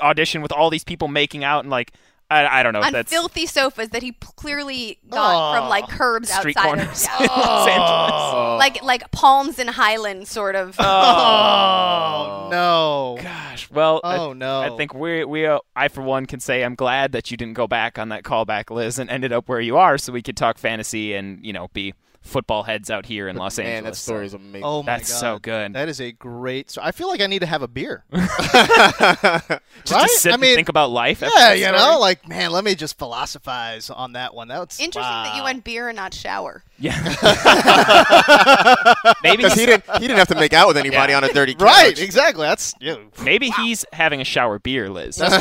audition 0.00 0.42
with 0.42 0.52
all 0.52 0.70
these 0.70 0.84
people 0.84 1.08
making 1.08 1.42
out 1.44 1.60
and 1.64 1.70
like 1.70 1.92
I, 2.30 2.60
I 2.60 2.62
don't 2.62 2.74
know 2.74 2.80
if 2.80 2.86
On 2.86 2.92
that's 2.92 3.10
filthy 3.10 3.46
sofas 3.46 3.88
that 3.90 4.02
he 4.02 4.12
p- 4.12 4.28
clearly 4.36 4.98
got 5.08 5.56
from 5.58 5.68
like 5.70 5.88
curbs 5.88 6.30
street 6.30 6.56
outside 6.58 6.68
corners 6.68 7.04
of 7.04 7.20
yeah. 7.20 7.26
Los 7.26 7.68
Angeles. 7.68 8.58
like 8.58 8.82
like 8.82 9.10
Palms 9.12 9.58
and 9.58 9.70
Highland 9.70 10.28
sort 10.28 10.54
of. 10.54 10.76
Oh 10.78 12.48
no. 12.50 13.18
Gosh, 13.22 13.70
well, 13.70 14.00
Oh, 14.04 14.30
uh, 14.30 14.34
no. 14.34 14.60
I 14.60 14.76
think 14.76 14.94
we 14.94 15.24
we 15.24 15.46
uh, 15.46 15.58
I 15.74 15.88
for 15.88 16.02
one 16.02 16.26
can 16.26 16.40
say 16.40 16.62
I'm 16.62 16.74
glad 16.74 17.12
that 17.12 17.30
you 17.30 17.36
didn't 17.36 17.54
go 17.54 17.66
back 17.66 17.98
on 17.98 18.10
that 18.10 18.24
callback, 18.24 18.70
Liz, 18.70 18.98
and 18.98 19.08
ended 19.10 19.32
up 19.32 19.48
where 19.48 19.60
you 19.60 19.76
are, 19.76 19.98
so 19.98 20.12
we 20.12 20.22
could 20.22 20.36
talk 20.36 20.58
fantasy 20.58 21.14
and 21.14 21.44
you 21.44 21.52
know 21.52 21.68
be 21.72 21.94
football 22.28 22.62
heads 22.62 22.90
out 22.90 23.06
here 23.06 23.28
in 23.28 23.36
Los 23.36 23.58
Man, 23.58 23.66
Angeles. 23.66 23.98
that 23.98 24.02
story 24.02 24.26
is 24.26 24.34
amazing. 24.34 24.64
Oh 24.64 24.82
my 24.82 24.98
That's 24.98 25.10
god, 25.10 25.18
so 25.18 25.38
good. 25.38 25.72
That 25.72 25.88
is 25.88 26.00
a 26.00 26.12
great. 26.12 26.70
So 26.70 26.80
I 26.82 26.92
feel 26.92 27.08
like 27.08 27.20
I 27.20 27.26
need 27.26 27.40
to 27.40 27.46
have 27.46 27.62
a 27.62 27.68
beer. 27.68 28.04
Just 28.12 28.30
right? 28.30 29.58
to 29.84 30.08
sit 30.08 30.30
I 30.30 30.34
and 30.34 30.42
mean, 30.42 30.56
think 30.56 30.68
about 30.68 30.90
life. 30.90 31.22
Yeah, 31.22 31.52
you 31.54 31.72
know, 31.72 31.98
like 31.98 32.28
man, 32.28 32.50
let 32.50 32.64
me 32.64 32.74
just 32.74 32.98
philosophize 32.98 33.90
on 33.90 34.12
that 34.12 34.34
one. 34.34 34.48
That's 34.48 34.80
Interesting 34.80 35.02
that 35.02 35.34
you 35.34 35.40
wow. 35.40 35.46
went 35.46 35.64
beer 35.64 35.88
and 35.88 35.96
not 35.96 36.12
shower. 36.12 36.62
Yeah. 36.80 36.94
maybe 39.22 39.48
he 39.48 39.66
didn't, 39.66 39.84
he 39.94 40.00
didn't 40.00 40.18
have 40.18 40.28
to 40.28 40.36
make 40.36 40.52
out 40.52 40.68
with 40.68 40.76
anybody 40.76 41.12
on 41.12 41.24
a 41.24 41.32
dirty 41.32 41.54
couch. 41.54 41.62
Right, 41.62 42.00
exactly. 42.00 42.46
That's 42.46 42.74
yeah, 42.80 42.96
maybe 43.22 43.50
he's 43.50 43.84
having 43.92 44.20
a 44.20 44.24
shower 44.24 44.58
beer, 44.60 44.88
Liz. 44.88 45.16
those 45.16 45.32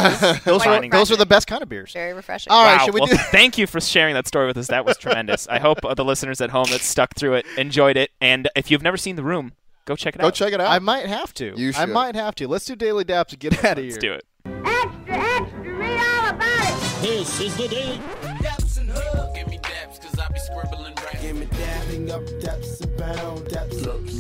are 0.66 0.90
those 0.90 1.12
are 1.12 1.16
the 1.16 1.28
best 1.28 1.48
kind 1.48 1.62
of 1.62 1.70
beers. 1.70 1.94
Very 1.94 2.14
refreshing. 2.14 2.52
All 2.52 2.64
right, 2.64 2.78
wow. 2.78 2.86
should 2.86 2.94
we 2.94 3.02
well, 3.02 3.10
do? 3.10 3.18
thank 3.18 3.58
you 3.58 3.68
for 3.68 3.80
sharing 3.80 4.16
that 4.16 4.28
story 4.28 4.48
with 4.48 4.58
us. 4.58 4.68
That 4.68 4.86
was 4.86 4.98
tremendous. 4.98 5.48
I 5.48 5.60
hope 5.60 5.86
uh, 5.86 5.94
the 5.94 6.06
listeners 6.06 6.42
at 6.42 6.50
home 6.50 6.68
that 6.78 6.86
stuck 6.86 7.16
through 7.16 7.34
it 7.36 7.46
enjoyed 7.58 7.98
it. 7.98 8.12
And 8.22 8.50
if 8.56 8.70
you've 8.72 8.84
never 8.84 8.98
seen 8.98 9.16
The 9.16 9.24
Room, 9.24 9.54
go 9.86 9.96
check 9.96 10.16
it 10.16 10.20
Go 10.20 10.28
out. 10.28 10.34
Go 10.34 10.46
check 10.46 10.54
it 10.54 10.62
out. 10.62 10.72
I 10.72 10.80
might 10.80 11.08
have 11.08 11.34
to. 11.36 11.54
You 11.58 11.72
should. 11.72 11.82
I 11.82 11.86
might 11.86 12.16
have 12.16 12.36
to. 12.36 12.48
Let's 12.48 12.66
do 12.66 12.76
daily 12.76 13.06
daps 13.06 13.32
and 13.32 13.40
get 13.40 13.64
out 13.66 13.78
of 13.78 13.84
here. 13.84 13.92
Let's 13.92 13.98
do 13.98 14.14
it. 14.14 14.24
Extra, 14.46 15.16
extra, 15.16 15.74
read 15.78 16.00
all 16.00 16.30
about 16.30 16.70
it. 16.70 17.02
This 17.02 17.42
is 17.42 17.58
the 17.58 17.68
day. 17.68 18.00
Daps 18.22 18.80
and 18.80 18.90
hug. 18.90 19.36
Give 19.36 19.48
me 19.48 19.58
daps, 19.60 20.02
cause 20.02 20.20
I 20.20 20.28
be 20.30 20.40
scribbling 20.40 20.96
rap. 20.96 21.22
Give 21.22 21.36
me 21.36 21.46
dapping 21.48 22.10
up, 22.12 22.24
daps 22.42 22.84
abound, 22.84 23.46
daps 23.48 23.88
up. 23.88 24.17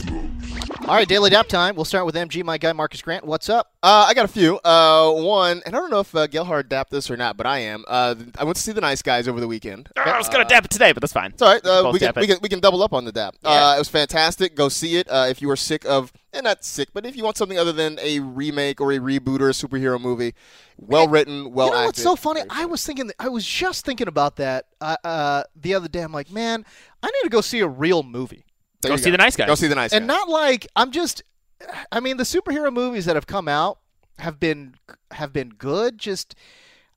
All 0.87 0.93
right, 0.93 1.05
daily 1.05 1.29
dap 1.29 1.49
time. 1.49 1.75
We'll 1.75 1.83
start 1.83 2.05
with 2.05 2.15
MG, 2.15 2.45
my 2.45 2.57
guy 2.57 2.71
Marcas 2.71 3.03
Grant. 3.03 3.25
What's 3.25 3.49
up? 3.49 3.73
Uh, 3.83 4.05
I 4.07 4.13
got 4.13 4.23
a 4.23 4.29
few. 4.29 4.57
Uh, 4.59 5.11
one, 5.11 5.61
and 5.65 5.75
I 5.75 5.79
don't 5.79 5.91
know 5.91 5.99
if 5.99 6.15
uh, 6.15 6.27
Gelhar 6.27 6.63
dapped 6.63 6.91
this 6.91 7.11
or 7.11 7.17
not, 7.17 7.35
but 7.35 7.45
I 7.45 7.59
am. 7.59 7.83
Uh, 7.89 8.15
I 8.37 8.45
went 8.45 8.55
to 8.55 8.61
see 8.61 8.71
the 8.71 8.79
Nice 8.79 9.01
Guys 9.01 9.27
over 9.27 9.41
the 9.41 9.49
weekend. 9.49 9.89
Oh, 9.97 10.01
I 10.01 10.17
was 10.17 10.29
gonna 10.29 10.45
dap 10.45 10.63
it 10.63 10.71
today, 10.71 10.93
but 10.93 11.01
that's 11.01 11.11
fine. 11.11 11.31
It's 11.31 11.41
all 11.41 11.51
right. 11.51 11.65
Uh, 11.65 11.83
Both 11.83 11.93
we, 11.93 11.99
can, 11.99 12.13
we, 12.15 12.27
can, 12.27 12.37
we 12.41 12.47
can 12.47 12.61
double 12.61 12.81
up 12.81 12.93
on 12.93 13.03
the 13.03 13.11
dap. 13.11 13.35
Yeah. 13.43 13.49
Uh, 13.49 13.75
it 13.75 13.79
was 13.79 13.89
fantastic. 13.89 14.55
Go 14.55 14.69
see 14.69 14.95
it 14.95 15.09
uh, 15.09 15.27
if 15.29 15.41
you 15.41 15.49
are 15.49 15.57
sick 15.57 15.83
of, 15.83 16.13
and 16.31 16.45
not 16.45 16.63
sick, 16.63 16.87
but 16.93 17.05
if 17.05 17.17
you 17.17 17.23
want 17.25 17.35
something 17.35 17.59
other 17.59 17.73
than 17.73 17.99
a 18.01 18.21
remake 18.21 18.79
or 18.79 18.93
a 18.93 18.99
reboot 18.99 19.41
or 19.41 19.49
a 19.49 19.53
superhero 19.53 19.99
movie. 19.99 20.35
Well 20.77 21.09
written, 21.09 21.51
well 21.51 21.67
you 21.67 21.73
know 21.73 21.77
acted. 21.79 21.87
what's 21.87 22.03
so 22.03 22.15
funny? 22.15 22.43
I 22.49 22.63
was 22.63 22.85
thinking. 22.85 23.11
I 23.19 23.27
was 23.27 23.45
just 23.45 23.83
thinking 23.83 24.07
about 24.07 24.37
that 24.37 24.67
uh, 24.79 24.95
uh, 25.03 25.43
the 25.53 25.73
other 25.73 25.89
day. 25.89 26.01
I'm 26.01 26.13
like, 26.13 26.31
man, 26.31 26.63
I 27.03 27.07
need 27.07 27.23
to 27.23 27.29
go 27.29 27.41
see 27.41 27.59
a 27.59 27.67
real 27.67 28.03
movie. 28.03 28.45
There 28.81 28.89
Go 28.89 28.95
you 28.95 28.97
see 29.03 29.09
the 29.11 29.17
Nice 29.17 29.35
Guys. 29.35 29.47
Go 29.47 29.55
see 29.55 29.67
the 29.67 29.75
nice 29.75 29.91
guy. 29.91 29.97
and 29.97 30.07
Guys. 30.07 30.17
not 30.17 30.29
like 30.29 30.67
I'm 30.75 30.91
just. 30.91 31.23
I 31.91 31.99
mean, 31.99 32.17
the 32.17 32.23
superhero 32.23 32.71
movies 32.71 33.05
that 33.05 33.15
have 33.15 33.25
come 33.27 33.47
out 33.47 33.79
have 34.19 34.39
been 34.39 34.75
have 35.11 35.33
been 35.33 35.49
good. 35.49 35.97
Just, 35.97 36.35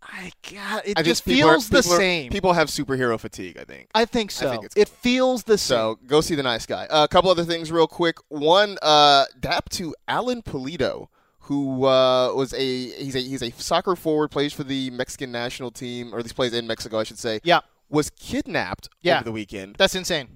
I 0.03 0.33
God, 0.53 0.83
it 0.85 0.99
I 0.99 1.03
just 1.03 1.25
people 1.25 1.49
are- 1.49 1.53
feels 1.55 1.69
the 1.71 1.79
people 1.79 1.93
are- 1.95 1.99
same. 1.99 2.31
People 2.33 2.53
have 2.53 2.69
superhero 2.69 3.19
fatigue. 3.19 3.57
I 3.59 3.65
think. 3.65 3.89
I 3.95 4.05
think 4.05 4.31
so. 4.31 4.51
think 4.51 4.65
it's 4.65 4.77
it 4.77 4.89
feels 4.89 5.45
the 5.45 5.57
same. 5.57 5.77
So 5.77 5.99
go 6.07 6.21
see 6.21 6.35
the 6.35 6.43
nice 6.43 6.67
guy. 6.67 6.87
Uh, 6.87 7.05
a 7.05 7.09
couple 7.09 7.31
other 7.31 7.45
things, 7.45 7.73
real 7.73 7.87
quick. 7.87 8.17
One, 8.29 8.77
uh, 8.83 9.25
dap 9.39 9.71
to 9.71 9.95
Alan 10.07 10.43
Pulido, 10.43 11.09
who 11.41 11.87
uh, 11.87 12.35
was 12.35 12.53
a 12.53 12.91
he's 13.03 13.15
a 13.17 13.21
he's 13.21 13.43
a 13.43 13.51
soccer 13.53 13.97
forward, 13.97 14.31
plays 14.31 14.53
for 14.53 14.65
the 14.65 14.91
Mexican 14.91 15.33
national 15.33 15.71
team, 15.71 16.15
or 16.15 16.19
at 16.19 16.25
least 16.25 16.37
plays 16.37 16.53
in 16.53 16.67
Mexico, 16.67 16.99
I 16.99 17.05
should 17.05 17.19
say. 17.19 17.41
Yeah. 17.45 17.61
Was 17.89 18.11
kidnapped 18.11 18.89
Yeah. 19.01 19.17
over 19.17 19.25
the 19.25 19.33
weekend. 19.33 19.77
That's 19.79 19.95
insane. 19.95 20.29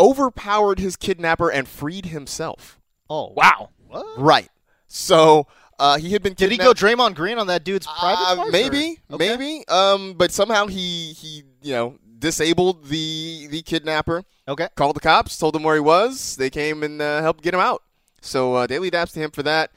Overpowered 0.00 0.78
his 0.78 0.96
kidnapper 0.96 1.50
and 1.50 1.68
freed 1.68 2.06
himself. 2.06 2.80
Oh 3.08 3.32
Wow. 3.36 3.68
Right. 4.16 4.48
So 4.88 5.46
uh, 5.78 5.98
he 5.98 6.10
had 6.10 6.22
been 6.22 6.34
Did 6.34 6.50
he 6.50 6.56
go 6.56 6.72
Draymond 6.72 7.14
Green 7.14 7.38
on 7.38 7.46
that 7.48 7.64
dude's 7.64 7.86
private 7.86 8.22
Uh, 8.22 8.36
parts, 8.36 8.52
maybe, 8.52 8.98
Okay. 9.10 9.28
maybe. 9.28 9.64
Um, 9.68 10.14
but 10.14 10.32
somehow 10.32 10.66
he 10.66 11.12
he 11.12 11.44
you 11.62 11.72
know 11.74 11.98
disabled 12.18 12.86
the 12.86 13.46
the 13.50 13.62
kidnapper. 13.62 14.24
Okay. 14.48 14.68
Called 14.74 14.96
the 14.96 15.00
cops, 15.00 15.38
told 15.38 15.54
them 15.54 15.62
where 15.62 15.74
he 15.74 15.80
was. 15.80 16.36
They 16.36 16.50
came 16.50 16.82
and 16.82 17.00
uh, 17.00 17.20
helped 17.22 17.42
get 17.42 17.54
him 17.54 17.60
out. 17.60 17.82
So 18.20 18.54
uh, 18.54 18.66
daily 18.66 18.90
daps 18.90 19.12
to 19.14 19.20
him 19.20 19.30
for 19.30 19.42
that. 19.44 19.70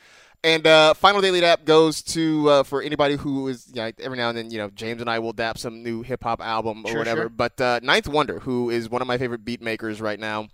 And 0.45 0.67
uh, 0.67 0.93
final 0.93 1.21
daily 1.21 1.39
dap 1.39 1.63
goes 1.63 2.01
to 2.03 2.49
uh, 2.49 2.63
for 2.63 2.81
anybody 2.81 3.15
who 3.15 3.47
is 3.47 3.67
you 3.73 3.81
know, 3.81 3.91
every 4.01 4.17
now 4.17 4.27
and 4.29 4.37
then 4.37 4.51
you 4.51 4.57
know 4.57 4.69
James 4.69 4.99
and 4.99 5.09
I 5.09 5.19
will 5.19 5.31
dap 5.33 5.57
some 5.57 5.83
new 5.83 6.01
hip 6.01 6.23
hop 6.23 6.41
album 6.41 6.83
or 6.85 6.89
Sure, 6.89 6.97
whatever. 6.99 7.21
sure. 7.23 7.29
But 7.29 7.61
uh, 7.61 7.79
Ninth 7.81 8.07
Wonder, 8.09 8.39
who 8.39 8.69
is 8.69 8.89
one 8.89 9.01
of 9.01 9.07
my 9.07 9.17
favorite 9.17 9.45
beat 9.45 9.61
makers 9.61 10.01
right 10.01 10.19
now, 10.19 10.49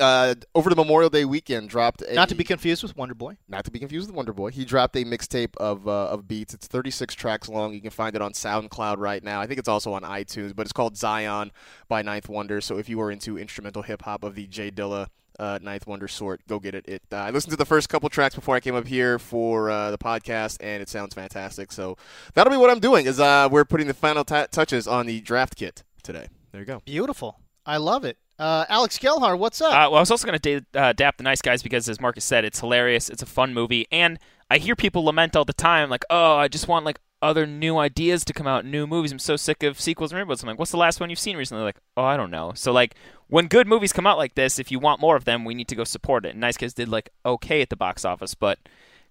uh, 0.00 0.34
over 0.56 0.70
the 0.70 0.74
Memorial 0.74 1.08
Day 1.08 1.24
weekend 1.24 1.68
dropped 1.68 2.02
a, 2.02 2.14
Not 2.14 2.30
to 2.30 2.34
be 2.34 2.42
confused 2.42 2.82
with 2.82 2.96
Wonder 2.96 3.14
Boy. 3.14 3.36
not 3.48 3.64
to 3.66 3.70
be 3.70 3.78
confused 3.78 4.08
with 4.08 4.16
Wonder 4.16 4.32
Boy. 4.32 4.50
He 4.50 4.64
dropped 4.64 4.96
a 4.96 5.04
mixtape 5.04 5.54
of 5.58 5.86
uh, 5.86 6.06
of 6.08 6.26
beats. 6.26 6.52
It's 6.52 6.66
36 6.66 7.14
tracks 7.14 7.48
long. 7.48 7.74
You 7.74 7.80
can 7.80 7.90
find 7.90 8.16
it 8.16 8.22
on 8.22 8.32
SoundCloud 8.32 8.96
right 8.98 9.22
now. 9.22 9.40
I 9.40 9.46
think 9.46 9.60
it's 9.60 9.68
also 9.68 9.92
on 9.92 10.02
iTunes, 10.02 10.52
but 10.56 10.62
it's 10.62 10.72
called 10.72 10.96
Zion 10.96 11.52
by 11.88 12.02
Ninth 12.02 12.28
Wonder. 12.28 12.60
So 12.60 12.76
if 12.76 12.88
you 12.88 13.00
are 13.00 13.10
into 13.12 13.38
instrumental 13.38 13.82
hip 13.82 14.02
hop 14.02 14.24
of 14.24 14.34
the 14.34 14.48
J 14.48 14.72
Dilla 14.72 15.06
uh, 15.38 15.58
Ninth 15.62 15.86
Wonder 15.86 16.08
sort, 16.08 16.40
go 16.46 16.58
get 16.58 16.74
it. 16.74 16.86
It 16.88 17.02
uh, 17.12 17.16
I 17.16 17.30
listened 17.30 17.52
to 17.52 17.56
the 17.56 17.64
first 17.64 17.88
couple 17.88 18.08
tracks 18.08 18.34
before 18.34 18.54
I 18.56 18.60
came 18.60 18.74
up 18.74 18.86
here 18.86 19.18
for 19.18 19.70
uh, 19.70 19.90
the 19.90 19.98
podcast, 19.98 20.58
and 20.60 20.82
it 20.82 20.88
sounds 20.88 21.14
fantastic. 21.14 21.72
So 21.72 21.96
that'll 22.34 22.50
be 22.50 22.56
what 22.56 22.70
I'm 22.70 22.80
doing. 22.80 23.06
Is 23.06 23.20
uh, 23.20 23.48
we're 23.50 23.64
putting 23.64 23.86
the 23.86 23.94
final 23.94 24.24
t- 24.24 24.44
touches 24.50 24.86
on 24.86 25.06
the 25.06 25.20
draft 25.20 25.56
kit 25.56 25.82
today. 26.02 26.28
There 26.52 26.60
you 26.60 26.66
go. 26.66 26.82
Beautiful. 26.84 27.40
I 27.64 27.76
love 27.78 28.04
it. 28.04 28.18
Uh, 28.38 28.64
Alex 28.68 28.98
Gelhar, 28.98 29.38
what's 29.38 29.60
up? 29.60 29.72
Uh, 29.72 29.88
well, 29.90 29.96
I 29.96 30.00
was 30.00 30.10
also 30.10 30.26
going 30.26 30.38
to 30.38 30.60
da- 30.60 30.80
uh, 30.80 30.92
dap 30.92 31.16
the 31.16 31.22
nice 31.22 31.40
guys 31.40 31.62
because, 31.62 31.88
as 31.88 31.98
Marcas 31.98 32.24
said, 32.24 32.44
it's 32.44 32.58
hilarious. 32.60 33.08
It's 33.08 33.22
a 33.22 33.26
fun 33.26 33.54
movie, 33.54 33.86
and 33.92 34.18
I 34.50 34.58
hear 34.58 34.74
people 34.74 35.04
lament 35.04 35.36
all 35.36 35.44
the 35.44 35.52
time, 35.52 35.88
like, 35.88 36.04
"Oh, 36.10 36.36
I 36.36 36.48
just 36.48 36.66
want 36.66 36.84
like 36.84 36.98
other 37.22 37.46
new 37.46 37.78
ideas 37.78 38.24
to 38.26 38.32
come 38.34 38.46
out, 38.46 38.66
new 38.66 38.86
movies. 38.86 39.12
I'm 39.12 39.18
so 39.18 39.36
sick 39.36 39.62
of 39.62 39.80
sequels 39.80 40.12
and 40.12 40.20
reboots." 40.28 40.42
I'm 40.42 40.48
like, 40.48 40.58
"What's 40.58 40.72
the 40.72 40.76
last 40.76 41.00
one 41.00 41.08
you've 41.08 41.18
seen 41.18 41.36
recently?" 41.36 41.62
Like, 41.62 41.78
"Oh, 41.96 42.02
I 42.04 42.16
don't 42.18 42.30
know." 42.30 42.52
So 42.54 42.72
like, 42.72 42.94
when 43.28 43.46
good 43.46 43.66
movies 43.66 43.92
come 43.92 44.06
out 44.06 44.18
like 44.18 44.34
this, 44.34 44.58
if 44.58 44.70
you 44.70 44.78
want 44.78 45.00
more 45.00 45.16
of 45.16 45.24
them, 45.24 45.44
we 45.44 45.54
need 45.54 45.68
to 45.68 45.76
go 45.76 45.84
support 45.84 46.26
it. 46.26 46.30
And 46.32 46.40
Nice 46.40 46.56
Guys 46.58 46.74
did 46.74 46.88
like 46.88 47.10
okay 47.24 47.62
at 47.62 47.70
the 47.70 47.76
box 47.76 48.04
office, 48.04 48.34
but 48.34 48.58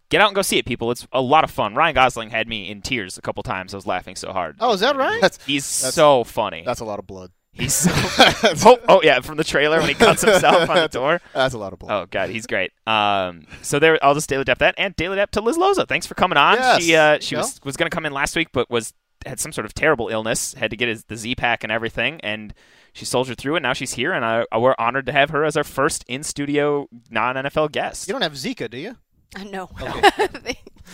get 0.10 0.22
out 0.22 0.28
and 0.28 0.36
go 0.36 0.42
see 0.42 0.58
it, 0.58 0.66
people. 0.66 0.92
It's 0.92 1.08
a 1.14 1.22
lot 1.22 1.44
of 1.44 1.50
fun. 1.52 1.74
Ryan 1.74 1.96
Gosling 1.96 2.30
had 2.32 2.48
me 2.48 2.70
in 2.70 2.82
tears 2.82 3.18
a 3.18 3.22
couple 3.22 3.42
times. 3.44 3.74
I 3.74 3.78
was 3.78 3.88
laughing 3.88 4.16
so 4.16 4.32
hard. 4.34 4.58
oh, 4.60 4.74
is 4.74 4.82
that 4.82 4.96
right? 4.98 5.22
That's 5.22 5.44
He's 5.46 5.64
that's- 5.82 5.96
so 5.96 6.24
funny. 6.24 6.64
that's 6.66 6.82
a 6.82 6.86
lot 6.86 7.00
of 7.00 7.08
blood. 7.08 7.32
He's 7.54 7.74
so. 7.74 7.92
oh, 7.94 8.78
oh 8.88 9.02
yeah, 9.04 9.20
from 9.20 9.38
the 9.38 9.44
trailer 9.44 9.80
when 9.80 9.90
he 9.90 9.94
cuts 9.94 10.22
himself 10.22 10.70
on 10.70 10.76
the 10.78 10.88
door. 10.92 11.20
That's 11.34 11.54
a 11.54 11.58
lot 11.58 11.74
of 11.74 11.80
blood. 11.80 11.92
Oh 11.92 12.06
god, 12.10 12.30
he's 12.30 12.48
great. 12.48 12.72
Um, 12.88 13.46
so 13.62 13.78
there, 13.78 14.00
I'll 14.04 14.14
just 14.14 14.30
daily 14.30 14.44
dap 14.46 14.60
that 14.60 14.76
and 14.78 14.96
daily 14.96 15.18
dap 15.18 15.32
to 15.32 15.42
Liz 15.42 15.58
Loza. 15.58 15.88
Thanks 15.88 16.08
for 16.08 16.16
coming 16.16 16.38
on. 16.38 16.56
Yes. 16.58 16.84
She 16.84 16.96
uh, 16.96 17.20
she 17.20 17.36
Yeah. 17.36 17.42
was 17.42 17.60
was 17.64 17.76
gonna 17.78 17.90
come 17.90 18.06
in 18.06 18.14
last 18.14 18.36
week, 18.36 18.48
but 18.54 18.70
was 18.70 18.94
had 19.26 19.40
some 19.40 19.52
sort 19.52 19.66
of 19.66 19.74
terrible 19.74 20.08
illness, 20.08 20.54
had 20.54 20.72
to 20.72 20.78
get 20.78 20.88
his 20.88 21.04
the 21.06 21.18
Z 21.18 21.36
pack 21.36 21.64
and 21.64 21.72
everything, 21.72 22.20
and 22.22 22.54
she 22.94 23.04
soldiered 23.06 23.38
through 23.38 23.58
it. 23.58 23.60
Now 23.62 23.74
she's 23.74 23.94
here, 23.94 24.14
and 24.14 24.24
I, 24.26 24.46
we're 24.58 24.76
honored 24.80 25.06
to 25.08 25.12
have 25.12 25.30
her 25.32 25.44
as 25.44 25.56
our 25.58 25.64
first 25.64 26.06
in 26.08 26.24
studio 26.24 26.88
non 27.10 27.36
NFL 27.36 27.72
guest. 27.74 28.08
You 28.08 28.14
don't 28.14 28.22
have 28.24 28.34
Zika, 28.34 28.70
do 28.70 28.78
you? 28.78 28.96
Uh, 29.36 29.44
no. 29.44 29.70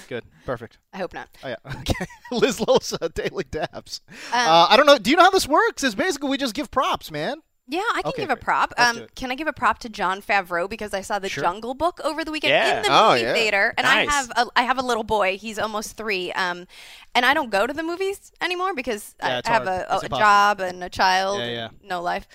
Good. 0.08 0.24
Perfect. 0.46 0.78
I 0.94 0.98
hope 0.98 1.14
not. 1.14 1.30
Oh, 1.44 1.48
yeah. 1.50 1.56
Okay. 1.80 2.06
Liz 2.32 2.60
Loza, 2.60 3.14
Daily 3.14 3.46
Daps. 3.46 4.02
Um, 4.08 4.14
uh, 4.34 4.68
I 4.70 4.78
don't 4.78 4.86
know. 4.86 4.98
Do 4.98 5.10
you 5.10 5.16
know 5.18 5.24
how 5.24 5.32
this 5.32 5.48
works? 5.48 5.84
It's 5.84 5.96
basically 5.96 6.30
we 6.30 6.38
just 6.38 6.54
give 6.54 6.70
props, 6.72 7.12
man. 7.12 7.38
Yeah, 7.70 7.82
I 7.96 8.02
can 8.02 8.10
Okay, 8.12 8.22
give 8.22 8.30
a 8.30 8.38
prop. 8.38 8.74
Um, 8.78 9.08
can 9.16 9.30
I 9.30 9.36
give 9.36 9.48
a 9.48 9.52
prop 9.54 9.80
to 9.80 9.90
Jon 9.90 10.22
Favreau 10.22 10.70
because 10.70 10.94
I 10.94 11.02
saw 11.02 11.20
the 11.20 11.28
Sure. 11.28 11.44
Jungle 11.44 11.74
Book 11.74 12.00
over 12.04 12.24
the 12.24 12.32
weekend 12.32 12.52
Yeah. 12.52 12.78
in 12.78 12.84
the 12.84 12.90
Oh, 12.90 13.10
movie 13.10 13.22
yeah. 13.24 13.34
theater, 13.34 13.74
and 13.78 13.84
Nice. 13.86 14.08
I 14.08 14.12
have 14.12 14.32
a, 14.38 14.48
I 14.56 14.64
have 14.64 14.78
a 14.78 14.82
little 14.82 15.04
boy. 15.04 15.38
He's 15.38 15.60
almost 15.60 15.98
three, 15.98 16.32
um, 16.32 16.66
and 17.14 17.26
I 17.26 17.34
don't 17.34 17.50
go 17.50 17.68
to 17.68 17.74
the 17.74 17.84
movies 17.84 18.32
anymore 18.40 18.74
because 18.74 19.16
Yeah, 19.22 19.42
I 19.46 19.50
have 19.50 19.66
hard. 19.66 19.68
a, 19.68 20.06
a, 20.06 20.10
job 20.10 20.60
and 20.62 20.82
a 20.82 20.90
child, 20.90 21.40
Yeah, 21.40 21.44
and 21.46 21.54
yeah. 21.54 21.70
no 21.84 22.02
life, 22.02 22.26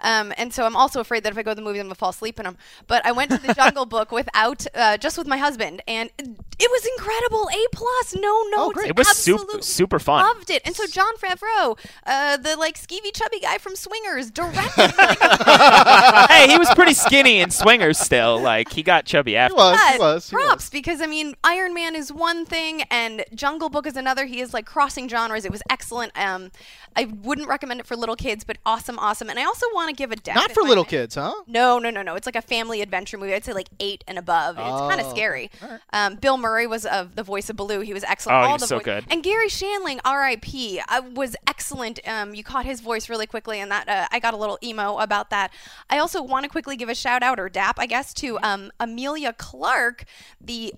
um, 0.00 0.32
and 0.36 0.52
so 0.52 0.66
I'm 0.66 0.76
also 0.76 1.00
afraid 1.00 1.22
that 1.24 1.32
if 1.32 1.38
I 1.38 1.42
go 1.42 1.52
to 1.52 1.54
the 1.54 1.62
movies, 1.62 1.80
I'm 1.80 1.86
gonna 1.86 1.94
fall 1.94 2.10
asleep 2.10 2.38
in 2.38 2.44
them. 2.44 2.58
But 2.86 3.06
I 3.06 3.12
went 3.12 3.30
to 3.30 3.38
the 3.38 3.54
Jungle 3.54 3.86
Book 3.86 4.12
without 4.12 4.66
uh, 4.74 4.98
just 4.98 5.16
with 5.16 5.26
my 5.26 5.38
husband, 5.38 5.80
and 5.88 6.10
it 6.18 6.70
was 6.70 6.86
incredible. 6.98 7.48
A 7.50 7.66
plus, 7.72 8.14
no 8.14 8.42
notes. 8.50 8.54
Oh, 8.58 8.70
great. 8.72 8.90
It 8.90 8.96
was 8.98 9.08
super 9.08 9.62
super 9.62 9.98
fun. 9.98 10.22
Loved 10.26 10.50
it. 10.50 10.60
And 10.66 10.76
so 10.76 10.86
Jon 10.86 11.16
Favreau, 11.16 11.78
uh, 12.04 12.36
the 12.36 12.56
like 12.56 12.78
skeevy 12.78 13.14
chubby 13.14 13.40
guy 13.40 13.56
from 13.56 13.74
Swingers, 13.74 14.30
directed. 14.30 14.81
hey, 16.28 16.48
he 16.48 16.58
was 16.58 16.70
pretty 16.74 16.94
skinny 16.94 17.40
in 17.40 17.50
Swingers 17.50 17.98
still. 17.98 18.40
Like 18.40 18.70
he 18.72 18.82
got 18.82 19.04
chubby 19.04 19.32
He 19.32 19.36
after. 19.36 19.56
was. 19.56 19.80
He 19.92 19.98
was. 19.98 20.30
He 20.30 20.36
props 20.36 20.64
was. 20.64 20.70
because 20.70 21.00
I 21.00 21.06
mean 21.06 21.34
Iron 21.44 21.74
Man 21.74 21.94
is 21.94 22.12
one 22.12 22.44
thing 22.44 22.82
and 22.90 23.24
Jungle 23.34 23.68
Book 23.68 23.86
is 23.86 23.96
another. 23.96 24.26
He 24.26 24.40
is 24.40 24.52
like 24.54 24.66
crossing 24.66 25.08
genres. 25.08 25.44
It 25.44 25.50
was 25.52 25.62
excellent. 25.70 26.12
Um, 26.18 26.50
I 26.94 27.04
wouldn't 27.04 27.48
recommend 27.48 27.80
it 27.80 27.86
for 27.86 27.96
little 27.96 28.16
kids, 28.16 28.44
but 28.44 28.58
awesome, 28.66 28.98
awesome. 28.98 29.30
And 29.30 29.38
I 29.38 29.44
also 29.44 29.64
want 29.72 29.88
to 29.88 29.94
give 29.94 30.12
a 30.12 30.16
dap 30.16 30.34
Not 30.36 30.52
for 30.52 30.62
little 30.62 30.84
may. 30.84 30.90
kids, 30.90 31.14
huh? 31.14 31.32
No, 31.46 31.78
no, 31.78 31.88
no, 31.88 32.02
no. 32.02 32.16
It's 32.16 32.26
like 32.26 32.36
a 32.36 32.42
family 32.42 32.82
adventure 32.82 33.16
movie. 33.16 33.32
I'd 33.34 33.44
say 33.44 33.54
like 33.54 33.68
eight 33.80 34.04
and 34.06 34.18
above. 34.18 34.56
It's 34.58 34.66
kind 34.68 35.00
of 35.00 35.06
Oh, 35.06 35.10
scary. 35.10 35.50
Um, 35.92 36.16
Bill 36.16 36.36
Murray 36.36 36.66
was 36.66 36.84
of 36.86 37.16
the 37.16 37.22
voice 37.22 37.48
of 37.50 37.56
Baloo. 37.56 37.80
He 37.80 37.92
was 37.94 38.04
excellent. 38.04 38.36
Oh, 38.36 38.40
he 38.42 38.46
All 38.46 38.52
was 38.54 38.60
the 38.62 38.66
so 38.68 38.78
voi- 38.78 38.84
good. 38.84 39.04
And 39.10 39.22
Garry 39.22 39.48
Shandling, 39.48 40.00
R.I.P., 40.04 40.80
uh, 40.88 41.02
was 41.14 41.34
excellent. 41.46 41.98
Um, 42.06 42.34
you 42.34 42.44
caught 42.44 42.64
his 42.66 42.80
voice 42.80 43.08
really 43.08 43.26
quickly, 43.26 43.58
and 43.60 43.70
that 43.70 43.88
uh, 43.88 44.06
I 44.12 44.18
got 44.20 44.34
a 44.34 44.36
little 44.36 44.58
emo 44.62 44.71
about 44.78 45.30
that. 45.30 45.52
I 45.90 45.98
also 45.98 46.22
want 46.22 46.44
to 46.44 46.48
quickly 46.48 46.76
give 46.76 46.88
a 46.88 46.94
shout 46.94 47.22
out 47.22 47.38
or 47.38 47.48
dap, 47.48 47.78
I 47.78 47.86
guess, 47.86 48.12
to 48.14 48.38
um, 48.42 48.70
Emilia 48.80 49.32
Clarke, 49.32 50.04
the 50.40 50.74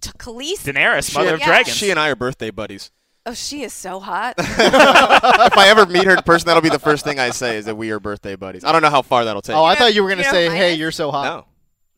to 0.00 0.12
Khaleesi. 0.14 0.72
Daenerys, 0.72 1.10
She 1.10 1.16
mother 1.18 1.34
and- 1.34 1.42
of 1.42 1.46
dragons. 1.46 1.76
She 1.76 1.90
and 1.90 1.98
I 2.00 2.08
are 2.08 2.16
birthday 2.16 2.50
buddies. 2.50 2.90
Oh, 3.26 3.34
she 3.34 3.62
is 3.62 3.74
so 3.74 4.00
hot. 4.00 4.36
if 4.38 4.48
I 5.58 5.66
ever 5.68 5.84
meet 5.84 6.04
her 6.04 6.12
in 6.16 6.22
person, 6.22 6.46
that'll 6.46 6.62
be 6.62 6.70
the 6.70 6.78
first 6.78 7.04
thing 7.04 7.18
I 7.18 7.28
say 7.28 7.58
is 7.58 7.66
that 7.66 7.74
we 7.74 7.90
are 7.90 8.00
birthday 8.00 8.36
buddies. 8.36 8.64
I 8.64 8.72
don't 8.72 8.80
know 8.80 8.88
how 8.88 9.02
far 9.02 9.26
that'll 9.26 9.42
take. 9.42 9.54
Oh, 9.54 9.64
I 9.64 9.74
thought 9.74 9.94
you 9.94 10.02
were 10.02 10.08
going 10.08 10.18
you 10.18 10.24
to 10.24 10.30
know, 10.30 10.34
say, 10.34 10.48
"Hey, 10.48 10.74
you're 10.74 10.90
so 10.90 11.10
hot." 11.10 11.24
no. 11.24 11.44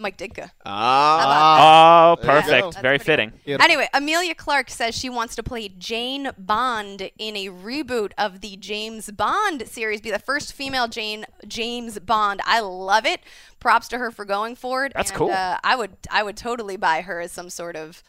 Mike 0.01 0.17
Ditka. 0.17 0.51
Ah. 0.65 2.13
Oh, 2.13 2.17
perfect. 2.17 2.75
go. 2.75 2.81
Very 2.81 2.99
fitting. 2.99 3.33
Anyway, 3.47 3.89
Emilia 3.93 4.35
Clarke 4.35 4.71
says 4.71 4.97
she 4.97 5.11
wants 5.11 5.37
to 5.37 5.43
play 5.43 5.69
Jane 5.69 6.31
Bond 6.39 7.11
in 7.19 7.37
a 7.37 7.49
reboot 7.49 8.13
of 8.17 8.41
the 8.41 8.57
James 8.57 9.11
Bond 9.11 9.69
series, 9.69 10.01
be 10.01 10.11
the 10.11 10.19
first 10.19 10.53
female 10.53 10.89
Jane 10.89 11.27
James 11.47 11.99
Bond. 11.99 12.41
I 12.45 12.61
love 12.61 13.05
it. 13.07 13.21
Props 13.61 13.89
to 13.89 13.99
her 13.99 14.11
for 14.11 14.25
going 14.25 14.57
for 14.57 14.87
it. 14.87 14.93
That's 14.95 15.11
and, 15.11 15.19
cool. 15.19 15.31
Uh, 15.31 15.59
I 15.63 15.77
would 15.77 15.97
I 16.11 16.23
would 16.23 16.37
totally 16.37 16.77
buy 16.77 17.03
her 17.03 17.21
as 17.21 17.31
some 17.31 17.51
sort 17.51 17.77
of 17.77 18.03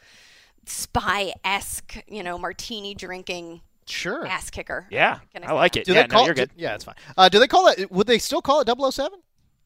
spy 0.66 1.34
esque, 1.44 1.98
you 2.08 2.24
know, 2.24 2.38
martini 2.38 2.96
drinking 2.96 3.62
Sure. 3.86 4.26
ass 4.26 4.50
kicker. 4.50 4.88
Yeah, 4.90 5.20
Can 5.34 5.44
I 5.44 5.52
like 5.52 5.74
that? 5.74 5.82
it. 5.82 5.86
Do 5.88 5.94
yeah, 5.94 6.04
they 6.04 6.08
call 6.08 6.22
no, 6.22 6.26
you're 6.28 6.36
do- 6.36 6.46
yeah, 6.56 6.76
it's 6.76 6.86
fine. 6.86 6.96
Uh, 7.18 7.28
do 7.28 7.40
they 7.40 7.48
call 7.48 7.68
it? 7.68 7.92
Would 7.92 8.08
they 8.08 8.20
still 8.20 8.42
call 8.42 8.62
it 8.62 8.70
007? 8.70 9.20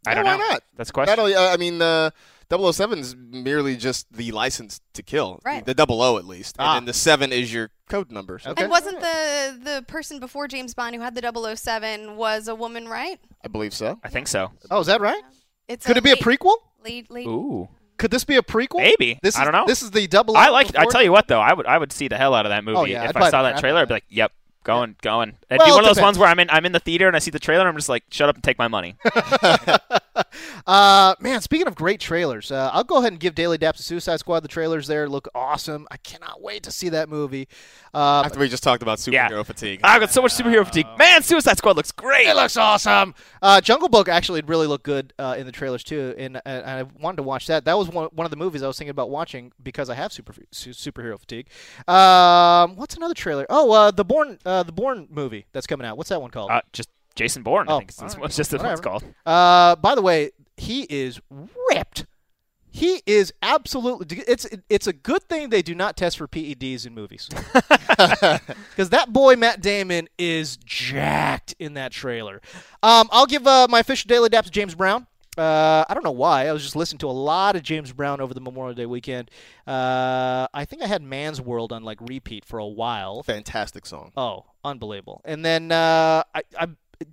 I 0.07 0.13
don't 0.13 0.25
Yeah, 0.25 0.31
know. 0.33 0.37
Why 0.39 0.49
not? 0.51 0.63
That's 0.77 0.89
a 0.89 0.93
question. 0.93 1.15
That'll, 1.15 1.33
uh, 1.33 1.51
I 1.53 1.57
mean, 1.57 1.81
uh, 1.81 2.11
007 2.49 2.99
is 2.99 3.15
merely 3.15 3.75
just 3.75 4.11
the 4.13 4.31
license 4.31 4.79
to 4.93 5.01
kill. 5.03 5.39
Right. 5.43 5.65
The 5.65 5.73
double 5.73 6.01
O 6.01 6.17
at 6.17 6.25
least. 6.25 6.55
Ah. 6.59 6.77
And 6.77 6.81
then 6.81 6.85
the 6.85 6.93
7 6.93 7.31
is 7.31 7.51
your 7.53 7.71
code 7.89 8.11
number. 8.11 8.37
So 8.39 8.51
Okay. 8.51 8.63
And 8.63 8.71
wasn't 8.71 8.99
the 8.99 9.59
the 9.63 9.85
person 9.87 10.19
before 10.19 10.47
James 10.47 10.73
Bond 10.73 10.95
who 10.95 11.01
had 11.01 11.15
the 11.15 11.55
007 11.55 12.15
was 12.17 12.47
a 12.47 12.53
woman, 12.55 12.87
right? 12.87 13.19
I 13.43 13.47
believe 13.47 13.73
so. 13.73 13.99
I 14.03 14.09
think 14.09 14.27
so. 14.27 14.51
Oh, 14.69 14.79
is 14.79 14.87
that 14.87 15.01
right? 15.01 15.21
It's 15.67 15.85
Could 15.85 15.97
it 15.97 16.03
be 16.03 16.11
a 16.11 16.15
prequel? 16.15 16.55
Late, 16.83 17.09
late. 17.09 17.25
Ooh. 17.27 17.67
Could 17.97 18.11
this 18.11 18.23
be 18.25 18.35
a 18.35 18.41
prequel? 18.43 18.77
Maybe. 18.77 19.19
This 19.23 19.35
is, 19.35 19.41
I 19.41 19.43
don't 19.45 19.53
know. 19.53 19.65
This 19.65 19.81
is 19.81 19.89
the 19.89 20.05
double. 20.05 20.35
I 20.37 20.49
like. 20.49 20.75
I 20.77 20.85
tell 20.85 21.01
you 21.01 21.11
what, 21.11 21.27
though, 21.27 21.39
I 21.39 21.53
would. 21.53 21.65
I 21.65 21.77
would 21.77 21.91
see 21.91 22.07
the 22.09 22.17
hell 22.17 22.33
out 22.35 22.45
of 22.45 22.49
that 22.51 22.63
movie 22.63 22.77
Oh, 22.77 22.83
yeah, 22.85 23.09
if 23.09 23.15
I'd 23.15 23.23
I 23.23 23.29
saw 23.31 23.41
that 23.43 23.57
trailer. 23.57 23.79
out 23.79 23.83
I'd 23.83 23.87
be 23.87 23.93
like, 23.95 24.03
"Yep, 24.09 24.31
going, 24.65 24.95
going." 25.01 25.29
It'd 25.49 25.59
Well, 25.59 25.67
be 25.67 25.69
it 25.71 25.73
one 25.73 25.83
of 25.83 25.87
those 25.87 25.95
depends. 25.95 26.17
ones 26.17 26.19
where 26.19 26.27
I'm 26.29 26.39
in. 26.39 26.49
I'm 26.49 26.65
in 26.65 26.73
the 26.73 26.79
theater 26.79 27.07
and 27.07 27.15
I 27.15 27.19
see 27.19 27.31
the 27.31 27.39
trailer. 27.39 27.61
and 27.61 27.69
I'm 27.69 27.75
just 27.77 27.87
like, 27.89 28.03
"Shut 28.11 28.27
up 28.27 28.35
and 28.35 28.43
take 28.43 28.57
my 28.57 28.67
money." 28.67 28.95
Uh, 30.67 31.13
man, 31.19 31.41
speaking 31.41 31.67
of 31.67 31.75
great 31.75 31.99
trailers, 31.99 32.51
uh, 32.51 32.71
I'll 32.73 32.83
go 32.83 32.97
ahead 32.97 33.11
and 33.11 33.19
give 33.19 33.35
Daily 33.35 33.57
Daps 33.57 33.77
to 33.77 33.83
Suicide 33.83 34.19
Squad. 34.19 34.39
The 34.39 34.47
trailers 34.47 34.87
there 34.87 35.07
look 35.07 35.27
awesome. 35.35 35.87
I 35.91 35.97
cannot 35.97 36.41
wait 36.41 36.63
to 36.63 36.71
see 36.71 36.89
that 36.89 37.07
movie. 37.07 37.47
Uh, 37.93 38.23
After 38.25 38.39
we 38.39 38.49
just 38.49 38.63
talked 38.63 38.81
about 38.81 39.05
Yeah. 39.07 39.29
superhero 39.29 39.45
fatigue. 39.45 39.81
I've 39.83 39.99
got 40.01 40.09
so 40.11 40.23
much 40.23 40.33
superhero 40.33 40.65
fatigue. 40.65 40.87
Man, 40.97 41.21
Suicide 41.21 41.57
Squad 41.59 41.75
looks 41.75 41.91
great. 41.91 42.27
it 42.27 42.35
looks 42.35 42.57
awesome. 42.57 43.13
Uh, 43.43 43.61
Jungle 43.61 43.89
Book 43.89 44.09
actually 44.09 44.41
really 44.41 44.65
looked 44.65 44.85
good 44.85 45.13
uh, 45.19 45.35
in 45.37 45.45
the 45.45 45.51
trailers 45.51 45.83
too, 45.83 46.15
and, 46.17 46.41
and 46.45 46.65
I 46.65 46.83
wanted 46.99 47.17
to 47.17 47.23
watch 47.23 47.45
that. 47.47 47.65
That 47.65 47.77
was 47.77 47.89
one, 47.89 48.07
one 48.13 48.25
of 48.25 48.31
the 48.31 48.37
movies 48.37 48.63
I 48.63 48.67
was 48.67 48.77
thinking 48.77 48.89
about 48.91 49.11
watching 49.11 49.51
because 49.61 49.89
I 49.91 49.95
have 49.95 50.11
super 50.11 50.33
su- 50.51 50.71
superhero 50.71 51.19
fatigue. 51.19 51.47
Um, 51.87 52.75
what's 52.75 52.95
another 52.95 53.13
trailer? 53.13 53.45
Oh, 53.49 53.71
uh, 53.71 53.91
the 53.91 54.03
Bourne 54.05 54.39
uh, 54.45 54.63
the 54.63 54.71
Bourne 54.71 55.07
movie 55.11 55.45
that's 55.53 55.67
coming 55.67 55.85
out. 55.85 55.95
What's 55.97 56.09
that 56.09 56.21
one 56.21 56.31
called? 56.31 56.49
Uh, 56.49 56.61
just 56.73 56.89
Jason 57.15 57.43
Bourne. 57.43 57.67
Oh, 57.69 57.75
I 57.75 57.79
think 57.79 57.89
it's, 57.89 58.01
it's 58.01 58.15
all 58.15 58.21
right. 58.21 58.31
just 58.31 58.51
what 58.53 58.65
it's 58.65 58.81
called. 58.81 59.03
Uh, 59.25 59.75
by 59.77 59.95
the 59.95 60.01
way, 60.01 60.31
he 60.57 60.83
is 60.83 61.19
ripped. 61.29 62.05
He 62.69 63.01
is 63.05 63.33
absolutely. 63.41 64.21
It's 64.27 64.45
it's 64.69 64.85
a 64.85 64.91
good 64.91 65.23
thing 65.29 65.49
they 65.49 65.61
do 65.61 65.73
not 65.73 65.95
test 65.95 66.17
for 66.17 66.27
PEDs 66.27 66.85
in 66.85 66.93
movies, 66.93 67.29
because 67.53 68.89
that 68.89 69.13
boy 69.13 69.37
Matt 69.37 69.61
Damon 69.61 70.09
is 70.17 70.57
jacked 70.57 71.55
in 71.57 71.75
that 71.75 71.93
trailer. 71.93 72.41
Um, 72.83 73.07
I'll 73.13 73.27
give 73.27 73.47
uh, 73.47 73.67
my 73.69 73.79
official 73.79 74.09
daily 74.09 74.27
dap 74.27 74.43
to 74.43 74.51
James 74.51 74.75
Brown. 74.75 75.07
Uh, 75.37 75.83
I 75.87 75.93
don't 75.93 76.03
know 76.03 76.11
why. 76.11 76.47
I 76.47 76.53
was 76.53 76.63
just 76.63 76.75
listening 76.75 76.99
to 76.99 77.07
a 77.07 77.11
lot 77.11 77.55
of 77.55 77.63
James 77.63 77.91
Brown 77.91 78.21
over 78.21 78.33
the 78.33 78.41
Memorial 78.41 78.73
Day 78.73 78.85
weekend. 78.85 79.29
Uh, 79.67 80.47
I 80.53 80.65
think 80.65 80.81
I 80.81 80.87
had 80.87 81.01
Man's 81.01 81.41
World 81.41 81.73
on 81.73 81.83
like 81.83 81.99
repeat 82.01 82.45
for 82.45 82.59
a 82.59 82.67
while. 82.67 83.21
Fantastic 83.23 83.85
song. 83.85 84.11
Oh, 84.15 84.45
unbelievable! 84.63 85.21
And 85.25 85.43
then 85.43 85.71
uh, 85.71 86.23
I, 86.33 86.43
I 86.57 86.67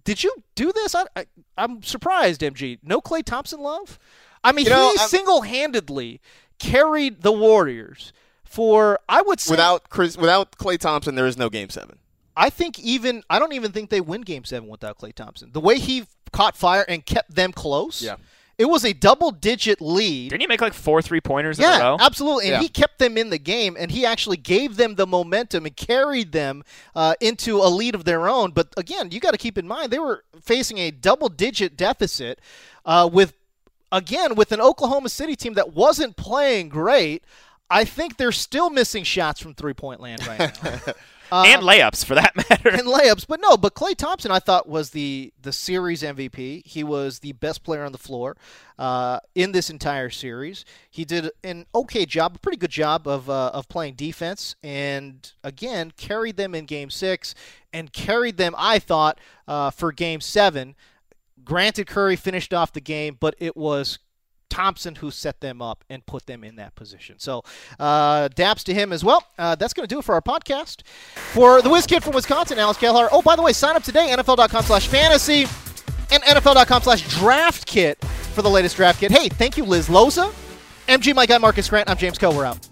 did 0.04 0.22
you 0.22 0.32
do 0.54 0.72
this? 0.72 0.94
I, 0.94 1.04
I 1.16 1.26
I'm 1.56 1.82
surprised, 1.82 2.40
MG. 2.40 2.78
No 2.82 3.00
Klay 3.00 3.24
Thompson 3.24 3.60
love. 3.60 3.98
I 4.44 4.52
mean, 4.52 4.64
You 4.66 4.70
know, 4.70 4.92
he 4.92 4.98
I'm- 4.98 5.08
single-handedly 5.08 6.20
carried 6.58 7.22
the 7.22 7.32
Warriors 7.32 8.12
for 8.44 8.98
I 9.08 9.22
would 9.22 9.40
say 9.40 9.52
Without 9.52 9.88
Chris, 9.88 10.16
without 10.16 10.52
Klay 10.52 10.78
Thompson, 10.78 11.14
there 11.14 11.26
is 11.26 11.36
no 11.36 11.48
Game 11.48 11.70
Seven. 11.70 11.98
I 12.36 12.50
think 12.50 12.78
even 12.78 13.22
I 13.28 13.38
don't 13.38 13.52
even 13.52 13.72
think 13.72 13.90
they 13.90 14.00
win 14.00 14.22
Game 14.22 14.44
Seven 14.44 14.68
without 14.68 14.98
Klay 14.98 15.12
Thompson. 15.14 15.50
The 15.52 15.60
way 15.60 15.78
he 15.78 16.04
caught 16.32 16.56
fire 16.56 16.84
and 16.88 17.04
kept 17.04 17.34
them 17.34 17.52
close. 17.52 18.02
Yeah. 18.02 18.16
It 18.62 18.68
was 18.68 18.84
a 18.84 18.92
double-digit 18.92 19.80
lead. 19.80 20.30
Didn't 20.30 20.40
he 20.42 20.46
make 20.46 20.60
like 20.60 20.72
four 20.72 21.02
three 21.02 21.20
pointers 21.20 21.58
in 21.58 21.64
a 21.64 21.68
Yeah, 21.68 21.78
row? 21.80 21.96
absolutely. 21.98 22.44
And 22.44 22.52
Yeah. 22.52 22.60
he 22.60 22.68
kept 22.68 23.00
them 23.00 23.18
in 23.18 23.30
the 23.30 23.38
game, 23.38 23.76
and 23.76 23.90
he 23.90 24.06
actually 24.06 24.36
gave 24.36 24.76
them 24.76 24.94
the 24.94 25.04
momentum 25.06 25.66
and 25.66 25.76
carried 25.76 26.30
them 26.30 26.62
uh, 26.94 27.14
into 27.20 27.56
a 27.58 27.66
lead 27.66 27.96
of 27.96 28.04
their 28.04 28.28
own. 28.28 28.52
But 28.52 28.68
again, 28.76 29.10
you 29.10 29.18
got 29.18 29.32
to 29.32 29.38
keep 29.38 29.58
in 29.58 29.66
mind 29.66 29.90
they 29.90 29.98
were 29.98 30.22
facing 30.40 30.78
a 30.78 30.92
double-digit 30.92 31.76
deficit 31.76 32.38
uh, 32.84 33.10
with, 33.12 33.32
again, 33.90 34.36
with 34.36 34.52
an 34.52 34.60
Oklahoma 34.60 35.08
City 35.08 35.34
team 35.34 35.54
that 35.54 35.74
wasn't 35.74 36.16
playing 36.16 36.68
great. 36.68 37.24
I 37.68 37.84
think 37.84 38.16
they're 38.16 38.30
still 38.32 38.70
missing 38.70 39.02
shots 39.02 39.40
from 39.40 39.54
three-point 39.54 40.00
land 40.00 40.24
right 40.28 40.62
now. 40.62 40.78
Uh, 41.32 41.44
and 41.46 41.62
layups 41.62 42.04
for 42.04 42.14
that 42.14 42.36
matter. 42.50 42.68
and 42.68 42.86
layups. 42.86 43.26
But 43.26 43.40
no, 43.40 43.56
but 43.56 43.74
Klay 43.74 43.96
Thompson, 43.96 44.30
I 44.30 44.38
thought 44.38 44.68
was 44.68 44.90
the 44.90 45.32
the 45.40 45.50
series 45.50 46.02
MVP. 46.02 46.66
He 46.66 46.84
was 46.84 47.20
the 47.20 47.32
best 47.32 47.64
player 47.64 47.84
on 47.84 47.92
the 47.92 47.98
floor 47.98 48.36
uh, 48.78 49.18
in 49.34 49.52
this 49.52 49.70
entire 49.70 50.10
series. 50.10 50.66
He 50.90 51.06
did 51.06 51.30
an 51.42 51.64
okay 51.74 52.04
job, 52.04 52.36
a 52.36 52.38
pretty 52.38 52.58
good 52.58 52.70
job 52.70 53.08
of 53.08 53.30
uh, 53.30 53.50
of 53.54 53.66
playing 53.70 53.94
defense, 53.94 54.56
and 54.62 55.32
again 55.42 55.92
carried 55.96 56.36
them 56.36 56.54
in 56.54 56.66
Game 56.66 56.90
Six, 56.90 57.34
and 57.72 57.94
carried 57.94 58.36
them. 58.36 58.54
I 58.58 58.78
thought 58.78 59.18
uh, 59.48 59.70
for 59.70 59.90
Game 59.90 60.20
Seven. 60.20 60.74
Granted, 61.44 61.86
Curry 61.86 62.14
finished 62.14 62.52
off 62.52 62.74
the 62.74 62.80
game, 62.80 63.16
but 63.18 63.34
it 63.38 63.56
was 63.56 63.98
Thompson 64.52 64.96
who 64.96 65.10
set 65.10 65.40
them 65.40 65.62
up 65.62 65.82
and 65.88 66.04
put 66.04 66.26
them 66.26 66.44
in 66.44 66.56
that 66.56 66.74
position. 66.74 67.18
So, 67.18 67.42
uh, 67.80 68.28
daps 68.28 68.62
to 68.64 68.74
him 68.74 68.92
as 68.92 69.02
well. 69.02 69.24
Uh, 69.38 69.54
that's 69.54 69.72
going 69.72 69.88
to 69.88 69.92
do 69.92 69.98
it 69.98 70.04
for 70.04 70.14
our 70.14 70.20
podcast. 70.20 70.86
For 71.32 71.62
the 71.62 71.70
Whiz 71.70 71.86
Kid 71.86 72.04
from 72.04 72.12
Wisconsin, 72.14 72.58
Alex 72.58 72.78
Gelhar. 72.78 73.08
Oh, 73.10 73.22
by 73.22 73.34
the 73.34 73.42
way, 73.42 73.54
sign 73.54 73.76
up 73.76 73.82
today, 73.82 74.14
NFL.com 74.14 74.62
slash 74.62 74.88
fantasy 74.88 75.46
and 76.10 76.22
NFL.com 76.22 76.82
slash 76.82 77.08
draft 77.08 77.66
kit 77.66 77.98
for 78.04 78.42
the 78.42 78.50
latest 78.50 78.76
draft 78.76 79.00
kit. 79.00 79.10
Hey, 79.10 79.30
thank 79.30 79.56
you, 79.56 79.64
Liz 79.64 79.88
Loza. 79.88 80.32
MG, 80.86 81.14
my 81.14 81.24
guy, 81.24 81.38
Marcas 81.38 81.70
Grant. 81.70 81.88
I'm 81.88 81.96
James 81.96 82.18
Koh. 82.18 82.36
We're 82.36 82.44
out. 82.44 82.71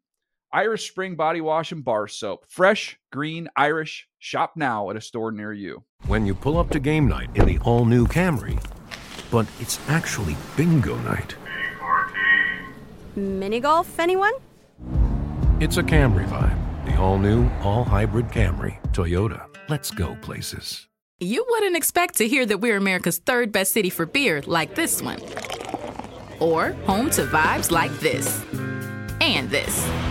Irish 0.53 0.89
Spring 0.89 1.15
Body 1.15 1.39
Wash 1.39 1.71
and 1.71 1.83
Bar 1.83 2.09
Soap. 2.09 2.45
Fresh, 2.49 2.99
green, 3.09 3.47
Irish. 3.55 4.09
Shop 4.19 4.53
now 4.57 4.89
at 4.89 4.97
a 4.97 5.01
store 5.01 5.31
near 5.31 5.53
you. 5.53 5.83
When 6.07 6.25
you 6.25 6.35
pull 6.35 6.57
up 6.57 6.69
to 6.71 6.79
game 6.79 7.07
night 7.07 7.29
in 7.35 7.45
the 7.45 7.57
all 7.59 7.85
new 7.85 8.05
Camry, 8.05 8.61
but 9.31 9.47
it's 9.61 9.79
actually 9.87 10.35
bingo 10.57 10.97
night. 10.97 11.35
Mini 13.15 13.61
golf, 13.61 13.97
anyone? 13.97 14.33
It's 15.61 15.77
a 15.77 15.83
Camry 15.83 16.27
vibe. 16.27 16.85
The 16.85 16.97
all 16.97 17.17
new, 17.17 17.49
all 17.61 17.85
hybrid 17.85 18.27
Camry. 18.27 18.81
Toyota. 18.91 19.45
Let's 19.69 19.89
go 19.89 20.17
places. 20.21 20.87
You 21.21 21.45
wouldn't 21.47 21.77
expect 21.77 22.17
to 22.17 22.27
hear 22.27 22.45
that 22.47 22.57
we're 22.57 22.75
America's 22.75 23.19
third 23.19 23.53
best 23.53 23.71
city 23.71 23.89
for 23.89 24.05
beer 24.05 24.41
like 24.47 24.75
this 24.75 25.01
one. 25.01 25.21
Or 26.41 26.71
home 26.85 27.09
to 27.11 27.25
vibes 27.25 27.71
like 27.71 27.91
this. 27.99 28.43
And 29.21 29.49
this. 29.49 30.10